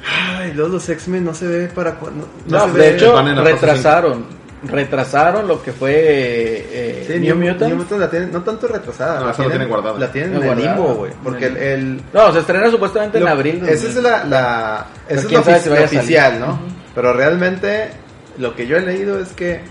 Ay, 0.05 0.53
luego 0.53 0.73
los 0.73 0.89
X-Men 0.89 1.23
no 1.25 1.33
se 1.33 1.47
ve 1.47 1.67
para 1.67 1.95
cuando. 1.95 2.27
No, 2.47 2.65
se 2.65 2.71
de 2.73 2.77
ve- 2.79 2.95
hecho, 2.95 3.13
van 3.13 3.27
en 3.29 3.35
la 3.37 3.41
fase 3.43 3.53
retrasaron. 3.53 4.43
Retrasaron 4.65 5.45
lo 5.47 5.61
que 5.61 5.73
fue 5.73 5.93
eh, 5.97 7.03
Sí, 7.05 7.19
New 7.19 7.35
New, 7.35 7.47
Mutants. 7.51 7.67
New 7.67 7.75
Mutants 7.77 7.99
la 7.99 8.09
tienen, 8.09 8.31
no 8.31 8.41
tanto 8.43 8.65
retrasada. 8.67 9.19
No, 9.19 9.25
la 9.27 9.33
tienen 9.33 9.67
guardada. 9.67 9.99
La 9.99 10.11
tienen 10.11 10.35
en 10.35 10.39
La 10.39 10.51
el 10.53 10.57
limbo, 10.57 10.73
guardada. 10.75 10.93
güey. 10.99 11.11
Porque 11.23 11.45
el. 11.47 11.57
el- 11.57 12.01
No, 12.13 12.31
se 12.31 12.39
estrena 12.39 12.69
supuestamente 12.71 13.17
en 13.17 13.25
lo- 13.25 13.29
abril. 13.31 13.63
Esa 13.67 13.87
es 13.87 13.95
la. 13.95 14.23
la 14.23 14.85
esa 15.09 15.21
es 15.27 15.31
la 15.31 15.39
ofici- 15.41 15.83
oficial, 15.83 16.39
¿no? 16.39 16.59
Pero 16.95 17.11
realmente, 17.13 17.89
lo 18.37 18.55
que 18.55 18.65
yo 18.67 18.77
he 18.77 18.81
leído 18.81 19.19
es 19.19 19.29
que 19.33 19.61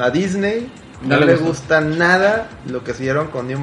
a 0.00 0.10
Disney 0.10 0.68
no, 1.02 1.18
No 1.18 1.26
le 1.26 1.36
gusta 1.36 1.80
nada 1.80 2.48
lo 2.66 2.82
que 2.82 2.90
hicieron 2.92 3.28
con 3.28 3.46
New, 3.46 3.58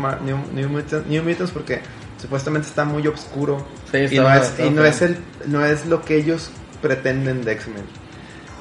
New 0.53 0.69
Mutants, 0.69 1.07
New 1.07 1.23
Mutants 1.23 1.51
porque 1.51 1.81
supuestamente 2.21 2.67
está 2.67 2.85
muy 2.85 3.05
oscuro. 3.07 3.65
Sí, 3.91 3.97
y 4.11 4.19
no, 4.19 4.33
es, 4.33 4.53
y 4.59 4.69
no 4.69 4.85
es, 4.85 5.01
el, 5.01 5.17
no 5.47 5.65
es 5.65 5.85
lo 5.87 6.03
que 6.03 6.15
ellos 6.15 6.51
pretenden 6.81 7.43
de 7.43 7.51
X-Men. 7.53 7.83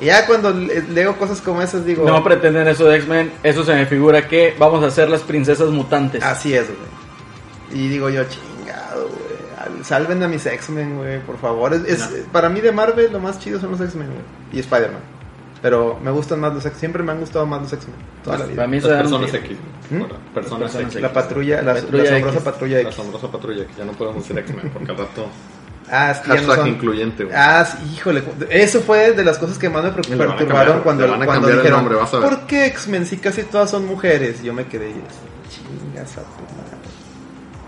Y 0.01 0.07
ya 0.07 0.27
cuando 0.27 0.51
le- 0.51 0.83
leo 0.83 1.17
cosas 1.19 1.41
como 1.41 1.61
esas 1.61 1.85
digo... 1.85 2.07
No 2.07 2.25
pretenden 2.25 2.67
eso 2.69 2.87
de 2.87 2.97
X-Men. 2.97 3.31
Eso 3.43 3.65
se 3.65 3.75
me 3.75 3.85
figura 3.87 4.27
que 4.27 4.55
vamos 4.59 4.83
a 4.83 4.91
ser 4.91 5.11
las 5.11 5.21
princesas 5.23 5.69
mutantes. 5.69 6.23
Así 6.25 6.55
es, 6.55 6.67
güey. 6.67 7.81
Y 7.85 7.89
digo 7.89 8.09
yo, 8.09 8.25
chingado, 8.25 9.09
güey. 9.09 9.79
al- 9.79 9.85
Salven 9.85 10.23
a 10.23 10.29
mis 10.29 10.45
X-Men, 10.47 10.97
güey, 10.97 11.21
por 11.21 11.39
favor. 11.39 11.75
Es, 11.75 11.85
es- 11.85 12.09
Para 12.33 12.49
mí 12.49 12.61
de 12.61 12.73
Marvel 12.73 13.13
lo 13.13 13.21
más 13.21 13.39
chido 13.39 13.61
son 13.61 13.73
los 13.73 13.81
X-Men, 13.81 14.09
güey. 14.09 14.23
Y 14.53 14.61
Spider-Man. 14.61 15.03
Pero 15.63 15.99
me 16.03 16.11
gustan 16.11 16.41
más 16.41 16.55
los 16.55 16.65
X-Men. 16.65 16.81
Siempre 16.81 17.03
me 17.03 17.13
han 17.13 17.21
gustado 17.21 17.45
más 17.47 17.61
los 17.63 17.73
X-Men. 17.73 17.97
Toda 18.25 18.39
la 18.39 18.45
vida. 18.47 18.57
Para 18.57 18.69
mí 18.69 18.81
Las 18.81 18.89
personas 19.03 19.35
X. 19.35 19.57
¿Mm? 19.91 20.33
Personas 20.35 20.75
X. 20.75 20.95
La 21.01 21.13
patrulla, 21.13 21.63
la, 21.63 21.75
Patrulla 21.75 22.03
la 22.05 22.09
asombrosa 22.11 22.39
X. 22.39 22.43
patrulla 22.45 22.75
La 22.77 22.81
X. 22.83 22.93
asombrosa 22.95 23.31
patrulla, 23.31 23.67
que 23.67 23.75
ya 23.77 23.85
no 23.85 23.93
podemos 23.93 24.23
decir 24.23 24.39
X-Men 24.39 24.71
porque 24.73 24.91
al 24.93 24.99
rato. 24.99 25.27
Ah, 25.93 26.13
es 26.13 26.19
que 26.21 26.29
ya 26.29 26.35
no 26.35 26.41
Hashtag 26.41 26.57
son- 26.59 26.69
incluyente, 26.69 27.25
güey. 27.25 27.37
Ah, 27.37 27.65
sí, 27.65 27.95
híjole. 27.95 28.23
Eso 28.49 28.81
fue 28.81 29.13
de 29.13 29.25
las 29.25 29.39
cosas 29.39 29.59
que 29.59 29.69
más 29.69 29.83
me 29.83 29.89
a 29.91 29.95
perturbaron 29.95 30.37
cambiar, 30.39 30.83
cuando, 30.83 31.05
le 31.05 31.11
van 31.11 31.23
a 31.23 31.27
cuando 31.27 31.49
cambiar 31.49 31.67
el 31.67 31.73
nombre, 31.73 31.95
vas 31.97 32.15
a 32.15 32.19
ver. 32.21 32.29
¿por 32.29 32.47
qué 32.47 32.67
X-Men 32.67 33.07
si 33.07 33.17
casi 33.19 33.43
todas 33.43 33.71
son 33.71 33.87
mujeres? 33.87 34.41
Y 34.43 34.47
yo 34.47 34.55
me 34.55 34.67
quedé 34.67 34.89
y 34.91 34.93
así, 34.93 35.61
chingas 35.63 36.13
a 36.17 36.21
tu 36.23 36.43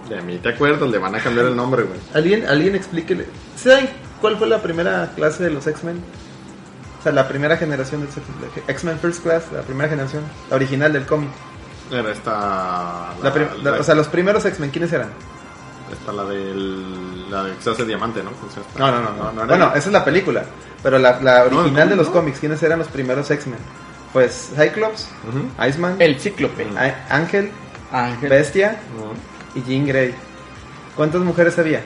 madre. 0.09 0.16
De 0.16 0.22
mí 0.22 0.38
te 0.38 0.51
acuerdas, 0.51 0.88
le 0.88 0.99
van 0.99 1.14
a 1.14 1.18
cambiar 1.18 1.47
el 1.47 1.57
nombre, 1.57 1.82
güey. 1.82 1.99
¿Alguien, 2.14 2.47
alguien 2.47 2.74
explíquele. 2.76 3.26
¿Saben 3.57 3.88
cuál 4.20 4.36
fue 4.38 4.47
la 4.47 4.62
primera 4.62 5.11
clase 5.16 5.43
de 5.45 5.51
los 5.51 5.66
X-Men? 5.66 6.01
O 7.03 7.05
sea, 7.05 7.11
la 7.12 7.26
primera 7.26 7.57
generación 7.57 8.00
de 8.03 8.72
X-Men. 8.72 8.98
First 9.00 9.24
Class, 9.24 9.44
la 9.53 9.62
primera 9.62 9.88
generación. 9.88 10.22
La 10.48 10.55
original 10.57 10.92
del 10.92 11.05
cómic. 11.05 11.30
Era 11.90 12.12
esta. 12.12 13.12
La 13.22 13.32
prim- 13.34 13.48
la- 13.64 13.72
la- 13.72 13.80
o 13.80 13.82
sea, 13.82 13.94
los 13.96 14.07
primeros 14.07 14.44
X-Men, 14.44 14.70
¿quiénes 14.70 14.92
eran? 14.92 15.09
Esta, 15.92 16.12
la 16.12 16.24
del. 16.24 17.28
La 17.28 17.42
de 17.44 17.55
que 17.57 17.62
se 17.62 17.70
hace 17.70 17.84
diamante, 17.84 18.22
¿no? 18.22 18.30
Pues 18.30 18.57
esta- 18.57 18.78
No, 18.78 18.90
no, 18.92 19.00
no. 19.00 19.32
no, 19.32 19.42
era 19.42 19.46
bueno, 19.46 19.66
esa 19.74 19.88
es 19.88 19.92
la 19.92 20.05
película. 20.05 20.44
Pero 20.82 20.98
la, 21.00 21.20
la 21.20 21.44
original 21.44 21.88
de 21.88 21.96
los 21.96 22.07
¿no? 22.07 22.12
cómics, 22.12 22.38
¿quiénes 22.38 22.62
eran 22.62 22.78
los 22.78 22.88
primeros 22.88 23.30
X-Men? 23.30 23.59
Pues 24.12 24.50
Cyclops, 24.57 25.09
Ujú. 25.28 25.64
Iceman, 25.68 25.96
El 26.00 26.20
cíclope. 26.20 26.66
Ángel, 27.09 27.50
Ángel. 27.90 28.30
Bestia 28.30 28.78
y 29.55 29.62
Jean 29.64 29.86
Grey. 29.86 30.14
¿Cuántas 30.94 31.20
mujeres 31.22 31.59
había? 31.59 31.82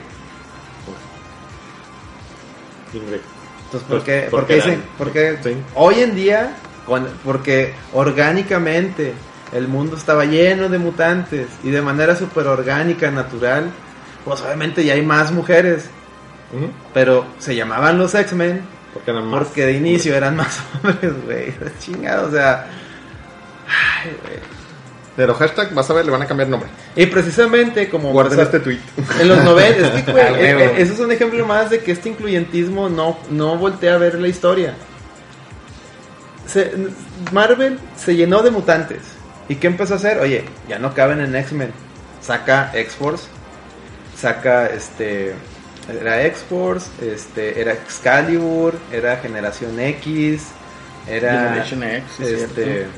Ingrid. 2.93 3.19
Entonces, 3.67 3.87
¿por 3.87 3.97
Pues, 3.99 4.03
qué? 4.03 4.27
porque 4.29 4.31
¿por 4.31 4.45
qué 4.47 4.55
dicen? 4.55 4.83
Porque 4.97 5.37
sí. 5.43 5.57
hoy 5.75 5.99
en 6.01 6.15
día, 6.15 6.55
con- 6.85 7.07
porque 7.23 7.73
orgánicamente 7.93 9.13
el 9.53 9.67
mundo 9.67 9.95
estaba 9.95 10.25
lleno 10.25 10.67
de 10.69 10.77
mutantes 10.77 11.47
y 11.63 11.69
de 11.69 11.81
manera 11.81 12.15
súper 12.15 12.47
orgánica, 12.47 13.11
natural, 13.11 13.69
pues 14.25 14.41
obviamente 14.41 14.83
ya 14.83 14.93
hay 14.93 15.01
más 15.01 15.31
mujeres, 15.31 15.85
pero 16.93 17.25
se 17.39 17.55
llamaban 17.55 17.97
los 17.97 18.13
X-Men 18.15 18.61
Porque 18.93 19.11
eran 19.11 19.25
más. 19.27 19.39
porque 19.43 19.65
de 19.65 19.73
inicio 19.73 20.15
eran 20.15 20.35
más 20.37 20.59
hombres, 20.83 21.13
güey. 21.25 21.53
Chingado, 21.79 22.27
o 22.27 22.31
sea. 22.31 22.67
ay, 23.67 24.11
güey. 24.23 24.56
Pero 25.17 25.33
hashtag, 25.33 25.73
vas 25.73 25.89
a 25.89 25.93
ver, 25.93 26.05
le 26.05 26.11
van 26.11 26.21
a 26.21 26.27
cambiar 26.27 26.47
nombre. 26.47 26.69
Y 26.95 27.07
precisamente 27.07 27.89
como 27.89 28.11
Guarden 28.13 28.39
este 28.39 28.59
tweet. 28.61 28.79
En 29.19 29.27
los 29.27 29.43
90, 29.43 29.97
es 29.97 30.03
que, 30.03 30.11
güey, 30.13 30.23
eh, 30.23 30.65
eh, 30.65 30.73
eso 30.77 30.93
es 30.93 30.99
un 30.99 31.11
ejemplo 31.11 31.43
más 31.45 31.69
de 31.71 31.79
que 31.79 31.91
este 31.91 32.09
incluyentismo 32.09 32.87
no, 32.87 33.17
no 33.31 33.57
voltea 33.57 33.95
a 33.95 33.97
ver 33.97 34.13
la 34.19 34.27
historia. 34.29 34.75
Se- 36.45 36.71
Marvel 37.33 37.79
se 37.97 38.15
llenó 38.15 38.41
de 38.43 38.51
mutantes. 38.51 38.99
¿Y 39.49 39.55
qué 39.55 39.67
empezó 39.67 39.95
a 39.95 39.97
hacer? 39.97 40.19
Oye, 40.19 40.45
ya 40.69 40.79
no 40.79 40.93
caben 40.93 41.19
en 41.19 41.35
X-Men. 41.35 41.71
Saca 42.21 42.71
X-Force. 42.73 43.25
saca 44.15 44.67
este 44.67 45.33
era 46.01 46.23
X-Force, 46.25 46.87
este 47.01 47.61
era 47.61 47.71
Excalibur, 47.71 48.75
era 48.91 49.17
Generación 49.17 49.79
X, 49.79 50.43
era 51.07 51.31
Generation 51.31 51.83
X, 51.83 52.03
este 52.19 52.63
cierto. 52.65 52.91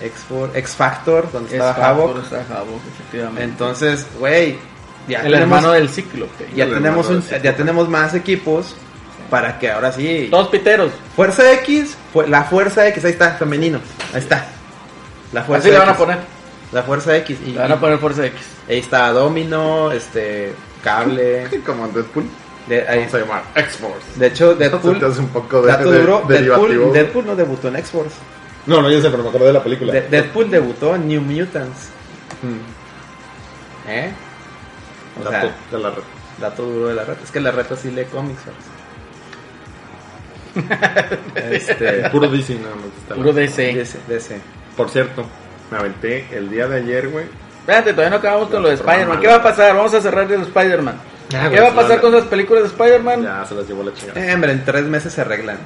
X-Force, 0.00 0.58
X-Factor, 0.58 1.30
donde 1.32 1.48
Es 1.48 1.54
estaba 1.62 1.88
Havok, 1.90 2.10
Havok. 2.10 2.24
está 2.24 2.36
Havok, 2.58 2.80
efectivamente. 2.94 3.42
Entonces, 3.44 4.06
güey, 4.18 4.58
ya 5.08 5.18
el 5.20 5.24
tenemos, 5.32 5.42
hermano 5.58 5.72
del 5.72 5.88
Cíclope. 5.88 6.46
ya 6.54 6.64
El 6.64 6.74
tenemos 6.74 7.08
un- 7.08 7.22
ya 7.42 7.56
tenemos 7.56 7.88
más 7.88 8.14
equipos 8.14 8.74
para 9.30 9.58
que 9.58 9.70
ahora 9.70 9.92
sí 9.92 10.28
Todos 10.30 10.48
piteros. 10.48 10.92
Fuerza 11.16 11.50
X, 11.54 11.96
fu- 12.12 12.22
la 12.22 12.44
Fuerza 12.44 12.86
X, 12.88 13.04
ahí 13.04 13.12
está, 13.12 13.32
femenino, 13.32 13.78
ahí 14.12 14.20
está. 14.20 14.46
La 15.32 15.42
Fuerza 15.42 15.64
Así 15.68 15.72
le 15.72 15.78
van 15.78 15.88
a 15.88 15.92
X, 15.92 16.00
poner. 16.00 16.18
La 16.72 16.82
Fuerza 16.82 17.16
X. 17.18 17.38
Y, 17.46 17.50
Le 17.52 17.58
van 17.58 17.72
a 17.72 17.80
poner 17.80 17.98
Fuerza 17.98 18.26
X. 18.26 18.40
Ahí 18.68 18.78
está 18.78 19.10
Domino, 19.10 19.92
este, 19.92 20.52
Cable. 20.82 21.46
Como 21.64 21.86
en 21.86 21.92
Deadpool. 21.94 22.24
de, 22.66 22.88
ahí- 22.88 22.98
Vamos 23.00 23.14
a 23.14 23.18
llamar 23.18 23.42
X-Force. 23.56 24.06
de 24.16 24.26
hecho, 24.26 24.52
se 24.52 24.58
Deadpool, 24.58 25.04
hace 25.04 25.20
un 25.20 25.28
poco 25.28 25.60
de, 25.62 25.68
dato 25.68 25.90
de- 25.90 25.98
duro, 26.00 26.24
derivativo. 26.26 26.66
Deadpool, 26.68 26.92
Deadpool 26.94 27.26
no 27.26 27.36
debutó 27.36 27.68
en 27.68 27.76
X-Force. 27.76 28.14
No, 28.66 28.80
no, 28.82 28.90
yo 28.90 29.00
sé, 29.00 29.10
pero 29.10 29.22
me 29.22 29.28
acordé 29.28 29.46
de 29.46 29.52
la 29.52 29.62
película. 29.62 29.92
De- 29.92 30.02
Deadpool 30.08 30.50
debutó 30.50 30.94
en 30.94 31.06
New 31.08 31.20
Mutants. 31.20 31.88
Mm. 32.42 33.88
¿Eh? 33.90 34.10
O 35.20 35.24
Dato 35.24 35.30
sea, 35.46 35.54
de 35.70 35.78
la 35.78 35.90
red. 35.90 36.02
dato 36.40 36.62
duro 36.64 36.88
de 36.88 36.94
la 36.94 37.04
reta. 37.04 37.20
Es 37.22 37.30
que 37.30 37.40
la 37.40 37.50
reta 37.50 37.76
sí 37.76 37.90
lee 37.90 38.04
cómics. 38.10 38.40
¿sabes? 38.42 38.58
este, 41.50 42.08
Puro 42.10 42.28
DC 42.28 42.54
nada 42.56 42.74
más. 42.76 43.16
Puro 43.16 43.32
DC. 43.32 43.74
DC, 43.74 43.98
DC. 44.08 44.40
Por 44.76 44.88
cierto, 44.90 45.24
me 45.70 45.78
aventé 45.78 46.26
el 46.32 46.48
día 46.50 46.66
de 46.66 46.76
ayer, 46.76 47.08
güey. 47.08 47.26
Espérate, 47.60 47.92
todavía 47.92 48.10
no 48.10 48.16
acabamos 48.16 48.48
con 48.50 48.62
lo 48.62 48.68
de 48.68 48.74
Spider-Man. 48.74 49.20
¿Qué 49.20 49.26
va 49.26 49.36
a 49.36 49.42
pasar? 49.42 49.74
Vamos 49.74 49.94
a 49.94 50.00
cerrar 50.00 50.30
el 50.30 50.42
Spider-Man. 50.42 50.96
Ya, 51.30 51.50
¿Qué 51.50 51.60
va 51.60 51.68
a 51.68 51.74
pasar 51.74 52.00
con 52.00 52.12
las 52.12 52.24
películas 52.24 52.64
de 52.64 52.68
Spider-Man? 52.68 53.22
Ya 53.22 53.44
se 53.46 53.54
las 53.54 53.66
llevó 53.66 53.82
la 53.82 53.92
chingada. 53.94 54.20
Eh, 54.24 54.34
hombre, 54.34 54.52
en 54.52 54.64
tres 54.64 54.84
meses 54.84 55.12
se 55.12 55.20
arreglan. 55.22 55.56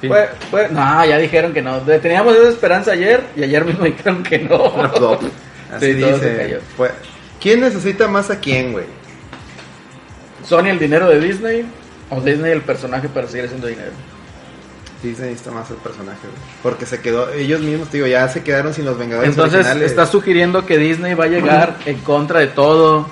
Fue- 0.00 0.28
fue- 0.50 0.68
no, 0.68 1.04
ya 1.06 1.18
dijeron 1.18 1.52
que 1.52 1.62
no. 1.62 1.78
Teníamos 1.80 2.36
esa 2.36 2.48
esperanza 2.50 2.92
ayer 2.92 3.22
y 3.36 3.42
ayer 3.44 3.64
mismo 3.64 3.84
dijeron 3.84 4.22
que 4.22 4.38
no. 4.40 4.58
No. 4.58 5.18
Así 5.74 5.86
Sí, 5.86 5.92
dice. 5.94 6.60
¿Quién 7.40 7.60
necesita 7.60 8.06
más 8.08 8.30
a 8.30 8.38
quién, 8.40 8.72
güey? 8.72 8.86
Sony 10.44 10.66
el 10.68 10.78
dinero 10.78 11.08
de 11.08 11.20
Disney 11.20 11.66
o 12.10 12.20
Disney 12.20 12.52
el 12.52 12.62
personaje 12.62 13.08
para 13.08 13.26
seguir 13.26 13.46
haciendo 13.46 13.66
dinero. 13.66 13.90
Disney 15.02 15.30
necesita 15.30 15.50
más 15.50 15.68
el 15.70 15.76
personaje, 15.76 16.18
güey. 16.22 16.34
Porque 16.62 16.86
se 16.86 17.00
quedó, 17.00 17.30
ellos 17.32 17.60
mismos, 17.60 17.88
te 17.88 17.98
digo, 17.98 18.06
ya 18.06 18.28
se 18.28 18.42
quedaron 18.42 18.72
sin 18.74 18.84
los 18.84 18.96
Vengadores 18.98 19.30
Entonces 19.30 19.56
originales. 19.60 19.90
está 19.90 20.06
sugiriendo 20.06 20.64
que 20.66 20.78
Disney 20.78 21.14
va 21.14 21.24
a 21.24 21.28
llegar 21.28 21.76
en 21.84 21.98
contra 21.98 22.40
de 22.40 22.46
todo, 22.48 23.06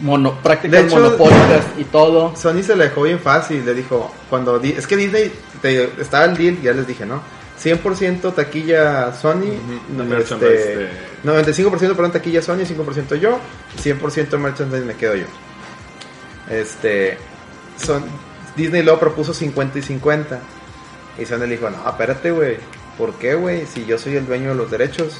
mono, 0.00 0.38
prácticas 0.42 0.84
hecho- 0.84 0.96
monopólicas 0.96 1.64
y 1.78 1.84
todo. 1.84 2.34
Sony 2.36 2.62
se 2.62 2.74
la 2.76 2.84
dejó 2.84 3.02
bien 3.02 3.18
fácil, 3.18 3.64
le 3.64 3.74
dijo, 3.74 4.12
cuando 4.30 4.60
es 4.60 4.86
que 4.86 4.96
Disney, 4.96 5.32
te 5.66 6.02
estaba 6.02 6.24
el 6.24 6.36
deal, 6.36 6.60
ya 6.62 6.72
les 6.72 6.86
dije, 6.86 7.04
¿no? 7.06 7.20
100% 7.62 8.34
taquilla 8.34 9.12
Sony, 9.14 9.56
no, 9.96 10.04
merchandise 10.04 10.54
este, 10.54 10.76
de- 10.76 10.90
95% 11.24 11.78
perdón, 11.96 12.12
taquilla 12.12 12.42
Sony, 12.42 12.64
5% 12.66 13.16
yo, 13.16 13.38
100% 13.82 14.38
merchandise 14.38 14.84
me 14.84 14.94
quedo 14.94 15.16
yo. 15.16 15.26
Este, 16.50 17.18
son, 17.82 18.04
Disney 18.56 18.82
luego 18.82 19.00
propuso 19.00 19.34
50 19.34 19.78
y 19.78 19.82
50. 19.82 20.38
Y 21.18 21.24
Sony 21.24 21.38
le 21.40 21.46
dijo, 21.56 21.70
no, 21.70 21.88
espérate, 21.88 22.30
güey, 22.30 22.56
¿por 22.98 23.14
qué, 23.14 23.34
güey? 23.34 23.66
Si 23.66 23.84
yo 23.86 23.98
soy 23.98 24.16
el 24.16 24.26
dueño 24.26 24.50
de 24.50 24.54
los 24.54 24.70
derechos, 24.70 25.18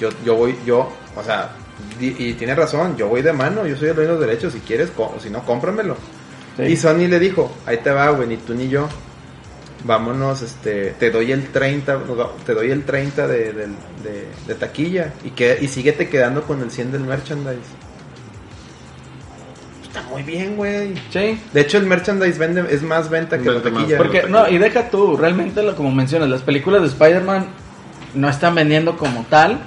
yo, 0.00 0.08
yo 0.24 0.34
voy, 0.36 0.56
yo, 0.64 0.90
o 1.14 1.22
sea, 1.22 1.50
di- 1.98 2.16
y 2.18 2.32
tiene 2.34 2.54
razón, 2.54 2.96
yo 2.96 3.08
voy 3.08 3.22
de 3.22 3.32
mano, 3.32 3.66
yo 3.66 3.76
soy 3.76 3.88
el 3.88 3.94
dueño 3.94 4.12
de 4.14 4.18
los 4.18 4.26
derechos, 4.26 4.52
si 4.54 4.60
quieres, 4.60 4.90
o 4.96 5.14
si 5.22 5.28
no, 5.30 5.44
cómpramelo. 5.44 5.96
Sí. 6.56 6.62
Y 6.64 6.76
Sony 6.76 7.06
le 7.08 7.18
dijo, 7.18 7.54
ahí 7.66 7.76
te 7.78 7.90
va, 7.90 8.08
güey, 8.10 8.26
ni 8.28 8.36
tú 8.38 8.54
ni 8.54 8.68
yo. 8.68 8.88
Vámonos, 9.84 10.42
este, 10.42 10.90
te 10.98 11.10
doy 11.10 11.30
el 11.32 11.48
30, 11.48 12.00
te 12.44 12.54
doy 12.54 12.70
el 12.70 12.84
30 12.84 13.26
de, 13.28 13.52
del- 13.52 13.76
de- 14.02 14.26
de 14.46 14.54
taquilla 14.54 15.12
y 15.24 15.30
que 15.30 15.56
y 15.60 15.68
síguete 15.68 16.08
quedando 16.08 16.42
con 16.42 16.60
el 16.62 16.70
100 16.70 16.90
del 16.92 17.02
merchandise. 17.02 17.60
Está 19.82 20.02
muy 20.10 20.22
bien, 20.22 20.56
güey. 20.56 20.94
Sí. 21.10 21.40
De 21.52 21.60
hecho, 21.60 21.78
el 21.78 21.86
merchandise 21.86 22.38
vende 22.38 22.64
es 22.70 22.82
más 22.82 23.08
venta 23.08 23.38
que 23.38 23.50
la 23.50 23.62
taquilla. 23.62 23.96
Porque, 23.98 24.24
no, 24.28 24.48
y 24.48 24.58
deja 24.58 24.90
tú, 24.90 25.16
realmente, 25.16 25.62
lo- 25.62 25.74
como 25.76 25.90
mencionas, 25.92 26.28
las 26.28 26.42
películas 26.42 26.82
de 26.82 26.88
Spider-Man 26.88 27.46
no 28.14 28.28
están 28.28 28.54
vendiendo 28.54 28.96
como 28.96 29.24
tal. 29.30 29.60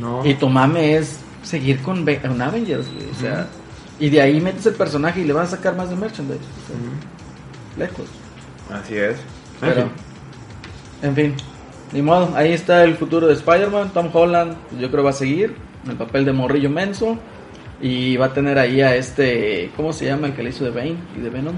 no. 0.00 0.24
Y 0.26 0.34
tu 0.34 0.48
mame 0.48 0.96
es 0.96 1.18
seguir 1.42 1.80
con, 1.82 2.04
con 2.04 2.42
Avengers, 2.42 2.86
güey, 2.92 3.10
O 3.10 3.14
sea, 3.14 3.46
y 4.00 4.10
de 4.10 4.20
ahí 4.20 4.40
metes 4.40 4.66
el 4.66 4.74
personaje 4.74 5.20
y 5.20 5.24
le 5.24 5.32
vas 5.32 5.52
a 5.52 5.56
sacar 5.56 5.76
más 5.76 5.88
de 5.90 5.96
merchandise. 5.96 6.40
o 6.40 6.66
sea, 6.66 6.76
Ujú. 6.76 7.78
Lejos. 7.78 8.06
Así 8.70 8.96
es. 8.96 9.16
Pero, 9.68 9.88
en 11.02 11.14
fin, 11.14 11.34
ni 11.92 12.02
modo. 12.02 12.30
Ahí 12.36 12.52
está 12.52 12.84
el 12.84 12.96
futuro 12.96 13.26
de 13.26 13.34
Spider-Man. 13.34 13.90
Tom 13.94 14.08
Holland, 14.12 14.54
yo 14.78 14.90
creo 14.90 15.04
va 15.04 15.10
a 15.10 15.14
seguir 15.14 15.56
en 15.84 15.90
el 15.92 15.96
papel 15.96 16.24
de 16.24 16.32
morrillo 16.32 16.70
menso. 16.70 17.16
Y 17.80 18.16
va 18.16 18.26
a 18.26 18.32
tener 18.32 18.58
ahí 18.60 18.80
a 18.80 18.94
este, 18.94 19.72
¿cómo 19.76 19.92
se 19.92 20.04
llama 20.06 20.28
el 20.28 20.34
que 20.34 20.42
le 20.44 20.50
hizo 20.50 20.62
de 20.64 20.70
Bane 20.70 20.94
y 21.16 21.20
de 21.20 21.30
Venom? 21.30 21.54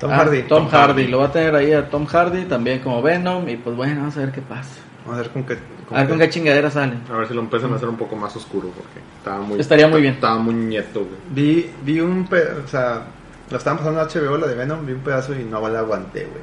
Tom 0.00 0.10
Ah, 0.10 0.16
Hardy. 0.16 0.42
Tom, 0.44 0.68
Hardy. 0.68 1.06
Lo 1.08 1.18
va 1.18 1.26
a 1.26 1.32
tener 1.32 1.54
ahí 1.54 1.72
a 1.72 1.90
Tom 1.90 2.06
Hardy 2.06 2.44
también 2.44 2.78
como 2.80 3.02
Venom. 3.02 3.46
Y 3.48 3.56
pues 3.56 3.76
bueno, 3.76 4.00
vamos 4.00 4.16
a 4.16 4.20
ver 4.20 4.32
qué 4.32 4.40
pasa. 4.40 4.70
Vamos 5.04 5.18
a 5.18 5.22
ver 5.22 5.30
con 5.32 5.44
qué. 5.44 5.58
con 5.86 5.96
A 5.96 6.00
ver 6.00 6.06
qué- 6.06 6.10
con 6.12 6.18
qué 6.20 6.30
chingadera 6.30 6.70
sale. 6.70 6.94
A 7.12 7.16
ver 7.18 7.28
si 7.28 7.34
lo 7.34 7.40
empiezan 7.42 7.72
a 7.72 7.76
hacer 7.76 7.88
un 7.90 7.96
poco 7.96 8.16
más 8.16 8.34
oscuro 8.36 8.68
porque 8.68 9.00
estaba 9.18 9.40
muy... 9.42 9.60
Estaría 9.60 9.86
muy 9.86 10.00
bien. 10.00 10.14
Estaba 10.14 10.38
muy 10.38 10.54
nieto, 10.54 11.00
güey. 11.00 11.12
Vi, 11.30 11.70
vi 11.84 12.00
un 12.00 12.26
pe- 12.26 12.52
o 12.64 12.66
sea, 12.66 13.02
lo 13.50 13.58
estaban 13.58 13.78
pasando 13.78 14.00
en 14.00 14.08
HBO 14.08 14.38
la 14.38 14.46
de 14.46 14.54
Venom, 14.54 14.86
vi 14.86 14.92
un 14.94 15.00
pedazo 15.00 15.34
y 15.38 15.44
no 15.44 15.68
la 15.68 15.80
aguanté, 15.80 16.20
güey. 16.20 16.42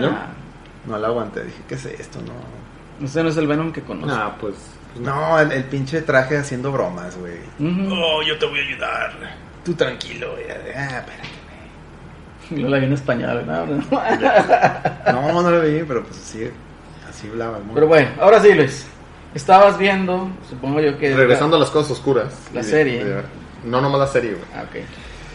Nah, 0.00 0.26
No 0.86 0.98
la 0.98 1.08
aguanté, 1.08 1.44
dije, 1.44 1.62
¿qué 1.68 1.74
es 1.76 1.84
esto? 1.86 2.18
No. 2.20 3.04
ese 3.06 3.22
no 3.22 3.28
es 3.28 3.36
el 3.36 3.46
Venom 3.46 3.72
que 3.72 3.82
conozco. 3.82 4.12
Ah, 4.16 4.36
pues... 4.40 4.54
pues 4.94 5.04
No, 5.06 5.38
el, 5.38 5.52
el 5.52 5.64
pinche 5.64 6.02
traje 6.02 6.36
haciendo 6.38 6.72
bromas, 6.72 7.16
güey. 7.16 7.38
Ujú. 7.58 7.94
Oh, 7.94 8.22
yo 8.22 8.38
te 8.38 8.46
voy 8.46 8.58
a 8.60 8.62
ayudar. 8.62 9.12
Tú 9.64 9.74
tranquilo, 9.74 10.32
güey. 10.32 10.44
Ah, 10.50 10.98
espérate. 10.98 11.28
Yo 12.50 12.68
la 12.68 12.78
vi 12.78 12.86
en 12.86 12.92
español. 12.92 13.44
No, 13.46 13.66
no. 13.66 13.82
No, 15.32 15.42
no 15.42 15.50
lo 15.50 15.60
vi, 15.62 15.82
pero 15.86 16.02
pues 16.04 16.16
así, 16.18 16.50
así 17.08 17.28
hablaba. 17.28 17.58
muy- 17.60 17.74
Pero 17.74 17.86
bueno, 17.86 18.08
ahora 18.20 18.40
sí, 18.40 18.52
Luis. 18.52 18.86
Estabas 19.34 19.78
viendo, 19.78 20.28
supongo 20.50 20.80
yo 20.80 20.98
que... 20.98 21.14
Regresando 21.14 21.56
a 21.56 21.60
las 21.60 21.70
cosas 21.70 21.92
oscuras. 21.92 22.34
La 22.52 22.60
Y 22.60 22.64
de- 22.64 22.70
serie. 22.70 23.04
de- 23.04 23.22
no, 23.64 23.80
nomás 23.80 24.00
la 24.00 24.06
serie, 24.08 24.32
güey. 24.32 24.44
Ah, 24.54 24.64
ok. 24.68 24.76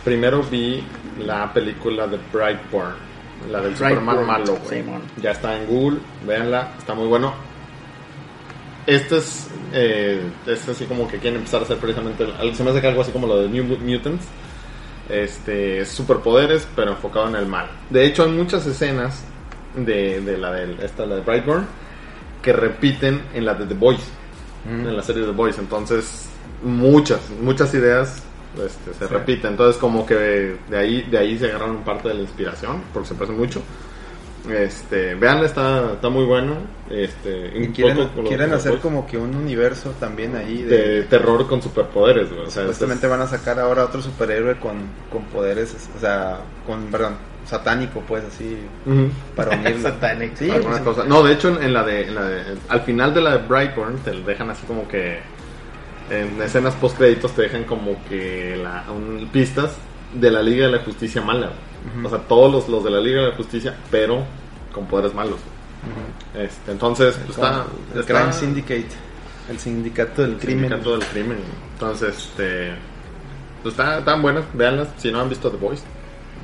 Primero 0.04 0.44
vi 0.44 0.84
la 1.20 1.52
película 1.52 2.06
de 2.08 2.20
Brightburn, 2.32 2.94
la 3.50 3.62
del 3.62 3.74
Brightburn, 3.76 4.06
Superman 4.06 4.26
malo, 4.26 4.58
güey. 4.64 4.82
Simón. 4.82 5.02
Ya 5.22 5.32
está 5.32 5.56
en 5.58 5.68
Google, 5.68 6.00
véanla, 6.26 6.72
está 6.78 6.94
muy 6.94 7.08
bueno. 7.08 7.34
Este 8.86 9.18
es, 9.18 9.48
eh, 9.74 10.22
es 10.46 10.68
así 10.70 10.86
como 10.86 11.08
que 11.08 11.18
quieren 11.18 11.40
empezar 11.40 11.60
a 11.62 11.64
hacer 11.64 11.78
precisamente, 11.78 12.26
se 12.54 12.64
me 12.64 12.70
hace 12.72 12.80
que 12.82 12.88
algo 12.88 13.02
así 13.02 13.12
como 13.12 13.28
lo 13.28 13.42
de 13.42 13.50
New 13.50 13.64
Mutants. 13.80 14.26
Este, 15.10 15.86
superpoderes, 15.86 16.68
pero 16.76 16.92
enfocado 16.92 17.30
en 17.30 17.36
el 17.36 17.46
mal. 17.46 17.68
De 17.90 18.06
hecho, 18.06 18.24
hay 18.24 18.32
muchas 18.32 18.66
escenas 18.66 19.24
de, 19.76 20.20
de 20.22 20.38
la 20.38 20.52
de 20.52 20.86
esta, 20.86 21.06
la 21.06 21.16
de 21.16 21.22
Brightburn, 21.22 21.66
que 22.42 22.52
repiten 22.52 23.22
en 23.34 23.46
la 23.46 23.54
de 23.54 23.66
The 23.66 23.74
Boys, 23.74 24.02
Mm. 24.66 24.88
en 24.88 24.98
la 24.98 25.04
serie 25.04 25.24
The 25.24 25.32
Boys. 25.32 25.58
Entonces, 25.60 26.28
muchas, 26.62 27.22
muchas 27.42 27.74
ideas 27.74 28.22
este, 28.66 28.94
se 28.94 29.08
Sí. 29.08 29.14
repiten. 29.14 29.52
Entonces, 29.52 29.78
como 29.80 30.06
que 30.06 30.16
de 30.70 30.78
ahí, 30.78 31.02
de 31.04 31.18
ahí 31.18 31.38
se 31.38 31.46
agarraron 31.46 31.78
parte 31.84 32.08
de 32.10 32.16
la 32.16 32.22
inspiración, 32.22 32.82
porque 32.94 33.10
se 33.10 33.16
parece 33.16 33.34
mucho. 33.34 33.62
Este, 34.50 35.14
veanla, 35.16 35.46
está, 35.46 35.94
está 35.94 36.08
muy 36.10 36.24
bueno. 36.24 36.56
Este, 36.90 37.52
Y 37.54 37.68
quieren, 37.70 38.08
quieren 38.26 38.54
hacer 38.54 38.74
Boys. 38.74 38.82
como 38.82 39.06
que 39.06 39.18
un 39.18 39.36
universo 39.36 39.94
también 40.00 40.36
ahí 40.38 40.62
de 40.62 40.78
de... 40.90 41.04
terror 41.04 41.46
con 41.48 41.62
superpoderes, 41.62 42.30
güey. 42.30 42.46
O 42.48 42.50
sea, 42.50 42.62
Supuestamente 42.64 43.08
es- 43.08 43.12
van 43.12 43.22
a 43.22 43.28
sacar 43.28 43.60
ahora 43.60 43.84
otro 43.84 44.02
superhéroe 44.02 44.56
con, 44.58 44.76
con 45.12 45.24
poderes, 45.26 45.76
o 45.98 46.00
sea, 46.00 46.38
con, 46.66 46.86
perdón, 46.86 47.16
satánico, 47.46 48.02
pues 48.08 48.24
así, 48.24 48.58
Ujú. 48.86 49.10
para 49.36 49.58
unirlo. 49.58 49.82
Satánico. 49.90 50.36
Sí, 50.38 50.50
alguna 50.50 50.82
pues, 50.82 50.96
cosa. 50.96 51.04
No, 51.08 51.24
de 51.24 51.34
hecho, 51.34 51.50
en, 51.50 51.64
en 51.64 51.74
la 51.74 51.84
de, 51.84 52.08
en 52.08 52.16
la 52.16 52.24
de- 52.24 52.44
al 52.70 52.82
final 52.82 53.14
de 53.14 53.22
la 53.22 53.38
de 53.38 53.48
Brightburn 53.48 53.98
te 53.98 54.12
dejan 54.12 54.50
así 54.50 54.66
como 54.66 54.88
que 54.88 55.20
en 56.10 56.42
escenas 56.42 56.76
post 56.76 56.98
créditos 56.98 57.32
te 57.34 57.44
dejan 57.44 57.64
como 57.66 57.98
que 58.08 58.56
la, 58.62 58.86
un- 58.92 59.28
pistas 59.32 59.76
de 60.14 60.32
la 60.32 60.42
Liga 60.42 60.66
de 60.68 60.72
la 60.74 60.84
Justicia 60.84 61.22
mala. 61.22 61.52
O 62.04 62.10
sea, 62.10 62.20
todos 62.20 62.52
los, 62.52 62.68
los 62.70 62.84
de 62.84 62.92
la 62.92 63.00
Liga 63.00 63.22
de 63.22 63.30
la 63.30 63.36
Justicia, 63.36 63.76
pero 63.92 64.24
con 64.74 64.86
poderes 64.88 65.14
malos. 65.14 65.40
Este, 66.36 66.72
entonces, 66.72 67.16
pues, 67.26 67.38
está, 67.38 67.66
el 67.94 68.00
está- 68.02 68.14
Crime 68.20 68.34
Syndicate, 68.34 68.88
el 69.50 69.60
sindicato 69.60 70.22
del 70.22 70.32
el 70.34 70.38
crimen. 70.38 70.70
sindicato 70.70 70.98
del 70.98 71.08
crimen. 71.08 71.38
Entonces, 71.74 72.18
este, 72.18 72.72
pues, 73.64 73.74
está, 73.74 74.00
están 74.00 74.22
buenas, 74.22 74.44
veanlas. 74.54 74.90
Si 74.98 75.12
no 75.12 75.22
han 75.22 75.30
visto 75.30 75.50
The 75.50 75.58
Voice, 75.58 75.84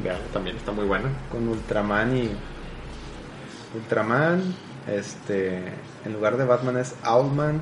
veanla 0.03 0.24
también, 0.32 0.55
está 0.57 0.72
muy 0.72 0.86
buena. 0.86 1.09
con 1.32 1.47
Ultraman 1.47 2.16
y 2.18 2.30
Ultraman, 3.76 4.55
este, 4.88 5.57
en 6.05 6.14
lugar 6.14 6.38
de 6.38 6.45
Batman 6.45 6.78
es 6.78 6.95
Owlman, 7.05 7.59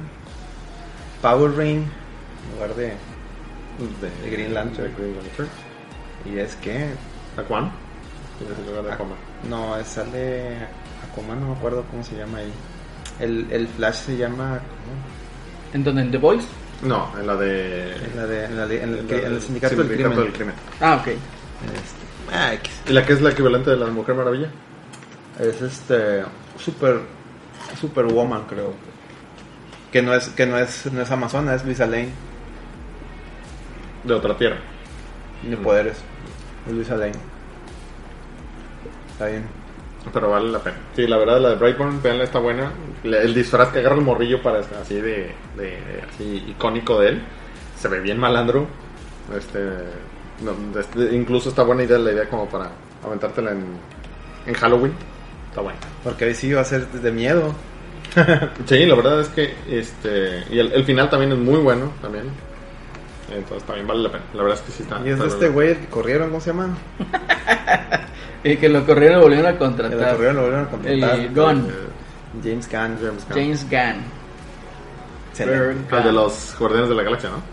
Power 1.22 1.52
Ring, 1.56 1.84
en 1.84 2.56
lugar 2.56 2.76
de 2.76 2.86
de, 2.88 4.10
De 4.24 4.30
Green 4.30 4.54
Lantern. 4.54 4.88
de 4.88 4.94
Green 5.02 5.16
Lantern. 5.16 5.50
Y 6.26 6.38
es 6.40 6.56
que. 6.58 6.90
Aquaman. 7.38 7.72
¿Quién 8.38 8.52
es 8.52 8.60
el 8.60 8.66
lugar 8.68 8.84
de 8.84 8.92
Aquaman? 8.94 9.18
No, 9.50 9.76
sale. 9.86 10.58
Aquaman, 11.12 11.40
no 11.42 11.48
me 11.48 11.54
acuerdo 11.58 11.84
cómo 11.90 12.04
se 12.04 12.16
llama 12.18 12.40
ahí. 12.40 12.52
El, 13.20 13.48
el 13.52 13.68
Flash 13.68 13.96
se 14.06 14.18
llama. 14.18 14.60
¿cómo? 14.60 15.74
¿En 15.74 15.84
donde? 15.84 16.02
¿En 16.04 16.12
The 16.12 16.18
Voice? 16.18 16.48
No, 16.84 17.12
en 17.20 17.28
la 17.28 17.36
de. 17.36 17.96
En, 17.96 18.18
la 18.18 18.26
de, 18.28 18.46
en, 18.46 18.58
la 18.58 18.68
de- 18.68 18.84
en 18.84 18.90
el, 18.94 19.00
en 19.00 19.08
cri- 19.08 19.22
la- 19.22 19.28
en 19.28 19.34
el 19.34 19.42
sindicato, 19.42 19.76
del, 19.78 19.88
crimen. 19.94 20.16
del 20.18 20.34
crimen. 20.34 20.56
Ah, 20.80 20.96
ok. 21.02 21.08
Este, 21.08 21.20
ah. 22.34 22.54
¿Y 22.88 22.94
la 22.94 23.06
que 23.06 23.14
es 23.14 23.22
la 23.22 23.30
equivalente 23.32 23.70
de 23.70 23.78
la 23.78 23.88
Mujer 23.88 24.16
Maravilla? 24.16 24.50
Es 25.40 25.62
este. 25.62 26.24
Super. 26.58 27.02
Superwoman, 27.80 28.44
creo. 28.48 28.74
Que 29.92 30.02
no 30.02 30.14
es, 30.14 30.30
que 30.30 30.46
no 30.46 30.58
es, 30.58 30.92
no 30.92 31.02
es 31.02 31.12
Amazona, 31.12 31.54
es 31.56 31.66
Luisa 31.66 31.86
Lane. 31.86 32.10
De 34.04 34.14
otra 34.14 34.38
tierra. 34.38 34.58
Tiene 35.42 35.58
Mm. 35.58 35.64
poderes. 35.64 35.98
Es 36.68 36.74
Luisa 36.74 36.96
Lane. 36.96 37.14
Está 39.12 39.28
bien. 39.28 39.46
Pero 40.14 40.30
vale 40.32 40.50
la 40.52 40.60
pena. 40.60 40.78
Sí, 40.96 41.06
la 41.06 41.18
verdad, 41.18 41.40
la 41.40 41.50
de 41.50 41.56
Brightburn, 41.56 42.02
veanla, 42.02 42.24
está 42.24 42.40
buena. 42.40 42.72
El 43.04 43.34
disfraz 43.36 43.70
que 43.70 43.80
agarra 43.80 43.96
el 43.96 44.02
morrillo 44.02 44.42
para 44.42 44.60
así 44.60 44.96
de, 44.96 45.32
de 45.58 45.78
así 46.12 46.44
icónico 46.48 47.00
de 47.00 47.10
él. 47.10 47.22
Se 47.78 47.88
ve 47.88 48.00
bien 48.00 48.18
malandro. 48.18 48.66
Este, 49.38 49.60
no, 50.42 50.80
este, 50.80 51.16
incluso 51.16 51.50
está 51.50 51.62
buena 51.64 51.84
idea 51.84 52.00
la 52.00 52.12
idea 52.12 52.28
como 52.30 52.50
para 52.50 52.72
aventártela 53.06 53.52
en, 53.52 53.64
en 54.48 54.54
Halloween. 54.56 54.94
Está 55.50 55.62
buena. 55.62 55.80
Porque 56.04 56.26
ahí 56.26 56.34
sí 56.34 56.52
va 56.52 56.62
a 56.62 56.66
ser 56.66 56.88
de 56.88 57.12
miedo. 57.12 57.54
Sí, 58.66 58.86
la 58.86 58.96
verdad 58.96 59.22
es 59.22 59.30
que 59.30 59.54
este 59.70 60.44
y 60.50 60.60
el, 60.60 60.72
el 60.74 60.84
final 60.84 61.10
también 61.10 61.32
es 61.32 61.38
muy 61.38 61.60
bueno 61.60 61.94
también. 62.02 62.26
Entonces 63.34 63.64
también 63.66 63.88
vale 63.88 64.02
la 64.04 64.12
pena. 64.12 64.24
La 64.34 64.44
verdad 64.44 64.60
es 64.60 64.66
que 64.66 64.72
sí 64.74 64.84
está. 64.84 64.98
Y 65.00 65.08
es 65.10 65.14
está 65.14 65.24
de 65.24 65.30
este 65.30 65.50
güey 65.50 65.70
el 65.72 65.78
que 65.78 65.86
corrieron, 65.88 66.30
¿cómo 66.30 66.42
se 66.42 66.52
llama? 66.52 66.78
Y 68.44 68.58
que 68.58 68.70
lo 68.70 68.84
corrieron 68.88 69.20
y 69.20 69.22
volvieron 69.22 69.46
a 69.46 69.50
El 69.50 69.56
que 69.56 69.60
contratar. 69.60 70.12
corrieron, 70.14 70.36
lo 70.36 70.42
volvieron 70.42 70.66
a 70.66 70.70
contratar. 70.72 71.20
El 71.20 71.30
Gunn. 71.36 71.68
Eh, 71.70 71.74
James 72.44 72.68
Gunn. 72.68 72.98
James 73.00 73.26
Gunn. 73.30 73.38
James 73.38 73.64
Gunn. 73.70 74.04
Ah, 75.92 75.98
el 76.00 76.04
de 76.06 76.12
los 76.12 76.56
Guardianes 76.60 76.90
de 76.90 76.96
la 76.96 77.04
Galaxia, 77.04 77.30
¿no? 77.30 77.38
Sí, 77.38 77.44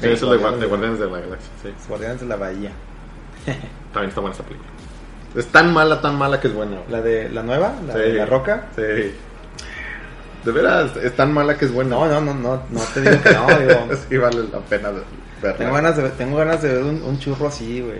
Sí, 0.00 0.06
es 0.08 0.22
el 0.22 0.30
de, 0.30 0.36
Gua- 0.36 0.40
Guardianes 0.40 0.58
de 0.58 0.60
de- 0.60 0.66
Guardianes 0.66 0.98
de 0.98 1.06
la 1.06 1.20
Galaxia, 1.20 1.50
sí. 1.62 1.74
Guardianes 1.88 2.20
de 2.20 2.26
la 2.26 2.36
Bahía. 2.36 2.70
También 3.92 4.08
está 4.08 4.20
buena 4.20 4.32
esta 4.32 4.44
película. 4.44 4.70
Es 5.36 5.46
tan 5.46 5.72
mala, 5.72 6.00
tan 6.00 6.18
mala 6.18 6.40
que 6.40 6.48
es 6.48 6.54
buena. 6.54 6.78
La 6.90 7.00
de 7.00 7.28
la 7.28 7.42
nueva, 7.44 7.72
la 7.86 7.94
de 7.96 8.12
la 8.14 8.26
roca. 8.26 8.64
Sí. 8.76 8.82
De 10.44 10.52
veras, 10.52 10.96
es 10.96 11.16
tan 11.16 11.32
mala 11.32 11.56
que 11.56 11.64
es 11.64 11.72
buena. 11.72 11.90
No, 11.96 12.06
no, 12.06 12.20
no, 12.20 12.34
no, 12.34 12.62
no 12.70 12.80
te 12.92 13.00
digo 13.00 13.22
que 13.22 13.32
no, 13.32 13.46
digo. 13.58 13.88
sí 14.08 14.16
vale 14.16 14.42
la 14.52 14.58
pena 14.60 14.90
verla. 14.90 15.56
Tengo 15.58 15.72
ganas 15.74 15.96
de 15.96 16.02
ver, 16.02 16.12
tengo 16.12 16.36
ganas 16.36 16.62
de 16.62 16.68
ver 16.72 16.82
un, 16.82 17.02
un 17.02 17.18
churro 17.18 17.48
así, 17.48 17.80
güey. 17.80 17.98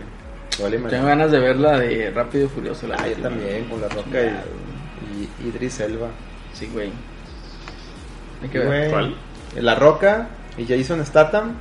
Vale, 0.63 0.79
Tengo 0.89 1.07
ganas 1.07 1.31
de 1.33 1.39
ver 1.41 1.57
la 1.57 1.79
de 1.79 2.11
Rápido 2.11 2.47
y 2.47 2.49
Furioso. 2.49 2.87
La 2.87 2.97
Ah, 2.97 3.09
yo 3.09 3.17
también, 3.17 3.65
con 3.65 3.81
la 3.81 3.89
roca 3.89 4.21
y, 4.23 5.45
y 5.45 5.49
Idris 5.49 5.81
Elba. 5.81 6.09
Sí, 6.53 6.71
güey. 6.73 6.91
Hay 8.43 8.49
que 8.49 8.59
Güey, 8.61 8.81
ver. 8.81 8.91
¿Cuál? 8.91 9.15
La 9.57 9.75
roca 9.75 10.29
y 10.57 10.65
Jason 10.67 11.05
Statham. 11.05 11.55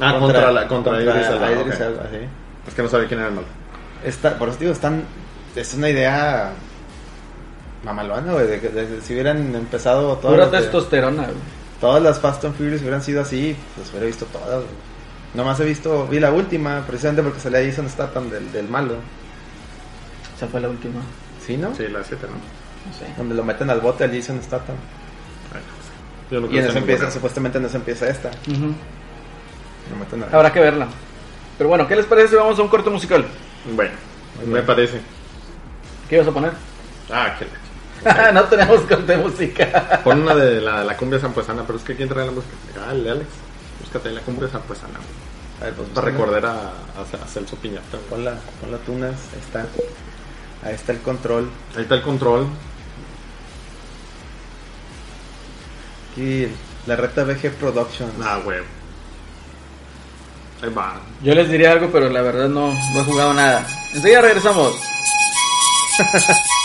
Ah, 0.00 0.16
contra, 0.18 0.50
la 0.52 0.66
contra, 0.66 1.00
Idris 1.02 1.26
Elba, 1.26 1.52
Idris 1.52 1.74
ok. 1.76 1.80
Elba, 1.80 2.02
sí. 2.10 2.18
Es 2.66 2.74
que 2.74 2.82
no 2.82 2.88
sabía 2.88 3.08
quién 3.08 3.20
era 3.20 3.28
el 3.28 3.34
malo. 3.34 3.46
Está, 4.04 4.38
por 4.38 4.48
eso 4.48 4.58
digo, 4.58 4.72
están. 4.72 5.02
Es 5.54 5.74
una 5.74 5.88
idea 5.88 6.52
mamalona, 7.84 8.32
güey. 8.32 8.46
De, 8.46 8.60
que- 8.60 8.68
de 8.68 8.86
que 8.86 9.00
si 9.02 9.12
hubieran 9.14 9.54
empezado 9.54 10.16
todas 10.16 10.36
Pura 10.36 10.46
las, 10.50 10.62
testosterona, 10.62 11.22
güey. 11.24 11.36
todas 11.80 12.02
las 12.02 12.18
Fast 12.20 12.44
and 12.44 12.54
Furious 12.56 12.80
hubieran 12.82 13.02
sido 13.02 13.20
así, 13.22 13.56
pues 13.76 13.90
hubiera 13.90 14.06
visto 14.06 14.26
todas, 14.26 14.48
güey. 14.62 14.88
Nomás 15.34 15.60
he 15.60 15.64
visto, 15.64 16.06
vi 16.08 16.20
la 16.20 16.32
última, 16.32 16.84
precisamente 16.86 17.22
porque 17.22 17.40
salía 17.40 17.60
Jason 17.64 17.88
Statham 17.88 18.30
del, 18.30 18.50
del 18.50 18.68
malo. 18.68 18.94
Esa 20.36 20.46
fue 20.46 20.60
la 20.60 20.68
última. 20.68 21.00
¿Sí, 21.44 21.56
no? 21.56 21.74
Sí, 21.74 21.86
la 21.88 22.02
7, 22.02 22.26
¿no? 22.28 22.34
No 22.34 22.98
sé. 22.98 23.06
Donde 23.16 23.34
lo 23.34 23.44
meten 23.44 23.68
al 23.70 23.80
bote 23.80 24.04
al 24.04 24.14
Jason 24.14 24.42
Statham. 24.42 24.76
Ay, 25.54 25.60
no 25.60 25.82
sé. 25.84 26.34
Yo 26.34 26.40
no 26.40 26.46
Y 26.46 26.50
creo 26.50 26.60
en 26.60 26.64
que 26.66 26.70
eso 26.70 26.78
empieza, 26.78 27.10
supuestamente 27.10 27.58
en 27.58 27.64
eso 27.66 27.76
empieza 27.76 28.08
esta. 28.08 28.30
Lo 29.90 29.96
meten 29.96 30.22
al- 30.22 30.34
Habrá 30.34 30.52
que 30.52 30.60
verla. 30.60 30.86
Pero 31.58 31.68
bueno, 31.68 31.86
¿qué 31.88 31.96
les 31.96 32.06
parece 32.06 32.28
si 32.28 32.34
vamos 32.36 32.58
a 32.58 32.62
un 32.62 32.68
corte 32.68 32.88
musical? 32.90 33.26
Bueno, 33.74 33.92
me 34.46 34.62
parece. 34.62 35.00
¿Qué 36.08 36.14
ibas 36.16 36.28
a 36.28 36.32
poner? 36.32 36.52
Ah, 37.12 37.34
qué 37.38 37.44
leche. 37.44 37.56
no 38.34 38.44
tenemos 38.44 38.80
corte 38.82 39.16
musical. 39.16 40.00
Pon 40.04 40.22
una 40.22 40.34
de 40.34 40.60
la, 40.60 40.84
la 40.84 40.96
cumbia 40.96 41.18
zampuesana, 41.18 41.62
pero 41.66 41.78
es 41.78 41.84
que 41.84 41.96
¿quién 41.96 42.08
trae 42.08 42.26
la 42.26 42.32
música? 42.32 42.54
El 42.92 43.08
Alex. 43.08 43.28
Búscate 43.80 44.10
la 44.10 44.20
cumbia 44.20 44.48
zampuesana. 44.48 44.94
güey. 44.94 45.28
A 45.60 45.64
ver, 45.64 45.74
pues, 45.74 45.88
Para 45.88 46.06
recordar 46.06 46.46
a, 46.46 46.52
a, 46.52 47.24
a 47.24 47.26
Celso 47.26 47.56
Piñata. 47.56 47.98
Ponla, 48.08 48.34
ponla 48.60 48.78
tunas, 48.78 49.14
ahí 49.34 49.40
está. 49.40 49.66
Ahí 50.62 50.74
está 50.74 50.92
el 50.92 51.00
control. 51.00 51.50
Ahí 51.76 51.82
está 51.82 51.94
el 51.96 52.02
control. 52.02 52.46
Aquí 56.12 56.48
la 56.86 56.96
reta 56.96 57.24
VG 57.24 57.52
Productions. 57.52 58.12
Ah, 58.24 58.40
güey. 58.44 58.60
Ahí 60.62 60.70
va. 60.72 61.00
Yo 61.22 61.34
les 61.34 61.48
diría 61.48 61.72
algo, 61.72 61.88
pero 61.92 62.08
la 62.08 62.22
verdad 62.22 62.48
no, 62.48 62.72
no 62.72 63.00
he 63.00 63.04
jugado 63.04 63.32
nada. 63.34 63.64
Enseguida 63.94 64.20
regresamos. 64.22 64.74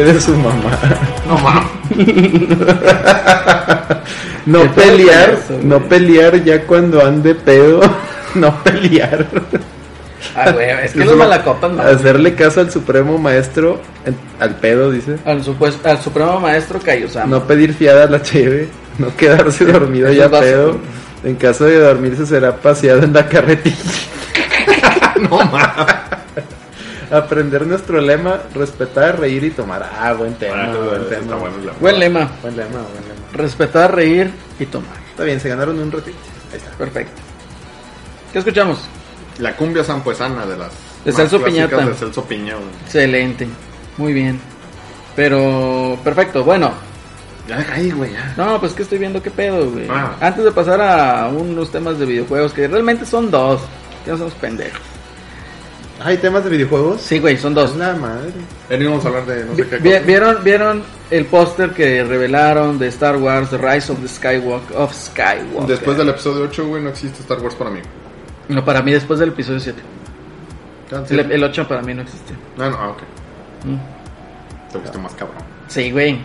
de 0.00 0.20
su 0.20 0.32
mamá. 0.36 0.78
No 1.28 1.38
mames. 1.38 1.70
No 4.46 4.60
¿Qué 4.60 4.68
tal 4.68 4.74
pelear, 4.74 5.30
eso, 5.30 5.58
no 5.62 5.80
pelear 5.84 6.44
ya 6.44 6.62
cuando 6.66 7.04
ande 7.04 7.34
pedo. 7.34 7.80
No 8.34 8.52
pelear. 8.64 9.26
Ah, 10.34 10.50
güey, 10.50 10.68
es 10.82 10.92
que 10.92 11.04
los 11.04 11.16
malacopas, 11.16 11.70
no. 11.72 11.82
Hacerle 11.82 12.34
caso 12.34 12.60
al 12.60 12.70
supremo 12.72 13.16
maestro, 13.16 13.80
al 14.40 14.56
pedo, 14.56 14.90
dice. 14.90 15.16
Al, 15.24 15.44
supues- 15.44 15.78
al 15.84 16.00
supremo 16.02 16.40
maestro 16.40 16.80
Kaiosama. 16.80 17.26
No 17.26 17.44
pedir 17.44 17.72
fiada 17.74 18.04
a 18.04 18.06
la 18.08 18.20
cheve, 18.22 18.68
no 18.98 19.14
quedarse 19.16 19.64
dormido 19.66 20.10
ya 20.12 20.28
pedo. 20.28 20.78
En 21.22 21.36
caso 21.36 21.64
de 21.64 21.78
dormirse 21.78 22.26
será 22.26 22.56
paseado 22.56 23.04
en 23.04 23.12
la 23.12 23.28
carretilla. 23.28 23.76
No 25.30 25.38
mames. 25.38 25.86
Aprender 27.10 27.66
nuestro 27.66 28.00
lema, 28.00 28.40
respetar, 28.54 29.18
reír 29.20 29.44
y 29.44 29.50
tomar. 29.50 29.88
Ah, 29.98 30.12
buen 30.14 30.34
tema, 30.34 30.64
Ah, 30.64 30.74
buen 30.76 31.08
tema. 31.08 31.20
está 31.22 31.36
bueno, 31.36 31.56
el 31.56 31.64
lema. 31.66 31.78
Buen 31.80 31.98
lema. 31.98 32.30
Buen 32.42 32.56
lema, 32.56 32.70
buen 32.70 33.04
lema. 33.08 33.26
Respetar, 33.32 33.94
reír 33.94 34.30
y 34.58 34.66
tomar. 34.66 34.96
Está 35.10 35.24
bien, 35.24 35.40
se 35.40 35.48
ganaron 35.48 35.78
un 35.78 35.90
ratito. 35.92 36.16
Ahí 36.52 36.58
está. 36.58 36.70
Perfecto. 36.72 37.20
¿Qué 38.32 38.38
escuchamos? 38.38 38.80
La 39.38 39.56
cumbia 39.56 39.82
sampuesana 39.84 40.46
de 40.46 40.56
las. 40.56 40.70
De 41.04 41.10
más 41.12 41.16
Celso 41.20 41.42
Piñata. 41.42 41.84
De 41.84 41.94
Celso 41.94 42.24
Piña. 42.24 42.54
Excelente. 42.84 43.46
Muy 43.96 44.12
bien. 44.12 44.40
Pero, 45.16 45.98
perfecto. 46.02 46.42
Bueno, 46.44 46.72
Ya 47.46 47.58
deja 47.58 47.74
ahí, 47.74 47.90
güey, 47.90 48.12
ya. 48.12 48.32
no, 48.36 48.58
pues 48.58 48.72
que 48.72 48.82
estoy 48.82 48.98
viendo 48.98 49.22
qué 49.22 49.30
pedo, 49.30 49.70
güey. 49.70 49.86
Ah. 49.90 50.16
Antes 50.20 50.44
de 50.44 50.50
pasar 50.50 50.80
a 50.80 51.28
unos 51.28 51.70
temas 51.70 51.98
de 51.98 52.06
videojuegos, 52.06 52.52
que 52.52 52.66
realmente 52.66 53.04
son 53.06 53.30
dos. 53.30 53.60
Que 54.04 54.10
no 54.12 54.16
somos 54.18 54.34
pendejos. 54.34 54.80
¿Hay 56.02 56.16
temas 56.18 56.44
de 56.44 56.50
videojuegos? 56.50 57.00
Sí, 57.00 57.18
güey, 57.20 57.36
son 57.36 57.54
dos. 57.54 57.76
La 57.76 57.94
madre. 57.94 58.30
Venimos 58.68 59.04
a 59.04 59.08
hablar 59.08 59.26
de 59.26 59.44
no 59.44 59.54
sé 59.54 59.62
qué 59.68 59.78
cosa. 59.78 59.98
¿Vieron, 60.00 60.44
¿Vieron 60.44 60.82
el 61.10 61.24
póster 61.26 61.70
que 61.70 62.02
revelaron 62.04 62.78
de 62.78 62.88
Star 62.88 63.16
Wars, 63.16 63.50
The 63.50 63.58
Rise 63.58 63.92
of 63.92 64.00
the 64.00 64.08
Skywalker? 64.08 64.76
Of 64.76 64.92
Skywalker. 64.92 65.66
Después 65.68 65.96
del 65.96 66.08
episodio 66.08 66.44
8, 66.44 66.66
güey, 66.66 66.82
no 66.82 66.90
existe 66.90 67.20
Star 67.20 67.38
Wars 67.40 67.54
para 67.54 67.70
mí. 67.70 67.80
No, 68.48 68.64
para 68.64 68.82
mí 68.82 68.92
después 68.92 69.20
del 69.20 69.30
episodio 69.30 69.60
7. 69.60 69.80
Ah, 70.92 71.02
El, 71.08 71.32
el 71.32 71.44
8 71.44 71.66
para 71.68 71.80
mí 71.82 71.94
no 71.94 72.02
existe. 72.02 72.34
No, 72.56 72.70
no, 72.70 72.76
ah, 72.76 72.88
ok. 72.90 73.02
Mm. 73.64 74.72
Te 74.72 74.78
gusta 74.78 74.98
más 74.98 75.14
cabrón. 75.14 75.38
Sí, 75.68 75.90
güey. 75.92 76.18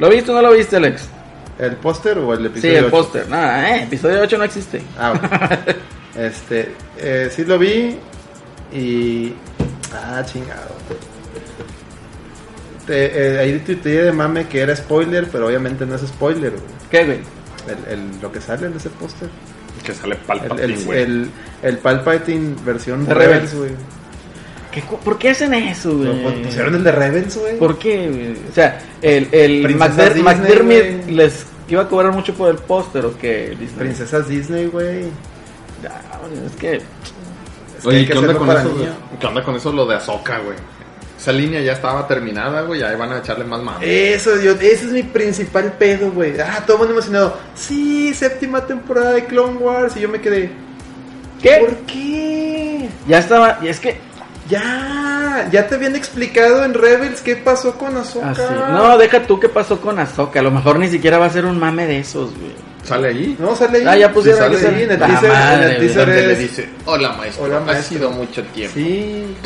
¿Lo 0.00 0.08
viste 0.10 0.30
o 0.32 0.34
no 0.34 0.42
lo 0.42 0.52
viste, 0.52 0.76
Alex? 0.76 1.08
¿El 1.58 1.76
póster 1.76 2.18
o 2.18 2.32
el 2.34 2.40
Sí, 2.40 2.46
episodio? 2.46 2.78
el 2.78 2.84
ocho? 2.86 2.90
póster. 2.90 3.28
Nada, 3.28 3.76
eh, 3.76 3.82
episodio 3.84 4.20
8 4.22 4.38
no 4.38 4.44
existe. 4.44 4.82
Ah, 4.98 5.12
ok. 5.12 5.76
este, 6.18 6.74
eh, 6.98 7.30
sí 7.30 7.44
lo 7.44 7.58
vi 7.58 7.96
y... 8.72 9.34
Ah, 9.92 10.22
chingado. 10.24 10.70
Te, 12.86 13.34
eh, 13.34 13.38
ahí 13.38 13.58
tuiteé 13.60 14.04
de 14.04 14.12
mame 14.12 14.46
que 14.48 14.60
era 14.60 14.74
spoiler, 14.74 15.28
pero 15.30 15.46
obviamente 15.46 15.86
no 15.86 15.94
es 15.94 16.02
spoiler, 16.02 16.52
güey. 16.52 16.62
¿Qué, 16.90 17.04
güey? 17.04 17.18
El, 17.68 17.92
el- 17.98 18.20
lo 18.20 18.32
que 18.32 18.40
sale 18.40 18.66
en 18.66 18.76
ese 18.76 18.88
póster. 18.90 19.28
Que 19.84 19.94
sale 19.94 20.14
El, 20.14 20.20
Palpatine, 20.20 20.62
el, 20.64 20.84
güey. 20.84 21.02
el, 21.02 21.30
el 21.62 21.78
Palpatine 21.78 22.54
versión 22.64 23.06
De 23.06 23.14
Rebels, 23.14 23.54
güey. 23.54 23.70
¿Qué 24.72 24.82
cu- 24.82 24.98
¿Por 24.98 25.18
qué 25.18 25.30
hacen 25.30 25.52
eso, 25.54 25.92
Lo 25.92 26.12
güey? 26.14 26.42
Pusieron 26.44 26.74
el 26.74 26.84
de 26.84 26.92
Rebels, 26.92 27.36
güey. 27.36 27.58
¿Por 27.58 27.78
qué, 27.78 28.08
güey? 28.08 28.32
O 28.50 28.54
sea, 28.54 28.80
el, 29.02 29.28
el 29.32 29.62
Princesas 29.62 29.96
McDer- 29.96 30.14
Disney, 30.14 30.34
McDermott 30.34 31.06
les 31.10 31.46
iba 31.68 31.82
a 31.82 31.88
cobrar 31.88 32.12
mucho 32.12 32.34
por 32.34 32.50
el 32.50 32.56
póster 32.58 33.04
o 33.04 33.16
qué, 33.16 33.50
Disney? 33.50 33.78
Princesas 33.78 34.28
Disney, 34.28 34.66
güey. 34.66 35.04
Ya, 35.82 36.02
güey, 36.20 36.46
es 36.46 36.56
que... 36.56 36.80
Es 37.80 37.84
que 37.84 37.88
Oye, 37.88 37.98
hay 37.98 38.06
¿qué 38.06 38.12
que 38.12 38.18
onda, 38.18 38.34
con 38.34 38.50
eso, 38.50 38.68
niños. 38.68 38.94
¿qué 39.18 39.26
onda 39.26 39.42
con 39.42 39.56
eso 39.56 39.72
lo 39.72 39.86
de 39.86 39.96
Ahsoka, 39.96 40.38
güey? 40.40 40.56
Esa 41.18 41.32
línea 41.32 41.60
ya 41.60 41.72
estaba 41.72 42.06
terminada, 42.06 42.62
güey, 42.62 42.82
ahí 42.82 42.96
van 42.96 43.12
a 43.12 43.18
echarle 43.18 43.44
más 43.44 43.62
mano. 43.62 43.78
Eso, 43.82 44.38
yo, 44.40 44.52
ese 44.52 44.72
es 44.86 44.92
mi 44.92 45.02
principal 45.02 45.72
pedo, 45.78 46.10
güey. 46.12 46.38
Ah, 46.40 46.62
todo 46.66 46.76
el 46.76 46.78
mundo 46.80 46.94
emocionado. 46.94 47.36
Sí, 47.54 48.12
séptima 48.14 48.66
temporada 48.66 49.12
de 49.12 49.24
Clone 49.24 49.56
Wars. 49.58 49.96
Y 49.96 50.00
yo 50.00 50.08
me 50.08 50.20
quedé. 50.20 50.50
¿Qué? 51.42 51.56
¿Por 51.58 51.76
qué? 51.86 52.88
Ya 53.08 53.18
estaba... 53.18 53.58
Y 53.62 53.68
es 53.68 53.80
que... 53.80 53.98
Ya, 54.48 55.48
ya 55.52 55.68
te 55.68 55.74
habían 55.76 55.94
explicado 55.94 56.64
en 56.64 56.74
Rebels 56.74 57.20
qué 57.20 57.36
pasó 57.36 57.74
con 57.78 57.96
Ahsoka. 57.96 58.30
Así. 58.30 58.42
No, 58.72 58.98
deja 58.98 59.22
tú 59.26 59.38
qué 59.38 59.48
pasó 59.48 59.80
con 59.80 59.98
Ahsoka. 59.98 60.40
A 60.40 60.42
lo 60.42 60.50
mejor 60.50 60.78
ni 60.78 60.88
siquiera 60.88 61.18
va 61.18 61.26
a 61.26 61.30
ser 61.30 61.44
un 61.44 61.58
mame 61.58 61.86
de 61.86 61.98
esos, 61.98 62.30
güey. 62.36 62.52
¿Sale 62.84 63.08
ahí? 63.08 63.36
No, 63.38 63.54
sale 63.54 63.78
ahí. 63.78 63.84
Ah, 63.86 63.96
ya 63.96 64.12
pusieron 64.12 64.42
Sí, 64.50 64.56
que 64.56 64.62
sale 64.62 64.76
ahí. 64.76 64.82
En 64.84 64.90
el 64.92 65.00
La 65.00 65.06
teaser, 65.06 65.24
en 65.30 65.32
madre, 65.38 65.70
el 65.74 65.78
teaser 65.80 66.06
Donde 66.06 66.26
le 66.26 66.32
es- 66.32 66.38
dice, 66.38 66.68
hola 66.86 67.12
maestro, 67.12 67.44
Hola, 67.44 67.56
ha 67.56 67.60
maestro. 67.60 67.88
sido 67.98 68.10
mucho 68.10 68.42
tiempo. 68.44 68.74
Sí. 68.74 69.36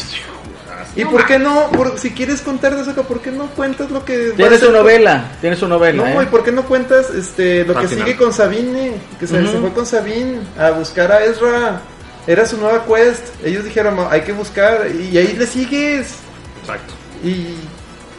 Ah, 0.70 0.84
¿Y 0.96 1.04
por 1.04 1.26
qué 1.26 1.38
no? 1.38 1.70
Por- 1.72 1.98
si 1.98 2.10
quieres 2.12 2.40
contar 2.40 2.74
de 2.74 2.82
Ahsoka, 2.82 3.02
¿por 3.02 3.20
qué 3.20 3.30
no 3.32 3.46
cuentas 3.48 3.90
lo 3.90 4.04
que. 4.04 4.30
va 4.30 4.36
Tiene 4.36 4.54
a 4.56 4.58
ser- 4.58 4.68
su 4.68 4.72
novela. 4.72 5.32
Tiene 5.40 5.56
su 5.56 5.66
novela, 5.68 6.04
No, 6.08 6.20
¿eh? 6.20 6.24
¿y 6.24 6.26
por 6.26 6.44
qué 6.44 6.52
no 6.52 6.64
cuentas 6.64 7.10
este, 7.10 7.64
lo 7.64 7.76
Al 7.76 7.82
que 7.82 7.88
final. 7.88 8.06
sigue 8.06 8.16
con 8.18 8.32
Sabine? 8.32 8.94
Que 9.18 9.26
se, 9.26 9.38
Ujú. 9.42 9.52
se 9.52 9.58
fue 9.58 9.72
con 9.72 9.86
Sabine 9.86 10.38
a 10.58 10.70
buscar 10.70 11.10
a 11.12 11.24
Ezra. 11.24 11.80
Era 12.26 12.46
su 12.46 12.56
nueva 12.56 12.84
quest. 12.86 13.22
Ellos 13.44 13.64
dijeron, 13.64 13.96
"No, 13.96 14.08
hay 14.08 14.22
que 14.22 14.32
buscar. 14.32 14.86
Y 14.90 15.18
ahí 15.18 15.34
le 15.36 15.46
sigues. 15.46 16.14
Exacto. 16.62 16.94
Y. 17.22 17.56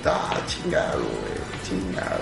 Ah, 0.05 0.37
chingado, 0.45 0.99
güey. 0.99 1.35
Chingado. 1.67 2.19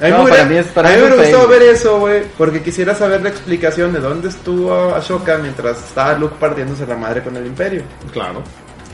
A 0.00 0.04
mí 0.04 0.10
No, 0.10 0.18
me 0.18 0.24
hubiera, 0.24 0.36
para 0.38 0.48
mí 0.50 0.56
es- 0.58 0.66
para 0.68 0.88
a 0.88 0.92
mí 0.92 1.02
me 1.02 1.08
fail. 1.10 1.48
ver 1.48 1.62
eso, 1.62 1.98
güey. 2.00 2.22
Porque 2.36 2.62
quisiera 2.62 2.94
saber 2.94 3.22
la 3.22 3.28
explicación 3.30 3.92
de 3.92 4.00
dónde 4.00 4.28
estuvo 4.28 4.94
Ashoka 4.94 5.38
mientras 5.38 5.78
estaba 5.82 6.14
Luke 6.14 6.36
partiéndose 6.38 6.86
la 6.86 6.96
madre 6.96 7.22
con 7.22 7.36
el 7.36 7.46
Imperio. 7.46 7.82
Claro. 8.12 8.42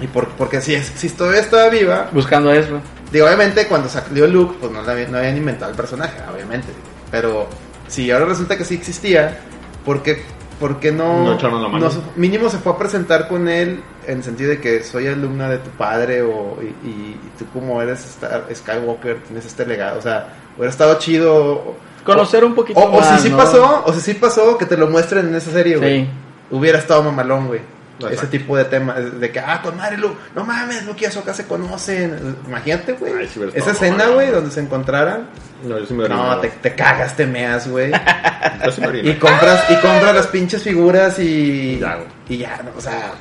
Y 0.01 0.07
por, 0.07 0.29
porque 0.31 0.61
si, 0.61 0.75
es- 0.75 0.93
si 0.95 1.09
todavía 1.11 1.41
estaba 1.41 1.69
viva, 1.69 2.09
Buscando 2.13 2.51
a 2.51 2.57
Ezra. 2.57 2.81
Digo, 3.11 3.27
obviamente 3.27 3.67
cuando 3.67 3.89
salió 3.89 4.27
Luke, 4.27 4.57
pues 4.61 4.73
no, 4.73 4.83
no 4.83 4.91
habían 5.19 5.37
inventado 5.37 5.71
el 5.71 5.77
personaje, 5.77 6.19
obviamente. 6.33 6.69
Pero 7.11 7.47
si 7.89 8.11
ahora 8.11 8.25
resulta 8.27 8.57
que 8.57 8.65
sí 8.65 8.75
existía, 8.77 9.39
¿por 9.85 10.03
qué, 10.03 10.23
por 10.59 10.81
qué 10.81 10.93
no, 10.93 11.25
No 11.25 11.35
echaron 11.35 11.63
la 11.63 11.69
mano. 11.69 11.91
se- 11.91 11.99
mínimo 12.17 12.49
se 12.49 12.59
fue 12.59 12.73
a 12.73 12.79
presentar 12.79 13.29
con 13.29 13.49
él 13.49 13.83
en 14.07 14.19
el 14.19 14.25
sentido 14.25 14.51
de 14.51 14.61
que 14.61 14.83
soy 14.83 15.09
alumna 15.09 15.49
de 15.51 15.59
tu 15.59 15.71
padre 15.71 16.23
o, 16.23 16.59
y, 16.63 16.89
y 16.89 17.21
tú 17.39 17.45
como 17.53 17.83
eres 17.83 18.01
Star- 18.05 18.47
Skywalker 18.55 19.19
tienes 19.25 19.45
este 19.47 19.67
legado. 19.67 19.99
O 19.99 20.03
sea, 20.03 20.29
hubiera 20.57 20.71
estado 20.71 20.99
chido. 20.99 21.75
Conocer 22.05 22.45
un 22.45 22.55
poquito 22.55 22.81
O, 22.81 22.85
o 22.85 23.01
más, 23.01 23.17
si 23.21 23.29
sí 23.29 23.31
¿no? 23.31 23.37
pasó, 23.37 23.85
o 23.87 23.93
si 23.93 24.01
sí 24.01 24.15
pasó, 24.15 24.59
que 24.59 24.67
te 24.67 24.77
lo 24.77 24.89
muestren 24.89 25.29
en 25.29 25.35
esa 25.37 25.53
serie, 25.53 25.77
güey. 25.77 26.05
Sí. 26.05 26.11
Hubiera 26.51 26.79
estado 26.79 27.03
mamalón, 27.03 27.47
güey. 27.47 27.61
Exacto. 27.95 28.15
Ese 28.15 28.27
tipo 28.39 28.57
de 28.57 28.65
temas, 28.65 29.21
de 29.21 29.31
que, 29.31 29.39
ah, 29.39 29.61
con 29.63 29.77
madre, 29.77 29.97
no 29.99 30.45
mames, 30.45 30.85
Luke 30.87 31.05
y 31.05 31.07
Ahsoka 31.07 31.33
se 31.33 31.47
conocen. 31.47 32.37
Imagínate, 32.47 32.95
güey. 32.95 33.13
Ay, 33.13 33.29
sí 33.33 33.39
hubiera 33.39 33.57
Esa 33.57 33.73
escena, 33.73 34.09
güey, 34.09 34.31
donde 34.31 34.51
se 34.51 34.61
encontraran. 34.61 35.29
No, 35.65 35.79
yo 35.79 35.87
sí 35.87 35.95
me 35.95 36.09
No, 36.09 36.39
te, 36.41 36.49
te 36.49 36.75
cagas, 36.75 37.15
te 37.15 37.27
meas, 37.27 37.69
güey. 37.69 37.93
Yo 38.65 38.73
sí 38.73 38.81
me 38.81 38.89
hubiera 38.89 39.11
y 39.11 39.15
compras, 39.15 39.65
y 39.71 39.75
compras 39.77 40.15
las 40.15 40.27
pinches 40.27 40.63
figuras 40.63 41.19
y. 41.21 41.79
Ya, 41.79 41.97
güey. 41.97 42.09
Y 42.29 42.39
ya, 42.39 42.61
no, 42.65 42.77
o 42.77 42.81
sea. 42.81 43.13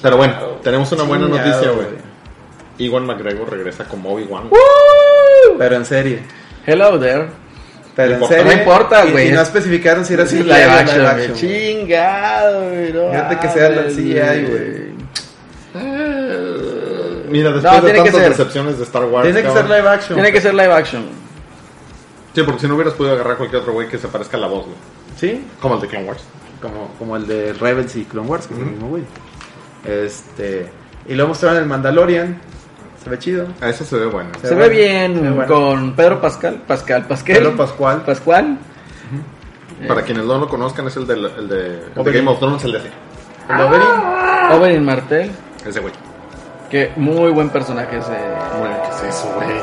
Pero 0.00 0.16
bueno, 0.16 0.34
tenemos 0.62 0.90
una 0.92 1.02
buena 1.02 1.26
chingado, 1.26 1.46
noticia, 1.46 1.70
güey. 1.72 1.86
Iwan 2.78 3.06
McGregor 3.06 3.50
regresa 3.50 3.84
como 3.84 4.14
Obi-Wan. 4.14 4.48
Pero 5.58 5.76
en 5.76 5.84
serie. 5.84 6.20
Hello 6.66 6.98
there. 6.98 7.26
Pero 7.94 8.14
en 8.16 8.26
serie. 8.28 8.44
No 8.44 8.52
importa, 8.52 9.04
güey. 9.06 9.28
Y, 9.28 9.32
no 9.32 9.40
especificaron 9.40 10.04
si 10.04 10.14
era 10.14 10.26
Sí, 10.26 10.36
CGI 10.36 10.42
live 10.44 10.64
action, 10.64 10.98
live 10.98 11.12
güey. 11.12 11.26
action. 11.26 11.34
Chingado, 11.36 12.68
güey. 12.70 12.92
no 12.92 13.10
Fíjate 13.10 13.38
que 13.38 13.48
sea 13.48 13.68
la 13.70 13.82
CGI, 13.84 14.46
güey. 14.48 14.96
Mira, 17.30 17.50
después 17.52 17.64
No, 17.64 17.80
de 17.80 17.92
tiene 17.92 17.98
que 18.04 18.10
tantas 18.10 18.20
ser. 18.20 18.28
decepciones 18.30 18.78
de 18.78 18.84
Star 18.84 19.04
Wars. 19.04 19.24
Tiene 19.26 19.42
que 19.42 19.50
ser 19.52 19.64
live 19.64 19.88
action. 19.88 20.14
Tiene 20.14 20.32
que 20.32 20.40
ser 20.40 20.54
live 20.54 20.72
action. 20.72 21.04
Sí, 22.34 22.42
porque 22.42 22.60
si 22.60 22.68
no 22.68 22.74
hubieras 22.74 22.94
podido 22.94 23.14
agarrar 23.14 23.36
cualquier 23.36 23.62
otro 23.62 23.72
güey 23.72 23.88
que 23.88 23.98
se 23.98 24.08
parezca 24.08 24.36
a 24.36 24.40
la 24.40 24.46
voz, 24.46 24.64
güey. 24.66 24.76
Sí, 25.18 25.44
Como 25.60 25.76
el 25.76 25.80
de 25.80 25.88
Clone 25.88 26.04
Wars. 26.06 26.22
como, 26.60 26.92
como 26.98 27.16
el 27.16 27.26
de 27.26 27.52
Rebels 27.54 27.96
y 27.96 28.04
Clone 28.04 28.28
Wars, 28.28 28.46
que 28.46 28.54
es 28.54 28.60
el 28.60 28.66
mismo 28.66 28.88
güey. 28.88 29.02
Este. 29.84 30.68
Y 31.08 31.14
luego 31.14 31.28
mostraron 31.30 31.58
el 31.58 31.64
Mandalorian. 31.66 32.38
Se 33.06 33.10
ve 33.10 33.18
chido. 33.20 33.46
A 33.60 33.68
eso 33.68 33.84
se 33.84 33.94
ve 33.96 34.06
bueno. 34.06 34.30
Se 34.42 34.48
Se, 34.48 34.54
ve 34.56 34.68
bien 34.68 35.14
se 35.14 35.20
ve 35.20 35.30
bueno. 35.30 35.46
con 35.54 35.92
Pedro 35.94 36.20
Pascal. 36.20 36.56
Pascal, 36.66 37.04
Pascal. 37.06 37.36
Pedro 37.36 37.56
Pascual. 37.56 38.02
Pascual. 38.02 38.58
Para 39.86 40.02
quienes 40.02 40.24
no 40.24 40.38
lo 40.38 40.48
conozcan, 40.48 40.88
es 40.88 40.96
el, 40.96 41.06
del, 41.06 41.24
el 41.24 41.48
de, 41.48 41.82
el 41.94 42.04
de. 42.04 42.12
Game 42.12 42.28
of 42.28 42.40
Thrones, 42.40 42.64
el 42.64 42.72
de 42.72 42.78
ese. 42.78 42.90
Oberyn. 43.48 44.58
Oberyn 44.60 44.84
Martel. 44.84 45.30
Ese 45.64 45.78
güey. 45.78 45.92
Que 46.68 46.90
muy 46.96 47.30
buen 47.30 47.48
personaje 47.50 47.96
ese. 47.96 48.10
Bueno, 48.58 48.76
¿qué 48.82 48.88
es 49.08 49.14
eso, 49.14 49.32
güey? 49.36 49.56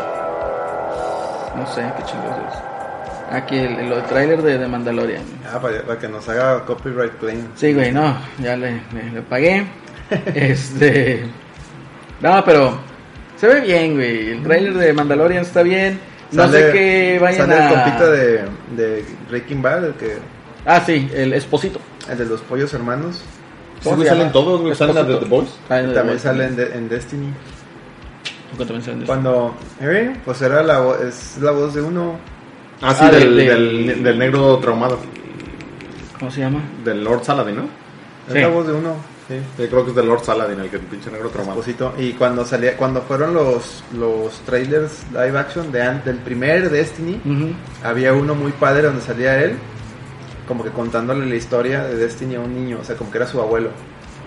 No 1.58 1.68
sé 1.68 1.82
qué 1.98 2.04
chingados 2.06 2.38
es. 2.48 3.34
Aquí 3.36 3.58
el, 3.58 3.78
el, 3.78 3.92
el 3.92 4.04
tráiler 4.04 4.42
de, 4.42 4.58
de 4.58 4.68
Mandalorian. 4.70 5.24
Ah, 5.54 5.60
para, 5.60 5.82
para 5.82 6.00
que 6.00 6.08
nos 6.08 6.30
haga 6.30 6.64
copyright 6.64 7.18
claim. 7.20 7.46
Sí, 7.56 7.74
güey, 7.74 7.92
no, 7.92 8.16
ya 8.40 8.56
le, 8.56 8.82
le- 8.94 9.12
le 9.16 9.22
pagué. 9.22 9.66
este. 10.34 11.26
No, 12.22 12.42
pero 12.46 12.78
se 13.44 13.54
ve 13.54 13.62
bien, 13.62 13.94
güey. 13.96 14.30
El 14.32 14.44
tráiler 14.44 14.74
de 14.76 14.94
Mandalorian 14.94 15.42
está 15.42 15.64
bien. 15.64 16.00
No 16.32 16.44
Sale- 16.46 16.60
sé 16.68 16.72
qué 16.72 17.20
vayan 17.22 17.48
Sale 17.50 17.62
a. 17.62 17.68
el 17.68 17.74
compita 17.76 18.10
de, 18.10 18.42
de 18.78 19.06
Breaking 19.30 19.62
Bad, 19.62 19.86
el, 19.86 19.94
que, 19.96 20.18
Ah, 20.66 20.82
sí, 20.86 21.10
el 21.14 21.34
esposito. 21.34 21.80
el 22.10 22.18
de 22.18 22.26
los 22.26 22.42
pollos 22.42 22.74
hermanos. 22.74 23.22
Sí, 23.82 23.90
güey, 23.90 24.08
salen 24.08 24.32
todos, 24.32 24.62
güey. 24.62 24.74
Salen 24.76 24.96
la 24.96 25.04
de 25.04 25.18
The 25.18 25.26
Boys. 25.26 25.50
Ah, 25.66 25.82
También 25.82 26.08
Boys 26.08 26.22
sale 26.22 26.46
en, 26.46 26.56
de- 26.56 26.72
en 26.74 26.88
Destiny. 26.90 27.34
Cuando, 29.06 29.56
¿eh? 29.82 30.16
Pues 30.24 30.42
era 30.42 30.62
la, 30.64 30.80
es 31.08 31.38
la 31.42 31.52
voz 31.52 31.74
de 31.74 31.82
uno. 31.82 32.18
Ah, 32.82 32.94
sí, 32.94 33.04
Ah, 33.06 33.12
del, 33.12 33.36
del- 33.36 33.48
del, 33.48 33.88
del- 33.88 34.04
del 34.04 34.20
negro 34.20 34.58
traumado. 34.60 35.00
¿Cómo 36.20 36.32
se 36.32 36.40
llama? 36.42 36.62
Del 36.86 37.04
Lord 37.04 37.24
Saladin, 37.26 37.56
¿no? 37.58 37.64
Es 38.30 38.42
la 38.42 38.48
voz 38.48 38.68
de 38.68 38.74
uno. 38.74 38.96
Sí. 39.28 39.36
Sí, 39.58 39.68
creo 39.68 39.84
que 39.86 39.92
es 39.92 39.96
del 39.96 40.08
Lord 40.08 40.24
Saladin, 40.24 40.60
el 40.60 40.70
que 40.70 40.76
el 40.78 40.82
pinche 40.84 41.10
negro 41.10 41.30
traumado. 41.30 41.62
Y 41.98 42.12
cuando 42.14 42.46
salía, 42.46 42.76
cuando 42.76 43.02
fueron 43.02 43.34
los, 43.34 43.84
los 43.98 44.40
trailers 44.46 45.04
live 45.12 45.38
action 45.40 45.72
de, 45.72 45.80
del 46.04 46.18
primer 46.18 46.70
Destiny, 46.70 47.22
Ujú. 47.26 47.54
había 47.84 48.14
uno 48.14 48.36
muy 48.36 48.52
padre 48.52 48.84
donde 48.84 49.02
salía 49.02 49.42
él, 49.44 49.54
como 50.48 50.64
que 50.64 50.72
contándole 50.72 51.26
la 51.26 51.36
historia 51.36 51.84
de 51.86 51.96
Destiny 51.96 52.36
a 52.36 52.42
un 52.42 52.54
niño, 52.54 52.80
o 52.82 52.84
sea, 52.84 52.96
como 52.98 53.10
que 53.12 53.18
era 53.18 53.28
su 53.28 53.40
abuelo. 53.40 53.70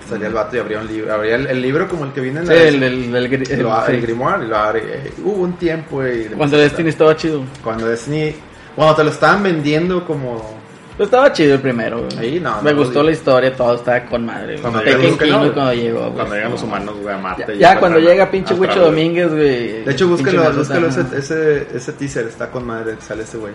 Salía 0.09 0.29
el 0.29 0.35
vato 0.35 0.55
y 0.57 0.61
abría 0.61 0.79
un 0.79 0.87
libro, 0.87 1.13
abría 1.13 1.35
el, 1.35 1.47
el 1.49 1.61
libro 1.61 1.89
como 1.89 2.05
el 2.05 2.13
que 2.13 2.21
viene 2.21 2.39
en 2.41 2.47
Sí, 2.47 2.53
la 2.55 2.63
el, 2.63 2.83
el, 2.83 3.15
el, 3.17 3.29
gri- 3.31 3.51
el- 3.51 3.63
lo 3.65 3.87
sí. 3.87 3.93
grimoire 4.01 4.45
y 4.45 4.49
lo 4.49 4.57
abre. 4.57 4.81
eh, 4.87 5.13
Hubo 5.25 5.43
un 5.43 5.55
tiempo 5.55 6.07
y 6.07 6.27
Cuando 6.37 6.57
Destiny 6.59 6.91
estaba 6.91 7.17
chido. 7.17 7.43
cuando 7.63 7.87
Destiny 7.89 8.33
cuando 8.77 8.95
te 8.95 9.03
lo 9.05 9.11
estaban 9.11 9.43
vendiendo 9.43 10.07
como 10.07 10.59
Pues 10.97 11.09
estaba 11.09 11.31
chido 11.33 11.55
el 11.55 11.61
primero, 11.61 12.07
güey. 12.15 12.41
No, 12.41 12.63
Me 12.63 12.73
no, 12.73 12.79
gustó 12.79 13.03
la 13.03 13.11
historia, 13.13 13.55
todo 13.55 13.75
estaba 13.75 14.05
con 14.07 14.25
madre. 14.25 14.53
güey. 14.53 14.61
Cuando 14.63 14.81
Tekken 14.81 15.19
King, 15.19 15.31
no, 15.31 15.39
güey, 15.41 15.53
cuando 15.53 15.75
llegó, 15.75 16.01
güey. 16.01 16.13
Cuando 16.15 16.35
llegan 16.35 16.51
los 16.53 16.63
humanos, 16.63 16.95
güey, 17.03 17.15
a 17.15 17.19
Marte. 17.19 17.45
Ya, 17.49 17.55
y 17.55 17.59
ya 17.59 17.79
cuando 17.81 17.99
llega 17.99 18.31
pinche 18.31 18.55
Huicho. 18.55 18.81
Domínguez, 18.81 19.29
güey. 19.29 19.85
de 19.85 19.93
hecho 19.93 20.09
búsquelo, 20.09 20.53
búsquelo 20.53 20.89
ese, 20.89 21.05
ese, 21.17 21.67
ese 21.75 21.93
teaser 21.93 22.27
está 22.27 22.51
con 22.51 22.65
madre, 22.67 22.97
sale 23.01 23.25
ese 23.25 23.37
güey. 23.37 23.53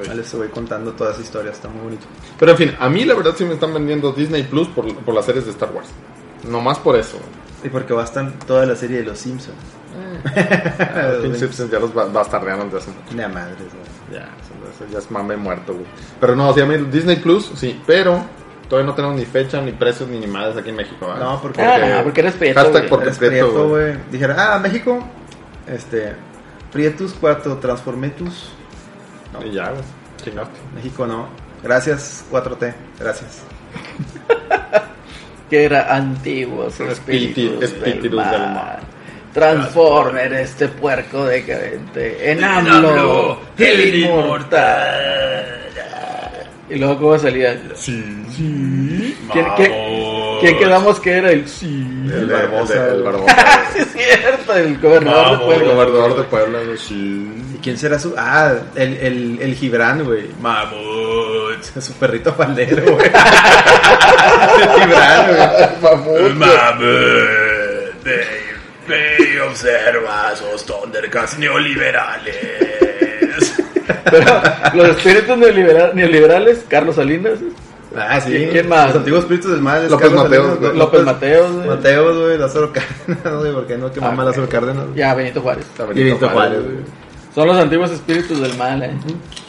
Sí. 0.00 0.06
Sale 0.08 0.22
ese 0.22 0.36
güey 0.38 0.48
contando 0.48 0.92
toda 0.92 1.12
esa 1.12 1.20
historia, 1.20 1.52
está 1.52 1.68
muy 1.68 1.82
bonito. 1.84 2.06
Pero 2.38 2.52
en 2.52 2.58
fin, 2.58 2.72
a 2.80 2.88
mí 2.88 3.04
la 3.04 3.14
verdad 3.14 3.34
sí 3.36 3.44
me 3.44 3.54
están 3.54 3.72
vendiendo 3.74 4.10
Disney 4.12 4.42
Plus 4.42 4.66
por, 4.68 4.92
por 5.04 5.14
las 5.14 5.24
series 5.26 5.44
de 5.44 5.50
Star 5.52 5.70
Wars. 5.72 5.88
Nomás 6.48 6.78
por 6.78 6.96
eso. 6.96 7.18
Y 7.62 7.68
porque 7.68 7.94
va 7.94 8.00
a 8.02 8.04
estar 8.06 8.32
toda 8.46 8.66
la 8.66 8.74
serie 8.74 8.98
de 8.98 9.04
los 9.04 9.18
Simpsons. 9.18 9.54
Pinche 11.22 11.38
Simpsons 11.38 11.70
ya 11.70 11.78
los 11.78 11.92
ba- 11.94 12.06
bastardearon 12.06 12.70
de 12.70 12.78
hace 12.78 12.90
mucho. 12.90 13.14
De 13.16 13.28
madres, 13.28 13.56
güey. 13.58 14.20
Ya, 14.20 14.28
eso, 14.74 14.90
ya 14.92 14.98
es 14.98 15.10
mame 15.10 15.36
muerto, 15.36 15.74
güey. 15.74 15.86
Pero 16.20 16.36
no, 16.36 16.52
sí, 16.54 16.60
a 16.60 16.66
mí 16.66 16.76
Disney 16.90 17.16
Plus, 17.16 17.50
sí, 17.56 17.80
pero 17.86 18.24
todavía 18.68 18.88
no 18.90 18.94
tenemos 18.94 19.16
ni 19.16 19.24
fecha, 19.24 19.60
ni 19.60 19.72
precios, 19.72 20.08
ni 20.08 20.18
ni 20.18 20.26
madres 20.26 20.56
aquí 20.56 20.70
en 20.70 20.76
México. 20.76 21.06
¿verdad? 21.06 21.20
No, 21.24 21.40
porque 21.42 21.62
Ah, 21.62 21.78
no, 21.98 22.02
porque 22.04 22.20
eres 22.20 22.34
prieto, 22.34 22.60
Hashtag 22.60 22.88
porque 22.88 23.04
eres 23.06 23.18
prieto, 23.18 23.46
prieto, 23.48 23.68
güey. 23.68 23.96
Dijera, 24.10 24.54
ah, 24.54 24.58
México, 24.58 24.98
este, 25.66 26.14
Prietus 26.72 27.14
4, 27.20 27.56
Transformetus. 27.58 28.50
No, 29.32 29.44
Y 29.46 29.52
ya, 29.52 29.70
güey. 29.70 29.82
Chingaste. 30.22 30.58
México 30.74 31.06
no. 31.06 31.28
Gracias, 31.62 32.24
4T, 32.30 32.74
gracias. 32.98 33.42
Que 35.50 35.64
era 35.64 35.94
antiguos 35.94 36.80
Espíritu- 36.80 37.60
espíritus, 37.60 37.62
espíritus 37.64 38.10
del 38.10 38.30
del 38.30 38.40
mal. 38.40 38.78
Transformer, 39.32 40.32
este 40.34 40.68
puerco 40.68 41.24
decadente. 41.24 42.30
En 42.30 42.44
AMLO, 42.44 43.40
el 43.58 43.94
inmortal. 43.94 45.58
Y 46.68 46.76
luego, 46.76 46.98
¿cómo 46.98 47.18
salía? 47.18 47.60
Sí, 47.74 48.24
sí. 48.34 49.16
¿Quién, 50.40 50.58
quedamos 50.58 50.98
que 51.00 51.12
era 51.12 51.30
el 51.30 51.46
sí? 51.46 51.86
El 52.10 52.26
Barbosa. 52.26 52.86
el 52.88 52.94
El 52.94 53.02
Barbosa. 53.02 53.64
sí, 53.74 53.78
es 53.80 53.92
cierto, 53.92 54.54
el 54.54 54.78
gobernador 54.80 55.26
de 55.26 55.32
El 55.32 55.40
Puebla. 55.40 55.74
gobernador 55.74 56.16
de 56.16 56.22
Puebla, 56.24 56.58
güey. 56.64 56.78
Sí. 56.78 57.30
¿Y 57.54 57.58
quién 57.62 57.76
será 57.76 57.98
su...? 57.98 58.14
Ah, 58.16 58.54
el, 58.74 58.96
el, 58.96 59.38
el 59.42 59.54
Gibran, 59.54 60.02
güey. 60.04 60.28
Mamut. 60.40 61.62
Su 61.78 61.92
perrito 61.94 62.32
faldero, 62.32 62.82
güey. 62.94 63.06
el 64.60 64.80
Gibran, 64.80 65.26
güey. 65.26 66.32
Mamut. 66.34 68.06
Ve 68.88 69.16
y 69.34 69.38
observa 69.38 70.32
esos 70.32 70.64
Thundercats 70.66 71.38
neoliberales. 71.38 72.36
Pero 74.10 74.42
los 74.74 74.88
espíritus 74.96 75.36
neolibera- 75.38 75.92
neoliberales, 75.94 76.64
Carlos 76.68 76.96
Salinas, 76.96 77.38
Ah, 77.94 78.18
sí. 78.22 78.30
¿Quién- 78.30 78.50
quién 78.50 78.68
más? 78.70 78.86
Los 78.88 78.96
antiguos 78.96 79.20
espíritus 79.24 79.50
del 79.50 79.60
mal. 79.60 79.84
es 79.84 79.90
López 79.90 80.06
Carlos 80.08 80.24
Mateos, 80.24 80.46
Salinas, 80.46 80.60
güey. 80.70 80.78
López 80.78 81.02
Mateos, 81.04 81.52
güey. 81.52 81.68
Mateos, 81.68 82.18
güey. 82.18 82.38
Lázaro 82.38 82.72
Cárdenas, 82.72 83.24
no 83.24 83.42
sé 83.42 83.52
por 83.52 83.66
qué 83.66 83.76
no, 83.78 83.92
que 83.92 84.00
Ah, 84.00 84.02
mamá 84.04 84.24
Lázaro 84.24 84.48
Cárdenas. 84.48 84.84
ya 84.94 85.14
Benito 85.14 85.40
Juárez. 85.42 85.66
Y 85.94 86.02
Benito 86.02 86.28
Juárez, 86.30 86.62
güey. 86.64 86.76
Son 87.34 87.46
los 87.46 87.56
antiguos 87.56 87.90
espíritus 87.90 88.40
del 88.40 88.54
mal, 88.58 88.82
eh. 88.82 88.90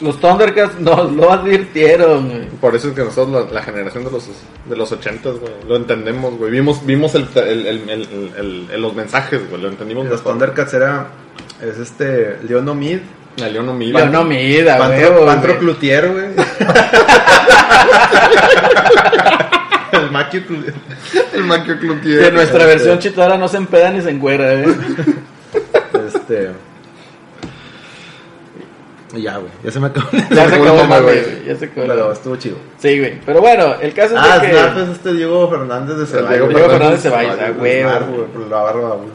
Los 0.00 0.18
Thundercats 0.18 0.80
nos 0.80 1.12
lo 1.12 1.30
advirtieron, 1.30 2.28
güey. 2.30 2.46
Por 2.60 2.74
eso 2.74 2.88
es 2.88 2.94
que 2.94 3.02
nosotros, 3.02 3.46
la, 3.46 3.52
la 3.52 3.62
generación 3.62 4.04
de 4.04 4.10
los 4.10 4.26
de 4.68 4.76
los 4.76 4.90
ochentas, 4.90 5.34
güey, 5.38 5.52
lo 5.68 5.76
entendemos, 5.76 6.38
güey. 6.38 6.50
Vimos, 6.50 6.84
vimos 6.86 7.14
el, 7.14 7.28
el, 7.36 7.66
el, 7.66 7.90
el- 7.90 8.08
el- 8.38 8.68
el- 8.72 8.80
los 8.82 8.94
mensajes, 8.94 9.48
güey, 9.50 9.60
lo 9.60 9.68
entendimos 9.68 10.06
Los 10.06 10.20
mejor. 10.20 10.32
Thundercats 10.32 10.72
era... 10.72 11.08
Es 11.60 11.76
este... 11.78 12.38
Leon 12.48 12.66
Omid. 12.68 12.98
A 13.42 13.48
León 13.48 13.68
Omid. 13.68 13.92
Pero 13.94 14.10
no 14.10 14.24
mida, 14.24 14.78
Pantro, 14.78 15.12
güey. 15.14 15.26
Pantro 15.26 15.58
Cloutier, 15.58 16.08
güey. 16.10 16.24
El 19.92 20.10
Maquio 20.10 20.44
Cloutier. 20.46 20.74
El 21.34 21.44
Maquio 21.44 21.78
Cloutier. 21.78 22.24
Que 22.24 22.32
nuestra 22.32 22.66
versión 22.66 22.98
chitora 22.98 23.36
no 23.36 23.46
se 23.48 23.56
empeda 23.58 23.90
ni 23.90 24.00
se 24.00 24.10
encuera, 24.10 24.52
eh. 24.54 24.64
Este... 26.06 26.50
Y 29.16 29.22
Ya, 29.22 29.36
güey. 29.38 29.50
Ya 29.62 29.70
se 29.70 29.80
me 29.80 29.86
acabó. 29.86 30.08
Ya 30.30 30.48
se 30.48 30.54
acabó 30.54 30.84
mame, 30.84 31.00
güey. 31.02 31.44
Ya 31.46 31.56
se 31.56 31.64
acabó 31.66 31.86
Pero 31.86 32.12
estuvo 32.12 32.36
chido. 32.36 32.56
Sí, 32.78 32.98
güey. 32.98 33.20
Pero 33.24 33.40
bueno, 33.40 33.74
el 33.80 33.92
caso 33.94 34.14
es 34.14 34.20
Ah, 34.22 34.38
de 34.38 34.46
que. 34.48 34.52
Snap 34.54 34.78
es 34.78 34.88
este 34.90 35.12
Diego 35.14 35.48
Fernández 35.50 35.96
de 35.96 36.06
Ceballos. 36.06 36.30
Diego. 36.30 36.48
Diego 36.48 36.68
Fernández 36.70 37.02
de 37.02 37.10
Ceballos, 37.10 37.36
ah, 37.40 37.50
güey, 37.56 37.82
la 37.82 38.56
barba, 38.60 38.88
güey. 38.96 39.08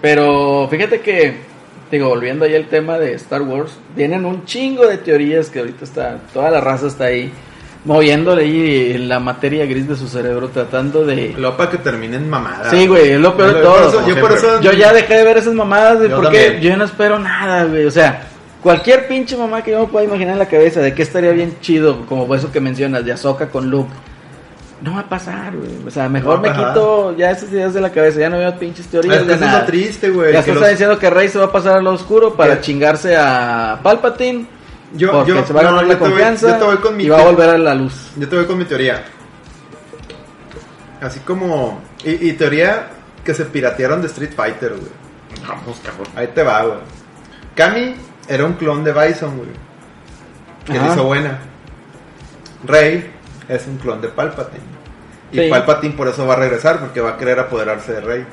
Pero 0.00 0.68
fíjate 0.70 1.00
que, 1.00 1.36
digo, 1.90 2.08
volviendo 2.08 2.44
ahí 2.44 2.54
al 2.54 2.66
tema 2.68 2.98
de 2.98 3.14
Star 3.14 3.42
Wars, 3.42 3.72
vienen 3.96 4.24
un 4.24 4.44
chingo 4.44 4.86
de 4.86 4.98
teorías 4.98 5.50
que 5.50 5.58
ahorita 5.58 5.84
está, 5.84 6.18
toda 6.32 6.50
la 6.52 6.60
raza 6.60 6.86
está 6.86 7.06
ahí, 7.06 7.32
moviéndole 7.84 8.42
ahí 8.42 8.98
la 8.98 9.18
materia 9.18 9.66
gris 9.66 9.88
de 9.88 9.96
su 9.96 10.06
cerebro, 10.06 10.50
tratando 10.50 11.04
de... 11.04 11.34
Lo 11.36 11.56
para 11.56 11.70
que 11.70 11.78
terminen 11.78 12.30
mamadas. 12.30 12.70
Sí, 12.70 12.86
güey, 12.86 13.10
es 13.12 13.20
lo 13.20 13.36
peor 13.36 13.54
de 13.54 13.60
todo. 13.62 14.06
Yo 14.06 14.20
por 14.20 14.32
eso... 14.32 14.60
Yo 14.60 14.72
ya 14.72 14.92
dejé 14.92 15.16
de 15.16 15.24
ver 15.24 15.38
esas 15.38 15.54
mamadas, 15.54 15.98
güey, 15.98 16.10
porque 16.10 16.40
también. 16.44 16.60
yo 16.60 16.76
no 16.76 16.84
espero 16.84 17.18
nada, 17.18 17.64
güey. 17.64 17.84
O 17.86 17.90
sea, 17.90 18.27
cualquier 18.62 19.06
pinche 19.08 19.36
mamá 19.36 19.62
que 19.62 19.70
yo 19.72 19.80
me 19.80 19.86
pueda 19.86 20.04
imaginar 20.06 20.32
en 20.34 20.38
la 20.38 20.46
cabeza 20.48 20.80
de 20.80 20.94
que 20.94 21.02
estaría 21.02 21.30
bien 21.32 21.56
chido, 21.60 22.04
como 22.06 22.32
eso 22.34 22.50
que 22.52 22.60
mencionas, 22.60 23.04
de 23.04 23.12
Ahsoka 23.12 23.48
con 23.48 23.70
Luke. 23.70 23.90
No 24.80 24.94
va 24.94 25.00
a 25.00 25.08
pasar, 25.08 25.56
güey. 25.56 25.70
O 25.86 25.90
sea, 25.90 26.08
mejor 26.08 26.36
No 26.36 26.42
me 26.42 26.48
a 26.50 26.54
quito 26.54 27.16
ya 27.16 27.32
esas 27.32 27.50
ideas 27.50 27.74
de 27.74 27.80
la 27.80 27.90
cabeza. 27.90 28.20
Ya 28.20 28.30
no 28.30 28.38
veo 28.38 28.56
pinches 28.58 28.86
teorías 28.86 29.16
Es 29.16 29.22
que 29.22 29.26
de 29.28 29.34
es 29.34 29.40
nada. 29.40 29.60
lo 29.60 29.66
triste, 29.66 30.10
güey. 30.10 30.32
Ya 30.32 30.40
se 30.42 30.48
los- 30.52 30.58
está 30.58 30.68
diciendo 30.70 30.98
que 31.00 31.10
Rey 31.10 31.28
se 31.28 31.38
va 31.38 31.46
a 31.46 31.52
pasar 31.52 31.78
al 31.78 31.82
lado 31.84 31.96
oscuro 31.96 32.34
para 32.34 32.54
Que- 32.56 32.60
chingarse 32.60 33.16
a 33.16 33.80
Palpatine. 33.82 34.46
Yo, 34.94 35.10
porque 35.10 35.32
yo, 35.32 35.44
se 35.44 35.52
va 35.52 35.60
a 35.60 35.62
no, 35.64 35.68
ganar 35.70 35.82
yo 35.84 35.88
la 35.88 35.94
te 35.94 36.00
voy- 36.00 36.08
confianza 36.10 36.48
yo 36.50 36.56
te 36.58 36.64
voy 36.64 36.76
con 36.76 36.96
mi 36.96 37.04
y 37.04 37.08
va 37.08 37.18
a 37.20 37.24
volver 37.24 37.48
a 37.50 37.58
la 37.58 37.74
luz. 37.74 37.92
Yo 38.16 38.28
te 38.28 38.36
voy 38.36 38.44
con 38.46 38.56
mi 38.56 38.64
teoría. 38.66 39.02
Así 41.00 41.20
como... 41.20 41.80
Y, 42.04 42.28
y 42.28 42.32
teoría 42.34 42.88
que 43.24 43.34
se 43.34 43.44
piratearon 43.46 44.00
de 44.00 44.06
Street 44.06 44.30
Fighter, 44.34 44.70
güey. 44.70 44.90
Vamos, 45.46 45.80
cabrón. 45.84 46.06
Ahí 46.16 46.28
te 46.34 46.42
va, 46.42 46.62
güey. 46.62 46.78
Kami 47.54 47.94
era 48.28 48.44
un 48.44 48.54
clon 48.54 48.84
de 48.84 48.92
Bison, 48.92 49.36
güey. 49.36 49.48
Que 50.66 50.74
le 50.78 50.86
hizo 50.86 51.04
buena. 51.04 51.38
Rey 52.64 53.10
es 53.48 53.66
un 53.66 53.78
clon 53.78 54.00
de 54.00 54.08
Palpatine. 54.08 54.62
Y 55.32 55.38
Sí. 55.40 55.50
Palpatine 55.50 55.94
por 55.94 56.08
eso 56.08 56.26
va 56.26 56.34
a 56.34 56.36
regresar, 56.38 56.78
porque 56.80 57.00
va 57.00 57.10
a 57.10 57.16
querer 57.16 57.38
apoderarse 57.38 57.92
de 57.92 58.00
Rey. 58.00 58.26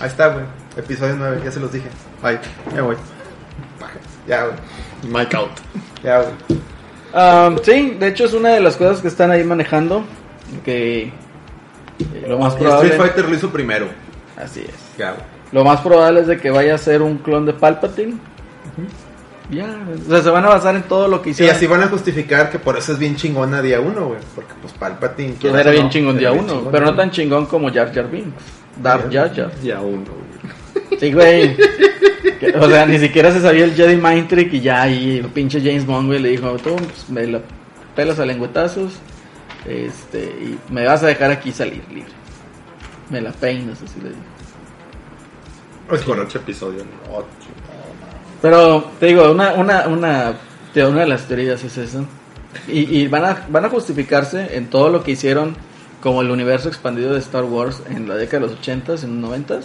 Ahí 0.00 0.08
está, 0.08 0.28
güey. 0.28 0.44
Episodio 0.76 1.16
9, 1.18 1.40
ya 1.44 1.50
se 1.52 1.60
los 1.60 1.72
dije. 1.72 1.88
Bye. 2.22 2.38
Ya 2.74 2.82
voy. 2.82 2.96
Ya, 4.26 4.44
güey. 4.44 4.56
Mike 5.08 5.36
out. 5.36 5.50
Ya, 6.02 6.22
güey. 6.22 6.34
Um, 7.12 7.58
sí, 7.62 7.96
de 7.98 8.06
hecho 8.08 8.24
es 8.26 8.32
una 8.34 8.50
de 8.50 8.60
las 8.60 8.76
cosas 8.76 9.00
que 9.00 9.08
están 9.08 9.30
ahí 9.30 9.42
manejando. 9.44 10.04
Que 10.64 11.12
lo 12.26 12.38
más 12.38 12.54
probable. 12.54 12.88
Street 12.90 13.00
Fighter 13.02 13.28
lo 13.28 13.34
hizo 13.36 13.50
primero. 13.50 13.86
Así 14.36 14.60
es. 14.60 14.96
Ya, 14.96 15.12
güey. 15.12 15.22
Lo 15.52 15.64
más 15.64 15.80
probable 15.80 16.20
es 16.20 16.26
de 16.28 16.38
que 16.38 16.50
vaya 16.50 16.74
a 16.76 16.78
ser 16.78 17.02
un 17.02 17.18
clon 17.18 17.44
de 17.46 17.52
Palpatine. 17.52 18.14
Ya, 19.50 19.66
o 20.06 20.08
sea, 20.08 20.22
se 20.22 20.30
van 20.30 20.44
a 20.44 20.48
basar 20.48 20.76
en 20.76 20.84
todo 20.84 21.08
lo 21.08 21.20
que 21.22 21.30
Y 21.30 21.32
hicieron. 21.32 21.56
así 21.56 21.66
van 21.66 21.82
a 21.82 21.88
justificar 21.88 22.50
que 22.50 22.58
por 22.58 22.78
eso 22.78 22.92
es 22.92 22.98
bien 22.98 23.16
chingona 23.16 23.60
día 23.60 23.80
uno, 23.80 24.06
güey. 24.06 24.20
Porque 24.34 24.52
pues 24.60 24.72
Palpatine. 24.74 25.32
Que 25.32 25.38
quieras 25.38 25.60
era 25.62 25.70
bien 25.72 25.84
no, 25.84 25.90
chingón 25.90 26.18
día 26.18 26.30
bien 26.30 26.44
uno, 26.44 26.54
chingón. 26.54 26.72
pero 26.72 26.86
no 26.86 26.94
tan 26.94 27.10
chingón 27.10 27.46
como 27.46 27.72
Jar 27.72 27.92
Jar 27.92 28.08
Binks. 28.10 28.30
Darth 28.80 29.12
Jar 29.12 29.34
Jar. 29.34 29.50
Ya 29.62 29.80
uno, 29.80 30.04
güey. 30.04 31.00
Sí, 31.00 31.12
güey. 31.12 31.56
O 32.58 32.68
sea, 32.68 32.86
ni 32.86 32.98
siquiera 32.98 33.32
se 33.32 33.40
sabía 33.40 33.64
el 33.64 33.74
Jedi 33.74 33.96
Mind 33.96 34.28
Trick 34.28 34.52
y 34.54 34.60
ya 34.60 34.82
ahí 34.82 35.18
el 35.18 35.26
pinche 35.26 35.60
James 35.60 35.84
Bond, 35.84 36.06
güey, 36.06 36.20
le 36.20 36.30
dijo, 36.30 36.56
tú 36.56 36.74
pues, 36.76 37.10
me 37.10 37.26
la 37.26 37.40
pelas 37.94 38.18
a 38.18 38.24
lengüetazos 38.24 38.94
este, 39.66 40.24
y 40.24 40.58
me 40.72 40.86
vas 40.86 41.02
a 41.02 41.08
dejar 41.08 41.30
aquí 41.30 41.52
salir 41.52 41.82
libre. 41.90 42.10
Me 43.10 43.20
la 43.20 43.30
peinas, 43.32 43.82
así 43.82 44.00
le 44.00 44.10
dijo. 44.10 44.20
Es 45.92 46.02
correcto. 46.02 46.28
Ocho 46.28 46.38
episodio. 46.38 46.84
Ocho. 47.12 47.26
Pero 48.42 48.90
te 48.98 49.06
digo, 49.06 49.30
una, 49.30 49.52
una, 49.54 49.86
una, 49.88 50.32
te- 50.72 50.84
una 50.84 51.00
de 51.00 51.06
las 51.08 51.22
teorías 51.26 51.62
es 51.64 51.76
esa. 51.76 52.04
Y, 52.68 52.98
y 52.98 53.06
van, 53.08 53.24
a, 53.24 53.46
van 53.48 53.64
a 53.64 53.68
justificarse 53.68 54.56
en 54.56 54.68
todo 54.70 54.88
lo 54.88 55.02
que 55.04 55.12
hicieron 55.12 55.54
como 56.02 56.22
el 56.22 56.30
universo 56.30 56.68
expandido 56.68 57.12
de 57.12 57.18
Star 57.20 57.44
Wars 57.44 57.82
en 57.90 58.08
la 58.08 58.14
década 58.16 58.46
de 58.46 58.52
los 58.52 58.60
80s, 58.60 59.04
en 59.04 59.20
los 59.20 59.30
90s. 59.30 59.64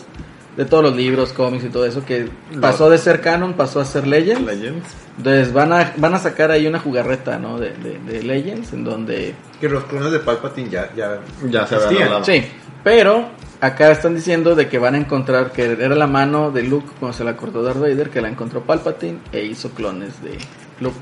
de 0.58 0.66
todos 0.66 0.84
los 0.84 0.96
libros, 0.96 1.34
cómics 1.34 1.64
y 1.66 1.70
todo 1.70 1.86
eso, 1.86 2.06
que 2.06 2.30
pasó 2.62 2.90
de 2.90 2.98
ser 2.98 3.22
canon, 3.22 3.54
pasó 3.54 3.80
a 3.80 3.86
ser 3.86 4.06
Legends. 4.08 4.42
Legends. 4.42 4.88
Entonces 5.18 5.52
van 5.54 5.72
a, 5.74 5.94
van 5.98 6.14
a 6.14 6.20
sacar 6.20 6.52
ahí 6.52 6.68
una 6.68 6.80
jugarreta, 6.80 7.40
¿no? 7.40 7.58
De, 7.58 7.72
de, 7.72 8.00
de 8.00 8.24
Legends, 8.24 8.74
en 8.74 8.84
donde... 8.84 9.34
Que 9.62 9.68
los 9.70 9.86
clones 9.86 10.12
de 10.12 10.20
Palpatine 10.20 10.70
ya, 10.70 10.90
ya, 10.96 11.20
Ya 11.50 11.66
se 11.68 11.76
habían. 11.76 12.24
Sí, 12.26 12.44
pero 12.84 13.26
acá 13.62 13.92
están 13.92 14.16
diciendo 14.16 14.56
de 14.56 14.68
que 14.68 14.80
van 14.80 14.96
a 14.96 14.98
encontrar 14.98 15.52
que 15.52 15.64
era 15.64 15.96
la 15.96 16.08
mano 16.08 16.52
de 16.52 16.64
Luke 16.64 16.90
cuando 17.00 17.18
se 17.18 17.24
la 17.24 17.36
cortó 17.36 17.64
Darth 17.64 17.80
Vader, 17.80 18.10
que 18.10 18.22
la 18.22 18.30
encontró 18.30 18.62
Palpatine 18.62 19.20
e 19.32 19.44
hizo 19.46 19.70
clones 19.72 20.22
de 20.22 20.38
Luke. 20.80 20.98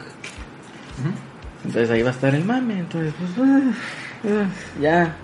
Entonces 1.65 1.89
ahí 1.89 2.01
va 2.01 2.09
a 2.09 2.13
estar 2.13 2.35
el 2.35 2.43
mame, 2.43 2.79
entonces 2.79 3.13
pues 3.17 3.31
ah, 3.39 4.47
ya. 4.79 5.15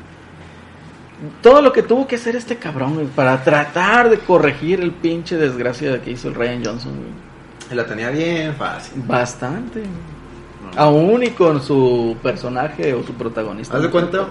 Todo 1.41 1.61
lo 1.61 1.73
que 1.73 1.83
tuvo 1.83 2.07
que 2.07 2.15
hacer 2.15 2.35
este 2.35 2.55
cabrón 2.55 2.95
güey, 2.95 3.07
para 3.07 3.43
tratar 3.43 4.09
de 4.09 4.19
corregir 4.19 4.79
el 4.79 4.91
pinche 4.91 5.35
desgracia 5.35 6.01
que 6.01 6.11
hizo 6.11 6.29
el 6.29 6.35
Ryan 6.35 6.63
Johnson. 6.63 6.93
güey. 6.95 7.75
La 7.77 7.85
tenía 7.85 8.09
bien 8.09 8.55
fácil. 8.55 9.03
Bastante. 9.05 9.83
Aún 10.75 11.23
y 11.23 11.29
con 11.31 11.61
su 11.61 12.17
personaje 12.23 12.93
o 12.93 13.03
su 13.03 13.13
protagonista. 13.13 13.77
Haz 13.77 13.83
de 13.83 13.89
cuenta, 13.89 14.27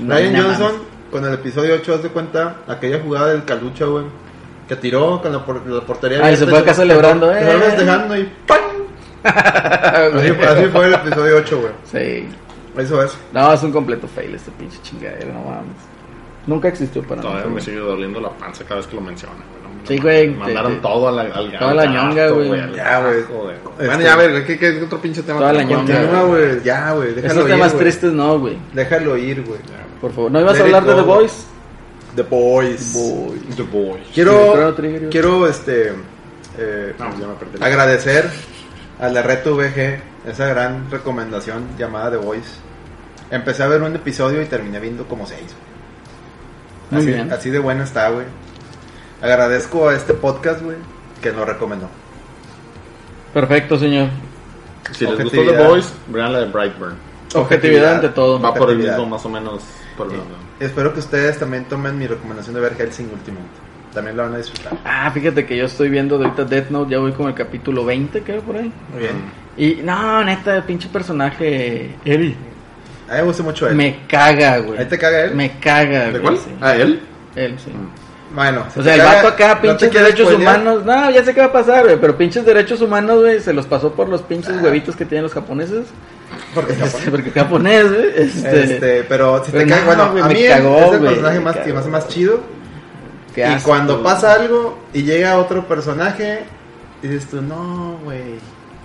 Ryan 0.00 0.42
Johnson. 0.42 0.95
Con 1.10 1.24
el 1.24 1.34
episodio 1.34 1.74
8, 1.74 1.94
haz 1.94 2.02
de 2.02 2.08
cuenta, 2.10 2.56
aquella 2.68 3.00
jugada 3.00 3.28
del 3.28 3.44
calucha, 3.44 3.84
güey, 3.86 4.04
que 4.68 4.76
tiró 4.76 5.20
con 5.22 5.32
la, 5.32 5.44
por- 5.44 5.66
la 5.66 5.80
portería. 5.82 6.20
Ah, 6.22 6.32
y 6.32 6.36
se 6.36 6.46
fue 6.46 6.58
acá 6.58 6.74
celebrando, 6.74 7.32
se 7.32 7.40
eh. 7.40 7.44
fue 7.44 7.60
festejando 7.60 8.16
y 8.16 8.30
¡pam! 8.46 8.60
Así, 9.24 10.32
fue- 10.32 10.46
así 10.46 10.64
fue 10.66 10.86
el 10.86 10.94
episodio 10.94 11.36
8, 11.38 11.60
güey. 11.60 11.72
Sí. 11.90 12.28
Eso 12.80 13.02
es. 13.02 13.16
No, 13.32 13.52
es 13.52 13.62
un 13.62 13.72
completo 13.72 14.06
fail 14.06 14.34
este 14.34 14.50
pinche 14.52 14.78
chingadero, 14.82 15.32
no 15.32 15.40
mames. 15.40 15.76
Nunca 16.46 16.68
existió 16.68 17.02
para 17.02 17.20
Todavía 17.22 17.44
me 17.46 17.54
nosotros. 17.54 17.64
sigue 17.64 17.78
doliendo 17.78 18.20
la 18.20 18.28
panza 18.30 18.62
cada 18.64 18.76
vez 18.76 18.86
que 18.86 18.94
lo 18.96 19.00
mencionan. 19.02 19.38
güey. 19.38 19.56
Sí, 19.86 19.98
güey, 19.98 20.30
Mandaron 20.30 20.72
te- 20.72 20.76
te- 20.76 20.82
todo 20.82 21.08
a 21.08 21.12
la, 21.12 21.22
al 21.22 21.58
toda 21.58 21.74
la 21.74 21.86
ñonga, 21.86 22.28
güey. 22.28 22.50
Ya, 22.74 23.00
güey. 23.00 23.18
Este- 23.20 23.32
Bueno, 23.86 24.00
ya, 24.02 24.12
a 24.12 24.16
ver, 24.16 24.46
¿qué, 24.46 24.58
qué 24.58 24.82
otro 24.82 25.00
pinche 25.00 25.22
tema? 25.22 25.38
Toda 25.40 25.52
la 25.54 25.62
ñonga. 25.62 25.94
Continúa, 25.96 26.22
güey. 26.24 26.62
Ya, 26.62 26.92
güey. 26.92 27.14
Déjalo 27.14 27.32
Esos 27.34 27.44
ir, 27.48 27.54
temas 27.56 27.74
tristes 27.76 28.12
no, 28.12 28.38
güey. 28.38 28.56
Déjalo 28.74 29.16
ir, 29.16 29.42
güey. 29.42 29.58
Por 30.00 30.12
favor. 30.12 30.30
¿No 30.30 30.40
ibas 30.40 30.58
a 30.58 30.62
hablar 30.62 30.84
de. 30.84 30.94
The 30.94 31.02
Voice? 31.02 31.36
The 32.14 32.22
Boys. 32.22 32.92
The 33.56 33.62
Boys. 33.62 34.02
Quiero, 34.14 34.74
quiero, 35.10 35.46
este, 35.46 35.92
eh, 36.58 36.94
No, 36.98 37.10
ya 37.18 37.26
me 37.26 37.34
perdí. 37.34 37.62
agradecer 37.62 38.30
a 38.98 39.08
la 39.08 39.22
Red 39.22 39.44
VG 39.46 40.00
esa 40.26 40.46
gran 40.46 40.90
recomendación 40.90 41.68
llamada 41.78 42.10
The 42.12 42.16
Voice. 42.16 42.48
Empecé 43.30 43.62
a 43.64 43.66
ver 43.68 43.82
un 43.82 43.94
episodio 43.94 44.40
y 44.40 44.46
terminé 44.46 44.80
viendo 44.80 45.06
como 45.06 45.26
seis. 45.26 45.54
Muy 46.90 47.00
así, 47.02 47.08
bien. 47.12 47.32
así 47.32 47.50
de 47.50 47.58
buena 47.58 47.84
está, 47.84 48.08
güey. 48.10 48.24
Agradezco 49.20 49.88
a 49.88 49.94
este 49.94 50.14
podcast, 50.14 50.62
güey, 50.62 50.76
que 51.20 51.32
lo 51.32 51.44
recomendó. 51.44 51.88
Perfecto, 53.34 53.78
señor. 53.78 54.08
Si 54.92 55.04
les 55.04 55.14
gustó 55.20 55.26
Objetividad. 55.40 55.58
The 55.62 55.68
Boys, 55.68 55.92
vean 56.08 56.32
la 56.32 56.40
de 56.40 56.46
Brightburn. 56.46 56.94
Objetividad 57.34 57.94
ante 57.96 58.08
todo. 58.10 58.40
Va 58.40 58.54
por 58.54 58.68
el 58.70 58.76
Objetividad. 58.76 58.98
mismo, 58.98 59.10
más 59.10 59.26
o 59.26 59.28
menos. 59.28 59.62
Por 59.96 60.08
Espero 60.60 60.92
que 60.92 61.00
ustedes 61.00 61.38
también 61.38 61.64
tomen 61.64 61.98
mi 61.98 62.06
recomendación 62.06 62.54
de 62.54 62.60
ver 62.60 62.74
Helsing 62.74 63.10
Ultimate. 63.12 63.46
También 63.94 64.16
lo 64.16 64.24
van 64.24 64.34
a 64.34 64.38
disfrutar. 64.38 64.76
Ah, 64.84 65.10
fíjate 65.10 65.46
que 65.46 65.56
yo 65.56 65.64
estoy 65.64 65.88
viendo 65.88 66.18
de 66.18 66.26
ahorita 66.26 66.44
Death 66.44 66.68
Note, 66.70 66.90
ya 66.90 66.98
voy 66.98 67.12
con 67.12 67.28
el 67.28 67.34
capítulo 67.34 67.84
20, 67.84 68.22
creo, 68.22 68.42
por 68.42 68.56
ahí. 68.56 68.70
Muy 68.92 69.00
bien. 69.00 69.12
Y 69.56 69.82
no, 69.82 70.22
neta, 70.22 70.56
el 70.56 70.64
pinche 70.64 70.88
personaje 70.88 71.94
Eri. 72.04 72.36
A 73.08 73.12
mí 73.12 73.18
me 73.18 73.22
gusta 73.22 73.42
mucho 73.42 73.68
él. 73.68 73.74
Me 73.74 74.00
caga, 74.06 74.58
güey. 74.58 74.78
¿Ahí 74.78 74.84
te 74.86 74.98
caga 74.98 75.24
él? 75.24 75.34
Me 75.34 75.58
caga, 75.58 76.06
¿De 76.06 76.10
güey. 76.10 76.22
cuál? 76.22 76.36
sí. 76.38 76.50
¿A 76.60 76.74
él? 76.76 77.00
Él, 77.36 77.54
sí. 77.58 77.70
Bueno, 78.34 78.64
si 78.72 78.80
O 78.80 78.82
te 78.82 78.88
sea, 78.88 78.94
el 78.94 79.00
caga- 79.00 79.14
vato 79.16 79.28
acá, 79.28 79.48
no 79.54 79.60
te 79.60 79.68
pinches 79.68 79.88
quiero 79.90 80.06
derechos 80.06 80.32
humanos. 80.32 80.84
No, 80.84 81.10
ya 81.10 81.24
sé 81.24 81.32
qué 81.34 81.40
va 81.40 81.46
a 81.46 81.52
pasar, 81.52 81.84
güey. 81.84 81.96
Pero 82.00 82.16
pinches 82.18 82.44
derechos 82.44 82.80
humanos, 82.82 83.20
güey, 83.20 83.40
se 83.40 83.52
los 83.52 83.66
pasó 83.66 83.92
por 83.92 84.08
los 84.08 84.22
pinches 84.22 84.60
huevitos 84.60 84.96
que 84.96 85.04
tienen 85.04 85.22
los 85.24 85.32
japoneses. 85.32 85.86
Porque 86.54 86.72
Este, 86.72 87.10
porque 87.10 87.30
japonés, 87.30 87.88
güey. 87.92 88.08
Este, 88.16 88.62
Este, 88.64 89.04
pero 89.08 89.42
si 89.44 89.52
te 89.52 89.58
pero 89.58 89.70
caga, 89.70 89.80
no, 89.80 89.86
bueno, 89.86 90.10
güey, 90.12 90.22
a 90.22 90.26
me 90.26 90.34
mí 90.34 90.40
es- 90.42 90.54
cagó, 90.54 90.76
es 90.78 90.82
el 90.92 90.98
güey, 90.98 91.10
personaje 91.10 91.38
me 91.38 91.44
más, 91.44 91.56
cagó. 91.56 91.74
más, 91.74 91.86
más 91.86 92.08
chido. 92.08 92.40
qué 93.34 93.40
y 93.42 93.44
asco, 93.44 93.68
cuando 93.68 93.92
güey. 93.94 94.04
pasa 94.04 94.32
algo 94.32 94.78
y 94.92 95.02
llega 95.02 95.38
otro 95.38 95.66
personaje, 95.68 96.40
dices 97.02 97.26
tú, 97.30 97.40
no, 97.42 97.98
güey. 98.04 98.22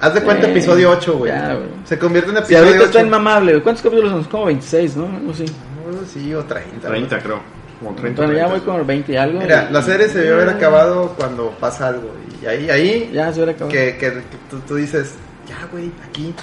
Haz 0.01 0.13
de 0.13 0.21
cuenta 0.21 0.45
Sí, 0.45 0.51
episodio 0.51 0.89
8, 0.91 1.17
güey. 1.17 1.31
ya, 1.31 1.53
güey. 1.55 1.67
Se 1.85 1.97
convierte 1.99 2.29
en 2.31 2.37
Si 2.37 2.43
episodio 2.43 2.59
ahorita 2.67 2.79
8. 2.79 2.85
está 2.89 3.01
inmamable, 3.01 3.51
güey. 3.53 3.63
¿Cuántos 3.63 3.83
capítulos 3.83 4.11
son? 4.11 4.23
Como 4.25 4.45
26, 4.45 4.95
¿no? 4.97 5.05
Algo 5.05 5.31
así. 5.31 5.45
No, 5.45 6.05
sí, 6.11 6.33
o 6.33 6.43
30. 6.43 6.87
30, 6.87 7.19
creo. 7.19 7.39
Como 7.81 7.95
30. 7.95 8.21
Bueno, 8.21 8.33
ya 8.37 8.45
30. 8.47 8.57
voy 8.57 8.65
con 8.65 8.79
el 8.81 8.85
20 8.85 9.11
y 9.11 9.15
algo. 9.17 9.39
Mira, 9.39 9.67
y- 9.69 9.73
la 9.73 9.81
serie 9.81 10.07
se 10.07 10.19
debió 10.19 10.35
haber 10.35 10.49
acabado 10.49 11.13
cuando 11.17 11.49
pasa 11.59 11.87
algo. 11.87 12.13
Y 12.41 12.45
ahí, 12.45 12.69
ahí, 12.69 13.11
Ya 13.13 13.31
se 13.33 13.39
hubiera 13.39 13.51
acabado. 13.53 13.71
que, 13.71 13.97
que, 13.97 14.11
que 14.13 14.21
tú, 14.49 14.59
tú 14.67 14.75
dices, 14.75 15.13
ya, 15.47 15.67
güey, 15.71 15.91
aquí. 16.07 16.33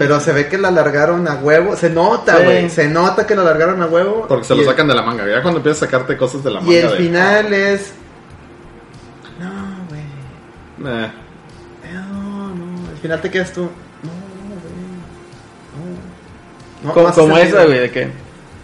Pero 0.00 0.18
se 0.18 0.32
ve 0.32 0.48
que 0.48 0.58
la 0.58 0.68
alargaron 0.68 1.28
a 1.28 1.34
huevo. 1.36 1.76
Se 1.76 1.90
nota, 1.90 2.38
Sí. 2.38 2.44
güey. 2.44 2.70
Se 2.70 2.88
nota 2.88 3.24
que 3.26 3.36
la 3.36 3.42
alargaron 3.42 3.80
a 3.82 3.86
huevo. 3.86 4.24
Porque 4.28 4.44
se 4.44 4.56
lo 4.56 4.64
sacan 4.64 4.88
de 4.88 4.94
la 4.94 5.02
manga. 5.02 5.24
Ya 5.28 5.42
cuando 5.42 5.58
empiezas 5.58 5.82
a 5.82 5.86
sacarte 5.86 6.16
cosas 6.16 6.42
de 6.42 6.50
la 6.50 6.60
manga. 6.60 6.72
Y 6.72 6.76
el 6.76 6.90
de- 6.90 6.96
final 6.96 7.52
es. 7.54 7.92
No, 9.38 9.48
güey. 9.88 10.00
Eh, 11.04 11.10
No, 11.92 12.48
no. 12.48 12.88
Al 12.90 12.96
final 13.00 13.20
te 13.20 13.30
quedas 13.30 13.52
tú. 13.52 13.62
No, 13.62 14.10
güey. 14.58 14.72
No. 16.82 16.88
No, 16.88 16.94
como 16.94 17.12
como 17.14 17.36
esa, 17.38 17.64
güey, 17.64 17.78
de 17.78 17.90
que. 17.90 18.08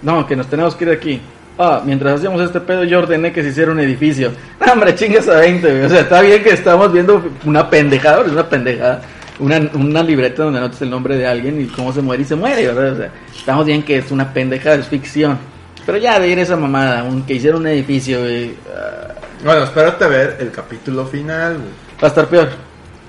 No, 0.03 0.27
que 0.27 0.35
nos 0.37 0.49
tenemos 0.49 0.75
que 0.75 0.85
ir 0.85 0.91
de 0.91 0.97
aquí. 0.97 1.23
Ah, 1.59 1.81
mientras 1.85 2.15
hacíamos 2.19 2.41
este 2.43 2.61
pedo, 2.61 2.85
yo 2.85 2.99
ordené 2.99 3.33
que 3.33 3.43
se 3.43 3.49
hiciera 3.49 3.73
un 3.73 3.81
edificio. 3.81 4.31
No, 4.67 4.73
hombre, 4.73 4.95
chingas 4.95 5.29
a 5.29 5.39
20, 5.39 5.71
güey. 5.71 5.85
O 5.85 5.89
sea, 5.89 6.01
está 6.01 6.21
bien 6.21 6.43
que 6.43 6.51
estamos 6.51 6.93
viendo 6.93 7.23
una 7.45 7.71
pendejada, 7.71 8.25
es 8.27 8.33
una 8.33 8.49
pendejada. 8.49 9.01
Una, 9.39 9.61
una 9.75 10.03
libreta 10.03 10.45
donde 10.45 10.59
anotas 10.59 10.81
el 10.83 10.91
nombre 10.91 11.17
de 11.17 11.27
alguien 11.27 11.61
y 11.61 11.67
cómo 11.67 11.93
se 11.93 12.01
muere 12.01 12.23
y 12.23 12.27
se 12.27 12.35
muere, 12.37 12.67
¿verdad? 12.67 12.93
O 12.93 12.97
sea, 12.97 13.11
estamos 13.37 13.67
bien 13.67 13.83
que 13.83 13.99
es 13.99 14.11
una 14.11 14.33
pendejada, 14.33 14.77
es 14.77 14.89
ficción. 14.89 15.39
Pero 15.85 15.99
ya 15.99 16.19
de 16.19 16.29
ir 16.29 16.39
esa 16.39 16.57
mamada, 16.57 17.01
aunque 17.01 17.35
hiciera 17.35 17.57
un 17.57 17.67
edificio, 17.67 18.21
güey, 18.21 18.55
ah, 18.75 19.13
Bueno, 19.45 19.65
espérate 19.65 20.05
a 20.05 20.09
ver 20.09 20.37
el 20.41 20.51
capítulo 20.51 21.07
final, 21.07 21.59
güey. 21.59 21.69
va 22.03 22.05
a 22.05 22.07
estar 22.09 22.27
peor. 22.27 22.49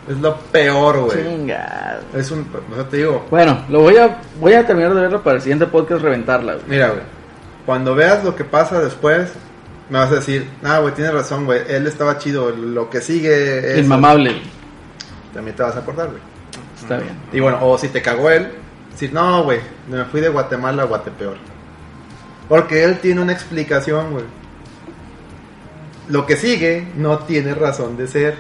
Es 0.08 0.18
lo 0.18 0.36
peor, 0.38 1.00
güey. 1.00 1.24
Chingada. 1.24 2.02
Es 2.16 2.30
un. 2.30 2.46
O 2.72 2.76
sea, 2.76 2.84
te 2.88 2.98
digo. 2.98 3.26
Bueno, 3.32 3.66
lo 3.70 3.82
voy 3.82 3.98
a, 3.98 4.18
voy 4.40 4.54
a 4.54 4.66
terminar 4.66 4.94
de 4.94 5.02
verlo 5.02 5.22
para 5.24 5.38
el 5.38 5.42
siguiente 5.42 5.66
podcast 5.66 6.02
reventarla, 6.04 6.54
güey. 6.54 6.66
Mira, 6.68 6.90
güey. 6.90 7.02
Cuando 7.68 7.96
veas 7.96 8.24
lo 8.24 8.34
que 8.34 8.46
pasa 8.46 8.80
después, 8.80 9.30
me 9.90 10.00
vas 10.00 10.10
a 10.10 10.16
decir, 10.16 10.50
ah, 10.64 10.80
güey, 10.80 10.94
tienes 10.94 11.14
razón, 11.14 11.44
güey. 11.44 11.64
Él 11.68 11.86
estaba 11.86 12.18
chido. 12.18 12.50
Lo 12.52 12.90
que 12.90 13.02
sigue 13.02 13.74
es. 13.74 13.80
Inmamable. 13.80 14.42
También 15.34 15.54
te 15.54 15.64
vas 15.64 15.76
a 15.76 15.80
acordar, 15.80 16.08
güey. 16.08 16.22
Está 16.82 16.96
bien. 16.96 17.14
Y 17.34 17.42
bueno, 17.42 17.60
o 17.62 17.78
si 17.78 17.90
te 17.90 18.02
cagó 18.02 18.30
él, 18.30 18.48
decir, 18.90 19.12
no, 19.12 19.44
güey, 19.44 19.60
me 19.90 20.06
fui 20.06 20.22
de 20.22 20.30
Guatemala 20.30 20.84
a 20.84 20.86
Guatepeor. 20.86 21.36
Porque 22.48 22.86
él 22.86 23.00
tiene 23.00 23.20
una 23.20 23.34
explicación, 23.34 24.12
güey. 24.12 24.24
Lo 26.08 26.26
que 26.26 26.38
sigue 26.38 26.88
no 26.96 27.20
tiene 27.20 27.54
razón 27.54 27.98
de 27.98 28.08
ser. 28.08 28.38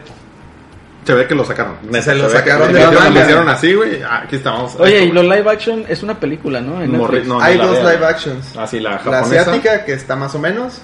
Se 1.08 1.14
ve 1.16 1.26
que 1.28 1.34
lo 1.36 1.44
sacaron. 1.46 1.76
Neta, 1.84 2.02
Se 2.04 2.16
lo 2.16 2.30
sacaron 2.30 2.68
que 2.68 2.74
de 2.76 2.80
la 2.92 3.10
lo 3.10 3.20
hicieron 3.22 3.50
así, 3.50 3.74
güey. 3.74 4.02
Ah, 4.04 4.22
Aquí 4.26 4.36
estamos. 4.36 4.76
Oye, 4.80 5.06
y 5.06 5.12
los 5.12 5.24
live 5.24 5.50
action 5.50 5.86
es 5.90 6.04
una 6.04 6.20
película, 6.20 6.62
¿no? 6.62 6.82
En 6.84 6.92
Morri- 6.92 7.24
no, 7.24 7.40
Hay 7.42 7.58
dos 7.58 7.80
live 7.80 8.06
actions. 8.06 8.54
Ah, 8.58 8.68
sí, 8.68 8.80
la 8.80 8.96
asiática, 8.98 9.84
que 9.86 9.94
está 9.94 10.16
más 10.16 10.36
o 10.36 10.40
menos. 10.40 10.82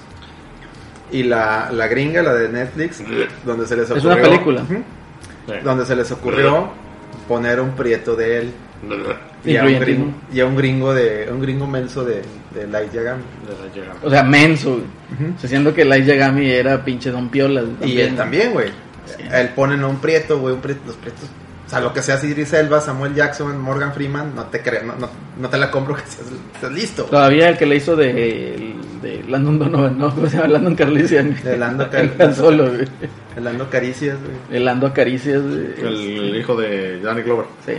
Y 1.12 1.22
la, 1.22 1.70
la 1.70 1.86
gringa, 1.86 2.22
la 2.22 2.34
de 2.34 2.48
Netflix, 2.48 3.02
donde 3.44 3.66
se 3.66 3.76
les 3.76 3.84
Es 3.84 3.90
ocurrió. 3.92 4.12
una 4.12 4.22
película. 4.22 4.62
Sí. 4.68 5.52
donde 5.62 5.84
se 5.86 5.94
les 5.94 6.10
ocurrió 6.10 6.70
poner 7.28 7.60
un 7.60 7.72
prieto 7.72 8.16
de 8.16 8.38
él. 8.38 8.52
Y 9.44 9.56
a 9.58 9.64
un 9.64 9.78
gringo, 9.78 10.04
¿no? 10.06 10.14
y 10.34 10.40
a 10.40 10.46
un 10.46 10.56
gringo 10.56 10.94
de 10.94 11.28
un 11.30 11.40
gringo 11.40 11.66
menso 11.66 12.02
de, 12.04 12.22
de 12.54 12.66
Light 12.66 12.92
Yagami. 12.92 13.22
O 14.02 14.08
sea, 14.10 14.22
menso. 14.22 14.80
O 15.36 15.38
sea, 15.38 15.48
siendo 15.50 15.72
que 15.74 15.84
Light 15.84 16.06
Yagami 16.06 16.50
era 16.50 16.82
pinche 16.84 17.10
Don 17.10 17.28
Piola. 17.28 17.62
Y 17.82 18.00
él 18.00 18.16
también, 18.16 18.52
güey. 18.52 18.68
Sí. 19.06 19.22
Él 19.32 19.50
ponen 19.50 19.82
a 19.82 19.86
un 19.88 19.96
prieto, 19.98 20.38
güey, 20.38 20.54
un 20.54 20.60
prieto, 20.60 20.80
los 20.86 20.96
prietos. 20.96 21.24
O 21.66 21.70
sea, 21.70 21.80
lo 21.80 21.92
que 21.94 22.02
sea 22.02 22.18
Idris 22.22 22.52
Elba, 22.52 22.80
Samuel 22.80 23.14
Jackson, 23.14 23.58
Morgan 23.60 23.92
Freeman, 23.94 24.34
no 24.34 24.44
te 24.44 24.60
creo, 24.60 24.82
no, 24.84 24.94
no, 24.96 25.08
no 25.40 25.48
te 25.48 25.56
la 25.58 25.70
compro 25.70 25.94
que 25.96 26.02
seas, 26.02 26.26
seas 26.60 26.72
listo. 26.72 27.04
Todavía 27.04 27.48
el 27.48 27.56
que 27.56 27.64
le 27.66 27.76
hizo 27.76 27.96
de, 27.96 28.74
de 29.00 29.24
Landon 29.28 29.58
Donovan, 29.58 29.98
¿no? 29.98 30.14
¿Cómo 30.14 30.28
se 30.28 30.36
llama? 30.36 30.48
Landon 30.48 30.74
Carlisian. 30.76 31.34
De 31.42 31.56
Lando 31.56 31.88
Car- 31.90 32.04
El 32.18 32.22
Han 32.22 32.34
Solo, 32.34 32.66
güey. 32.70 32.86
El 33.36 33.44
dando 33.44 33.68
caricias, 33.70 34.18
güey. 34.20 34.36
El 34.58 34.64
Lando 34.66 34.86
Acaricias, 34.88 35.42
güey. 35.42 35.56
El, 35.78 35.86
el 36.28 36.36
hijo 36.36 36.54
de 36.54 37.00
Danny 37.00 37.22
Glover. 37.22 37.46
Sí. 37.66 37.72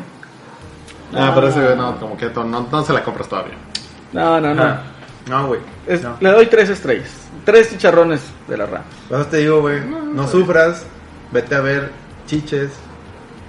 Ah, 1.13 1.31
pero 1.33 1.47
ese 1.47 1.75
no, 1.75 1.97
como 1.99 2.17
que 2.17 2.25
no, 2.29 2.67
no 2.69 2.83
se 2.83 2.91
la 2.91 3.03
compras 3.03 3.29
todavía. 3.29 3.53
No, 4.11 4.41
no, 4.41 4.53
no. 4.53 4.63
Ah, 4.63 4.81
No, 5.29 5.47
güey. 5.47 5.59
No. 6.01 6.17
Le 6.19 6.29
doy 6.31 6.47
tres 6.47 6.69
estrellas. 6.69 7.09
Tres 7.45 7.69
chicharrones 7.69 8.21
de 8.47 8.57
la 8.57 8.65
rama. 8.65 8.85
Por 9.07 9.19
eso 9.21 9.29
te 9.29 9.37
digo, 9.37 9.61
güey, 9.61 9.79
no 9.85 10.27
sufras, 10.27 10.85
vete 11.35 11.53
a 11.55 11.61
ver 11.61 11.91
chiches, 12.25 12.71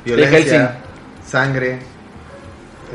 violencia, 0.04 0.78
sangre, 1.26 1.78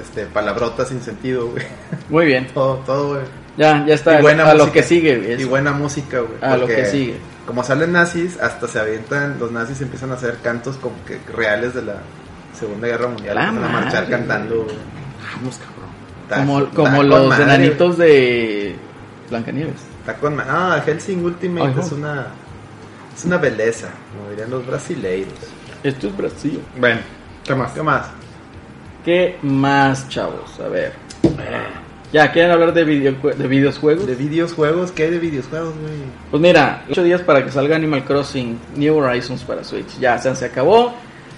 este, 0.02 0.26
palabrotas 0.26 0.90
sin 0.90 1.02
sentido, 1.02 1.48
güey. 1.48 1.64
Muy 2.10 2.26
bien. 2.26 2.48
Todo, 2.54 2.76
todo, 2.86 3.10
güey. 3.16 3.22
Ya, 3.58 3.86
ya 3.86 3.96
está. 3.96 4.20
Y 4.20 4.22
buena 4.22 4.44
a 4.50 4.54
lo 4.54 4.66
música. 4.66 4.74
que 4.74 4.84
sigue, 4.88 5.18
güey. 5.18 5.42
Y 5.42 5.44
buena 5.46 5.72
música, 5.72 6.20
güey. 6.20 6.38
A 6.42 6.56
lo 6.58 6.68
que 6.68 6.86
sigue. 6.86 7.16
Como 7.46 7.64
salen 7.64 7.92
nazis, 7.92 8.40
hasta 8.40 8.68
se 8.68 8.80
avientan, 8.80 9.38
los 9.40 9.52
nazis 9.52 9.82
empiezan 9.82 10.12
a 10.12 10.14
hacer 10.14 10.38
cantos 10.44 10.78
como 10.78 10.96
que 11.06 11.20
reales 11.36 11.74
de 11.74 11.82
la 11.82 11.96
Segunda 12.58 12.88
Guerra 12.88 13.08
Mundial. 13.08 13.36
La 13.36 13.46
empiezan 13.50 13.70
a 13.70 13.74
marchar 13.82 14.08
cantando. 14.10 14.64
güey. 14.64 14.76
Vamos, 15.36 15.58
cabrón. 15.58 15.92
Está- 16.24 16.36
Como, 16.38 16.60
está 16.60 16.76
como 16.76 16.98
con 16.98 17.10
los 17.10 17.28
madre, 17.30 17.44
enanitos 17.44 17.98
de 17.98 18.76
Blancanieves. 19.30 19.76
Está 20.00 20.16
con 20.16 20.40
Ah, 20.40 20.82
Helsing 20.86 21.24
Ultimate 21.26 21.74
Ay, 21.76 21.84
es 21.86 21.92
una 21.92 22.28
es 23.16 23.26
una 23.26 23.38
belleza, 23.38 23.90
como 24.12 24.30
dirían 24.30 24.50
los 24.50 24.66
brasileiros. 24.66 25.34
Esto 25.84 26.08
es 26.08 26.18
Brasil. 26.18 26.62
Ven, 26.78 27.00
¿qué 27.44 27.56
más? 27.56 27.72
¿Qué 27.72 27.82
más? 27.82 28.08
¿Qué 29.04 29.38
más, 29.42 30.08
chavos? 30.10 30.60
A 30.60 30.68
ver. 30.68 30.94
Ya, 32.14 32.32
¿quieren 32.32 32.52
hablar 32.52 32.74
de, 32.74 32.84
video, 32.84 33.14
de 33.14 33.48
videojuegos? 33.48 34.06
De 34.06 34.16
videojuegos, 34.16 34.92
¿qué 34.92 35.04
hay 35.04 35.12
de 35.12 35.20
videojuegos, 35.20 35.74
güey? 35.80 35.94
Pues 36.30 36.42
mira, 36.42 36.84
8 36.90 37.04
días 37.04 37.22
para 37.22 37.44
que 37.44 37.52
salga 37.52 37.76
Animal 37.76 38.04
Crossing 38.04 38.60
New 38.76 38.98
Horizons 38.98 39.44
para 39.44 39.64
Switch. 39.64 39.98
Ya, 40.00 40.18
se, 40.18 40.36
se 40.36 40.46
acabó. 40.46 40.94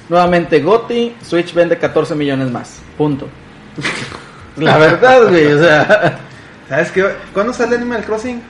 Nuevamente 0.10 0.60
GOTI, 0.60 1.16
Switch 1.24 1.54
vende 1.54 1.78
14 1.78 2.16
millones 2.16 2.52
más. 2.52 2.82
Punto. 2.98 3.28
La 4.58 4.78
verdad, 4.78 5.30
güey, 5.30 5.54
o 5.54 5.60
sea... 5.60 6.20
¿Sabes 6.68 6.92
qué? 6.92 7.06
¿Cuándo 7.34 7.54
sale 7.54 7.76
Animal 7.76 8.04
Crossing? 8.04 8.42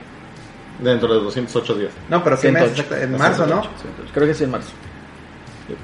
Dentro 0.80 1.14
de 1.14 1.20
208 1.22 1.76
días. 1.76 1.91
No, 2.10 2.24
pero 2.24 2.40
¿qué 2.40 2.52
mes? 2.52 2.64
108. 2.74 2.82
Exacta- 2.82 3.04
En 3.04 3.18
marzo, 3.18 3.45
¿no? 3.48 3.62
108, 3.62 4.12
Creo 4.14 4.28
que 4.28 4.34
sí, 4.34 4.44
en 4.45 4.52
marzo. 4.52 4.70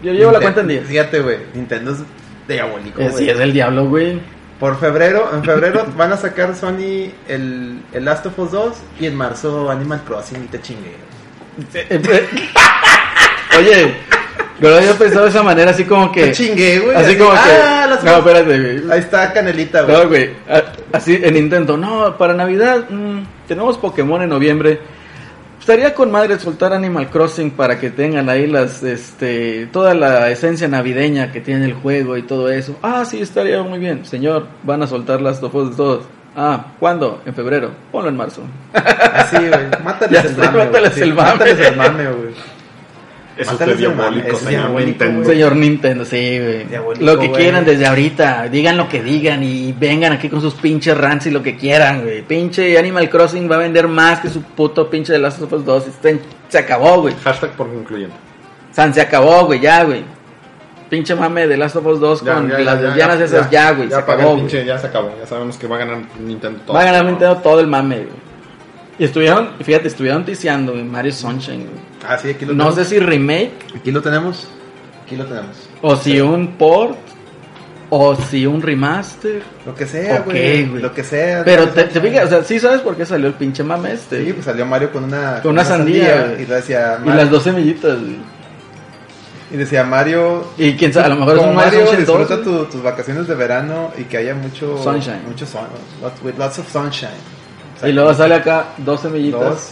Yo, 0.04 0.12
llevo 0.14 0.32
la 0.32 0.40
cuenta 0.42 0.62
en 0.62 0.68
10. 0.68 0.86
Fíjate, 0.88 1.20
güey, 1.22 1.38
Nintendo 1.54 1.92
es 1.92 2.00
diabólico, 2.48 3.00
Eh, 3.02 3.10
güey. 3.10 3.24
sí, 3.24 3.30
es 3.30 3.40
el 3.40 3.54
diablo, 3.54 3.86
güey. 3.86 4.20
Por 4.60 4.78
febrero, 4.80 5.30
en 5.34 5.44
febrero 5.44 5.86
van 5.98 6.12
a 6.12 6.18
sacar 6.18 6.54
Sony 6.56 7.12
el, 7.30 7.82
el 7.94 8.06
Last 8.06 8.26
of 8.26 8.38
Us 8.40 8.52
2 8.52 8.74
y 9.00 9.06
en 9.06 9.16
marzo 9.16 9.70
Animal 9.72 10.02
Crossing 10.06 10.44
y 10.44 10.48
te 10.48 10.62
chingue. 10.62 10.96
Oye, 13.58 13.94
pero 14.60 14.76
había 14.78 14.94
pensado 14.94 15.24
de 15.26 15.30
esa 15.30 15.44
manera, 15.44 15.72
así 15.72 15.86
como 15.86 16.12
que... 16.12 16.26
Te 16.28 16.32
chingué, 16.34 16.80
güey. 16.80 16.96
Así 16.96 17.18
como 17.18 17.32
que... 17.32 17.38
ah, 17.38 17.88
las- 17.90 18.04
No, 18.04 18.18
espérate, 18.18 18.60
güey. 18.60 18.92
Ahí 18.92 19.00
está 19.00 19.32
Canelita, 19.34 19.82
güey. 19.84 19.98
No, 19.98 20.08
güey. 20.08 20.30
Así 20.92 21.20
en 21.22 21.34
Nintendo. 21.34 21.78
No, 21.78 22.18
para 22.18 22.34
Navidad 22.34 22.90
mm, 22.90 23.22
tenemos 23.50 23.80
Pokémon 23.80 24.22
en 24.22 24.30
noviembre. 24.30 24.80
Estaría 25.60 25.94
con 25.94 26.12
madre 26.12 26.40
soltar 26.40 26.72
Animal 26.72 27.10
Crossing 27.10 27.52
para 27.52 27.80
que 27.80 27.90
tengan 27.90 28.30
ahí 28.30 28.48
las, 28.48 28.82
este, 28.84 29.68
toda 29.74 29.94
la 29.94 30.30
esencia 30.30 30.68
navideña 30.68 31.32
que 31.32 31.42
tiene 31.42 31.66
el 31.66 31.74
juego 31.74 32.16
y 32.16 32.22
todo 32.22 32.50
eso. 32.50 32.78
Ah, 32.82 33.04
sí, 33.06 33.20
estaría 33.20 33.62
muy 33.64 33.80
bien. 33.80 34.06
Señor, 34.06 34.48
van 34.64 34.84
a 34.84 34.88
soltar 34.88 35.20
las 35.20 35.42
dos 35.42 35.52
todos. 35.76 36.06
Ah, 36.36 36.68
¿cuándo? 36.80 37.22
En 37.26 37.34
febrero. 37.34 37.72
Ponlo 37.92 38.10
en 38.10 38.18
marzo. 38.18 38.44
Así, 38.74 39.38
güey. 39.38 39.84
Mátales 39.84 40.38
mátales 40.38 40.98
el 40.98 41.14
mame. 41.14 41.34
Mátales 41.34 41.60
el 41.60 41.76
mame, 41.76 42.04
güey. 42.06 42.59
Eso 43.40 43.52
es 43.54 43.60
Mátales 43.60 43.78
de 43.80 43.86
el 43.86 43.96
mame, 43.96 44.10
diabólico, 44.18 44.38
señor 44.38 44.50
diabólico, 44.62 44.88
Nintendo. 44.90 45.26
Señor 45.30 45.56
Nintendo, 45.56 46.06
sí, 46.06 46.40
güey. 46.40 46.66
Lo 47.00 47.18
que 47.20 47.32
quieran 47.32 47.64
desde 47.66 47.86
ahorita. 47.88 48.48
Digan 48.50 48.76
lo 48.78 48.90
que 48.90 49.02
digan 49.02 49.42
y 49.44 49.72
vengan 49.72 50.12
aquí 50.14 50.28
con 50.30 50.42
sus 50.42 50.56
pinches 50.56 50.98
rants 50.98 51.28
y 51.28 51.32
lo 51.32 51.42
que 51.42 51.56
quieran, 51.56 52.02
güey. 52.04 52.22
Pinche 52.22 52.78
Animal 52.78 53.10
Crossing 53.10 53.50
va 53.50 53.56
a 53.56 53.60
vender 53.60 53.88
más 53.88 54.20
que 54.20 54.30
su 54.30 54.42
puto 54.42 54.90
pinche 54.90 55.14
de 55.14 55.20
Last 55.20 55.42
of 55.42 55.54
Us 55.54 55.64
2. 55.66 55.88
Estén- 55.88 56.20
se 56.50 56.58
acabó, 56.58 57.02
güey. 57.02 57.16
Hashtag 57.24 57.52
por 57.52 57.68
incluyente. 57.74 58.16
San, 58.72 58.94
se 58.94 59.02
acabó, 59.02 59.46
güey, 59.46 59.60
ya, 59.62 59.84
güey. 59.84 60.04
Pinche 60.90 61.14
mame 61.16 61.48
de 61.48 61.56
Last 61.56 61.76
of 61.76 61.86
Us 61.86 62.00
2 62.00 62.22
con 62.24 62.50
las 62.66 62.82
lesbianas 62.82 63.22
esas, 63.22 63.50
ya, 63.50 63.72
güey. 63.72 63.88
Se 63.88 63.94
Ya, 63.94 64.00
apaga 64.00 64.24
acabó, 64.24 64.34
el 64.36 64.40
pinche, 64.42 64.66
ya 64.66 64.78
se 64.78 64.88
acabó. 64.88 65.12
Ya 65.20 65.28
sabemos 65.28 65.56
que 65.58 65.68
va 65.68 65.76
a 65.76 65.80
ganar 65.80 66.00
Nintendo 66.20 66.60
todo. 66.66 66.74
Va 66.76 66.82
a 66.82 66.86
ganar 66.86 67.06
Nintendo 67.06 67.38
todo 67.38 67.60
el 67.60 67.68
mame, 67.68 67.96
güey. 67.98 68.08
Y 68.98 69.06
estuvieron, 69.06 69.52
fíjate, 69.64 69.88
estuvieron 69.88 70.26
ticiando, 70.26 70.74
güey, 70.74 70.84
Mario 70.84 71.12
Sunshine, 71.14 71.60
güey. 71.66 71.89
Ah, 72.08 72.18
sí, 72.18 72.30
aquí 72.30 72.46
lo 72.46 72.54
No 72.54 72.72
sé 72.72 72.86
si 72.86 73.00
remake 73.00 73.52
Aquí 73.76 73.92
lo 73.92 74.02
tenemos. 74.02 74.48
Aquí 75.06 75.16
lo 75.16 75.26
tenemos. 75.26 75.56
o 75.82 75.96
si 75.96 76.20
un 76.22 76.56
port 76.58 76.96
o 77.92 78.16
si 78.16 78.46
un 78.46 78.62
remaster. 78.62 79.42
Lo 79.66 79.74
que 79.74 79.88
sea, 79.88 80.20
güey. 80.20 80.66
Lo 80.68 80.94
que 80.94 81.04
sea. 81.04 81.44
Pero 81.44 81.66
No 81.66 81.72
te, 81.72 81.86
te 81.86 82.00
fijas, 82.00 82.26
o 82.26 82.30
sea, 82.30 82.44
sí 82.44 82.60
sabes 82.60 82.82
por 82.82 82.96
qué 82.96 83.04
salió 83.06 83.28
el 83.28 83.34
pinche 83.34 83.64
mame 83.64 83.94
este. 83.94 84.24
Sí, 84.26 84.34
pues 84.34 84.46
salió 84.46 84.66
Mario 84.66 84.92
con 84.92 85.04
una, 85.06 85.42
Con 85.42 85.54
una 85.54 85.66
sandía, 85.66 86.28
güey. 86.28 86.44
y 86.44 86.46
decía 86.46 87.00
y 87.04 87.10
las 87.10 87.32
dos 87.32 87.42
semillitas, 87.44 88.00
güey. 88.00 88.18
y 89.52 89.58
decía 89.58 89.84
Mario 89.84 90.46
Y 90.60 90.74
quién 90.74 90.94
sabe, 90.94 91.08
a 91.08 91.10
lo 91.10 91.16
mejor 91.16 91.38
es 91.38 91.44
un 91.44 91.56
Mario 91.56 91.80
Mario 91.80 91.88
Sunshine 91.88 92.06
2. 92.06 92.20
disfruta 92.20 92.44
tu- 92.44 92.66
tus 92.66 92.84
vacaciones 92.84 93.28
de 93.28 93.34
verano 93.34 93.92
y 93.98 94.04
que 94.04 94.18
haya 94.18 94.36
mucho 94.36 94.78
Sunshine. 94.84 95.24
mucho 95.28 95.48
sun, 95.48 95.62
lots, 96.04 96.22
with 96.24 96.36
lots 96.38 96.60
of 96.60 96.72
sunshine. 96.72 97.10
Y 97.84 97.92
luego 97.92 98.14
sale 98.14 98.36
acá 98.36 98.68
dos 98.78 99.02
semillitas. 99.02 99.42
Dos. 99.42 99.70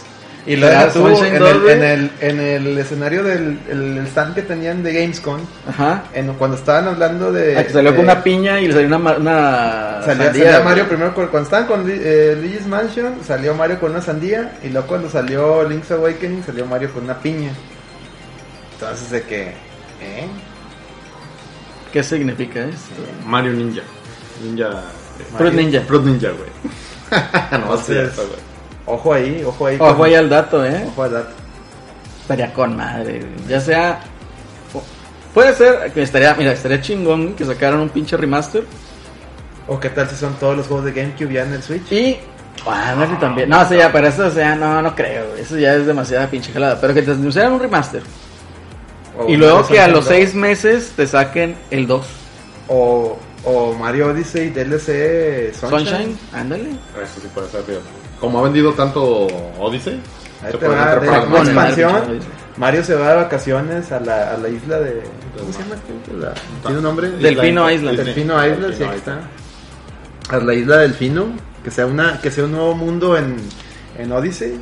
Y 0.48 0.56
Será 0.56 0.86
luego 0.86 0.92
tú 1.18 1.24
en, 1.24 1.38
2, 1.38 1.50
el, 1.50 1.68
en, 1.70 1.82
el, 1.84 2.10
en 2.20 2.40
el 2.40 2.78
escenario 2.78 3.22
del 3.22 3.58
el 3.70 3.98
stand 4.06 4.34
que 4.34 4.40
tenían 4.42 4.82
de 4.82 4.94
Gamescom, 4.94 5.40
Ajá. 5.68 6.04
en, 6.14 6.32
cuando 6.34 6.56
estaban 6.56 6.88
hablando 6.88 7.30
de... 7.30 7.58
Ah, 7.58 7.64
que 7.64 7.70
salió 7.72 7.90
de- 7.90 7.96
con 7.96 8.06
una 8.06 8.22
piña 8.22 8.58
y 8.58 8.66
le 8.68 8.72
salió 8.72 8.86
una, 8.88 8.98
ma- 8.98 9.16
una 9.18 10.00
Salía, 10.06 10.24
sandía. 10.32 10.60
Mario 10.64 10.88
primero 10.88 11.14
con- 11.14 11.26
cuando 11.28 11.44
estaban 11.48 11.66
con 11.66 11.84
eh, 11.86 12.34
Luigi's 12.40 12.66
Mansion, 12.66 13.16
salió 13.26 13.54
Mario 13.54 13.78
con 13.78 13.90
una 13.90 14.00
sandía 14.00 14.58
y 14.62 14.70
luego 14.70 14.86
cuando 14.86 15.10
salió 15.10 15.68
Link's 15.68 15.90
Awakening 15.90 16.42
salió 16.42 16.64
Mario 16.64 16.94
con 16.94 17.04
una 17.04 17.18
piña. 17.18 17.50
Entonces 18.72 19.10
de 19.10 19.22
que, 19.24 19.42
¿eh? 20.00 20.26
¿Qué 21.92 22.02
significa 22.02 22.60
eso? 22.60 22.78
Mario 23.26 23.52
Ninja. 23.52 23.82
Ninja. 24.42 24.82
Fruit 25.36 25.52
Ninja. 25.52 25.80
Fruit 25.82 26.04
Ninja, 26.04 26.28
güey. 26.30 26.48
no, 27.10 27.18
es 27.18 27.52
Entonces- 27.52 27.86
cierto, 27.86 28.22
güey. 28.28 28.47
Ojo 28.88 29.12
ahí, 29.14 29.42
ojo 29.44 29.66
ahí. 29.66 29.76
Ojo 29.78 29.96
con- 29.96 30.06
ahí 30.06 30.14
al 30.14 30.28
dato, 30.28 30.64
¿eh? 30.64 30.84
Ojo 30.88 31.02
al 31.02 31.12
dato. 31.12 31.30
Estaría 32.22 32.52
con 32.52 32.76
madre. 32.76 33.22
Ya 33.48 33.60
sea. 33.60 34.00
Puede 35.34 35.54
ser 35.54 35.92
que 35.92 36.02
estaría, 36.02 36.34
mira, 36.34 36.52
estaría 36.52 36.80
chingón 36.80 37.34
que 37.34 37.44
sacaran 37.44 37.80
un 37.80 37.90
pinche 37.90 38.16
remaster. 38.16 38.64
O 39.66 39.78
qué 39.78 39.90
tal 39.90 40.08
si 40.08 40.16
son 40.16 40.34
todos 40.34 40.56
los 40.56 40.66
juegos 40.66 40.86
de 40.86 40.92
GameCube 40.92 41.32
ya 41.32 41.42
en 41.42 41.52
el 41.52 41.62
Switch. 41.62 41.92
Y. 41.92 42.18
Ah, 42.66 42.94
no, 42.98 43.08
que 43.08 43.16
también. 43.16 43.48
No, 43.48 43.60
o 43.60 43.64
sea, 43.66 43.78
ya, 43.78 43.92
para 43.92 44.08
eso, 44.08 44.26
o 44.26 44.30
sea, 44.30 44.54
no, 44.56 44.80
no 44.82 44.94
creo. 44.96 45.34
Eso 45.36 45.56
ya 45.58 45.74
es 45.74 45.86
demasiada 45.86 46.26
pinche 46.28 46.50
jalada. 46.52 46.80
Pero 46.80 46.94
que 46.94 47.02
te 47.02 47.10
anunciaran 47.12 47.52
un 47.52 47.60
remaster. 47.60 48.02
O 49.18 49.28
y 49.28 49.36
luego 49.36 49.66
que 49.66 49.78
a 49.80 49.86
los 49.88 50.04
2. 50.06 50.14
seis 50.14 50.34
meses 50.34 50.92
te 50.96 51.06
saquen 51.06 51.56
el 51.70 51.86
2. 51.86 52.06
O, 52.68 53.18
o 53.44 53.74
Mario 53.74 54.08
Odyssey 54.08 54.50
DLC 54.50 55.52
Sunshine. 55.54 55.86
Sunshine, 55.86 56.18
ándale. 56.32 56.70
Eso 56.70 57.20
sí 57.20 57.28
puede 57.34 57.48
ser, 57.48 57.62
fíjate. 57.62 57.84
Como 58.20 58.38
ha 58.40 58.42
vendido 58.42 58.72
tanto 58.72 59.26
Odyssey, 59.58 60.00
Ahí 60.42 60.52
se 60.52 60.58
te 60.58 60.58
puede 60.66 60.70
va, 60.78 60.92
entrar 60.92 61.00
de 61.00 61.06
para 61.06 61.24
la 61.24 61.42
expansión. 61.42 62.18
Mario 62.56 62.82
se 62.82 62.94
va 62.96 63.10
de 63.10 63.16
vacaciones 63.16 63.92
a 63.92 64.00
la, 64.00 64.34
a 64.34 64.36
la 64.36 64.48
isla 64.48 64.80
de... 64.80 65.02
¿Cómo 65.38 65.52
se 65.52 65.62
llama? 65.62 65.76
este? 65.76 66.14
La- 66.18 66.34
¿Tiene 66.62 66.78
un 66.78 66.82
nombre? 66.82 67.08
Delfino 67.10 67.70
Island. 67.70 67.96
Delfino 67.98 68.34
Island, 68.44 68.72
sí, 68.74 68.78
Delfino 68.84 68.88
aquí 68.90 68.98
está. 68.98 69.20
A 70.30 70.38
la 70.38 70.54
isla 70.54 70.76
Delfino, 70.78 71.26
que 71.62 71.70
sea 71.70 71.86
una 71.86 72.20
que 72.20 72.30
sea 72.32 72.44
un 72.44 72.52
nuevo 72.52 72.74
mundo 72.74 73.16
en, 73.16 73.36
en 73.96 74.10
Odyssey. 74.12 74.58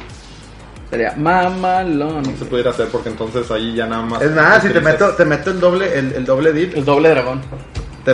Sería 0.91 1.15
mamalón. 1.17 2.23
No 2.23 2.37
se 2.39 2.45
pudiera 2.45 2.71
hacer 2.71 2.89
porque 2.89 3.09
entonces 3.09 3.51
ahí 3.51 3.75
ya 3.75 3.87
nada 3.87 4.03
más. 4.03 4.21
Es 4.23 4.31
nada, 4.33 4.61
si 4.61 4.69
te 4.69 4.79
utilizas- 4.79 4.93
meto, 4.93 5.11
te 5.15 5.25
meto 5.25 5.51
el 5.51 5.59
doble, 5.61 5.99
el, 5.99 6.13
el 6.13 6.25
doble 6.27 6.53
dip, 6.53 6.77
El 6.77 6.85
doble 6.85 7.09
dragón. 7.11 7.41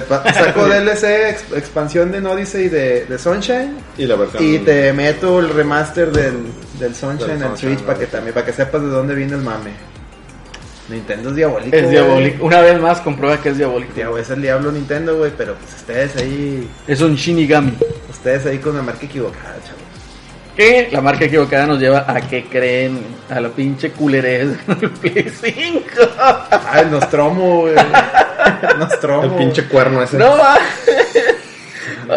Te 0.01 0.32
saco 0.35 0.64
DLC, 0.69 1.05
ex- 1.31 1.52
expansión 1.55 2.10
de 2.10 2.19
Odyssey 2.27 2.69
de, 2.69 3.05
de 3.05 3.19
Sunshine 3.19 3.77
Y 3.98 4.06
la 4.06 4.16
versión. 4.16 4.43
y 4.43 4.59
te 4.59 4.93
meto 4.93 5.39
el 5.40 5.51
remaster 5.51 6.10
del, 6.10 6.39
del 6.81 6.94
Sunshine 6.94 7.39
Del 7.39 7.51
en 7.51 7.56
Switch 7.56 7.81
para 7.81 7.98
que 7.98 8.06
también, 8.06 8.32
para 8.35 8.47
que 8.47 8.52
sepas 8.52 8.81
de 8.82 8.89
dónde 8.89 9.14
viene 9.14 9.35
el 9.35 9.43
mame. 9.43 9.70
Nintendo 10.89 11.31
es 11.31 11.36
diabólico. 11.36 11.77
Es 11.77 11.82
güey. 11.82 11.93
diabólico. 11.94 12.44
Una 12.44 12.60
vez 12.60 12.81
más 12.81 13.01
comprueba 13.01 13.40
que 13.40 13.51
es 13.51 13.56
diabólico. 13.59 14.19
Es 14.19 14.31
el 14.31 14.43
diablo 14.43 14.73
Nintendo, 14.73 15.16
güey, 15.16 15.31
pero 15.36 15.55
pues 15.55 15.74
ustedes 15.77 16.16
ahí, 16.16 16.69
Es 16.86 17.01
un 17.01 17.14
Shinigami. 17.14 17.73
ustedes 18.10 18.44
ahí 18.47 18.59
con 18.59 18.77
la 18.77 18.82
marca 18.82 19.06
equivocada, 19.06 19.56
chavos. 19.64 19.81
Que 20.56 20.88
la 20.92 21.00
marca 21.00 21.24
equivocada 21.24 21.66
nos 21.66 21.78
lleva 21.78 22.04
a 22.06 22.20
que 22.20 22.44
creen 22.44 23.00
a 23.30 23.40
la 23.40 23.48
pinche 23.48 23.90
culerez 23.90 24.66
del 24.80 24.90
Play 24.90 25.32
5. 25.42 25.84
Ah, 26.18 26.80
el 26.80 26.90
Nostromo, 26.90 27.60
güey. 27.62 27.74
Nostromo. 28.78 29.22
El 29.22 29.30
pinche 29.32 29.64
cuerno 29.64 30.02
ese. 30.02 30.18
No 30.18 30.36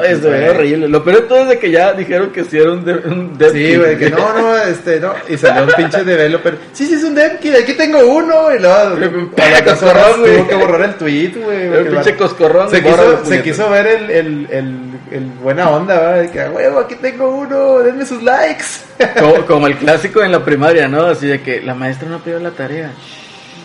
se 0.01 0.29
ve 0.29 0.49
horrible. 0.49 0.87
Lo 0.87 1.03
peor 1.03 1.21
de 1.21 1.27
todo 1.27 1.41
es 1.43 1.49
de 1.49 1.59
que 1.59 1.71
ya 1.71 1.93
dijeron 1.93 2.31
que 2.31 2.43
sí 2.43 2.57
era 2.57 2.71
un, 2.71 2.83
de, 2.83 2.93
un 2.93 3.37
dev 3.37 3.51
Sí, 3.51 3.75
güey, 3.75 3.97
que 3.97 4.09
no, 4.09 4.33
no, 4.33 4.57
este, 4.57 4.99
no. 4.99 5.13
Y 5.27 5.37
salió 5.37 5.63
un 5.63 5.71
pinche 5.71 6.03
developer. 6.03 6.57
Sí, 6.73 6.87
sí, 6.87 6.95
es 6.95 7.03
un 7.03 7.15
dev 7.15 7.39
kit, 7.39 7.55
aquí 7.55 7.73
tengo 7.73 7.99
uno. 8.05 8.53
Y 8.53 8.59
luego, 8.59 8.75
a 8.75 8.83
las 8.83 9.65
dos 9.65 9.83
horas 9.83 10.05
Coscorrón, 10.05 10.19
güey. 10.21 10.37
tuvo 10.37 10.47
que 10.47 10.55
borrar 10.55 10.81
el 10.81 10.95
tweet, 10.95 11.33
güey. 11.35 11.67
Un 11.67 11.87
pinche 11.87 12.15
coscorrón. 12.15 12.69
Se 12.69 12.83
quiso, 12.83 13.25
se 13.25 13.41
quiso 13.41 13.69
ver 13.69 13.87
el, 13.87 14.09
el, 14.09 14.47
el, 14.51 14.75
el 15.11 15.23
buena 15.41 15.69
onda, 15.69 15.99
¿verdad? 15.99 16.21
De 16.21 16.31
que, 16.31 16.41
a 16.41 16.51
huevo, 16.51 16.79
aquí 16.79 16.95
tengo 16.95 17.29
uno, 17.29 17.79
denme 17.79 18.05
sus 18.05 18.21
likes. 18.21 18.65
Como, 19.19 19.45
como 19.45 19.67
el 19.67 19.77
clásico 19.77 20.23
en 20.23 20.31
la 20.31 20.43
primaria, 20.43 20.87
¿no? 20.87 21.05
Así 21.05 21.27
de 21.27 21.41
que 21.41 21.61
la 21.61 21.73
maestra 21.73 22.09
no 22.09 22.19
pidió 22.19 22.39
la 22.39 22.51
tarea. 22.51 22.91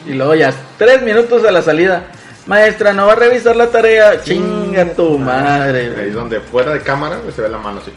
Y 0.07 0.15
luego 0.15 0.35
ya, 0.35 0.52
tres 0.78 1.02
minutos 1.02 1.44
a 1.44 1.52
la 1.52 1.62
salida. 1.62 2.05
Maestra, 2.51 2.93
no 2.93 3.06
va 3.06 3.12
a 3.12 3.14
revisar 3.14 3.55
la 3.55 3.68
tarea. 3.68 4.20
Chinga 4.24 4.85
tu 4.94 5.16
madre, 5.20 5.82
Ahí 5.86 5.93
güey. 5.94 6.10
donde 6.10 6.40
fuera 6.40 6.72
de 6.72 6.81
cámara 6.81 7.20
se 7.32 7.43
ve 7.43 7.48
la 7.48 7.59
mano 7.59 7.81
así. 7.81 7.93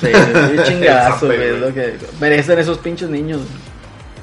Sí, 0.00 0.08
sí, 0.12 0.62
chingazo, 0.64 1.26
Zape, 1.28 1.36
güey. 1.36 1.48
es 1.50 1.50
güey. 1.50 1.60
lo 1.60 1.74
que 1.74 1.94
merecen 2.20 2.58
esos 2.58 2.78
pinches 2.78 3.08
niños. 3.08 3.42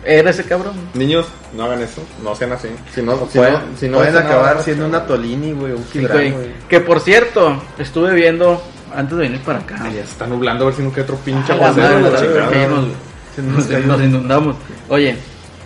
Era 0.03 0.32
ese 0.32 0.44
cabrón. 0.44 0.74
Niños, 0.95 1.28
no 1.53 1.64
hagan 1.64 1.82
eso, 1.82 2.02
no 2.22 2.36
sean 2.36 2.52
así. 2.52 2.68
Si 2.94 3.02
no, 3.02 3.18
si 3.32 3.38
pueden 3.38 3.53
no, 3.53 3.60
si 3.80 3.88
no 3.88 3.98
pueden 3.99 4.15
hacen 4.18 4.28
acabar 4.28 4.52
nada, 4.52 4.64
siendo 4.65 4.86
una 4.86 5.06
Tolini, 5.06 5.53
güey, 5.53 5.72
un 5.72 5.86
Sí, 5.94 6.06
güey. 6.06 6.34
Que 6.68 6.82
por 6.82 6.99
cierto, 6.99 7.64
estuve 7.80 8.14
viendo 8.15 8.61
antes 8.94 9.18
de 9.18 9.24
venir 9.24 9.40
para 9.45 9.60
acá. 9.60 9.78
Ay, 9.80 9.94
ya 9.95 10.03
se 10.06 10.11
está 10.11 10.28
nublando 10.28 10.65
a 10.65 10.68
ver 10.68 10.76
si 10.76 10.82
no 10.84 10.91
queda 10.91 11.03
otro 11.03 11.15
pinche 11.24 11.53
Ah, 11.53 11.72
madre, 11.74 12.02
la 12.02 13.41
nos, 13.44 13.69
nos 13.69 14.02
inundamos. 14.02 14.57
Oye, 14.90 15.15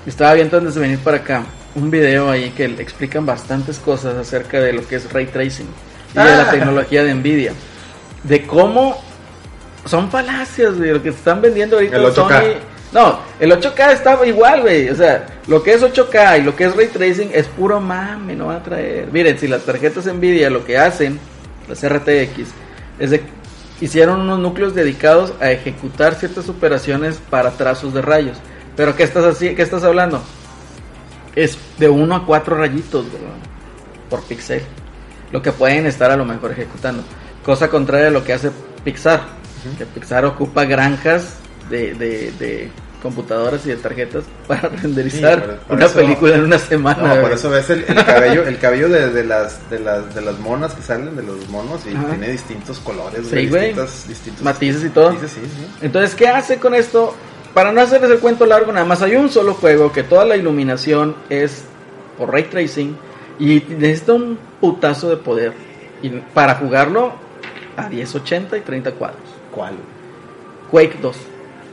estaba 0.05 0.35
viendo 0.35 0.55
antes 0.59 0.75
de 0.75 0.81
venir 0.81 0.99
para 0.99 1.17
acá 1.17 1.43
un 1.75 1.89
video 1.89 2.29
ahí 2.29 2.49
que 2.51 2.65
explican 2.65 3.25
bastantes 3.25 3.79
cosas 3.79 4.15
acerca 4.17 4.59
de 4.59 4.73
lo 4.73 4.85
que 4.87 4.95
es 4.97 5.11
ray 5.11 5.25
tracing 5.27 5.67
y 6.13 6.17
de 6.17 6.23
la 6.25 6.41
Ah. 6.43 6.51
tecnología 6.51 7.03
de 7.03 7.13
Nvidia. 7.13 7.53
De 8.23 8.45
cómo 8.45 9.01
son 9.85 10.11
falacias, 10.11 10.77
de 10.77 10.93
lo 10.93 11.01
que 11.01 11.09
están 11.09 11.41
vendiendo 11.41 11.77
ahorita 11.77 11.95
El 11.97 12.05
8K. 12.05 12.39
Sony. 12.41 12.53
No, 12.93 13.19
el 13.39 13.51
8K 13.53 13.93
está 13.93 14.19
igual, 14.25 14.61
güey. 14.61 14.89
O 14.89 14.95
sea, 14.95 15.25
lo 15.47 15.63
que 15.63 15.73
es 15.73 15.81
8K 15.81 16.39
y 16.39 16.43
lo 16.43 16.55
que 16.55 16.65
es 16.65 16.75
ray 16.75 16.87
tracing 16.87 17.31
es 17.33 17.47
puro 17.47 17.79
mame, 17.79 18.35
no 18.35 18.47
van 18.47 18.57
a 18.57 18.63
traer. 18.63 19.07
Miren, 19.11 19.39
si 19.39 19.47
las 19.47 19.63
tarjetas 19.63 20.05
Nvidia 20.05 20.49
lo 20.49 20.65
que 20.65 20.77
hacen, 20.77 21.19
las 21.69 21.81
RTX, 21.87 22.49
es 22.99 23.09
de 23.11 23.23
hicieron 23.79 24.19
unos 24.21 24.37
núcleos 24.39 24.75
dedicados 24.75 25.33
a 25.39 25.49
ejecutar 25.51 26.13
ciertas 26.13 26.47
operaciones 26.49 27.19
para 27.29 27.51
trazos 27.51 27.93
de 27.95 28.01
rayos. 28.01 28.37
Pero 28.75 28.95
¿qué 28.95 29.01
estás 29.03 29.23
así? 29.23 29.55
¿Qué 29.55 29.63
estás 29.63 29.83
hablando? 29.83 30.21
Es 31.35 31.57
de 31.77 31.87
1 31.89 32.15
a 32.15 32.25
4 32.25 32.55
rayitos 32.57 33.05
por 34.09 34.21
píxel. 34.23 34.61
Lo 35.31 35.41
que 35.41 35.51
pueden 35.51 35.85
estar 35.85 36.11
a 36.11 36.17
lo 36.17 36.25
mejor 36.25 36.51
ejecutando. 36.51 37.03
Cosa 37.45 37.69
contraria 37.69 38.07
a 38.07 38.11
lo 38.11 38.23
que 38.23 38.33
hace 38.33 38.51
Pixar. 38.83 39.21
Que 39.77 39.85
Pixar 39.85 40.25
ocupa 40.25 40.65
granjas 40.65 41.35
de, 41.69 41.93
de- 41.93 42.31
de 42.39 42.71
computadoras 43.01 43.65
y 43.65 43.69
de 43.69 43.77
tarjetas 43.77 44.25
para 44.47 44.69
renderizar 44.69 45.39
Sí, 45.39 45.45
por- 45.45 45.57
por 45.59 45.77
una 45.77 45.85
eso- 45.85 45.95
película 45.95 46.35
en 46.35 46.43
una 46.43 46.59
semana. 46.59 47.15
No, 47.15 47.21
por 47.21 47.31
eso 47.31 47.49
ves 47.49 47.69
el, 47.69 47.85
el 47.87 48.05
cabello, 48.05 48.43
el 48.47 48.57
cabello 48.59 48.89
de, 48.89 49.09
de 49.11 49.23
las, 49.23 49.69
de 49.69 49.79
las 49.79 50.13
de 50.13 50.21
las 50.21 50.37
monas 50.39 50.73
que 50.73 50.81
salen 50.83 51.15
de 51.15 51.23
los 51.23 51.47
monos 51.49 51.81
y 51.89 51.95
Ajá. 51.95 52.07
tiene 52.09 52.29
distintos 52.29 52.79
colores, 52.79 53.25
Sí, 53.27 53.37
distintos, 53.37 54.07
distintos 54.07 54.43
Matices 54.43 54.83
y 54.83 54.89
todo. 54.89 55.11
matices, 55.13 55.31
sí, 55.31 55.39
sí. 55.43 55.67
Entonces, 55.81 56.13
¿qué 56.15 56.27
hace 56.27 56.57
con 56.59 56.75
esto? 56.75 57.15
Para 57.53 57.71
no 57.73 57.81
hacerles 57.81 58.11
el 58.11 58.19
cuento 58.19 58.45
largo, 58.45 58.71
nada 58.71 58.85
más 58.85 59.01
hay 59.01 59.15
un 59.15 59.29
solo 59.29 59.53
juego 59.53 59.91
que 59.91 60.03
toda 60.03 60.23
la 60.23 60.37
iluminación 60.37 61.15
es 61.29 61.65
por 62.17 62.31
ray 62.31 62.43
tracing 62.43 62.95
y 63.39 63.63
necesita 63.69 64.13
un 64.13 64.37
putazo 64.61 65.09
de 65.09 65.17
poder 65.17 65.53
y 66.01 66.09
para 66.09 66.55
jugarlo 66.55 67.13
a 67.75 67.89
1080 67.89 68.57
y 68.57 68.61
30 68.61 68.91
cuadros. 68.93 69.21
¿Cuál? 69.53 69.73
Quake 70.69 70.97
2. 71.01 71.17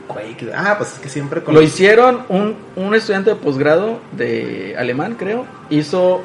Quake. 0.07 0.51
Ah, 0.53 0.75
pues 0.77 0.93
es 0.93 0.99
que 0.99 1.09
siempre 1.09 1.43
con 1.43 1.53
Lo 1.53 1.61
hicieron 1.61 2.23
un, 2.29 2.55
un 2.75 2.95
estudiante 2.95 3.29
de 3.29 3.35
posgrado 3.35 3.99
de 4.11 4.75
alemán, 4.77 5.15
creo. 5.17 5.45
Hizo, 5.69 6.21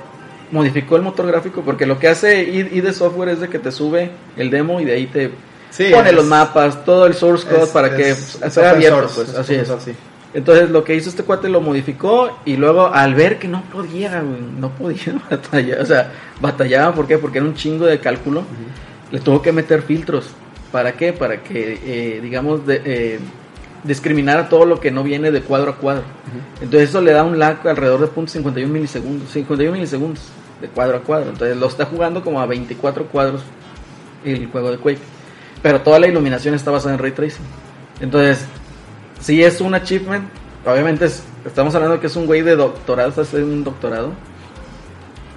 modificó 0.51 0.97
el 0.97 1.03
motor 1.03 1.27
gráfico 1.27 1.63
porque 1.63 1.87
lo 1.87 1.99
que 1.99 2.09
hace 2.09 2.43
ID 2.43 2.91
software 2.93 3.29
es 3.29 3.41
de 3.41 3.49
que 3.49 3.59
te 3.59 3.71
sube 3.71 4.11
el 4.37 4.51
demo 4.51 4.81
y 4.81 4.85
de 4.85 4.95
ahí 4.95 5.07
te 5.07 5.31
Sí, 5.77 5.89
pone 5.93 6.11
es- 6.11 6.15
los 6.15 6.25
mapas, 6.27 6.85
todo 6.85 7.07
el 7.07 7.15
source 7.15 7.47
code 7.49 7.65
es- 7.65 7.69
para 7.71 7.97
que 7.97 8.11
es- 8.11 8.39
sea 8.51 8.71
abierto. 8.71 9.09
source, 9.09 9.15
Pues, 9.17 9.29
es 9.31 9.35
así 9.37 9.55
es. 9.55 9.67
source, 9.69 9.93
sí. 9.93 9.99
Entonces 10.35 10.71
lo 10.71 10.83
que 10.85 10.95
hizo 10.95 11.09
este 11.11 11.23
cuate 11.23 11.49
lo 11.49 11.61
modificó 11.61 12.39
y 12.45 12.57
luego 12.57 12.89
al 12.93 13.15
ver 13.15 13.39
que 13.39 13.47
no 13.49 13.63
podía, 13.73 14.23
no 14.23 14.69
podía 14.71 15.15
batallar, 15.31 15.81
o 15.81 15.87
sea, 15.87 16.13
batallaba, 16.41 16.95
¿por 16.95 17.07
qué? 17.07 17.19
Porque 17.19 17.39
era 17.39 17.47
un 17.47 17.55
chingo 17.55 17.87
de 17.87 17.99
cálculo, 18.01 18.43
le 19.11 19.21
tuvo 19.21 19.43
que 19.43 19.53
meter 19.53 19.83
filtros. 19.83 20.27
¿Para 20.73 20.93
qué? 20.93 21.13
Para 21.13 21.43
que, 21.43 21.79
eh, 21.85 22.21
digamos, 22.21 22.67
de, 22.67 22.83
eh, 22.85 23.19
discriminar 23.85 24.49
todo 24.49 24.65
lo 24.67 24.81
que 24.81 24.91
no 24.91 25.03
viene 25.05 25.31
de 25.31 25.41
cuadro 25.43 25.73
a 25.73 25.77
cuadro. 25.77 26.03
Entonces 26.61 26.89
eso 26.89 27.01
le 27.01 27.13
da 27.13 27.23
un 27.23 27.39
lag 27.39 27.67
alrededor 27.69 28.01
de 28.01 28.09
.51 28.09 28.69
milisegundos, 28.73 29.31
51 29.31 29.73
milisegundos 29.73 30.21
de 30.61 30.69
cuadro 30.69 30.97
a 30.97 31.01
cuadro. 31.01 31.31
Entonces 31.31 31.57
lo 31.57 31.67
está 31.67 31.85
jugando 31.85 32.23
como 32.25 32.41
a 32.41 32.47
24 32.47 33.07
cuadros 33.07 33.43
el 34.25 34.47
juego 34.49 34.71
de 34.71 34.79
Quake. 34.79 34.99
Pero 35.65 35.81
toda 35.81 35.99
la 35.99 36.07
iluminación 36.07 36.55
está 36.55 36.71
basada 36.71 36.93
en 36.95 37.01
ray 37.01 37.13
tracing. 37.13 37.43
Entonces, 38.01 38.45
si 39.19 39.43
es 39.43 39.63
un 39.63 39.75
achievement, 39.75 40.25
obviamente 40.67 41.07
es- 41.07 41.23
estamos 41.47 41.75
hablando 41.75 41.99
que 42.01 42.07
es 42.09 42.17
un 42.17 42.27
güey 42.27 42.43
de 42.43 42.55
doctorado, 42.55 43.09
está 43.09 43.23
haciendo 43.23 43.49
un 43.53 43.65
doctorado. 43.65 44.13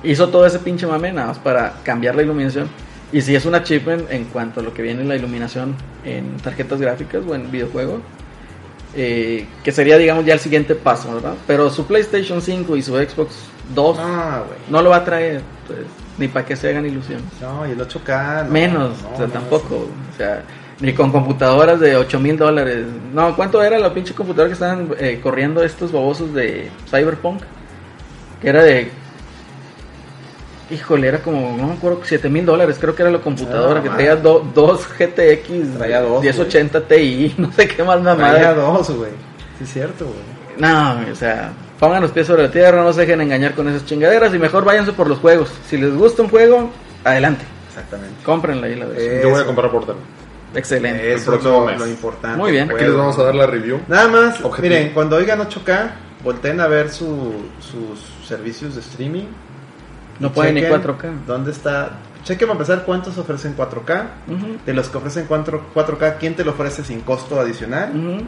Hizo 0.04 0.28
todo 0.28 0.46
ese 0.46 0.60
pinche 0.60 0.86
mame 0.86 1.14
nada 1.14 1.30
más 1.30 1.40
para 1.40 1.76
cambiar 1.84 2.16
la 2.16 2.24
iluminación. 2.24 2.68
Y 3.14 3.22
si 3.22 3.36
es 3.36 3.46
un 3.46 3.56
achievement 3.56 4.12
en 4.12 4.26
cuanto 4.26 4.60
a 4.60 4.64
lo 4.64 4.74
que 4.74 4.82
viene 4.82 5.02
en 5.02 5.08
la 5.08 5.16
iluminación 5.16 5.76
en 6.04 6.36
tarjetas 6.38 6.82
gráficas 6.82 7.24
o 7.26 7.34
en 7.34 7.50
videojuegos, 7.50 8.02
eh, 8.96 9.46
que 9.64 9.72
sería, 9.72 9.98
digamos, 9.98 10.26
ya 10.26 10.34
el 10.34 10.40
siguiente 10.42 10.76
paso, 10.76 11.14
¿verdad? 11.14 11.36
Pero 11.48 11.70
su 11.70 11.86
PlayStation 11.88 12.42
5 12.42 12.76
y 12.76 12.82
su 12.82 12.96
Xbox 12.98 13.34
2 13.74 13.98
Ah, 14.00 14.44
no 14.70 14.82
lo 14.82 14.90
va 14.90 14.98
a 14.98 15.06
traer, 15.06 15.42
pues, 15.68 15.80
ni 16.18 16.28
para 16.28 16.46
que 16.46 16.56
se 16.56 16.70
hagan 16.70 16.86
ilusiones. 16.86 17.26
No, 17.42 17.68
y 17.68 17.72
el 17.72 17.80
8K. 17.80 18.46
no, 18.46 18.52
Menos, 18.52 19.02
no, 19.04 19.10
o 19.14 19.18
sea, 19.18 19.28
no, 19.28 19.34
tampoco. 19.34 19.76
O 20.14 20.18
sea, 20.18 20.44
ni 20.80 20.94
con 20.94 21.12
computadoras 21.12 21.80
de 21.80 21.96
8 21.98 22.20
mil 22.20 22.38
dólares. 22.38 22.86
No, 23.14 23.36
¿cuánto 23.36 23.62
era 23.64 23.78
la 23.80 23.94
pinche 23.94 24.14
computadora 24.14 24.50
que 24.50 24.54
estaban 24.54 24.90
eh, 25.00 25.20
corriendo 25.22 25.64
estos 25.64 25.92
babosos 25.92 26.34
de 26.34 26.70
Cyberpunk? 26.90 27.42
Que 28.42 28.50
era 28.50 28.64
de. 28.64 28.92
Híjole, 30.70 31.08
era 31.08 31.20
como, 31.20 31.56
no 31.58 31.68
me 31.68 31.74
acuerdo, 31.74 32.02
7 32.04 32.28
mil 32.30 32.46
dólares. 32.46 32.78
Creo 32.80 32.94
que 32.94 33.02
era 33.02 33.12
la 33.12 33.20
computadora 33.20 33.80
Ah, 33.80 33.84
que 33.84 33.90
traía 33.90 34.16
do- 34.18 34.46
dos 34.54 34.86
GTX 34.86 35.78
Traía 35.78 36.02
dos, 36.02 36.22
1080 36.22 36.82
Ti, 36.82 37.36
no 37.40 37.52
sé 37.54 37.68
qué 37.70 37.84
más 37.84 38.02
Traía 38.02 38.16
mamada. 38.16 38.54
dos, 38.54 38.90
güey. 38.92 39.12
Sí, 39.58 39.64
es 39.64 39.72
cierto, 39.74 40.06
güey. 40.06 40.18
No, 40.58 41.00
o 41.10 41.16
sea, 41.16 41.54
pongan 41.80 42.02
los 42.02 42.12
pies 42.12 42.28
sobre 42.28 42.44
la 42.44 42.52
tierra, 42.52 42.84
no 42.84 42.92
se 42.94 43.02
dejen 43.02 43.22
engañar 43.22 43.54
con 43.54 43.68
esas 43.68 43.86
chingaderas 43.86 44.34
y 44.34 44.40
mejor 44.40 44.66
váyanse 44.66 44.94
por 44.94 45.08
los 45.08 45.20
juegos. 45.20 45.52
Si 45.68 45.78
les 45.78 45.94
gusta 45.96 46.22
un 46.24 46.30
juego, 46.30 46.70
adelante, 47.04 47.46
Exactamente. 47.70 48.16
cómprenla 48.24 48.68
ahí 48.68 48.76
la 48.76 48.86
vez. 48.88 49.22
Yo 49.22 49.30
voy 49.30 49.42
a 49.42 49.46
comprar 49.46 49.72
Portal. 49.72 49.96
Excelente. 50.56 51.14
Eso 51.14 51.18
es 51.36 51.42
próximo 51.42 51.70
lo, 51.78 51.88
importante. 51.88 52.38
Muy 52.38 52.52
bien. 52.52 52.72
Aquí 52.72 52.84
les 52.84 52.96
vamos 52.96 53.18
a 53.20 53.24
dar 53.24 53.36
la 53.36 53.46
review. 53.48 53.80
Nada 53.88 54.08
más, 54.08 54.42
Objetivo. 54.44 54.74
miren, 54.74 54.94
cuando 54.94 55.18
oigan 55.18 55.40
8K, 55.40 55.92
volteen 56.24 56.60
a 56.62 56.68
ver 56.68 56.90
su, 56.90 57.34
sus 57.60 58.28
servicios 58.28 58.74
de 58.76 58.82
streaming. 58.82 59.26
No 60.20 60.32
pueden 60.32 60.56
ni 60.56 60.62
chequen 60.62 60.82
4K. 60.82 61.26
¿Dónde 61.28 61.52
está? 61.52 61.92
Chequen 62.24 62.48
para 62.48 62.60
empezar 62.60 62.84
cuántos 62.86 63.18
ofrecen 63.18 63.56
4K. 63.56 64.06
Ujú, 64.28 64.58
De 64.66 64.74
los 64.74 64.90
que 64.90 64.98
ofrecen 64.98 65.26
4, 65.28 65.62
4K, 65.76 66.16
¿quién 66.20 66.36
te 66.36 66.44
lo 66.44 66.52
ofrece 66.52 66.84
sin 66.84 67.02
costo 67.02 67.40
adicional? 67.40 67.92
ujú. 67.96 68.24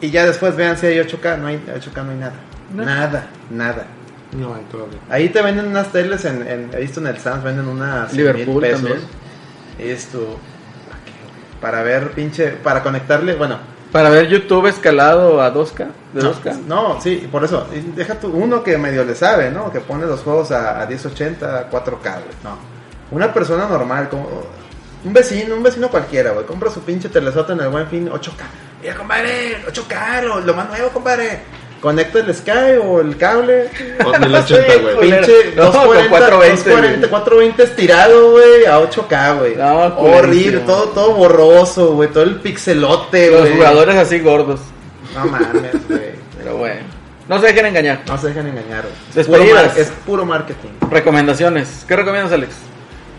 Y 0.00 0.10
ya 0.10 0.26
después 0.26 0.56
vean 0.56 0.76
si 0.76 0.86
hay 0.86 0.98
8K. 0.98 1.38
No 1.38 1.46
hay 1.46 1.56
8K, 1.58 2.04
no 2.04 2.10
hay 2.12 2.16
nada. 2.18 2.32
No. 2.74 2.84
Nada, 2.84 3.26
nada. 3.50 3.86
No 4.32 4.54
hay 4.54 4.62
todavía. 4.70 4.98
Ahí 5.08 5.28
te 5.28 5.42
venden 5.42 5.66
unas 5.66 5.90
teles, 5.90 6.24
en, 6.24 6.46
en, 6.46 6.70
he 6.72 6.80
visto 6.80 7.00
en 7.00 7.08
el 7.08 7.18
Sam's, 7.18 7.42
venden 7.42 7.66
unas 7.66 8.10
100 8.12 8.16
Liverpool 8.16 8.54
mil 8.54 8.60
pesos. 8.62 8.82
también. 8.82 9.00
Esto, 9.78 10.38
para 11.60 11.82
ver 11.82 12.12
pinche, 12.12 12.50
para 12.50 12.82
conectarle, 12.82 13.34
bueno, 13.34 13.58
Para 13.90 14.08
ver 14.08 14.28
YouTube 14.28 14.66
escalado 14.68 15.42
a 15.42 15.52
2K, 15.52 15.86
de 16.12 16.22
2K. 16.22 16.60
No, 16.66 17.00
sí, 17.00 17.28
por 17.30 17.42
eso. 17.44 17.66
Deja 17.96 18.14
tú, 18.20 18.28
uno 18.28 18.62
que 18.62 18.78
medio 18.78 19.04
le 19.04 19.16
sabe, 19.16 19.50
¿no? 19.50 19.72
Que 19.72 19.80
pone 19.80 20.06
los 20.06 20.20
juegos 20.20 20.52
a, 20.52 20.80
a 20.80 20.86
1080, 20.86 21.58
a 21.58 21.70
4K, 21.70 22.02
güey. 22.02 22.36
No. 22.44 22.56
Una 23.10 23.34
persona 23.34 23.66
normal, 23.66 24.08
como 24.08 24.28
un 25.04 25.12
vecino, 25.12 25.56
un 25.56 25.62
vecino 25.64 25.88
cualquiera, 25.88 26.30
güey. 26.30 26.46
Compra 26.46 26.70
su 26.70 26.82
pinche 26.82 27.08
telesota 27.08 27.52
en 27.54 27.60
el 27.60 27.68
buen 27.68 27.88
fin, 27.88 28.08
8K. 28.08 28.44
Mira, 28.82 28.94
compadre, 28.96 29.62
8K, 29.66 30.22
lo, 30.24 30.40
lo 30.40 30.54
más 30.54 30.68
nuevo, 30.68 30.88
compadre. 30.90 31.40
Conecta 31.80 32.18
el 32.18 32.34
Sky 32.34 32.76
o 32.82 33.00
el 33.00 33.16
cable. 33.16 33.70
O 34.04 34.18
1080, 34.18 34.76
güey. 34.82 34.94
culero. 34.96 35.26
Pinche 35.26 35.52
No, 35.56 35.62
con 35.72 35.72
240, 35.72 36.08
420, 36.10 36.70
240, 36.70 37.08
420 37.08 37.62
estirado, 37.62 38.30
güey, 38.32 38.66
a 38.66 38.78
8K, 38.80 39.38
güey. 39.38 39.56
No, 39.56 39.84
Horrible, 39.98 40.60
todo, 40.60 40.88
todo 40.90 41.14
borroso, 41.14 41.94
güey. 41.94 42.10
Todo 42.10 42.24
el 42.24 42.36
pixelote, 42.40 43.30
Los 43.30 43.40
güey. 43.42 43.52
jugadores 43.54 43.96
así 43.96 44.18
gordos. 44.18 44.60
No 45.14 45.24
mames, 45.26 45.72
güey. 45.88 46.10
Pero 46.38 46.56
bueno. 46.58 46.80
No 47.28 47.40
se 47.40 47.46
dejen 47.46 47.66
engañar. 47.66 48.00
No 48.06 48.18
se 48.18 48.26
dejen 48.28 48.46
engañar, 48.48 48.82
güey. 48.82 48.94
Es 49.10 49.14
Despedidas. 49.14 49.48
puro, 49.48 49.54
mar- 49.68 49.78
es 49.78 49.88
puro 50.06 50.26
marketing. 50.26 50.68
Recomendaciones. 50.90 51.84
¿Qué 51.88 51.96
recomiendas, 51.96 52.32
Alex? 52.32 52.56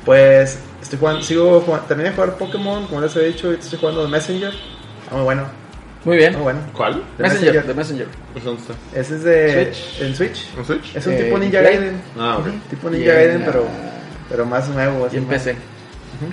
Pues 0.05 0.59
estoy 0.81 0.99
jugando, 0.99 1.21
sigo 1.23 1.61
jugando, 1.61 1.87
terminé 1.87 2.09
de 2.09 2.15
jugar 2.15 2.35
Pokémon, 2.35 2.85
como 2.87 3.01
les 3.01 3.15
he 3.15 3.21
dicho, 3.25 3.47
ahorita 3.47 3.63
estoy 3.63 3.79
jugando 3.79 4.07
Messenger. 4.07 4.53
Muy 5.11 5.21
bueno, 5.23 5.43
Muy 6.05 6.17
bien. 6.17 6.33
muy 6.33 6.41
bueno. 6.43 6.59
¿Cuál? 6.75 7.03
Messenger, 7.17 7.29
Messenger. 7.53 7.65
de 7.67 7.73
Messenger. 7.73 8.07
Pues, 8.33 8.45
¿Dónde 8.45 8.61
está? 8.61 8.73
Ese 8.99 9.15
es 9.15 9.23
de 9.23 9.73
Switch. 9.73 10.01
en 10.01 10.15
Switch. 10.15 10.57
¿Un 10.57 10.65
Switch? 10.65 10.95
Es 10.95 11.05
un 11.07 11.13
Eh, 11.13 11.23
tipo 11.23 11.37
Ninja. 11.37 11.61
Gaiden. 11.61 12.01
Ah, 12.17 12.37
ok. 12.39 12.47
Tipo 12.69 12.89
Ninja 12.89 13.05
Y 13.05 13.09
en 13.09 13.15
Gaiden, 13.15 13.43
pero, 13.45 13.65
pero 14.29 14.45
más 14.45 14.67
nuevo. 14.69 15.05
así 15.05 15.15
Y 15.15 15.19
en 15.19 15.27
más- 15.27 15.33
PC. 15.43 15.55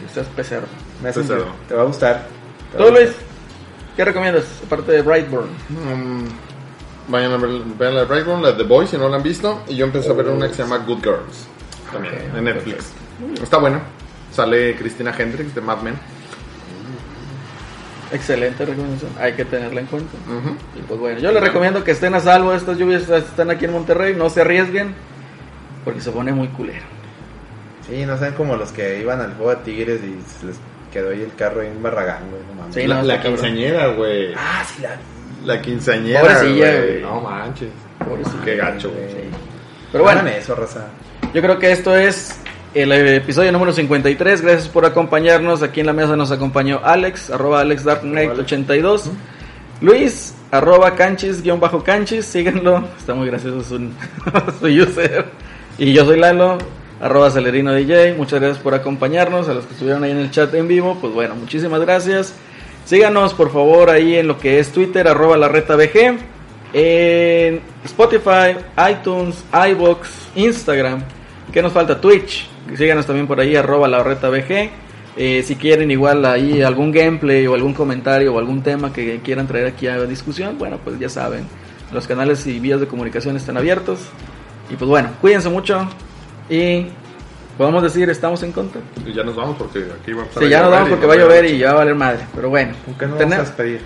Que 0.06 0.14
seas 0.14 0.26
pecero. 0.36 0.66
Messenger. 1.02 1.44
Te 1.68 1.74
va 1.74 1.82
a 1.82 1.84
gustar. 1.86 2.26
Te 2.72 2.78
¿Tú, 2.78 2.84
a 2.84 2.90
Luis? 2.90 3.06
gustar. 3.06 3.22
¿Qué 3.96 4.04
recomiendas? 4.04 4.44
Aparte 4.64 4.92
de 4.92 5.02
Brightburn. 5.02 5.48
Mm, 5.70 6.24
vayan 7.10 7.32
a 7.32 7.36
ver, 7.38 7.50
vean 7.78 7.94
la 7.94 8.00
de 8.02 8.06
Brightburn, 8.06 8.42
la 8.42 8.52
de 8.52 8.58
The 8.58 8.68
Boys, 8.68 8.90
si 8.90 8.96
no 8.98 9.08
la 9.08 9.16
han 9.16 9.22
visto. 9.22 9.62
Y 9.66 9.76
yo 9.76 9.86
empecé 9.86 10.10
a 10.10 10.12
ver 10.12 10.28
una 10.28 10.46
que 10.48 10.54
se 10.54 10.62
llama 10.62 10.78
Good 10.78 10.98
Girls. 11.02 11.46
También, 11.92 12.14
en 12.36 12.44
Netflix. 12.44 12.92
Está 13.42 13.56
buena. 13.58 13.80
Sale 14.30 14.76
Cristina 14.76 15.12
Hendricks 15.18 15.54
de 15.54 15.60
Mad 15.62 15.78
Men. 15.82 15.98
Excelente 18.12 18.64
recomendación. 18.64 19.10
Hay 19.20 19.34
que 19.34 19.44
tenerla 19.44 19.80
en 19.80 19.86
cuenta. 19.86 20.10
Y 20.78 20.82
pues 20.82 20.98
bueno, 21.00 21.18
yo 21.20 21.30
les 21.32 21.42
recomiendo 21.42 21.84
que 21.84 21.90
estén 21.92 22.14
a 22.14 22.20
salvo. 22.20 22.52
Estas 22.54 22.78
lluvias 22.78 23.08
están 23.08 23.50
aquí 23.50 23.64
en 23.66 23.72
Monterrey. 23.72 24.14
No 24.14 24.30
se 24.30 24.40
arriesguen. 24.42 24.94
Porque 25.84 26.00
se 26.00 26.10
pone 26.10 26.32
muy 26.32 26.48
culero. 26.48 26.84
Sí, 27.88 28.04
no 28.04 28.16
sean 28.18 28.34
como 28.34 28.56
los 28.56 28.72
que 28.72 29.00
iban 29.00 29.20
al 29.20 29.34
juego 29.34 29.50
de 29.50 29.56
Tigres 29.64 30.00
y 30.02 30.18
se 30.40 30.46
les 30.46 30.56
quedó 30.92 31.10
ahí 31.10 31.22
el 31.22 31.34
carro 31.34 31.60
ahí 31.62 31.68
en 31.68 31.82
Barragán, 31.82 32.28
güey. 32.30 32.42
No 32.48 32.54
mames. 32.60 32.74
Sí, 32.74 32.86
la, 32.86 33.02
la 33.02 33.20
quinceañera, 33.22 33.86
güey. 33.88 34.34
Ah, 34.36 34.62
sí, 34.66 34.82
la 34.82 34.96
La 35.54 35.62
quinceañera, 35.62 36.20
Pobrecilla, 36.20 36.70
güey. 36.72 36.86
güey. 36.88 37.02
No 37.02 37.20
manches. 37.20 37.68
Pobrecilla. 38.06 38.44
Qué 38.44 38.56
gacho, 38.56 38.90
güey. 38.90 39.08
Sí. 39.08 39.28
Pero 39.92 40.04
bueno, 40.04 40.26
eso, 40.28 40.54
raza. 40.54 40.86
yo 41.32 41.40
creo 41.40 41.58
que 41.58 41.72
esto 41.72 41.94
es 41.96 42.38
el 42.74 42.92
episodio 42.92 43.50
número 43.52 43.72
53. 43.72 44.42
Gracias 44.42 44.68
por 44.68 44.84
acompañarnos. 44.84 45.62
Aquí 45.62 45.80
en 45.80 45.86
la 45.86 45.92
mesa 45.92 46.16
nos 46.16 46.30
acompañó 46.30 46.80
Alex, 46.84 47.30
arroba 47.30 47.62
AlexDarkKnight82. 47.64 49.10
Luis, 49.80 50.34
arroba 50.50 50.94
canchis, 50.94 51.42
guion 51.42 51.60
bajo 51.60 51.82
canchis. 51.82 52.26
Síganlo. 52.26 52.84
Está 52.98 53.14
muy 53.14 53.26
gracioso 53.26 53.62
su, 53.62 53.78
su 54.60 54.66
user. 54.66 55.26
Y 55.78 55.92
yo 55.92 56.04
soy 56.04 56.18
Lalo, 56.18 56.58
arroba 57.00 57.30
Celerino 57.30 57.72
DJ. 57.72 58.14
Muchas 58.14 58.40
gracias 58.40 58.62
por 58.62 58.74
acompañarnos. 58.74 59.48
A 59.48 59.54
los 59.54 59.64
que 59.64 59.72
estuvieron 59.72 60.04
ahí 60.04 60.10
en 60.10 60.18
el 60.18 60.30
chat 60.30 60.52
en 60.54 60.68
vivo, 60.68 60.98
pues 61.00 61.12
bueno, 61.12 61.34
muchísimas 61.34 61.80
gracias. 61.80 62.34
Síganos 62.84 63.34
por 63.34 63.52
favor 63.52 63.90
ahí 63.90 64.16
en 64.16 64.26
lo 64.28 64.38
que 64.38 64.58
es 64.58 64.72
Twitter, 64.72 65.06
arroba 65.08 65.36
la 65.36 65.48
reta 65.48 65.76
BG. 65.76 66.18
En 66.74 67.60
Spotify, 67.84 68.56
iTunes, 68.90 69.42
iBox, 69.52 70.28
Instagram. 70.34 71.02
¿Qué 71.52 71.62
nos 71.62 71.72
falta? 71.72 72.00
Twitch. 72.00 72.46
Síganos 72.76 73.06
también 73.06 73.26
por 73.26 73.40
ahí, 73.40 73.56
arroba 73.56 73.88
la 73.88 74.02
reta 74.02 74.28
BG. 74.28 74.70
Eh, 75.16 75.42
si 75.44 75.56
quieren 75.56 75.90
igual 75.90 76.24
ahí 76.24 76.62
algún 76.62 76.92
gameplay 76.92 77.46
o 77.46 77.54
algún 77.54 77.74
comentario 77.74 78.34
o 78.34 78.38
algún 78.38 78.62
tema 78.62 78.92
que 78.92 79.20
quieran 79.20 79.46
traer 79.48 79.66
aquí 79.66 79.86
a 79.88 79.98
discusión, 80.04 80.58
bueno, 80.58 80.78
pues 80.84 80.98
ya 81.00 81.08
saben, 81.08 81.44
los 81.92 82.06
canales 82.06 82.46
y 82.46 82.60
vías 82.60 82.78
de 82.78 82.86
comunicación 82.86 83.34
están 83.36 83.56
abiertos. 83.56 83.98
Y 84.70 84.76
pues 84.76 84.88
bueno, 84.88 85.08
cuídense 85.20 85.48
mucho 85.48 85.88
y 86.50 86.86
podemos 87.56 87.82
decir, 87.82 88.08
estamos 88.10 88.42
en 88.42 88.52
contra. 88.52 88.80
Y 89.04 89.12
ya 89.12 89.24
nos 89.24 89.34
vamos 89.34 89.56
porque 89.58 89.86
aquí 90.00 90.12
va 90.12 90.20
a 90.20 90.22
empezar 90.24 90.42
Sí, 90.42 90.46
a 90.46 90.50
ya 90.50 90.62
nos 90.62 90.70
vamos 90.70 90.88
porque 90.90 91.06
va 91.06 91.14
a 91.14 91.16
llover 91.16 91.44
y 91.46 91.58
ya 91.58 91.68
va 91.68 91.72
a 91.72 91.76
valer 91.78 91.94
madre. 91.94 92.20
Pero 92.34 92.50
bueno, 92.50 92.74
¿Con 92.84 92.94
qué 92.94 93.06
no 93.06 93.14
Tener- 93.16 93.38
vamos 93.38 93.46
a 93.46 93.50
despedir? 93.50 93.80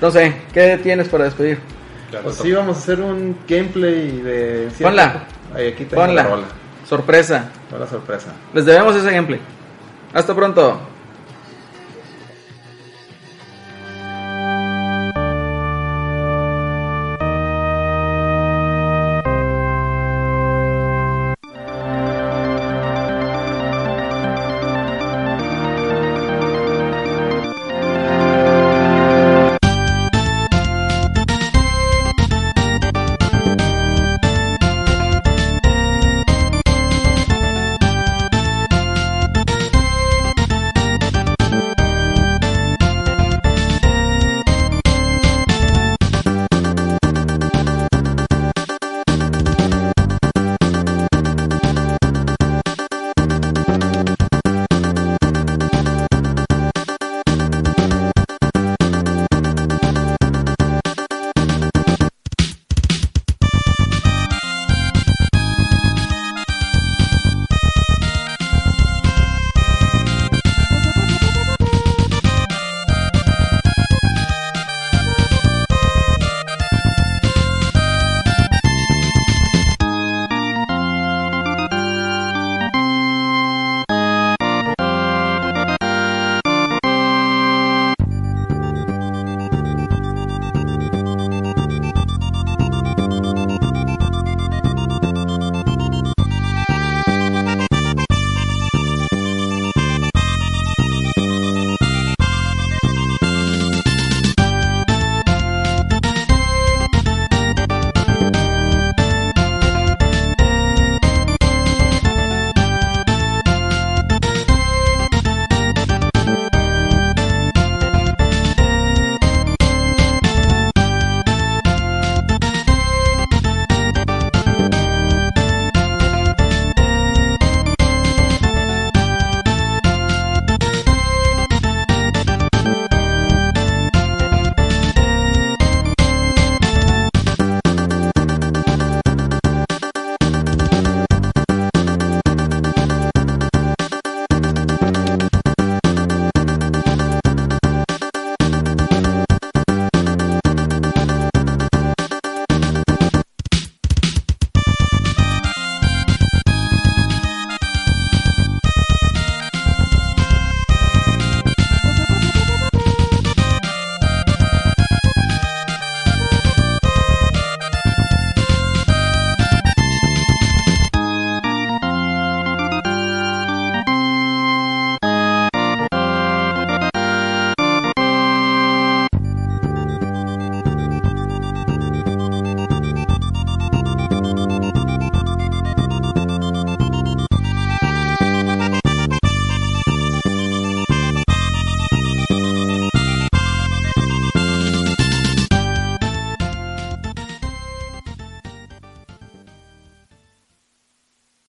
no 0.00 0.10
sé, 0.10 0.34
¿qué 0.52 0.78
tienes 0.82 1.08
para 1.08 1.24
despedir? 1.24 1.58
Pues 2.10 2.24
nos 2.24 2.36
sí, 2.36 2.52
vamos 2.52 2.76
a 2.76 2.80
hacer 2.80 3.00
un 3.00 3.36
gameplay 3.48 4.10
de... 4.20 4.68
Ponla. 4.82 5.24
Ahí, 5.54 5.68
aquí 5.68 5.84
tengo 5.84 6.02
Ponla. 6.02 6.22
la 6.24 6.28
rola. 6.28 6.46
Sorpresa. 6.88 7.50
Toda 7.68 7.84
la 7.84 7.86
sorpresa. 7.86 8.32
Les 8.54 8.64
debemos 8.64 8.96
ese 8.96 9.12
gameplay. 9.12 9.40
Hasta 10.14 10.34
pronto. 10.34 10.80